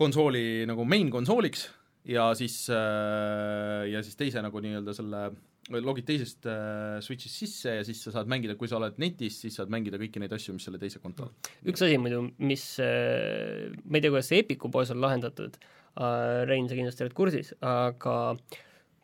konsooli 0.00 0.66
nagu 0.66 0.82
main 0.88 1.12
konsooliks 1.12 1.68
ja 2.08 2.30
siis 2.34 2.64
äh,, 2.72 3.86
ja 3.92 4.02
siis 4.02 4.18
teise 4.18 4.42
nagu 4.42 4.62
nii-öelda 4.64 4.96
selle 4.96 5.28
logid 5.70 6.06
teisest 6.08 6.46
äh, 6.50 6.98
Switch'ist 7.04 7.42
sisse 7.42 7.74
ja 7.78 7.82
siis 7.86 8.00
sa 8.02 8.14
saad 8.14 8.30
mängida, 8.30 8.56
kui 8.58 8.70
sa 8.70 8.78
oled 8.80 8.96
netis, 9.02 9.36
siis 9.44 9.58
saad 9.58 9.70
mängida 9.72 10.00
kõiki 10.00 10.22
neid 10.22 10.32
asju, 10.34 10.54
mis 10.56 10.64
selle 10.66 10.80
teise 10.82 11.02
konto 11.02 11.28
all. 11.28 11.52
üks 11.68 11.84
asi 11.86 11.98
muidu, 12.00 12.24
mis 12.42 12.64
äh, 12.82 13.68
ma 13.84 14.00
ei 14.00 14.04
tea, 14.04 14.10
kuidas 14.10 14.30
see 14.32 14.42
Epiku 14.44 14.72
poes 14.72 14.90
on 14.94 15.02
lahendatud, 15.04 15.60
Rein, 16.46 16.68
sa 16.70 16.76
kindlasti 16.78 17.02
oled 17.04 17.14
kursis, 17.18 17.50
aga 17.66 18.14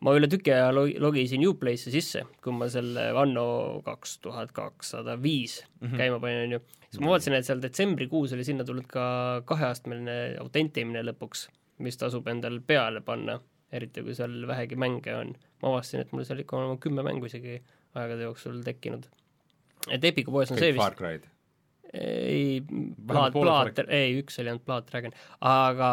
ma 0.01 0.13
üle 0.15 0.29
tüki 0.31 0.53
aja 0.55 0.69
log- 0.73 0.95
logisin 1.03 1.43
Uplay'sse 1.45 1.91
sisse, 1.93 2.23
kui 2.41 2.55
ma 2.55 2.69
selle 2.71 3.09
anno 3.19 3.43
kaks 3.85 4.17
tuhat 4.23 4.53
kakssada 4.55 5.17
viis 5.21 5.59
käima 5.99 6.17
panin, 6.23 6.45
on 6.47 6.55
ju, 6.55 6.61
siis 6.87 7.03
ma 7.03 7.11
vaatasin, 7.11 7.35
et 7.37 7.49
seal 7.49 7.61
detsembrikuus 7.61 8.33
oli 8.33 8.47
sinna 8.47 8.65
tulnud 8.65 8.87
ka 8.89 9.05
kaheastmeline 9.51 10.37
autentimine 10.41 11.03
lõpuks, 11.09 11.47
mis 11.83 11.99
tasub 11.99 12.27
endal 12.31 12.61
peale 12.65 13.03
panna, 13.05 13.37
eriti 13.71 14.03
kui 14.05 14.15
seal 14.17 14.35
vähegi 14.49 14.77
mänge 14.79 15.15
on. 15.15 15.33
ma 15.61 15.71
avastasin, 15.71 16.03
et 16.05 16.13
mul 16.13 16.27
seal 16.27 16.43
ikka 16.43 16.59
on 16.59 16.77
kümme 16.83 17.03
mängu 17.05 17.27
isegi 17.29 17.57
aegade 17.97 18.27
jooksul 18.27 18.61
tekkinud. 18.65 19.07
et 19.91 20.05
Epiku 20.11 20.31
poes 20.31 20.51
on 20.51 20.59
see 20.59 20.71
kõik 20.71 20.77
vist 20.77 20.83
Far 20.83 20.97
Cry'd. 20.99 21.27
ei, 21.93 22.61
pooled 23.07 23.35
Blood, 23.35 23.83
ei, 23.87 24.17
üks 24.21 24.39
oli 24.41 24.53
ainult 24.53 24.65
Blood 24.67 24.89
Dragon, 24.91 25.15
aga 25.41 25.91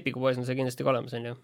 Epiku 0.00 0.22
poes 0.22 0.38
on 0.38 0.48
see 0.48 0.58
kindlasti 0.58 0.86
ka 0.86 0.94
olemas, 0.94 1.14
on 1.18 1.30
ju. 1.32 1.36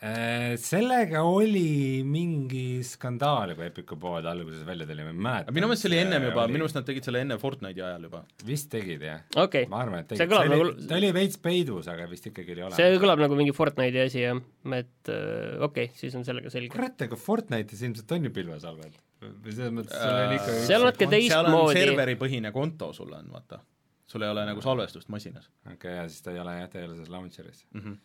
Äh, 0.00 0.54
sellega 0.56 1.20
oli 1.28 2.00
mingi 2.08 2.80
skandaal, 2.88 3.50
kui 3.52 3.66
Epicu 3.66 3.98
pood 4.00 4.24
alguses 4.24 4.62
välja 4.64 4.86
tuli, 4.88 5.04
ma 5.04 5.10
ei 5.12 5.18
mäleta. 5.26 5.52
minu 5.52 5.68
meelest 5.68 5.84
see 5.84 5.90
oli 5.90 5.98
ennem 6.00 6.24
juba, 6.24 6.46
minu 6.48 6.62
meelest 6.62 6.78
nad 6.78 6.86
tegid 6.88 7.04
selle 7.04 7.20
enne 7.20 7.36
Fortnite'i 7.42 7.84
ajal 7.84 8.06
juba. 8.08 8.22
vist 8.48 8.70
tegid 8.72 9.04
jah, 9.04 9.20
okei 9.42 9.68
ma 9.68 9.82
arvan, 9.84 10.06
et 10.06 10.14
See 10.14 10.22
tegid, 10.22 10.32
see 10.32 10.48
oli 10.48 10.54
nagu-, 10.54 10.86
ta 10.88 10.96
oli 10.96 11.10
veits 11.18 11.42
peidus, 11.44 11.90
aga 11.92 12.08
vist 12.08 12.30
ikkagi 12.32 12.56
oli 12.56 12.64
olemas. 12.64 12.80
see 12.80 13.02
kõlab 13.04 13.20
nagu 13.26 13.36
mingi 13.42 13.52
Fortnite'i 13.58 14.06
asi 14.06 14.24
jah, 14.24 14.40
et 14.78 15.12
äh, 15.12 15.60
okei 15.68 15.90
okay,, 15.90 15.92
siis 16.00 16.16
on 16.16 16.24
sellega 16.24 16.54
selge. 16.56 16.72
kurat, 16.72 17.06
aga 17.10 17.20
Fortnite'is 17.26 17.84
ilmselt 17.90 18.16
on 18.16 18.30
ju 18.30 18.34
pilvesalved. 18.40 18.98
või 19.20 19.52
selles 19.52 19.78
mõttes 19.82 20.00
sul 20.00 20.16
on 20.16 20.34
ikka 20.38 20.56
Äh, 20.56 20.64
seal 20.64 20.80
on 20.80 20.92
natuke 20.94 21.10
seal 21.12 21.44
on 21.44 21.52
teistmoodi, 21.52 21.78
serveripõhine 21.82 22.56
konto 22.56 22.94
sul 22.96 23.12
on, 23.20 23.28
vaata. 23.36 23.60
sul 24.08 24.24
ei 24.24 24.32
ole 24.32 24.48
nagu 24.48 24.64
salvestust 24.64 25.12
masinas 25.12 25.52
okei 25.66 25.76
okay,, 25.76 25.96
ja 26.00 26.08
siis 26.08 26.24
ta 26.24 26.32
ei 26.32 26.40
ole 26.40 26.56
jah, 26.62 26.72
ta 26.72 26.80
ei 26.80 26.88
ole 26.88 26.96
selles 26.96 27.12
launcher'is 27.12 27.66
mm. 27.74 27.80
-hmm. 27.84 28.04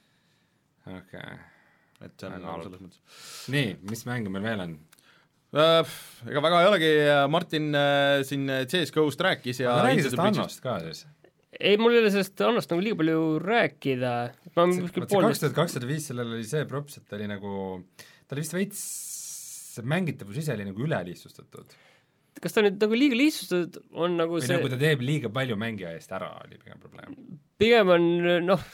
okei 0.99 1.23
okay.. 1.23 1.43
Et 2.03 2.13
see 2.19 2.29
on 2.29 2.37
nagu 2.43 2.67
selles 2.67 2.83
mõttes 2.83 3.49
nii, 3.53 3.73
mis 3.91 4.05
mänge 4.09 4.33
meil 4.33 4.45
veel 4.45 4.63
on? 4.65 4.77
äh,. 5.55 5.97
ega 6.29 6.43
väga 6.45 6.61
ei 6.61 6.69
olegi, 6.71 6.93
Martin 7.31 7.69
äh, 7.79 8.21
siin 8.27 8.47
CS-GO-st 8.65 9.27
rääkis 9.29 9.63
ja 9.63 9.73
aga 9.73 9.89
räägi 9.89 10.07
sellest 10.07 10.25
Annost 10.25 10.63
ka 10.65 10.77
siis. 10.83 11.05
ei, 11.59 11.79
mul 11.81 11.95
ei 11.95 12.03
ole 12.03 12.13
sellest 12.13 12.45
Annost 12.45 12.73
nagu 12.73 12.83
liiga 12.83 12.99
palju 13.01 13.25
rääkida, 13.45 14.13
ma 14.57 14.69
kuskil 14.73 15.05
kaks 15.05 15.15
poolteist 15.15 15.45
tuhat 15.45 15.59
kakssada 15.63 15.89
viis, 15.89 16.09
sellel 16.11 16.35
oli 16.37 16.47
see 16.47 16.67
props, 16.69 16.99
et 16.99 17.07
ta 17.09 17.19
oli 17.19 17.29
nagu, 17.31 17.57
ta 18.25 18.37
oli 18.37 18.45
vist 18.45 18.57
veits 18.57 18.85
see 19.75 19.87
mängitavus 19.87 20.39
ise 20.39 20.55
oli 20.55 20.67
nagu 20.67 20.87
ülelihtsustatud 20.87 21.75
kas 22.43 22.55
ta 22.55 22.63
nüüd 22.65 22.77
nagu 22.81 22.97
liiga 22.97 23.17
lihtsustatud 23.17 23.81
on 23.95 24.17
nagu 24.19 24.37
või 24.37 24.43
see 24.43 24.57
nagu 24.57 24.71
ta 24.71 24.79
teeb 24.79 25.03
liiga 25.05 25.31
palju 25.33 25.57
mängija 25.59 25.93
eest 25.95 26.11
ära, 26.15 26.31
oli 26.43 26.59
pigem 26.59 26.81
probleem. 26.83 27.13
pigem 27.61 27.91
on 27.95 28.07
noh, 28.45 28.65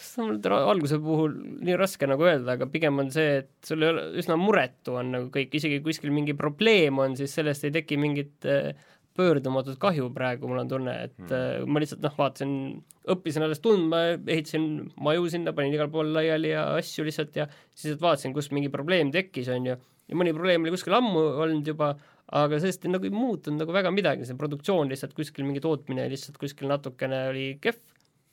alguse 0.61 0.97
puhul 1.01 1.35
nii 1.61 1.77
raske 1.79 2.09
nagu 2.09 2.25
öelda, 2.25 2.55
aga 2.57 2.69
pigem 2.71 3.03
on 3.03 3.11
see, 3.13 3.43
et 3.43 3.51
sul 3.67 3.85
ei 3.85 3.93
ole, 3.93 4.07
üsna 4.21 4.39
muretu 4.41 4.97
on 5.01 5.13
nagu 5.17 5.29
kõik, 5.33 5.53
isegi 5.59 5.81
kuskil 5.85 6.13
mingi 6.15 6.37
probleem 6.37 7.01
on, 7.03 7.17
siis 7.19 7.37
sellest 7.37 7.67
ei 7.67 7.75
teki 7.77 7.99
mingit 8.01 8.49
äh, 8.49 8.73
pöördumatut 9.17 9.79
kahju 9.79 10.09
praegu, 10.15 10.47
mul 10.47 10.61
on 10.63 10.71
tunne, 10.71 10.93
et 11.07 11.19
mm. 11.25 11.67
ma 11.67 11.81
lihtsalt 11.83 12.03
noh, 12.05 12.13
vaatasin, 12.17 12.53
õppisin 13.11 13.45
alles 13.45 13.59
tundma, 13.63 14.03
ehitasin 14.19 14.67
maju 15.03 15.27
sinna, 15.31 15.53
panin 15.55 15.75
igal 15.75 15.91
pool 15.91 16.13
laiali 16.15 16.53
ja 16.53 16.69
asju 16.77 17.05
lihtsalt 17.07 17.35
ja 17.41 17.47
siis 17.75 17.99
vaatasin, 18.01 18.33
kus 18.35 18.51
mingi 18.55 18.71
probleem 18.71 19.11
tekkis, 19.13 19.51
on 19.51 19.67
ju, 19.67 19.75
ja 20.07 20.19
mõni 20.19 20.33
probleem 20.35 20.63
oli 20.63 20.73
kuskil 20.75 20.95
ammu 20.95 21.25
olnud 21.43 21.67
juba, 21.73 21.91
aga 22.31 22.59
sellest 22.63 22.85
nagu 22.87 23.07
ei 23.07 23.13
muutunud 23.13 23.59
nagu 23.59 23.73
väga 23.75 23.91
midagi, 23.93 24.25
see 24.27 24.37
produktsioon 24.39 24.91
lihtsalt 24.91 25.15
kuskil, 25.17 25.43
mingi 25.47 25.63
tootmine 25.63 26.05
lihtsalt 26.11 26.37
kuskil 26.39 26.69
natukene 26.71 27.25
oli 27.31 27.45
kehv, 27.63 27.81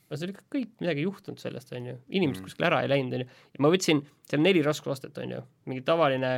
aga 0.09 0.18
see 0.20 0.28
oli 0.28 0.36
kõik, 0.38 0.72
midagi 0.82 1.03
ei 1.03 1.09
juhtunud 1.09 1.42
sellest, 1.42 1.72
on 1.74 1.90
ju, 1.90 1.96
inimesed 2.07 2.40
mm. 2.40 2.46
kuskile 2.46 2.68
ära 2.70 2.82
ei 2.84 2.92
läinud, 2.92 3.16
on 3.16 3.24
ju, 3.24 3.38
ja 3.57 3.64
ma 3.64 3.72
võtsin 3.74 4.05
seal 4.30 4.44
neli 4.44 4.62
raskusastet, 4.66 5.18
on 5.24 5.34
ju, 5.34 5.40
mingi 5.70 5.82
tavaline 5.86 6.32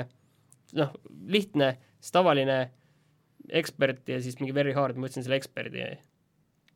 noh, 0.79 0.95
lihtne, 1.29 1.75
siis 2.01 2.17
tavaline 2.17 2.59
ekspert 3.61 4.09
ja 4.09 4.21
siis 4.25 4.41
mingi 4.41 4.57
very 4.57 4.73
hard, 4.77 4.97
ma 4.97 5.09
võtsin 5.09 5.27
selle 5.27 5.41
eksperdi. 5.41 5.85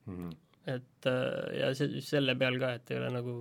Mm. 0.05 0.37
et 0.69 1.09
äh, 1.09 1.61
ja 1.63 1.73
see, 1.77 2.05
selle 2.05 2.35
peal 2.37 2.59
ka, 2.61 2.75
et 2.77 2.91
ei 2.93 3.01
ole 3.01 3.09
nagu 3.15 3.39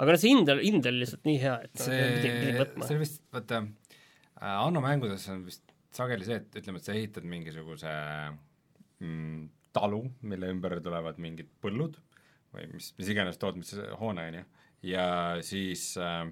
aga 0.00 0.08
noh, 0.08 0.16
see 0.16 0.32
hind, 0.32 0.48
hind 0.64 0.88
oli 0.88 1.04
lihtsalt 1.04 1.28
nii 1.28 1.36
hea, 1.42 1.58
et 1.68 1.84
see, 1.84 2.00
see 2.88 2.96
vist, 3.02 3.20
vaata, 3.34 3.60
äh, 4.40 4.56
Anno 4.56 4.80
mängudes 4.80 5.28
on 5.28 5.44
vist 5.44 5.73
sageli 5.96 6.26
see, 6.26 6.40
et 6.40 6.58
ütleme, 6.60 6.80
et 6.80 6.88
sa 6.88 6.94
ehitad 6.96 7.26
mingisuguse 7.28 7.92
mm, 9.00 9.44
talu, 9.74 10.04
mille 10.30 10.50
ümber 10.54 10.78
tulevad 10.84 11.20
mingid 11.22 11.50
põllud 11.62 11.98
või 12.54 12.68
mis, 12.70 12.92
mis 12.98 13.10
iganes 13.10 13.38
tootmishoone, 13.42 14.28
on 14.30 14.38
ju, 14.38 14.44
ja 14.92 15.06
siis 15.46 15.88
äh, 15.98 16.22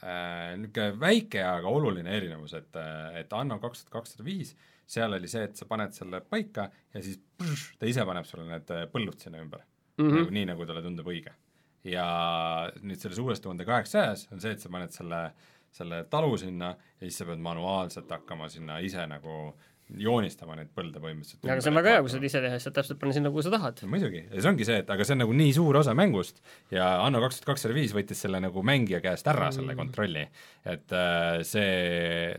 äh, 0.00 0.52
niisugune 0.60 0.96
väike, 1.00 1.42
aga 1.44 1.72
oluline 1.72 2.14
erinevus, 2.16 2.56
et, 2.56 2.80
et 3.20 3.36
Anno 3.36 3.60
kaks 3.62 3.84
tuhat 3.84 3.98
kakssada 3.98 4.26
viis, 4.26 4.54
seal 4.88 5.12
oli 5.16 5.28
see, 5.30 5.44
et 5.48 5.56
sa 5.56 5.68
paned 5.68 5.94
selle 5.96 6.22
paika 6.24 6.66
ja 6.92 7.04
siis 7.04 7.20
pš, 7.38 7.68
ta 7.80 7.88
ise 7.88 8.04
paneb 8.08 8.26
sulle 8.28 8.48
need 8.48 8.72
põllud 8.92 9.20
sinna 9.20 9.40
ümber 9.40 9.62
mm. 9.62 10.04
-hmm. 10.04 10.18
Nagu, 10.18 10.36
nii, 10.36 10.48
nagu 10.52 10.66
talle 10.68 10.82
tundub 10.84 11.08
õige. 11.08 11.32
ja 11.84 12.06
nüüd 12.82 13.00
selles 13.00 13.18
uues 13.18 13.40
tuhande 13.40 13.64
kaheksasajas 13.66 14.28
on 14.32 14.40
see, 14.40 14.52
et 14.54 14.60
sa 14.60 14.68
paned 14.70 14.92
selle 14.94 15.22
äh, 15.24 15.51
selle 15.72 16.04
talu 16.12 16.36
sinna 16.40 16.74
ja 16.76 17.04
siis 17.04 17.20
sa 17.22 17.28
pead 17.28 17.42
manuaalselt 17.42 18.10
hakkama 18.12 18.48
sinna 18.52 18.78
ise 18.84 19.06
nagu 19.08 19.52
joonistama 19.98 20.54
neid 20.56 20.70
põlde 20.72 21.00
põhimõtteliselt. 21.02 21.42
aga 21.44 21.60
see 21.64 21.72
on 21.72 21.76
väga 21.76 21.94
hea, 21.94 22.02
kui 22.04 22.12
sa 22.12 22.20
ise 22.24 22.40
teha, 22.44 22.58
saad 22.62 22.76
täpselt 22.78 23.00
panna 23.00 23.16
sinna, 23.16 23.32
kuhu 23.34 23.44
sa 23.44 23.52
tahad. 23.52 23.82
no 23.82 23.90
muidugi, 23.92 24.22
ja 24.24 24.38
see 24.38 24.50
ongi 24.52 24.66
see, 24.68 24.78
et 24.84 24.92
aga 24.94 25.04
see 25.04 25.16
on 25.16 25.22
nagu 25.24 25.36
nii 25.36 25.52
suur 25.56 25.78
osa 25.82 25.94
mängust 25.98 26.40
ja 26.72 26.88
Anno 27.04 27.20
kaks 27.24 27.40
tuhat 27.40 27.52
kakssada 27.52 27.76
viis 27.76 27.92
võttis 27.96 28.22
selle 28.24 28.40
nagu 28.40 28.64
mängija 28.64 29.02
käest 29.04 29.28
ära 29.28 29.50
mm., 29.50 29.58
selle 29.58 29.76
kontrolli. 29.78 30.24
et 30.74 30.96
äh, 30.96 31.42
see, 31.48 31.70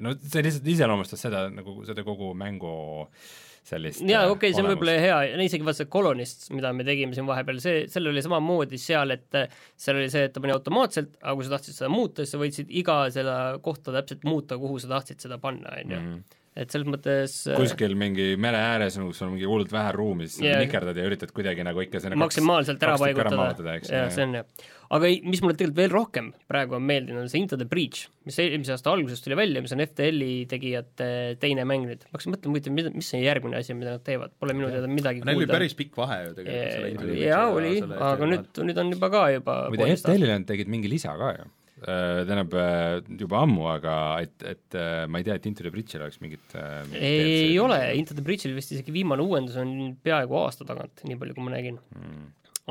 no 0.01 0.15
see 0.23 0.45
lihtsalt 0.47 0.69
iseloomustas 0.75 1.27
seda 1.27 1.45
nagu, 1.53 1.81
seda 1.89 2.05
kogu 2.07 2.31
mängu 2.37 2.73
äh, 3.05 3.33
sellist 3.67 4.03
jaa, 4.03 4.25
okei 4.27 4.51
okay,, 4.51 4.55
see 4.55 4.63
on 4.63 4.69
võib-olla 4.73 4.95
hea, 4.99 5.17
isegi 5.45 5.65
vaata 5.65 5.83
see 5.83 5.91
Colonist, 5.93 6.45
mida 6.55 6.73
me 6.75 6.85
tegime 6.87 7.15
siin 7.15 7.27
vahepeal, 7.29 7.61
see, 7.63 7.85
sellel 7.91 8.11
oli 8.13 8.23
samamoodi 8.25 8.79
seal, 8.81 9.15
et 9.15 9.39
seal 9.79 9.99
oli 10.01 10.11
see, 10.11 10.27
et 10.27 10.35
ta 10.35 10.43
pani 10.43 10.55
automaatselt, 10.55 11.17
aga 11.21 11.35
kui 11.39 11.47
sa 11.47 11.55
tahtsid 11.55 11.79
seda 11.79 11.91
muuta, 11.93 12.23
siis 12.23 12.35
sa 12.35 12.43
võtsid 12.43 12.77
iga 12.83 12.99
seda 13.15 13.37
kohta 13.63 13.95
täpselt 13.95 14.27
muuta, 14.27 14.59
kuhu 14.61 14.81
sa 14.83 14.95
tahtsid 14.97 15.27
seda 15.27 15.39
panna, 15.43 15.77
on 15.79 15.97
ju. 15.97 16.05
Mhm 16.05 16.39
et 16.53 16.69
selles 16.69 16.85
mõttes 16.85 17.33
äh, 17.49 17.57
kuskil 17.57 17.95
mingi 17.97 18.33
mere 18.41 18.59
ääres, 18.61 18.99
kus 19.01 19.21
on 19.25 19.33
mingi 19.33 19.47
hullult 19.49 19.73
vähe 19.73 19.93
ruumi, 19.95 20.27
siis 20.29 20.45
yeah. 20.45 20.61
nikerdad 20.61 20.97
ja 20.99 21.05
üritad 21.07 21.33
kuidagi 21.33 21.65
nagu 21.65 21.81
ikka 21.81 22.01
sinna 22.03 22.19
maksimaalselt 22.21 22.83
ära 22.85 22.97
paigutada, 23.01 23.77
jah, 23.81 24.11
see 24.13 24.27
on 24.27 24.37
jah. 24.37 24.67
aga 24.93 25.09
ei, 25.09 25.17
mis 25.25 25.41
mulle 25.41 25.57
tegelikult 25.57 25.79
veel 25.81 25.95
rohkem 25.95 26.29
praegu 26.51 26.77
on 26.77 26.85
meeldinud, 26.85 27.23
on 27.23 27.31
see 27.31 27.41
Into 27.41 27.57
the 27.57 27.65
Breach, 27.69 28.05
mis 28.29 28.37
eelmise 28.43 28.75
aasta 28.75 28.93
alguses 28.93 29.25
tuli 29.25 29.39
välja, 29.39 29.63
mis 29.65 29.73
on 29.73 29.81
FTL-i 29.87 30.45
tegijate 30.51 31.09
teine 31.41 31.65
mäng 31.69 31.89
nüüd. 31.89 32.05
ma 32.05 32.19
hakkasin 32.19 32.35
mõtlema 32.35 32.55
huvitav, 32.55 32.77
mida, 32.77 32.93
mis 32.93 33.09
see 33.15 33.23
järgmine 33.25 33.57
asi, 33.57 33.77
mida 33.79 33.97
nad 33.97 34.05
teevad, 34.05 34.37
pole 34.37 34.57
minu 34.57 34.69
teada 34.73 34.91
midagi 34.91 35.25
Neil 35.25 35.41
oli 35.41 35.49
päris 35.49 35.73
pikk 35.79 35.97
vahe 35.97 36.21
ju 36.27 36.37
tegelikult 36.37 37.17
jaa, 37.17 37.43
oli, 37.49 37.75
aga 37.81 38.29
nüüd, 38.29 38.63
nüüd 38.69 38.85
on 38.85 38.93
juba 38.93 39.09
ka 39.13 39.25
juba 39.39 39.59
muide, 39.73 39.89
FTL-ile 39.97 40.37
nad 40.37 40.49
tegid 40.53 40.69
mingi 40.69 40.91
lisa 40.93 41.17
ka 41.17 41.33
ju 41.39 41.49
tähendab 41.83 42.53
äh, 42.59 43.17
juba 43.19 43.41
ammu, 43.43 43.65
aga 43.71 43.95
et, 44.23 44.35
et 44.47 44.77
äh, 44.79 45.03
ma 45.09 45.19
ei 45.19 45.27
tea, 45.27 45.37
et 45.39 45.47
Into 45.49 45.65
the 45.65 45.71
Bridge'il 45.73 46.03
oleks 46.03 46.21
mingit, 46.23 46.55
mingit 46.89 47.03
ei 47.03 47.59
ole, 47.61 47.79
Into 47.99 48.17
the 48.17 48.25
Bridge'il 48.25 48.55
vist 48.57 48.73
isegi 48.75 48.95
viimane 48.95 49.25
uuendus 49.25 49.59
on 49.61 49.93
peaaegu 50.03 50.39
aasta 50.41 50.67
tagant, 50.67 51.03
nii 51.07 51.19
palju, 51.19 51.37
kui 51.37 51.47
ma 51.47 51.55
nägin. 51.55 51.79
Mm.. 51.97 52.27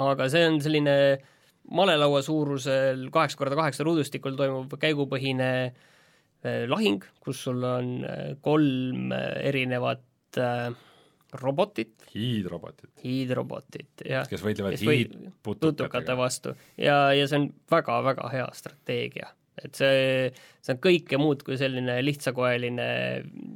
aga 0.08 0.28
see 0.32 0.44
on 0.48 0.60
selline 0.64 0.96
malelaua 1.72 2.22
suurusel 2.26 3.06
kaheksa 3.14 3.38
korda 3.38 3.58
kaheksa 3.58 3.86
ruudustikul 3.86 4.36
toimuv 4.38 4.72
käigupõhine 4.82 5.50
lahing, 6.42 7.04
kus 7.22 7.44
sul 7.46 7.62
on 7.62 7.92
kolm 8.42 9.12
erinevat 9.14 10.40
äh, 10.42 10.72
robotit. 11.40 11.94
hiidrobotit. 12.14 12.90
hiidrobotit, 13.04 14.04
jah. 14.08 14.26
kes 14.28 14.42
võitlevad 14.44 14.76
hiidputukate 14.80 16.16
vastu 16.18 16.56
ja, 16.76 17.12
ja 17.16 17.28
see 17.28 17.40
on 17.40 17.48
väga-väga 17.72 18.28
hea 18.34 18.48
strateegia. 18.56 19.32
et 19.62 19.76
see, 19.76 20.28
see 20.64 20.76
on 20.76 20.82
kõike 20.84 21.20
muud 21.20 21.44
kui 21.46 21.58
selline 21.60 21.98
lihtsakoeline, 22.04 22.86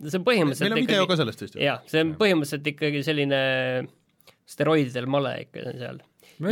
see 0.06 0.18
on 0.20 0.26
põhimõtteliselt 0.26 0.68
meil 0.68 0.78
on 0.78 0.82
video 0.84 1.06
ka 1.10 1.20
sellest 1.20 1.46
vist 1.46 1.58
ju. 1.58 1.64
jah, 1.64 1.84
see 1.90 2.04
on 2.04 2.16
põhimõtteliselt 2.20 2.72
ikkagi 2.74 3.04
selline 3.06 3.40
steroididel 4.46 5.08
male 5.10 5.34
ikka 5.46 5.72
seal 5.76 6.00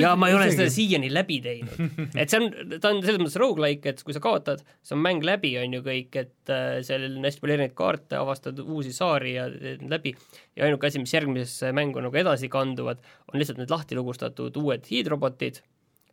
ja 0.01 0.15
ma 0.19 0.29
ei 0.31 0.37
ole 0.37 0.49
seda 0.53 0.67
siiani 0.73 1.11
läbi 1.13 1.39
teinud. 1.45 1.99
et 2.21 2.33
see 2.33 2.41
on, 2.41 2.49
ta 2.81 2.93
on 2.93 3.03
selles 3.05 3.21
mõttes 3.21 3.39
rogu-like, 3.41 3.93
et 3.93 4.03
kui 4.07 4.17
sa 4.17 4.23
kaotad, 4.25 4.65
see 4.85 4.97
on 4.97 5.03
mäng 5.05 5.25
läbi, 5.27 5.55
on 5.61 5.77
ju 5.77 5.83
kõik, 5.85 6.19
et 6.21 6.53
äh, 6.53 6.79
seal 6.87 7.07
on 7.11 7.27
hästi 7.27 7.45
palju 7.45 7.57
erinevaid 7.57 7.77
kaarte, 7.79 8.19
avastad 8.21 8.63
uusi 8.65 8.95
saari 8.97 9.37
ja 9.37 9.47
teed 9.53 9.85
läbi, 9.91 10.15
ja 10.57 10.69
ainuke 10.69 10.89
asi, 10.89 11.03
mis 11.03 11.15
järgmisesse 11.15 11.75
mängu 11.77 12.03
nagu 12.05 12.21
edasi 12.21 12.51
kanduvad, 12.53 13.03
on 13.33 13.41
lihtsalt 13.41 13.61
need 13.63 13.73
lahti 13.73 13.99
lugustatud 13.99 14.57
uued 14.63 14.89
hiidrobotid, 14.91 15.61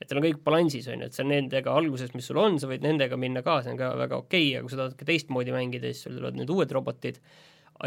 et 0.02 0.10
seal 0.10 0.20
on 0.20 0.26
kõik 0.26 0.42
balansis, 0.46 0.90
on 0.90 1.04
ju, 1.04 1.12
et 1.12 1.16
see 1.16 1.26
on 1.26 1.32
nendega 1.36 1.78
alguses, 1.78 2.12
mis 2.18 2.28
sul 2.28 2.42
on, 2.42 2.58
sa 2.62 2.70
võid 2.70 2.84
nendega 2.86 3.20
minna 3.22 3.46
ka, 3.46 3.62
see 3.62 3.76
on 3.76 3.80
ka 3.80 3.94
väga 4.00 4.20
okei 4.24 4.50
okay,, 4.50 4.58
aga 4.58 4.66
kui 4.66 4.74
sa 4.74 4.84
tahad 4.84 5.00
ka 5.00 5.08
teistmoodi 5.08 5.56
mängida, 5.56 5.92
siis 5.92 6.08
sul 6.08 6.18
tulevad 6.18 6.40
need 6.42 6.54
uued 6.54 6.74
robotid, 6.76 7.22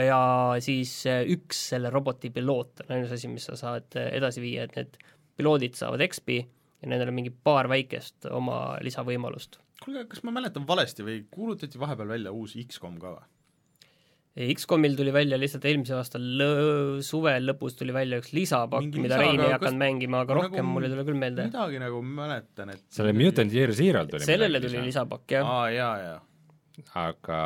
ja 0.03 0.21
siis 0.65 0.93
äh, 1.11 1.23
üks 1.31 1.69
selle 1.71 1.91
roboti 1.93 2.31
piloot 2.35 2.85
on 2.85 2.97
ainus 2.97 3.15
asi, 3.15 3.31
mis 3.31 3.47
sa 3.47 3.59
saad 3.59 3.99
äh, 4.01 4.11
edasi 4.19 4.43
viia, 4.43 4.67
et 4.67 4.79
need 4.79 4.99
piloodid 5.39 5.77
saavad 5.79 6.05
XP 6.07 6.41
ja 6.85 6.91
nendel 6.91 7.13
on 7.13 7.19
mingi 7.19 7.33
paar 7.33 7.69
väikest 7.73 8.29
oma 8.31 8.79
lisavõimalust. 8.85 9.61
kuulge, 9.85 10.07
kas 10.11 10.25
ma 10.25 10.35
mäletan 10.37 10.67
valesti 10.69 11.07
või 11.07 11.23
kuulutati 11.31 11.81
vahepeal 11.81 12.11
välja 12.17 12.33
uus 12.33 12.57
X-kom 12.67 12.99
ka 13.03 13.17
või? 13.17 13.31
X-komil 14.35 14.97
tuli 14.99 15.13
välja 15.15 15.37
lihtsalt 15.39 15.63
eelmise 15.71 15.95
aasta 15.95 16.19
lõ-, 16.19 16.99
suve 17.07 17.37
lõpus 17.39 17.77
tuli 17.79 17.95
välja 17.95 18.19
üks 18.19 18.33
lisapakk, 18.35 18.97
mida 18.99 19.19
Rein 19.21 19.39
ei 19.39 19.53
hakanud 19.53 19.79
mängima, 19.79 20.25
aga 20.25 20.39
rohkem 20.41 20.59
nagu, 20.59 20.73
mul 20.75 20.87
ei 20.89 20.91
tule 20.91 21.05
küll 21.07 21.21
meelde. 21.21 21.45
midagi 21.53 21.79
nagu 21.79 22.01
mäletan, 22.03 22.73
et 22.75 22.83
selle 22.97 23.13
Mutant 23.15 23.55
Year 23.55 23.71
Zero'l 23.79 24.11
tuli 24.11 24.27
sellele 24.27 24.59
tuli 24.59 24.75
lisa. 24.75 24.89
lisapakk, 24.89 25.37
jah. 25.37 25.47
aa, 25.47 25.69
jaa, 25.71 25.93
jaa. 26.03 26.19
aga 27.05 27.39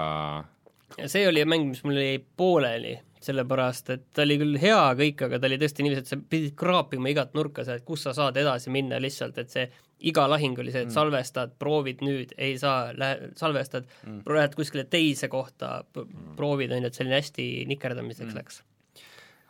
see 1.13 1.29
oli 1.29 1.45
mäng, 1.45 1.69
mis 1.75 1.85
mul 1.85 2.01
jäi 2.01 2.17
pooleli 2.41 2.95
sellepärast 3.25 3.93
et 3.95 4.07
ta 4.15 4.25
oli 4.25 4.39
küll 4.41 4.59
hea 4.61 4.81
kõik, 4.99 5.27
aga 5.27 5.41
ta 5.41 5.49
oli 5.49 5.59
tõesti 5.61 5.85
niiviisi, 5.85 6.05
et 6.05 6.13
sa 6.13 6.19
pidid 6.35 6.55
kraapima 6.59 7.13
igat 7.13 7.37
nurka 7.39 7.65
sealt, 7.67 7.85
kus 7.89 8.07
sa 8.07 8.15
saad 8.17 8.39
edasi 8.41 8.73
minna 8.75 9.01
lihtsalt, 9.03 9.39
et 9.43 9.53
see 9.55 9.67
iga 10.11 10.29
lahing 10.31 10.59
oli 10.63 10.73
see, 10.73 10.85
et 10.87 10.91
mm. 10.91 10.95
salvestad, 10.95 11.55
proovid 11.59 12.03
nüüd, 12.07 12.35
ei 12.39 12.55
saa, 12.61 12.93
lähe, 12.95 13.33
salvestad 13.39 13.89
mm., 14.07 14.21
lähed 14.31 14.55
kuskile 14.59 14.87
teise 14.91 15.31
kohta, 15.33 15.81
mm. 15.97 16.35
proovid, 16.39 16.75
on 16.75 16.87
ju, 16.87 16.93
et 16.93 16.99
selline 17.01 17.19
hästi 17.19 17.49
nikerdamiseks 17.71 18.31
mm. 18.31 18.37
läks. 18.39 18.63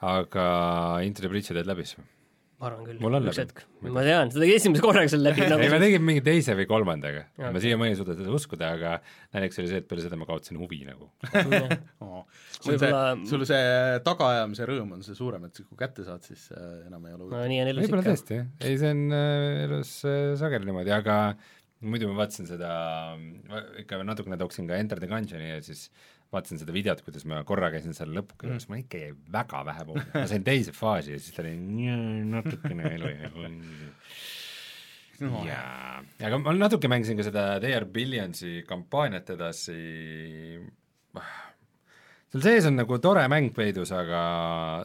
aga 0.09 0.47
the 1.03 1.29
Bridge'i 1.29 1.57
teed 1.57 1.69
läbi 1.69 1.85
siis 1.85 1.99
või? 1.99 2.09
Ma 2.59 2.67
arvan 2.67 2.87
küll, 2.89 3.29
üks 3.31 3.39
hetk. 3.39 3.61
ma 3.87 4.03
tean, 4.03 4.33
tegid 4.35 4.59
esimese 4.59 4.83
korraga 4.83 5.11
seal 5.13 5.23
läbi 5.23 5.45
nagu 5.47 5.63
ei, 5.63 5.71
ma 5.71 5.79
tegin 5.83 6.05
mingi 6.05 6.23
teise 6.27 6.57
või 6.59 6.67
kolmandaga 6.71 7.21
okay.. 7.29 7.53
ma 7.55 7.63
siiamaani 7.63 7.95
ei 7.95 7.99
suuda 8.01 8.17
seda 8.19 8.33
uskuda, 8.35 8.71
aga 8.75 8.95
naljakas 9.37 9.61
oli 9.63 9.71
see, 9.71 9.83
et 9.85 9.87
peale 9.91 10.03
seda 10.03 10.19
ma 10.19 10.27
kaotasin 10.27 10.59
huvi 10.59 10.81
nagu 10.89 11.07
oh. 12.03 12.25
sul 12.65 12.81
see, 12.83 12.91
sul 13.31 13.47
see 13.47 14.01
tagaajamise 14.09 14.67
rõõm 14.73 14.97
on 14.99 15.07
see 15.07 15.15
suurem, 15.19 15.47
et 15.47 15.63
kui 15.63 15.79
kätte 15.79 16.07
saad, 16.09 16.27
siis 16.27 16.49
äh, 16.51 16.89
enam 16.89 17.07
ei 17.07 17.15
ole 17.15 17.29
huvitav 17.29 17.45
no,. 17.45 17.53
nii 17.53 17.63
on 17.63 17.73
elus 17.75 17.87
ikka. 17.87 17.95
võib-olla 17.95 18.11
tõesti, 18.11 18.41
jah. 18.41 18.51
ei, 18.67 18.83
see 18.83 18.93
on 18.97 19.07
äh, 19.21 19.63
elus 19.69 19.95
äh, 20.09 20.19
sageli 20.43 20.71
niimoodi, 20.73 20.95
aga 20.99 21.19
muidu 21.87 22.11
ma 22.11 22.25
vaatasin 22.25 22.49
seda, 22.51 22.73
ikka 23.85 24.03
natukene 24.03 24.39
tooksin 24.41 24.67
ka 24.67 24.79
Enter 24.83 24.99
the 24.99 25.07
Gungeoni 25.11 25.53
ja 25.53 25.63
siis 25.63 25.87
vaatasin 26.35 26.61
seda 26.61 26.75
videot, 26.75 27.01
kuidas 27.07 27.25
ma 27.29 27.41
korra 27.49 27.71
käisin 27.73 27.97
seal 27.97 28.11
lõpuks 28.17 28.49
mm., 28.49 28.71
ma 28.73 28.81
ikka 28.83 29.01
jäi 29.01 29.13
väga 29.33 29.63
vähe 29.69 29.85
poole, 29.89 30.05
ma 30.13 30.27
sain 30.29 30.45
teise 30.45 30.75
faasi 30.77 31.15
ja 31.15 31.21
siis 31.23 31.37
ta 31.37 31.45
oli 31.45 31.55
natukene 32.29 32.91
elu 32.99 33.13
ja 33.15 33.31
no. 35.25 35.45
jaa, 35.49 36.01
aga 36.29 36.41
ma 36.43 36.55
natuke 36.57 36.91
mängisin 36.91 37.19
ka 37.19 37.27
seda 37.27 37.45
They 37.63 37.77
are 37.77 37.89
Billionsi 37.89 38.63
kampaaniat 38.69 39.33
edasi, 39.35 39.79
seal 42.29 42.45
sees 42.45 42.69
on 42.69 42.77
nagu 42.79 42.99
tore 43.03 43.25
mäng 43.33 43.55
peidus, 43.57 43.93
aga 43.97 44.21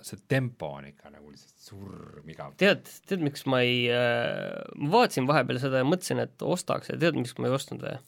see 0.05 0.21
tempo 0.31 0.71
on 0.79 0.87
ikka 0.93 1.11
nagu 1.11 1.33
lihtsalt 1.33 1.67
surmigav. 1.67 2.55
tead, 2.61 2.87
tead, 3.09 3.25
miks 3.25 3.43
ma 3.51 3.59
ei 3.65 3.83
äh,, 3.91 4.63
ma 4.79 4.93
vaatasin 5.01 5.27
vahepeal 5.27 5.59
seda 5.63 5.83
ja 5.83 5.89
mõtlesin, 5.89 6.23
et 6.23 6.47
ostaks 6.47 6.93
ja 6.93 6.97
tead, 7.03 7.19
miks 7.19 7.35
ma 7.39 7.51
ei 7.51 7.57
ostnud 7.59 7.83
või? 7.83 7.99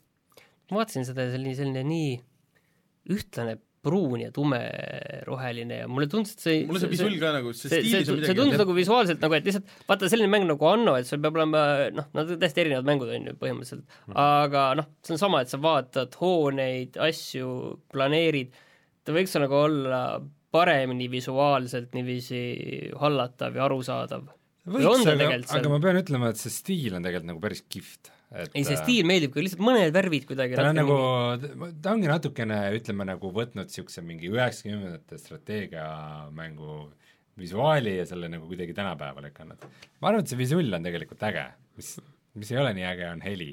ma 0.71 0.79
vaatasin 0.79 1.07
seda 1.07 1.27
ja 1.27 1.35
selline, 1.35 1.57
selline 1.59 1.83
nii 1.91 2.15
ühtlane 3.13 3.57
pruun 3.85 4.17
ja 4.23 4.31
tumeroheline 4.33 5.75
ja 5.83 5.87
mulle 5.91 6.07
tundus, 6.09 6.31
et 6.33 6.41
see 6.41 6.61
mulle 6.65 6.81
see 6.81 6.89
visull 6.89 7.17
ka 7.21 7.29
nagu, 7.35 7.51
see 7.53 7.69
see, 7.69 7.81
see, 7.83 7.89
stiilis 7.91 8.09
on 8.09 8.15
see 8.15 8.21
midagi 8.23 8.39
tundus 8.39 8.61
nagu 8.63 8.75
visuaalselt 8.77 9.21
nagu, 9.21 9.35
et 9.37 9.45
lihtsalt 9.49 9.75
vaata 9.89 10.09
selline 10.09 10.31
mäng 10.33 10.47
nagu 10.49 10.69
Anno, 10.71 10.95
et 10.97 11.05
sul 11.09 11.21
peab 11.21 11.37
olema 11.37 11.61
noh, 11.93 12.07
nad 12.17 12.31
on 12.33 12.39
täiesti 12.41 12.63
erinevad 12.63 12.87
mängud 12.89 13.11
on 13.13 13.27
ju 13.29 13.35
põhimõtteliselt, 13.41 13.83
Mhm. 14.07 14.15
aga 14.23 14.63
noh, 14.81 14.87
see 15.05 15.13
on 15.17 15.21
sama, 15.21 15.43
et 15.45 15.53
sa 15.53 15.59
vaatad 15.61 16.17
hooneid, 16.21 16.97
asju, 17.09 17.51
planeerid, 17.93 18.57
ta 19.05 19.13
võiks 19.13 19.37
nagu 19.37 19.59
olla 19.67 20.01
paremini 20.55 21.05
visuaalselt 21.11 21.93
niiviisi 21.93 22.41
hallatav 22.97 23.53
ja 23.59 23.65
arusaadav. 23.69 24.25
võiks, 24.65 25.05
aga, 25.13 25.59
aga 25.59 25.69
ma 25.69 25.79
pean 25.83 26.01
ütlema, 26.01 26.29
et 26.33 26.41
see 26.41 26.49
stiil 26.49 26.95
on 26.97 27.03
tegelikult 27.05 27.29
nagu 27.35 27.43
päris 27.43 27.61
kihvt. 27.69 28.09
ei, 28.43 28.65
see 28.67 28.77
stiil 28.79 29.07
meeldib 29.07 29.33
ka, 29.33 29.43
lihtsalt 29.43 29.63
mõned 29.63 29.95
värvid 29.95 30.27
kuidagi 30.29 30.57
ta 30.57 30.69
on 30.69 30.79
nagu 30.79 30.99
ta 31.83 31.95
ongi 31.95 32.11
natukene, 32.11 32.59
ütleme 32.77 33.07
nagu 33.07 33.31
võtnud 33.35 33.69
niisuguse 33.69 34.03
mingi 34.05 34.31
üheksakümnendate 34.33 35.19
strateegiamängu 35.21 36.77
visuaali 37.39 37.97
ja 37.97 38.05
selle 38.07 38.29
nagu 38.31 38.47
kuidagi 38.47 38.73
tänapäevale 38.73 39.29
lükanud. 39.29 39.67
ma 40.01 40.09
arvan, 40.09 40.23
et 40.23 40.31
see 40.31 40.39
visull 40.39 40.77
on 40.77 40.87
tegelikult 40.87 41.23
äge, 41.27 41.45
mis, 41.79 41.95
mis 42.39 42.51
ei 42.53 42.61
ole 42.61 42.71
nii 42.77 42.87
äge, 42.93 43.11
on 43.11 43.21
heli. 43.25 43.51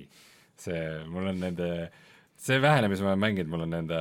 see, 0.62 0.82
mul 1.10 1.26
on 1.32 1.40
nende, 1.42 1.68
see 2.38 2.60
vähene, 2.62 2.90
mis 2.92 3.00
ma 3.02 3.10
olen 3.12 3.22
mänginud, 3.24 3.50
mul 3.50 3.64
on 3.66 3.74
nende 3.74 3.98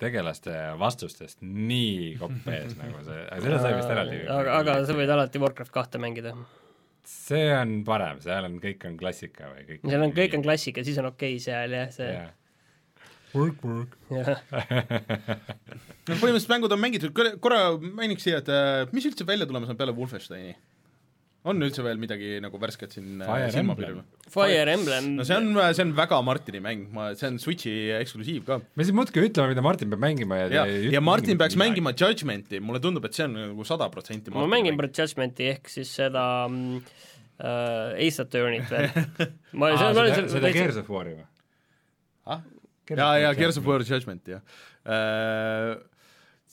tegelaste 0.00 0.56
vastustest 0.80 1.44
nii 1.44 2.16
kopp 2.18 2.50
ees 2.50 2.74
nagu 2.80 3.04
see, 3.06 3.22
aga 3.28 3.46
seda 3.46 3.62
sai 3.62 3.72
vist 3.78 3.94
eraldi 3.94 4.20
aga, 4.24 4.58
aga 4.58 4.76
sa 4.88 4.98
võid 4.98 5.14
alati 5.14 5.42
Warcraft 5.42 5.74
kahte 5.74 6.02
mängida. 6.02 6.34
See 7.08 7.50
on 7.54 7.76
parem, 7.86 8.20
seal 8.24 8.48
on, 8.48 8.56
kõik 8.62 8.86
on 8.88 8.96
klassika 9.00 9.50
või 9.52 9.66
kõik 9.68 9.84
seal 9.84 10.06
on, 10.06 10.14
kõik 10.16 10.38
on 10.38 10.46
klassika, 10.46 10.84
siis 10.86 10.98
on 11.02 11.10
okei 11.10 11.36
okay 11.36 11.44
seal 11.44 11.76
jah, 11.78 11.92
see 11.94 12.10
jah. 12.10 12.32
Work, 13.34 13.64
work. 13.66 13.96
no 14.14 16.16
põhimõtteliselt 16.20 16.52
mängud 16.52 16.74
on 16.76 16.80
mängitud, 16.80 17.24
korra 17.42 17.64
mainiks 17.82 18.28
siia, 18.28 18.38
et 18.44 18.50
äh, 18.52 18.84
mis 18.94 19.08
üldse 19.10 19.26
välja 19.26 19.48
tulemas 19.50 19.72
on 19.72 19.80
peale 19.80 19.94
Wolfensteini? 19.96 20.54
On 21.44 21.60
üldse 21.64 21.84
veel 21.84 21.98
midagi 22.00 22.38
nagu 22.42 22.58
värsket 22.60 22.96
siin 22.96 23.20
äh, 23.20 23.28
Fire 23.28 23.50
silmapiiril 23.52 23.98
Emblem.? 23.98 24.30
Fire 24.32 24.72
Emblem 24.72 25.08
no 25.18 25.26
see 25.28 25.36
on, 25.36 25.50
see 25.76 25.84
on 25.84 25.92
väga 25.96 26.20
Martini 26.24 26.62
mäng, 26.64 26.86
ma, 26.94 27.10
see 27.18 27.28
on 27.28 27.38
Switchi 27.42 27.74
eksklusiiv 27.98 28.46
ka. 28.48 28.58
me 28.64 28.86
siin 28.86 28.96
muudkui 28.96 29.26
ütleme, 29.28 29.52
mida 29.52 29.64
Martin 29.64 29.92
peab 29.92 30.02
mängima 30.04 30.40
ja 30.40 30.48
ja, 30.62 30.64
ja 30.96 31.02
Martin 31.04 31.40
peaks 31.40 31.58
mängima 31.60 31.92
Judgmenti, 31.92 32.62
mulle 32.64 32.80
tundub, 32.84 33.04
et 33.08 33.16
see 33.16 33.28
on 33.28 33.36
nagu 33.36 33.68
sada 33.68 33.90
protsenti 33.92 34.32
ma 34.34 34.46
mängin 34.50 34.80
Brad 34.80 34.96
Judgmenti 34.96 35.50
ehk 35.52 35.68
siis 35.72 35.92
seda 36.00 36.24
mm, 36.48 36.82
äh, 37.44 38.06
Ace 38.08 38.24
Attorney't 38.24 38.72
veel. 38.72 38.88
ma 39.58 39.72
olen 39.72 39.82
seda, 39.84 40.10
seal 40.14 40.30
seda 40.38 40.54
Gears 40.56 40.80
of 40.80 40.92
War'i 40.92 41.18
või? 41.18 41.26
ah?. 42.32 42.44
ja, 42.88 43.10
ja 43.26 43.34
Gears 43.36 43.60
of 43.60 43.68
War 43.68 43.84
Judgment, 43.84 44.24
jah 44.32 44.40
äh,. 44.84 45.74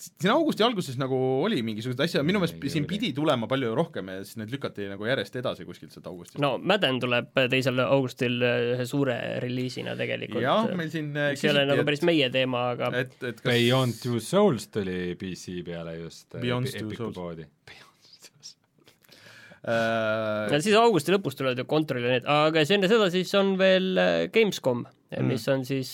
Siin 0.02 0.32
augusti 0.34 0.66
alguses 0.66 0.98
nagu 1.00 1.18
oli 1.46 1.62
mingisuguseid 1.66 2.04
asju, 2.06 2.24
minu 2.28 2.42
meelest 2.42 2.66
siin 2.74 2.88
pidi 2.90 3.12
tulema 3.18 3.50
palju 3.52 3.74
rohkem 3.78 4.10
ja 4.12 4.24
siis 4.26 4.40
need 4.42 4.54
lükati 4.54 4.88
nagu 4.92 5.06
järjest 5.08 5.38
edasi 5.42 5.68
kuskilt 5.68 5.94
sealt 5.94 6.10
augustist. 6.12 6.40
no 6.44 6.56
Madden 6.58 7.00
tuleb 7.04 7.32
teisel 7.52 7.82
augustil 7.86 8.40
ühe 8.42 8.88
suure 8.90 9.18
reliisina 9.44 9.96
tegelikult. 10.00 10.44
jah, 10.44 10.72
meil 10.78 10.92
siin 10.94 11.14
äh, 11.16 11.34
mis 11.36 11.46
ei 11.46 11.54
ole 11.54 11.68
nagu 11.70 11.86
päris 11.88 12.06
meie 12.08 12.32
teema, 12.34 12.68
aga 12.76 12.92
et, 13.04 13.16
et 13.22 13.40
kas 13.44 13.48
Beyond 13.52 14.02
Two 14.02 14.20
Souls 14.24 14.68
tuli 14.74 15.16
PC 15.20 15.62
peale 15.68 15.98
just 16.00 16.28
äh, 16.36 16.42
Beyond 16.42 16.72
Two 16.72 16.88
Epiku 16.88 17.10
Souls. 17.12 17.16
poodi. 17.22 17.48
äh, 17.70 17.91
ja 19.62 20.58
siis 20.64 20.74
augusti 20.78 21.14
lõpus 21.14 21.38
tulevad 21.38 21.60
ju 21.62 21.66
ja 21.68 22.16
need, 22.16 22.26
aga 22.26 22.64
siis 22.64 22.76
enne 22.78 22.90
seda 22.90 23.10
siis 23.14 23.34
on 23.38 23.54
veel 23.60 23.92
äh, 24.02 24.14
Gamescom, 24.34 24.86
mis 25.28 25.44
on 25.52 25.66
siis, 25.68 25.92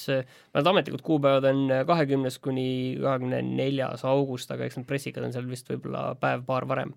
need 0.55 0.69
ametlikud 0.71 1.01
kuupäevad 1.03 1.47
on 1.49 1.73
kahekümnes 1.89 2.37
kuni 2.43 2.97
kahekümne 3.01 3.41
neljas 3.43 4.05
august, 4.07 4.51
aga 4.53 4.67
eks 4.67 4.77
need 4.79 4.87
pressikad 4.89 5.25
on 5.25 5.33
seal 5.35 5.49
vist 5.49 5.67
võib-olla 5.71 6.11
päev-paar 6.21 6.67
varem. 6.69 6.93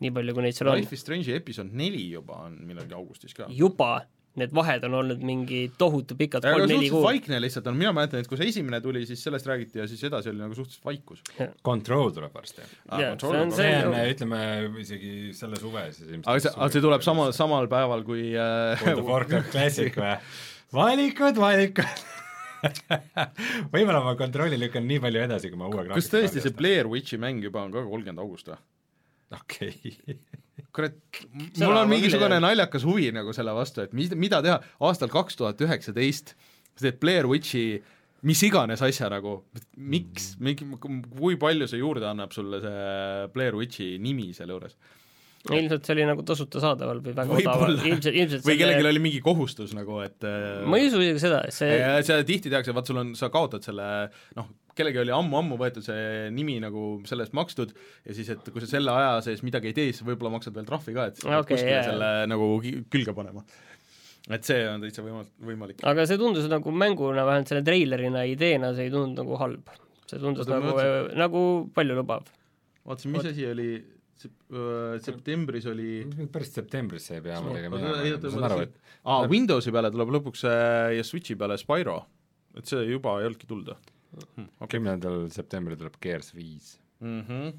nii 0.00 0.14
palju, 0.16 0.32
kui 0.32 0.46
neid 0.46 0.56
seal 0.56 0.70
on. 0.72 0.80
Life 0.80 0.96
is 0.96 1.02
Strange'i 1.04 1.36
episood 1.36 1.74
neli 1.76 2.06
juba 2.14 2.46
on 2.46 2.56
millalgi 2.64 2.96
augustis 2.96 3.36
ka. 3.36 3.50
juba, 3.52 3.98
need 4.38 4.52
vahed 4.54 4.84
on 4.86 4.94
olnud 5.00 5.22
mingi 5.26 5.64
tohutu 5.78 6.14
pikad, 6.18 6.44
aga 6.46 6.60
kolm-neli 6.60 6.90
kuud. 6.92 7.02
vaikne 7.02 7.40
lihtsalt 7.42 7.66
on, 7.66 7.78
mina 7.80 7.90
mäletan, 7.96 8.22
et 8.22 8.30
kui 8.30 8.38
see 8.38 8.52
esimene 8.52 8.78
tuli, 8.84 9.02
siis 9.08 9.22
sellest 9.26 9.48
räägiti 9.50 9.82
ja 9.82 9.88
siis 9.90 10.04
edasi 10.06 10.30
oli 10.30 10.38
nagu 10.38 10.54
suhteliselt 10.54 10.86
vaikus. 10.86 11.24
Control 11.66 12.12
tuleb 12.14 12.34
varsti. 12.34 12.62
Jaa, 12.86 13.16
see 13.18 13.40
on 13.40 13.50
see 13.56 13.72
See-, 13.80 14.14
ütleme 14.14 14.40
isegi 14.82 15.12
selle 15.36 15.58
suve 15.60 15.84
siis 15.94 16.06
ilmselt 16.06 16.30
aga 16.30 16.44
see, 16.44 16.54
aga 16.56 16.70
see 16.74 16.84
tuleb 16.84 17.04
sama, 17.06 17.26
samal 17.36 17.68
päeval 17.70 18.04
kui 18.06 18.30
äh, 18.34 18.80
World 18.84 19.02
of 19.02 19.10
Warcraft 19.10 19.52
Classic 19.54 19.98
või? 19.98 20.14
valikud, 20.76 21.40
valikud 21.40 22.06
võib-olla 23.74 24.02
ma 24.04 24.14
kontrolli 24.20 24.58
lükkan 24.60 24.84
nii 24.86 25.00
palju 25.02 25.24
edasi, 25.24 25.50
kui 25.52 25.60
ma 25.60 25.70
uue 25.70 25.86
kas 25.90 26.10
tõesti 26.12 26.44
see 26.44 26.56
Blair 26.56 26.90
Witchi 26.90 27.20
mäng 27.20 27.42
juba 27.44 27.64
on 27.64 27.74
ka 27.74 27.84
kolmkümmend 27.86 28.22
august 28.22 28.52
või? 28.52 28.60
okei 29.40 29.74
okay. 29.74 30.20
kurat, 30.74 30.98
mul 31.60 31.76
on 31.76 31.90
mingisugune 31.90 32.36
tea. 32.36 32.44
naljakas 32.44 32.84
huvi 32.88 33.10
nagu 33.14 33.34
selle 33.36 33.54
vastu, 33.56 33.84
et 33.84 33.96
mis, 33.96 34.12
mida 34.18 34.42
teha 34.44 34.60
aastal 34.86 35.10
kaks 35.12 35.38
tuhat 35.40 35.62
üheksateist, 35.66 36.34
sa 36.76 36.86
teed 36.86 37.00
Blair 37.02 37.28
Witchi 37.30 37.80
mis 38.26 38.42
iganes 38.44 38.82
asja 38.84 39.08
nagu, 39.12 39.38
miks, 39.76 40.34
kui 40.40 41.38
palju 41.40 41.68
see 41.70 41.80
juurde 41.80 42.08
annab 42.10 42.34
sulle 42.36 42.60
see 42.64 43.28
Blair 43.34 43.56
Witchi 43.56 43.94
nimi 44.02 44.30
selle 44.36 44.56
juures? 44.56 44.76
Ilmselt 45.48 45.86
see 45.86 45.94
oli 45.96 46.06
nagu 46.10 46.24
tasuta 46.26 46.60
saadaval 46.60 46.98
või 47.00 47.14
väga 47.16 47.36
odaval, 47.38 47.78
ilmselt, 47.78 48.12
ilmselt 48.12 48.44
või 48.44 48.58
kellelgi 48.60 48.88
oli 48.90 49.02
mingi 49.06 49.20
kohustus 49.24 49.72
nagu, 49.76 50.02
et 50.04 50.26
ma 50.68 50.80
ei 50.80 50.90
usu 50.90 51.00
isegi 51.00 51.22
seda, 51.22 51.44
see 51.54 51.78
seda 52.04 52.26
tihti 52.28 52.52
tehakse, 52.52 52.74
vaat 52.76 52.90
sul 52.90 53.00
on, 53.00 53.14
sa 53.16 53.30
kaotad 53.32 53.64
selle 53.64 53.86
noh, 54.36 54.50
kellelgi 54.76 55.00
oli 55.02 55.14
ammu-ammu 55.14 55.58
võetud 55.60 55.84
see 55.84 56.28
nimi 56.34 56.58
nagu 56.62 56.84
selle 57.08 57.26
eest 57.26 57.36
makstud 57.36 57.72
ja 57.72 58.16
siis, 58.16 58.30
et 58.34 58.50
kui 58.52 58.62
sa 58.62 58.68
selle 58.70 58.94
aja 58.94 59.18
sees 59.24 59.44
midagi 59.46 59.70
ei 59.70 59.76
tee, 59.76 59.94
siis 59.94 60.06
võib-olla 60.06 60.34
maksad 60.36 60.56
veel 60.56 60.68
trahvi 60.68 60.96
ka, 60.96 61.08
et 61.10 61.22
Okei, 61.24 61.54
kuskile 61.54 61.76
jaa, 61.76 61.86
selle 61.88 62.10
nagu 62.30 62.50
külge 62.92 63.14
panema. 63.16 63.44
et 64.30 64.46
see 64.46 64.66
on 64.68 64.84
täitsa 64.84 65.04
võimalik, 65.06 65.32
võimalik. 65.52 65.86
aga 65.88 66.04
see 66.08 66.20
tundus 66.20 66.50
nagu 66.52 66.74
mänguna, 66.84 67.24
vähemalt 67.28 67.52
selle 67.52 67.64
treilerina, 67.66 68.26
ideena 68.28 68.74
see 68.76 68.88
ei 68.88 68.92
tundunud 68.94 69.24
nagu 69.24 69.40
halb. 69.40 69.72
see 70.10 70.20
tundus 70.22 70.46
Oota, 70.46 70.60
nagu, 70.60 71.16
nagu 71.18 71.46
paljulubav. 71.74 72.28
vaatasin, 72.86 73.16
mis 73.16 73.32
asi 73.32 73.48
oli, 73.50 73.70
septembris 75.04 75.66
oli 75.70 76.04
päris 76.32 76.52
septembris 76.56 77.08
see 77.10 77.18
ei 77.20 77.24
pea 77.24 77.40
ma 77.44 77.54
tegema 77.56 77.78
ma 77.80 77.92
saan 78.20 78.46
aru, 78.48 78.64
et 78.66 78.74
aa, 79.04 79.26
Windowsi 79.30 79.72
peale 79.74 79.92
tuleb 79.94 80.14
lõpuks 80.18 80.44
äh, 80.48 80.96
ja 80.98 81.06
Switchi 81.06 81.36
peale 81.40 81.58
Spyro, 81.60 82.00
et 82.58 82.70
see 82.70 82.84
juba 82.90 83.18
ei 83.20 83.30
olnudki 83.30 83.48
tulda 83.50 83.76
hm,. 83.78 84.48
okei 84.60 84.78
kümnendal 84.78 85.22
septembril 85.32 85.78
tuleb 85.80 86.00
Gears 86.02 86.34
viis. 86.36 86.74
mm. 87.00 87.20
-hmm. 87.28 87.52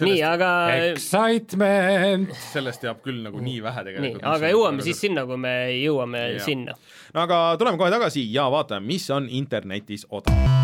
nii, 0.00 0.16
sellest, 0.16 0.26
aga 0.32 0.50
Excitement! 0.90 2.36
sellest 2.52 2.84
teab 2.84 3.02
küll 3.04 3.22
nagu 3.26 3.40
nii 3.40 3.62
vähe 3.64 3.82
nii, 3.82 3.90
tegelikult. 3.92 4.28
aga 4.34 4.52
jõuame 4.54 4.86
siis 4.86 5.00
sinna, 5.06 5.26
kui 5.28 5.40
me 5.40 5.56
jõuame 5.76 6.26
Jaa. 6.36 6.44
sinna. 6.44 6.76
no 7.14 7.26
aga 7.26 7.42
tuleme 7.58 7.80
kohe 7.80 7.90
tagasi 7.92 8.28
ja 8.32 8.48
vaatame, 8.52 8.86
mis 8.86 9.10
on 9.10 9.28
internetis 9.28 10.06
odav. 10.10 10.55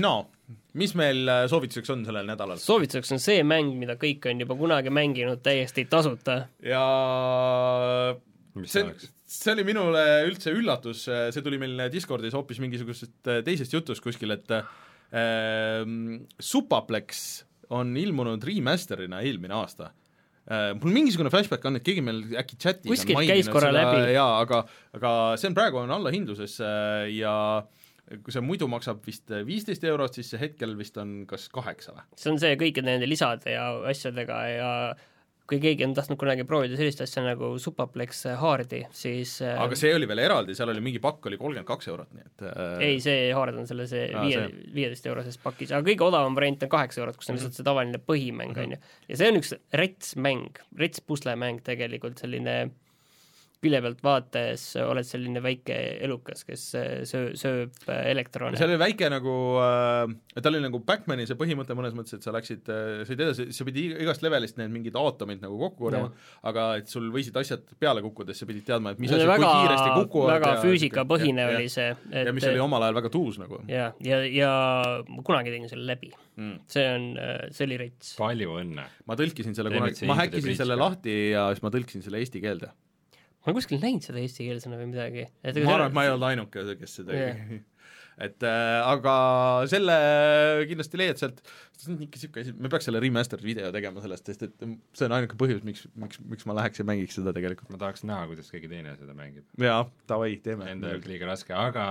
No 0.00 0.16
mis 0.76 0.92
meil 0.98 1.26
äh, 1.30 1.44
soovituseks 1.50 1.92
on 1.94 2.04
sellel 2.06 2.28
nädalal? 2.28 2.60
soovituseks 2.60 3.14
on 3.16 3.22
see 3.22 3.42
mäng, 3.46 3.74
mida 3.80 3.96
kõik 4.00 4.28
on 4.30 4.42
juba 4.44 4.56
kunagi 4.58 4.92
mänginud 4.94 5.42
täiesti 5.44 5.86
tasuta. 5.90 6.42
ja 6.64 6.86
mis 8.56 8.74
see 8.74 8.86
oleks? 8.86 9.10
see 9.26 9.52
oli 9.56 9.66
minule 9.66 10.02
üldse 10.28 10.54
üllatus, 10.54 11.06
see 11.08 11.44
tuli 11.44 11.58
meil 11.60 11.86
Discordis 11.92 12.36
hoopis 12.36 12.60
mingisugusest 12.62 13.32
äh, 13.32 13.42
teisest 13.46 13.74
jutust 13.74 14.04
kuskil, 14.04 14.36
et 14.36 14.58
äh, 14.58 14.66
Supaplex 16.42 17.22
on 17.74 17.94
ilmunud 17.98 18.42
remaster'ina 18.46 19.22
eelmine 19.26 19.56
aasta 19.56 19.90
äh,. 20.46 20.74
mul 20.78 20.94
mingisugune 20.94 21.32
flashback 21.32 21.64
on, 21.66 21.80
et 21.80 21.86
keegi 21.86 22.04
meil 22.04 22.22
äkki 22.38 22.58
chatis 22.60 22.90
Kuskilt 22.90 23.18
on 23.22 23.26
käis 23.26 23.50
korra 23.50 23.72
seda 23.72 23.82
läbi. 23.82 24.14
jaa, 24.14 24.38
aga, 24.44 24.62
aga 24.98 25.16
see 25.40 25.50
on 25.50 25.58
praegu 25.58 25.82
on 25.82 25.96
allahindluses 25.96 26.60
äh, 26.62 27.08
ja 27.16 27.34
kui 28.22 28.34
see 28.34 28.44
muidu 28.44 28.68
maksab 28.70 29.02
vist 29.06 29.32
viisteist 29.46 29.84
eurot, 29.88 30.14
siis 30.14 30.30
see 30.32 30.40
hetkel 30.40 30.76
vist 30.78 30.96
on 31.02 31.18
kas 31.30 31.48
kaheksa 31.52 31.96
või? 31.96 32.06
see 32.14 32.32
on 32.32 32.40
see 32.42 32.56
kõikide 32.60 32.86
nende 32.86 33.08
lisade 33.10 33.56
ja 33.56 33.68
asjadega 33.90 34.40
ja 34.52 34.70
kui 35.46 35.58
keegi 35.62 35.84
on 35.86 35.94
tahtnud 35.94 36.18
kunagi 36.18 36.44
proovida 36.46 36.78
sellist 36.78 37.00
asja 37.04 37.22
nagu 37.24 37.52
Supaplex 37.62 38.24
haardi, 38.40 38.82
siis 38.94 39.36
äh, 39.46 39.58
aga 39.62 39.78
see 39.78 39.92
oli 39.94 40.08
veel 40.10 40.24
eraldi, 40.24 40.56
seal 40.58 40.72
oli 40.72 40.82
mingi 40.82 41.02
pakk 41.02 41.28
oli 41.30 41.38
kolmkümmend 41.38 41.68
kaks 41.68 41.90
eurot, 41.92 42.10
nii 42.16 42.26
et 42.26 42.46
äh, 42.50 42.72
ei, 42.88 42.96
see 43.02 43.28
haard 43.36 43.58
on 43.60 43.68
selle 43.70 43.86
see 43.90 44.08
viie 44.14 44.42
viieteist 44.74 45.06
euroses 45.10 45.38
pakis, 45.42 45.74
aga 45.74 45.86
kõige 45.86 46.06
odavam 46.08 46.38
variant 46.38 46.66
on 46.66 46.72
kaheksa 46.72 47.02
eurot, 47.02 47.18
kus 47.20 47.30
on 47.30 47.38
lihtsalt 47.38 47.58
see 47.58 47.66
tavaline 47.66 48.02
põhimäng, 48.02 48.58
on 48.62 48.74
ju. 48.74 48.80
ja 49.10 49.20
see 49.20 49.30
on 49.30 49.40
üks 49.42 49.54
rets 49.82 50.16
mäng, 50.18 50.58
rets 50.82 51.02
puslemäng 51.06 51.62
tegelikult, 51.66 52.18
selline 52.22 52.58
külje 53.64 53.80
pealt 53.82 54.02
vaadates 54.04 54.64
oled 54.84 55.06
selline 55.06 55.40
väike 55.44 55.76
elukas, 56.04 56.44
kes 56.46 56.64
äh, 56.76 56.90
söö, 57.08 57.30
sööb 57.38 57.76
äh, 57.88 58.02
elektrone. 58.12 58.58
seal 58.60 58.72
oli 58.72 58.80
väike 58.80 59.08
nagu 59.12 59.34
äh,, 59.62 60.12
tal 60.44 60.58
oli 60.58 60.66
nagu 60.66 60.80
Backmani 60.86 61.26
see 61.28 61.38
põhimõte 61.40 61.76
mõnes 61.78 61.96
mõttes, 61.96 62.18
et 62.18 62.26
sa 62.26 62.34
läksid 62.36 62.68
äh,, 62.72 63.00
sõid 63.08 63.24
edasi, 63.24 63.48
sa 63.56 63.66
pidid 63.68 63.82
ig- 63.82 64.04
igast 64.04 64.24
levelist 64.26 64.60
need 64.60 64.72
mingid 64.74 64.98
aatomid 65.00 65.42
nagu 65.44 65.58
kokku 65.62 65.86
korjama, 65.86 66.12
aga 66.46 66.68
et 66.82 66.92
sul 66.92 67.08
võisid 67.14 67.36
asjad 67.40 67.64
peale 67.80 68.04
kukkudes, 68.04 68.38
sa 68.42 68.48
pidid 68.48 68.66
teadma, 68.68 68.92
et 68.94 69.02
mis 69.02 69.12
asjad, 69.12 69.32
kui 69.32 69.48
kiiresti, 69.48 69.90
kukuvad 70.02 70.34
väga 70.36 70.52
ja 70.52 70.62
füüsikapõhine 70.64 71.46
ja- 71.46 71.56
oli 71.56 71.72
see, 71.72 71.90
ja, 72.12 72.26
ja 72.28 72.36
mis 72.36 72.48
oli 72.52 72.62
omal 72.62 72.86
ajal 72.86 73.00
väga 73.00 73.12
tuus 73.16 73.40
nagu 73.40 73.62
ja, 73.72 73.90
ja, 74.04 74.20
ja 74.28 74.52
ma 75.08 75.24
kunagi 75.26 75.54
tegin 75.54 75.70
selle 75.72 75.88
läbi. 75.88 76.12
mm.. 76.36 76.56
see 76.70 76.88
on, 76.92 77.08
see 77.56 77.68
oli 77.70 77.80
rets. 77.86 78.14
palju 78.20 78.58
õnne! 78.60 78.88
ma 79.08 79.18
tõlkisin 79.18 79.56
selle 79.56 79.72
kunagi 79.72 80.08
ma 80.08 80.20
häkkisin 80.20 80.60
selle 80.60 80.76
lahti 80.80 81.16
ja 81.32 81.48
siis 81.54 81.64
ma 81.64 81.72
tõlkisin 81.72 82.04
selle 82.04 82.20
eesti 82.20 82.42
keelde. 82.44 82.72
Ma 83.46 83.52
olen 83.52 83.60
kuskil 83.60 83.78
näinud 83.78 84.02
seda 84.02 84.18
eestikeelsena 84.18 84.80
või 84.80 84.90
midagi. 84.90 85.28
ma 85.62 85.76
arvan, 85.76 85.86
et 85.86 85.94
ma 85.94 86.02
ei 86.02 86.10
olnud 86.10 86.28
ainuke, 86.32 86.64
kes 86.80 86.98
seda 86.98 87.14
tegi. 87.14 87.60
et 88.26 88.44
äh, 88.48 88.80
aga 88.88 89.14
selle 89.68 89.94
kindlasti 90.66 90.98
leiad 90.98 91.20
sealt, 91.20 91.42
see 91.76 91.92
on 91.92 92.00
ikka 92.00 92.16
niisugune 92.16 92.44
asi, 92.46 92.54
me 92.56 92.70
peaks 92.72 92.88
selle 92.88 93.00
remastered 93.04 93.44
video 93.44 93.68
tegema 93.74 94.00
sellest, 94.02 94.30
sest 94.30 94.46
et 94.46 94.64
see 94.96 95.06
on 95.06 95.14
ainuke 95.18 95.36
põhjus, 95.38 95.60
miks, 95.68 95.84
miks, 96.00 96.20
miks 96.32 96.48
ma 96.48 96.56
läheks 96.56 96.80
ja 96.80 96.86
mängiks 96.88 97.18
seda 97.20 97.34
tegelikult. 97.36 97.68
ma 97.70 97.80
tahaks 97.82 98.06
näha, 98.08 98.24
kuidas 98.32 98.48
keegi 98.50 98.70
teine 98.72 98.96
seda 98.96 99.14
mängib. 99.16 99.44
jaa, 99.60 99.84
davai, 100.08 100.32
teeme. 100.42 100.70
Enda 100.72 100.94
jaoks 100.94 101.10
liiga 101.12 101.28
raske, 101.28 101.54
aga 101.54 101.86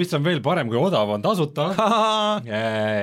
mis 0.00 0.16
on 0.16 0.24
veel 0.26 0.42
parem 0.44 0.72
kui 0.72 0.80
odav, 0.80 1.12
on 1.12 1.24
tasuta 1.24 1.68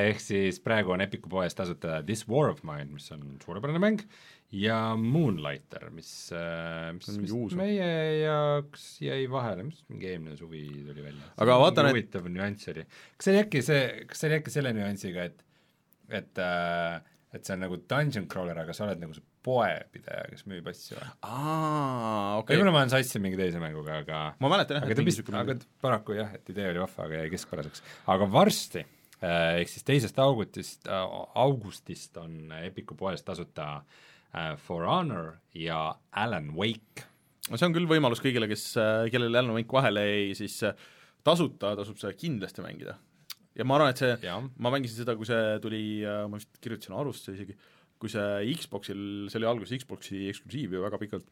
ehk 0.09 0.23
siis 0.23 0.59
praegu 0.63 0.97
on 0.97 1.05
Epiku 1.05 1.31
poes 1.31 1.55
tasuta 1.55 2.01
This 2.03 2.25
War 2.27 2.49
of 2.51 2.65
Mine, 2.67 2.89
mis 2.97 3.07
on 3.13 3.37
suurepärane 3.45 3.81
mäng, 3.83 4.01
ja 4.53 4.77
Moonlighter, 4.99 5.87
mis, 5.93 6.09
mis 6.93 7.07
mingi 7.09 7.25
vist 7.25 7.35
uus 7.37 7.55
või? 7.55 7.63
meie 7.63 7.87
jaoks 8.21 8.85
jäi 9.01 9.23
vahele, 9.31 9.65
mis 9.69 9.81
mingi 9.89 10.11
eelmine 10.11 10.37
suvi 10.37 10.61
tuli 10.85 11.05
välja. 11.05 11.31
Aga 11.41 11.57
vaatan, 11.63 11.89
et- 11.89 11.95
huvitav 11.95 12.29
nüanss 12.29 12.69
oli. 12.73 12.85
kas 13.17 13.27
see 13.27 13.33
oli 13.33 13.41
äkki 13.47 13.63
see, 13.65 13.81
kas 14.09 14.21
see 14.21 14.29
oli 14.29 14.39
äkki 14.41 14.53
selle 14.53 14.75
nüansiga, 14.77 15.25
et 15.31 15.43
et 16.13 16.41
äh, 16.43 17.01
et 17.33 17.41
see 17.47 17.55
on 17.55 17.63
nagu 17.65 17.79
dungeon 17.89 18.27
crawler, 18.29 18.59
aga 18.61 18.75
sa 18.77 18.85
oled 18.85 19.01
nagu 19.01 19.15
see 19.17 19.25
poepidaja, 19.43 20.29
kes 20.31 20.45
müüb 20.47 20.69
asju 20.69 20.99
aa, 21.01 22.37
okei 22.39 22.55
võib-olla 22.55 22.75
ma 22.75 22.83
olen 22.83 22.93
sassi 22.93 23.19
mingi 23.23 23.39
teise 23.39 23.59
mänguga, 23.59 23.97
aga 24.05 24.19
ma 24.37 24.51
mäletan 24.53 24.77
jah, 24.77 24.85
aga 24.85 24.93
et 24.93 25.01
mingi 25.01 25.11
niisugune 25.11 25.41
aga 25.41 25.57
paraku 25.83 26.19
jah, 26.19 26.29
et 26.37 26.53
idee 26.53 26.69
oli 26.69 26.83
vahva, 26.83 27.09
aga 27.09 27.23
jäi 27.23 27.33
keskpäraseks. 27.33 27.83
aga 28.13 28.29
varsti 28.37 28.85
äh, 28.85 29.59
ehk 29.63 29.73
siis 29.73 29.89
teisest 29.89 30.21
augustist 30.23 30.87
äh,, 30.87 31.19
augustist 31.41 32.21
on 32.21 32.53
Epiku 32.61 32.95
poes 32.99 33.25
tasuta 33.25 33.67
äh, 33.81 34.12
For 34.57 34.87
Honor 34.89 35.35
ja 35.53 35.93
Alan 36.17 36.51
Wake. 36.57 37.05
no 37.49 37.59
see 37.59 37.67
on 37.67 37.75
küll 37.75 37.89
võimalus 37.89 38.21
kõigile, 38.23 38.47
kes, 38.49 38.71
kellel 39.13 39.35
Alan 39.35 39.53
Wake 39.57 39.75
vahele 39.75 40.05
jäi, 40.07 40.35
siis 40.39 40.55
äh, 40.65 40.77
tasuta 41.25 41.75
tasub 41.79 41.99
seda 42.01 42.15
kindlasti 42.17 42.65
mängida. 42.65 42.97
ja 43.53 43.67
ma 43.67 43.77
arvan, 43.77 43.93
et 43.93 44.01
see, 44.01 44.35
ma 44.57 44.73
mängisin 44.73 45.03
seda, 45.03 45.15
kui 45.19 45.29
see 45.29 45.57
tuli, 45.63 45.83
ma 46.03 46.39
vist 46.39 46.57
kirjutasin 46.63 46.97
arvustuse 46.97 47.37
isegi, 47.37 47.57
kui 48.01 48.11
see 48.11 48.55
Xboxil, 48.59 49.03
see 49.29 49.39
oli 49.39 49.49
alguses 49.49 49.83
Xboxi 49.83 50.25
eksklusiiv 50.31 50.73
ju 50.75 50.81
väga 50.83 50.99
pikalt 50.99 51.29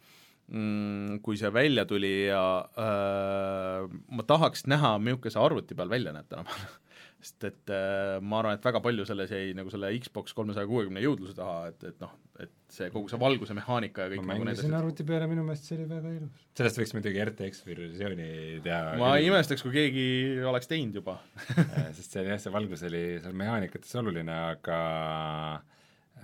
mm,, 0.47 1.19
kui 1.25 1.39
see 1.39 1.51
välja 1.53 1.85
tuli 1.89 2.13
ja 2.29 2.43
äh, 2.79 3.87
ma 3.89 4.27
tahaks 4.27 4.65
näha, 4.71 4.95
milline 5.01 5.33
see 5.33 5.41
arvuti 5.41 5.77
peal 5.77 5.91
välja 5.91 6.13
näeb 6.15 6.29
tänapäeval. 6.31 6.77
sest 7.21 7.45
et 7.45 7.71
äh, 7.73 8.17
ma 8.23 8.39
arvan, 8.41 8.57
et 8.57 8.65
väga 8.65 8.81
palju 8.83 9.05
selles 9.07 9.31
jäi 9.33 9.51
nagu 9.57 9.71
selle 9.73 9.91
Xbox 10.01 10.33
kolmesaja 10.37 10.69
kuuekümne 10.69 11.03
jõudluse 11.03 11.35
taha, 11.37 11.67
et, 11.69 11.83
et 11.91 11.99
noh, 12.01 12.13
et 12.41 12.53
see 12.73 12.89
kogu 12.93 13.11
see 13.11 13.19
valguse 13.21 13.55
mehaanika 13.57 14.07
ja 14.07 14.13
kõik 14.13 14.23
ma 14.25 14.35
nagu 14.35 14.47
mängisin 14.47 14.77
arvuti 14.77 15.05
peale, 15.07 15.27
minu 15.29 15.45
meelest 15.45 15.69
see 15.69 15.77
oli 15.77 15.87
väga 15.91 16.13
ilus. 16.17 16.47
sellest 16.57 16.81
võiks 16.81 16.95
muidugi 16.97 17.23
RTX 17.27 17.61
versiooni 17.67 18.31
teha. 18.65 18.95
ma 19.01 19.13
ei 19.19 19.29
imestaks, 19.29 19.65
kui 19.65 19.75
keegi 19.75 20.07
oleks 20.49 20.71
teinud 20.71 21.01
juba. 21.01 21.19
Äh, 21.61 21.91
sest 21.95 22.15
see 22.15 22.23
jah, 22.25 22.39
see 22.41 22.51
valgus 22.53 22.81
oli 22.87 23.03
seal 23.21 23.35
mehaanikates 23.37 23.93
oluline, 23.99 24.33
aga 24.55 24.79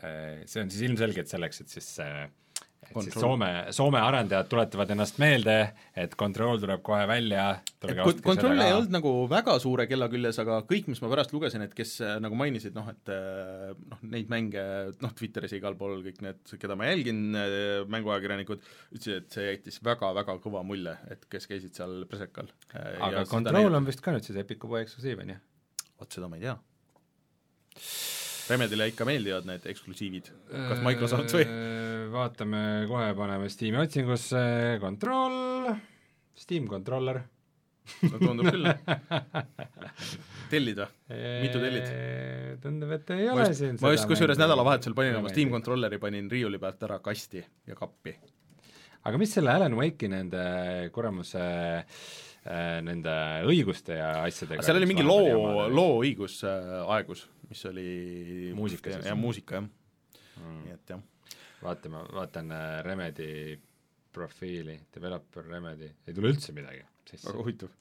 äh, 0.02 0.44
see 0.50 0.64
on 0.64 0.72
siis 0.74 0.88
ilmselgelt 0.90 1.30
selleks, 1.30 1.62
et 1.64 1.72
siis 1.72 1.92
äh, 2.04 2.26
siis 2.28 2.28
Control. 2.28 2.47
Soome, 3.14 3.50
Soome 3.76 4.00
arendajad 4.02 4.48
tuletavad 4.52 4.92
ennast 4.94 5.20
meelde, 5.22 5.56
et 5.98 6.14
Control 6.20 6.62
tuleb 6.62 6.82
kohe 6.86 7.04
välja, 7.10 7.46
seda 7.84 8.54
ei 8.66 8.74
olnud 8.76 8.94
nagu 8.96 9.12
väga 9.30 9.58
suure 9.62 9.88
kella 9.90 10.08
küljes, 10.12 10.40
aga 10.44 10.62
kõik, 10.70 10.88
mis 10.92 11.02
ma 11.04 11.12
pärast 11.12 11.34
lugesin, 11.36 11.66
et 11.66 11.76
kes 11.78 11.98
äh, 12.06 12.16
nagu 12.24 12.38
mainisid 12.40 12.78
noh, 12.78 12.88
et 12.94 13.12
äh, 13.14 13.74
noh, 13.92 14.02
neid 14.16 14.32
mänge 14.32 14.64
noh, 15.04 15.16
Twitteris 15.18 15.56
ja 15.56 15.62
igal 15.62 15.78
pool 15.80 16.00
kõik 16.06 16.24
need, 16.26 16.42
keda 16.62 16.78
ma 16.80 16.90
jälgin, 16.90 17.22
mänguajakirjanikud, 17.92 18.66
ütlesid, 18.96 19.24
et 19.24 19.38
see 19.38 19.50
jättis 19.52 19.82
väga-väga 19.86 20.40
kõva 20.44 20.64
mulje, 20.68 20.96
et 21.14 21.28
kes 21.32 21.50
käisid 21.50 21.78
seal 21.78 22.00
presekal. 22.10 22.52
aga 22.74 23.28
Control 23.30 23.82
on 23.82 23.90
vist 23.90 24.04
ka 24.04 24.16
nüüd 24.16 24.26
siis 24.28 24.40
Epiku 24.42 24.72
poe 24.72 24.86
eksklusiiv, 24.86 25.26
on 25.26 25.36
ju? 25.36 25.42
vot 25.98 26.14
seda 26.14 26.30
ma 26.30 26.38
ei 26.38 26.48
tea. 26.48 26.58
Remedile 28.48 28.88
ikka 28.92 29.06
meeldivad 29.08 29.48
need 29.50 29.66
eksklusiivid, 29.68 30.30
kas 30.52 30.84
Microsoft 30.86 31.34
või? 31.36 31.48
vaatame 32.18 32.62
kohe, 32.88 33.10
paneme 33.18 33.50
Steam'i 33.52 33.82
otsingusse, 33.82 34.44
Control, 34.82 35.74
Steam 36.38 36.68
Controller. 36.72 37.20
no 38.04 38.20
tundub 38.20 38.50
küll. 38.52 38.68
tellid 40.52 40.80
või? 40.82 41.20
Mitu 41.44 41.62
tellid? 41.62 41.92
tundub, 42.64 42.92
et 42.98 43.12
ei 43.16 43.30
ole 43.32 43.48
just 43.48 43.62
siin, 43.62 43.78
ma 43.84 43.92
just 43.94 44.08
kusjuures 44.10 44.36
mängu. 44.36 44.46
nädalavahetusel 44.46 44.96
panin 44.98 45.20
oma 45.20 45.32
Steam. 45.32 45.52
Controlleri, 45.54 46.00
panin 46.02 46.30
riiuli 46.32 46.60
pealt 46.62 46.84
ära 46.88 47.00
kasti 47.04 47.44
ja 47.44 47.78
kappi. 47.78 48.16
aga 49.08 49.20
mis 49.22 49.36
selle 49.38 49.54
Alan 49.54 49.76
Wake'i 49.78 50.10
nende 50.12 50.44
kuramuse 50.96 51.44
äh, 51.84 52.80
nende 52.84 53.16
õiguste 53.48 54.00
ja 54.00 54.12
asjadega 54.26 54.66
seal 54.66 54.80
oli 54.82 54.90
mingi 54.90 55.06
loo 55.06 55.24
olid? 55.24 55.76
looõigus 55.78 56.42
äh, 56.48 56.82
aegus, 56.98 57.28
mis 57.50 57.66
oli 57.70 58.52
Muusika 58.56 58.92
siis. 58.92 59.06
jah, 59.06 59.18
muusika 59.18 59.62
jah, 59.62 59.70
Mm. 60.38 60.58
nii 60.68 60.74
et 60.76 60.90
jah. 60.94 61.00
vaatame, 61.64 61.98
vaatan 62.14 62.52
äh, 62.54 62.84
Remedi 62.86 63.58
profiili, 64.14 64.76
developer 64.94 65.46
Remedi, 65.50 65.88
ei 66.08 66.14
tule 66.14 66.30
üldse 66.30 66.54
midagi 66.54 66.84
sisse, 67.10 67.26
väga 67.26 67.34
okei 67.40 67.44
huvitav. 67.48 67.72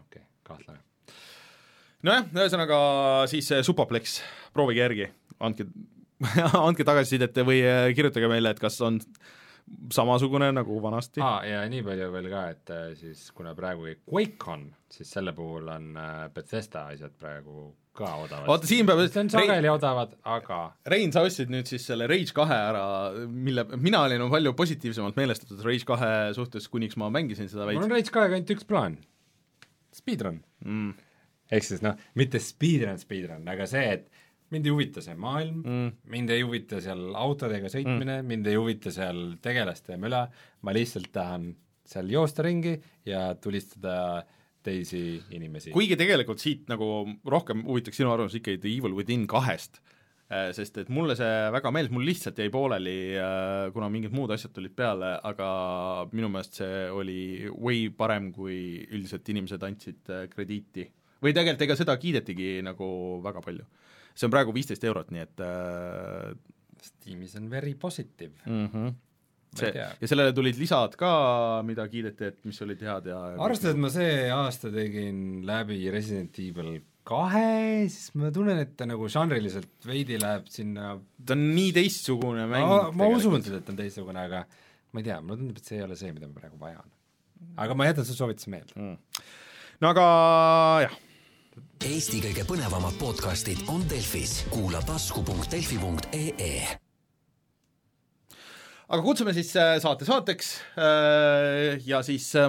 okay,, 0.00 0.22
kahtlane. 0.48 0.80
nojah, 2.02 2.30
ühesõnaga 2.32 2.78
siis 3.28 3.50
äh, 3.52 3.60
Supaplex, 3.66 4.22
proovige 4.56 4.80
järgi, 4.86 5.08
andke 5.44 5.66
andke 6.66 6.86
tagasisidet 6.88 7.36
või 7.46 7.60
äh, 7.62 7.90
kirjutage 7.94 8.30
meile, 8.32 8.54
et 8.56 8.62
kas 8.64 8.80
on 8.80 8.96
samasugune 9.92 10.48
nagu 10.56 10.78
vanasti 10.80 11.20
aa, 11.20 11.42
ja 11.44 11.60
nii 11.68 11.82
palju 11.84 12.08
veel 12.14 12.30
ka, 12.32 12.46
et 12.54 12.72
siis 13.02 13.26
kuna 13.36 13.52
praegu 13.58 13.84
käib 13.90 14.00
QuakeCon, 14.08 14.64
siis 14.96 15.10
selle 15.12 15.34
puhul 15.36 15.68
on 15.68 15.90
Bethesda 16.32 16.86
asjad 16.94 17.12
praegu 17.20 17.66
ka 17.98 18.12
odavad. 18.22 18.46
Vaata, 18.48 18.68
siin 18.70 18.86
peab- 18.88 19.02
see 19.10 19.22
on 19.24 19.30
sageli 19.34 19.70
odavad, 19.72 20.14
aga 20.36 20.60
Rein, 20.94 21.12
sa 21.14 21.24
ostsid 21.26 21.50
nüüd 21.52 21.66
siis 21.70 21.84
selle 21.90 22.06
Rage 22.10 22.34
kahe 22.36 22.56
ära, 22.70 22.84
mille, 23.28 23.66
mina 23.82 24.04
olin 24.06 24.24
palju 24.32 24.54
positiivsemalt 24.58 25.18
meelestatud 25.18 25.60
Rage 25.66 25.86
kahe 25.88 26.12
suhtes, 26.38 26.70
kuniks 26.72 26.96
ma 27.00 27.10
mängisin 27.14 27.50
seda 27.50 27.66
mul 27.66 27.74
veits 27.74 27.88
on 27.88 27.94
Rage 27.96 28.14
kahega 28.14 28.38
ainult 28.38 28.54
üks 28.56 28.66
plaan, 28.68 28.96
speedrun. 29.94 30.40
mm.. 30.64 30.94
ehk 31.52 31.64
siis 31.66 31.82
noh, 31.84 31.98
mitte 32.18 32.40
speedrun, 32.42 32.98
speedrun, 33.02 33.46
aga 33.50 33.66
see, 33.70 33.84
et 33.98 34.08
mind 34.54 34.64
ei 34.68 34.72
huvita 34.72 35.02
see 35.04 35.16
maailm 35.20 35.58
Mm. 35.64 35.88
mind 36.12 36.30
ei 36.32 36.42
huvita 36.44 36.78
seal 36.84 37.02
autodega 37.20 37.68
sõitmine 37.72 38.20
mm., 38.22 38.28
mind 38.30 38.46
ei 38.48 38.56
huvita 38.56 38.92
seal 38.94 39.18
tegelaste 39.44 39.98
möla, 40.00 40.22
ma 40.64 40.72
lihtsalt 40.76 41.10
tahan 41.12 41.50
seal 41.88 42.08
joosta 42.12 42.44
ringi 42.44 42.74
ja 43.08 43.34
tulistada 43.40 44.24
teisi 44.66 45.20
inimesi. 45.34 45.72
kuigi 45.74 45.96
tegelikult 45.98 46.42
siit 46.42 46.66
nagu 46.70 47.06
rohkem 47.26 47.62
huvitaks 47.66 48.00
sinu 48.00 48.12
arvamus 48.12 48.36
ikkagi 48.38 48.60
The 48.62 48.72
Evil 48.74 48.96
Within 48.96 49.26
kahest, 49.30 49.80
sest 50.28 50.76
et 50.82 50.90
mulle 50.92 51.16
see 51.16 51.48
väga 51.54 51.72
meeldis, 51.72 51.92
mul 51.94 52.04
lihtsalt 52.04 52.38
jäi 52.42 52.50
pooleli, 52.52 52.98
kuna 53.72 53.88
mingid 53.92 54.12
muud 54.16 54.34
asjad 54.34 54.52
tulid 54.56 54.74
peale, 54.76 55.14
aga 55.24 55.48
minu 56.12 56.28
meelest 56.32 56.60
see 56.60 56.84
oli 56.92 57.20
way 57.54 57.88
parem, 57.96 58.28
kui 58.36 58.58
üldiselt 58.90 59.28
inimesed 59.32 59.64
andsid 59.64 60.12
äh, 60.12 60.26
krediiti. 60.32 60.84
või 61.24 61.32
tegelikult 61.34 61.64
ega 61.64 61.76
seda 61.78 61.96
kiidetigi 61.98 62.60
nagu 62.62 62.86
väga 63.24 63.40
palju. 63.42 63.64
see 64.14 64.28
on 64.28 64.34
praegu 64.34 64.52
viisteist 64.52 64.84
eurot, 64.84 65.10
nii 65.14 65.24
et 65.24 65.44
äh, 65.46 66.36
Steamis 66.82 67.34
on 67.36 67.50
very 67.50 67.74
positive. 67.74 68.34
mm 68.46 68.66
-hmm. 68.66 68.94
See 69.56 69.70
ja 69.72 70.10
sellele 70.10 70.34
tulid 70.36 70.58
lisad 70.60 70.94
ka, 70.98 71.10
mida 71.66 71.86
kiideti, 71.90 72.32
et 72.32 72.38
mis 72.48 72.60
olid 72.64 72.84
head 72.84 73.08
ja 73.10 73.18
arvestades, 73.36 73.74
et 73.74 73.82
ma 73.82 73.90
see 73.92 74.28
aasta 74.34 74.70
tegin 74.74 75.22
läbi 75.48 75.80
Resident 75.94 76.38
Evil 76.42 76.78
kahe, 77.08 77.88
siis 77.88 78.12
ma 78.20 78.32
tunnen, 78.34 78.60
et 78.60 78.74
ta 78.76 78.88
nagu 78.88 79.08
žanriliselt 79.12 79.88
veidi 79.88 80.18
läheb 80.20 80.48
sinna 80.52 80.94
ta 81.24 81.36
on 81.36 81.46
nii 81.56 81.72
teistsugune 81.78 82.44
mäng 82.50 82.68
ma, 82.68 82.80
ma 82.92 83.10
usun 83.14 83.44
seda, 83.44 83.62
et 83.62 83.68
ta 83.68 83.74
on 83.74 83.80
teistsugune, 83.80 84.24
aga 84.28 84.44
ma 84.92 85.02
ei 85.02 85.08
tea, 85.08 85.18
mulle 85.22 85.40
tundub, 85.40 85.60
et 85.60 85.70
see 85.70 85.80
ei 85.80 85.86
ole 85.86 85.96
see, 86.00 86.12
mida 86.16 86.28
ma 86.28 86.36
praegu 86.36 86.60
vajan. 86.60 86.96
aga 87.64 87.78
ma 87.78 87.88
jätan 87.88 88.08
su 88.08 88.16
soovituse 88.18 88.52
meelde. 88.52 88.88
no 89.80 89.94
aga 89.94 90.08
jah, 90.86 90.98
Eesti 91.88 92.20
kõige 92.22 92.44
põnevamad 92.46 92.94
podcastid 93.00 93.64
on 93.72 93.82
Delfis, 93.90 94.44
kuula 94.52 94.82
tasku.delfi.ee 94.86 96.87
aga 98.88 99.04
kutsume 99.04 99.34
siis 99.36 99.52
äh, 99.60 99.76
saate 99.82 100.08
saateks 100.08 100.54
äh, 100.80 101.76
ja 101.88 102.00
siis 102.06 102.30
äh, 102.40 102.48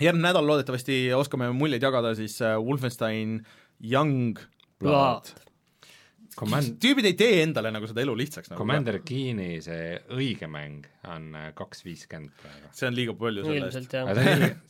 järgmine 0.00 0.30
nädal 0.30 0.48
loodetavasti 0.48 1.02
oskame 1.16 1.50
muljeid 1.56 1.84
jagada 1.84 2.14
siis 2.18 2.38
Wolfenstein 2.40 3.40
Young 3.84 4.40
Blood. 4.80 5.32
Command-, 6.40 6.76
tüübid 6.80 7.04
ei 7.10 7.16
tee 7.18 7.40
endale 7.42 7.72
nagu 7.74 7.88
seda 7.90 8.00
elu 8.04 8.14
lihtsaks 8.16 8.52
nagu. 8.52 8.60
Commander 8.60 9.00
Keeni 9.04 9.58
see 9.64 9.96
õige 10.14 10.48
mäng 10.48 10.86
on 11.10 11.34
kaks 11.58 11.82
viiskümmend 11.84 12.32
praegu. 12.40 12.70
see 12.76 12.88
on 12.88 12.96
liiga 12.96 13.16
palju 13.18 13.44
selle 13.44 13.68
eest. 13.68 13.96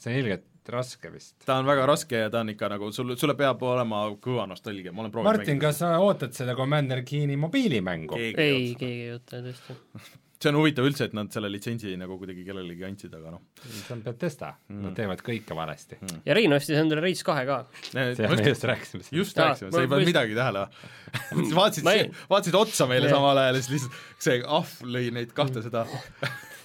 see 0.01 0.15
on 0.15 0.19
ilgelt 0.25 0.73
raske 0.73 1.13
vist. 1.13 1.37
ta 1.45 1.61
on 1.61 1.69
väga 1.69 1.85
raske 1.91 2.25
ja 2.25 2.33
ta 2.33 2.43
on 2.43 2.51
ikka 2.55 2.73
nagu 2.73 2.91
sul, 2.95 3.13
sulle 3.21 3.37
peab 3.39 3.63
olema 3.67 4.03
kõva 4.25 4.49
nostalgia, 4.51 4.95
ma 4.95 5.05
olen 5.05 5.15
proovinud 5.15 5.43
Martin, 5.43 5.61
kas 5.63 5.79
sa 5.85 5.93
ootad 6.03 6.35
seda 6.35 6.57
Commander 6.59 7.05
Keeni 7.07 7.39
mobiilimängu? 7.39 8.19
ei 8.19 8.35
keegi 8.35 8.91
ei 8.91 9.15
oota 9.15 9.45
tõesti. 9.45 9.79
see 10.41 10.51
on 10.53 10.59
huvitav 10.61 10.87
üldse, 10.89 11.09
et 11.11 11.17
nad 11.17 11.31
selle 11.35 11.51
litsentsi 11.53 11.93
nagu 12.01 12.17
kuidagi 12.21 12.45
kellelegi 12.47 12.87
andsid, 12.89 13.15
aga 13.17 13.35
noh. 13.37 13.43
see 13.61 13.95
on 13.97 14.05
Bethesda 14.07 14.53
mm., 14.57 14.83
nad 14.87 14.99
teevad 14.99 15.25
kõike 15.27 15.57
valesti 15.57 15.99
mm.. 16.01 16.23
ja 16.29 16.37
Rein 16.39 16.57
ostis 16.57 16.81
endale 16.81 17.05
Rage 17.05 17.27
kahe 17.27 17.47
ka. 17.49 17.63
me 17.95 18.07
just 18.47 18.69
rääkisime 18.71 19.03
sellest. 19.05 19.17
just 19.21 19.41
rääkisime, 19.41 19.73
sa 19.75 19.85
ei 19.85 19.91
pannud 19.91 20.09
midagi 20.09 20.39
tähele. 20.39 20.67
vaatasid 21.61 21.87
Ma 21.87 21.97
ei-, 21.99 22.13
vaatasid 22.31 22.57
otsa 22.57 22.89
meile 22.91 23.11
samal 23.13 23.43
ajal 23.43 23.61
ja 23.61 23.67
siis 23.67 23.75
lihtsalt 23.77 24.23
see 24.29 24.41
ahv 24.61 24.79
lõi 24.97 25.11
neid 25.15 25.37
kahte 25.37 25.65
seda 25.65 25.85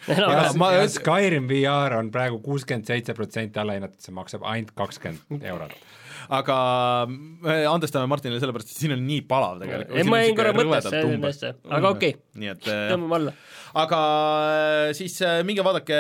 ja, 0.07 0.27
Aga 0.27 0.53
ma- 0.59 0.71
ja 0.75 0.87
Skyrim 0.91 1.49
VR 1.49 1.99
on 1.99 2.11
praegu 2.13 2.39
kuuskümmend 2.45 2.87
seitse 2.89 3.15
protsenti 3.17 3.61
allahinnatud, 3.61 3.99
see 4.03 4.15
maksab 4.15 4.45
ainult 4.47 4.73
kakskümmend 4.77 5.45
eurot. 5.51 5.75
aga 6.35 6.57
me 7.09 7.57
andestame 7.69 8.09
Martinile 8.09 8.41
sellepärast, 8.41 8.71
et 8.71 8.81
siin 8.81 8.95
on 8.95 9.03
nii 9.05 9.21
palav 9.29 9.59
tegelikult. 9.61 9.97
ei, 9.97 10.07
ma 10.09 10.21
jäin 10.21 10.37
korra 10.37 10.53
mõttesse 10.57 11.53
aga 11.69 11.93
okei 11.93 12.15
okay., 12.17 12.53
äh, 12.55 12.87
tõmbame 12.93 13.19
alla. 13.19 13.35
Aga 13.75 14.01
äh, 14.89 14.91
siis 14.95 15.17
äh, 15.25 15.41
minge 15.47 15.63
vaadake 15.65 15.97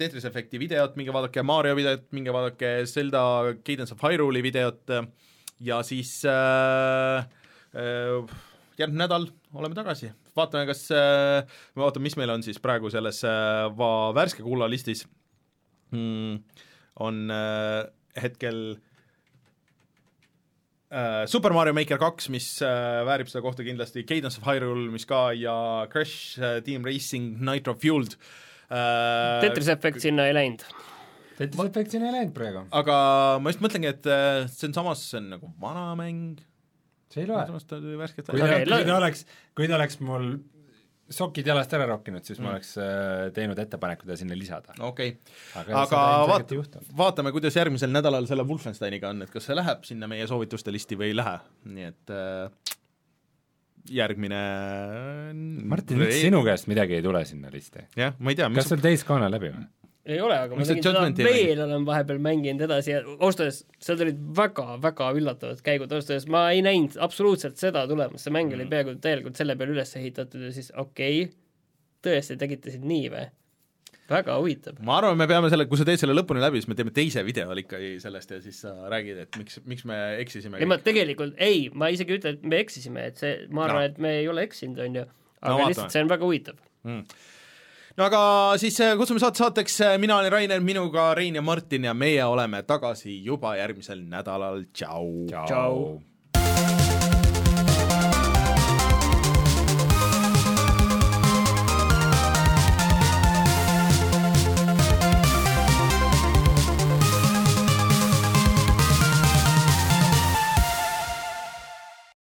Tetris 0.00 0.26
Effecti 0.28 0.60
videot, 0.60 0.98
minge 1.00 1.14
vaadake 1.16 1.44
Mario 1.46 1.76
videot, 1.78 2.04
minge 2.16 2.34
vaadake 2.34 2.78
Zelda 2.90 3.22
Cadence 3.64 3.96
of 3.96 4.04
Hyrule'i 4.04 4.44
videot 4.44 4.92
ja 5.64 5.80
siis 5.86 6.18
äh, 6.28 7.24
äh, 7.76 8.36
järgmine 8.78 9.04
nädal 9.04 9.28
oleme 9.56 9.76
tagasi, 9.76 10.10
vaatame, 10.36 10.66
kas 10.68 10.86
äh,, 10.92 11.58
vaatame, 11.78 12.06
mis 12.08 12.16
meil 12.20 12.32
on 12.34 12.44
siis 12.44 12.60
praegu 12.62 12.90
selles 12.92 13.22
äh, 13.24 13.66
va- 13.78 14.12
värske 14.16 14.44
kullalistis 14.44 15.06
mm,. 15.94 16.42
on 17.06 17.22
äh, 17.32 17.86
hetkel 18.20 18.76
Super 21.28 21.52
Mario 21.52 21.74
Maker 21.76 21.98
kaks, 22.00 22.30
mis 22.32 22.48
äh, 22.64 23.02
väärib 23.06 23.28
seda 23.28 23.42
kohta 23.44 23.64
kindlasti, 23.66 24.04
Cadence 24.08 24.40
of 24.40 24.48
Hyrule, 24.48 24.88
mis 24.94 25.04
ka 25.08 25.28
ja 25.36 25.56
Crash 25.92 26.38
äh, 26.40 26.60
Team 26.64 26.86
Racing 26.86 27.36
Nitro 27.44 27.76
Fueled. 27.76 28.16
Äh, 28.70 29.40
Tetris 29.44 29.68
Effect 29.72 30.00
sinna 30.02 30.28
ei 30.30 30.34
läinud. 30.36 30.64
Tetris 31.36 31.68
Effect 31.68 31.92
siin 31.92 32.06
ei 32.08 32.14
läinud 32.14 32.32
praegu, 32.36 32.64
aga 32.74 32.96
ma 33.42 33.52
just 33.52 33.62
mõtlengi, 33.64 33.92
et 33.92 34.08
äh, 34.08 34.46
see 34.48 34.70
on 34.70 34.76
samas, 34.78 35.04
see 35.10 35.20
on 35.20 35.30
nagu 35.36 35.52
vana 35.60 35.90
mäng, 35.98 36.40
see 37.12 37.26
ei 37.26 37.30
loe. 37.30 37.44
kui 37.44 38.24
ta 38.24 38.40
kui 38.64 38.86
ta 38.88 38.96
oleks, 38.96 39.26
kui 39.58 39.68
ta 39.68 39.76
oleks 39.76 40.00
mul 40.00 40.30
sokid 41.10 41.46
jalast 41.46 41.72
ära 41.76 41.86
rokkinud, 41.86 42.24
siis 42.26 42.38
Mm. 42.40 42.44
ma 42.44 42.50
oleks 42.56 42.72
äh, 42.82 43.30
teinud 43.36 43.58
ettepaneku 43.62 44.06
ta 44.08 44.16
sinna 44.18 44.34
lisada. 44.38 44.74
okei, 44.80 45.16
aga, 45.54 45.82
aga 45.82 46.00
ilmselgelt 46.26 46.74
vaat- 46.80 46.96
vaatame, 47.02 47.32
kuidas 47.32 47.54
järgmisel 47.56 47.90
nädalal 47.94 48.26
selle 48.26 48.42
Wolfensteiniga 48.48 49.10
on, 49.14 49.22
et 49.22 49.30
kas 49.30 49.44
see 49.46 49.54
läheb 49.54 49.84
sinna 49.86 50.08
meie 50.10 50.26
soovituste 50.26 50.72
listi 50.74 50.96
või 50.98 51.12
ei 51.12 51.16
lähe, 51.16 51.36
nii 51.64 51.84
et 51.92 52.10
äh, 52.10 52.74
järgmine 53.96 54.40
Martin, 55.70 55.98
miks 56.02 56.18
sinu 56.24 56.40
käest 56.46 56.66
midagi 56.70 56.98
ei 56.98 57.02
tule 57.04 57.22
sinna 57.28 57.50
listi? 57.54 57.84
jah, 57.96 58.14
ma 58.18 58.32
ei 58.32 58.38
tea, 58.38 58.48
kas 58.56 58.68
sul 58.72 58.82
Days 58.82 59.04
Gone 59.06 59.28
läbi 59.30 59.52
või? 59.54 59.66
Ei 60.06 60.20
ole, 60.22 60.36
aga 60.38 60.54
ma 60.54 60.60
Miks 60.62 60.68
sa 60.70 60.74
tegin 60.76 61.16
seda 61.16 61.30
veel, 61.30 61.62
olen 61.64 61.86
vahepeal 61.88 62.20
mänginud 62.22 62.62
edasi 62.68 62.92
ja 62.94 63.00
ausalt 63.16 63.40
öeldes 63.46 63.62
seal 63.82 63.98
tulid 64.00 64.20
väga-väga 64.38 65.08
üllatavad 65.18 65.62
käigud, 65.66 65.90
ausalt 65.92 66.12
öeldes 66.14 66.28
ma 66.30 66.44
ei 66.54 66.62
näinud 66.66 66.94
absoluutselt 67.02 67.58
seda 67.60 67.86
tulemas, 67.90 68.22
see 68.26 68.34
mäng 68.34 68.52
Mm. 68.52 68.60
oli 68.60 68.68
peaaegu 68.70 68.94
täielikult 69.02 69.36
selle 69.40 69.56
peale 69.58 69.74
üles 69.74 69.96
ehitatud 69.98 70.46
ja 70.46 70.52
siis 70.54 70.70
okei 70.76 71.24
okay,, 71.26 71.34
tõesti 72.06 72.36
tegite 72.38 72.70
siin 72.76 72.86
nii 72.86 73.10
või? 73.16 73.26
väga 74.06 74.36
huvitav. 74.38 74.76
ma 74.86 75.00
arvan, 75.00 75.16
me 75.18 75.26
peame 75.26 75.48
selle, 75.50 75.64
kui 75.66 75.78
sa 75.80 75.84
teed 75.88 75.98
selle 75.98 76.14
lõpuni 76.14 76.38
läbi, 76.44 76.60
siis 76.62 76.68
me 76.70 76.76
teeme 76.78 76.92
teise 76.94 77.24
video 77.26 77.50
ikkagi 77.58 77.96
sellest 78.02 78.30
ja 78.30 78.38
siis 78.44 78.60
sa 78.62 78.74
räägid, 78.92 79.18
et 79.24 79.38
miks, 79.40 79.58
miks 79.66 79.82
me 79.90 79.96
eksisime 80.22 80.60
ei, 80.62 80.68
ma 80.70 80.78
tegelikult, 80.78 81.34
ei, 81.42 81.64
ma 81.74 81.88
isegi 81.90 82.14
ei 82.14 82.20
ütle, 82.20 82.36
et 82.38 82.44
me 82.46 82.60
eksisime, 82.62 83.08
et 83.10 83.18
see, 83.18 83.32
ma 83.50 83.64
arvan 83.66 83.82
No. 83.82 83.88
et 83.90 83.98
me 83.98 84.12
ei 84.20 84.28
ole 84.30 84.44
eksinud, 84.46 84.78
on 84.86 85.00
ju, 85.00 85.02
aga 85.42 85.50
No 85.50 85.56
vaatame. 85.58 85.72
lihtsalt 85.74 85.96
see 85.96 86.04
on 86.06 86.12
väga 86.14 86.24
huvitav. 86.30 86.62
No 87.96 88.08
aga 88.08 88.22
siis 88.60 88.80
äh, 88.84 88.96
kutsume 88.98 89.22
saate 89.22 89.42
saateks, 89.42 89.78
mina 90.02 90.18
olen 90.18 90.32
Rainer, 90.32 90.60
minuga 90.60 91.12
Rein 91.14 91.38
ja 91.38 91.42
Martin 91.42 91.88
ja 91.88 91.94
meie 91.94 92.24
oleme 92.24 92.62
tagasi 92.62 93.22
juba 93.24 93.56
järgmisel 93.56 94.04
nädalal, 94.08 94.64
tšau, 94.72 95.08
Tšau. 95.30 95.80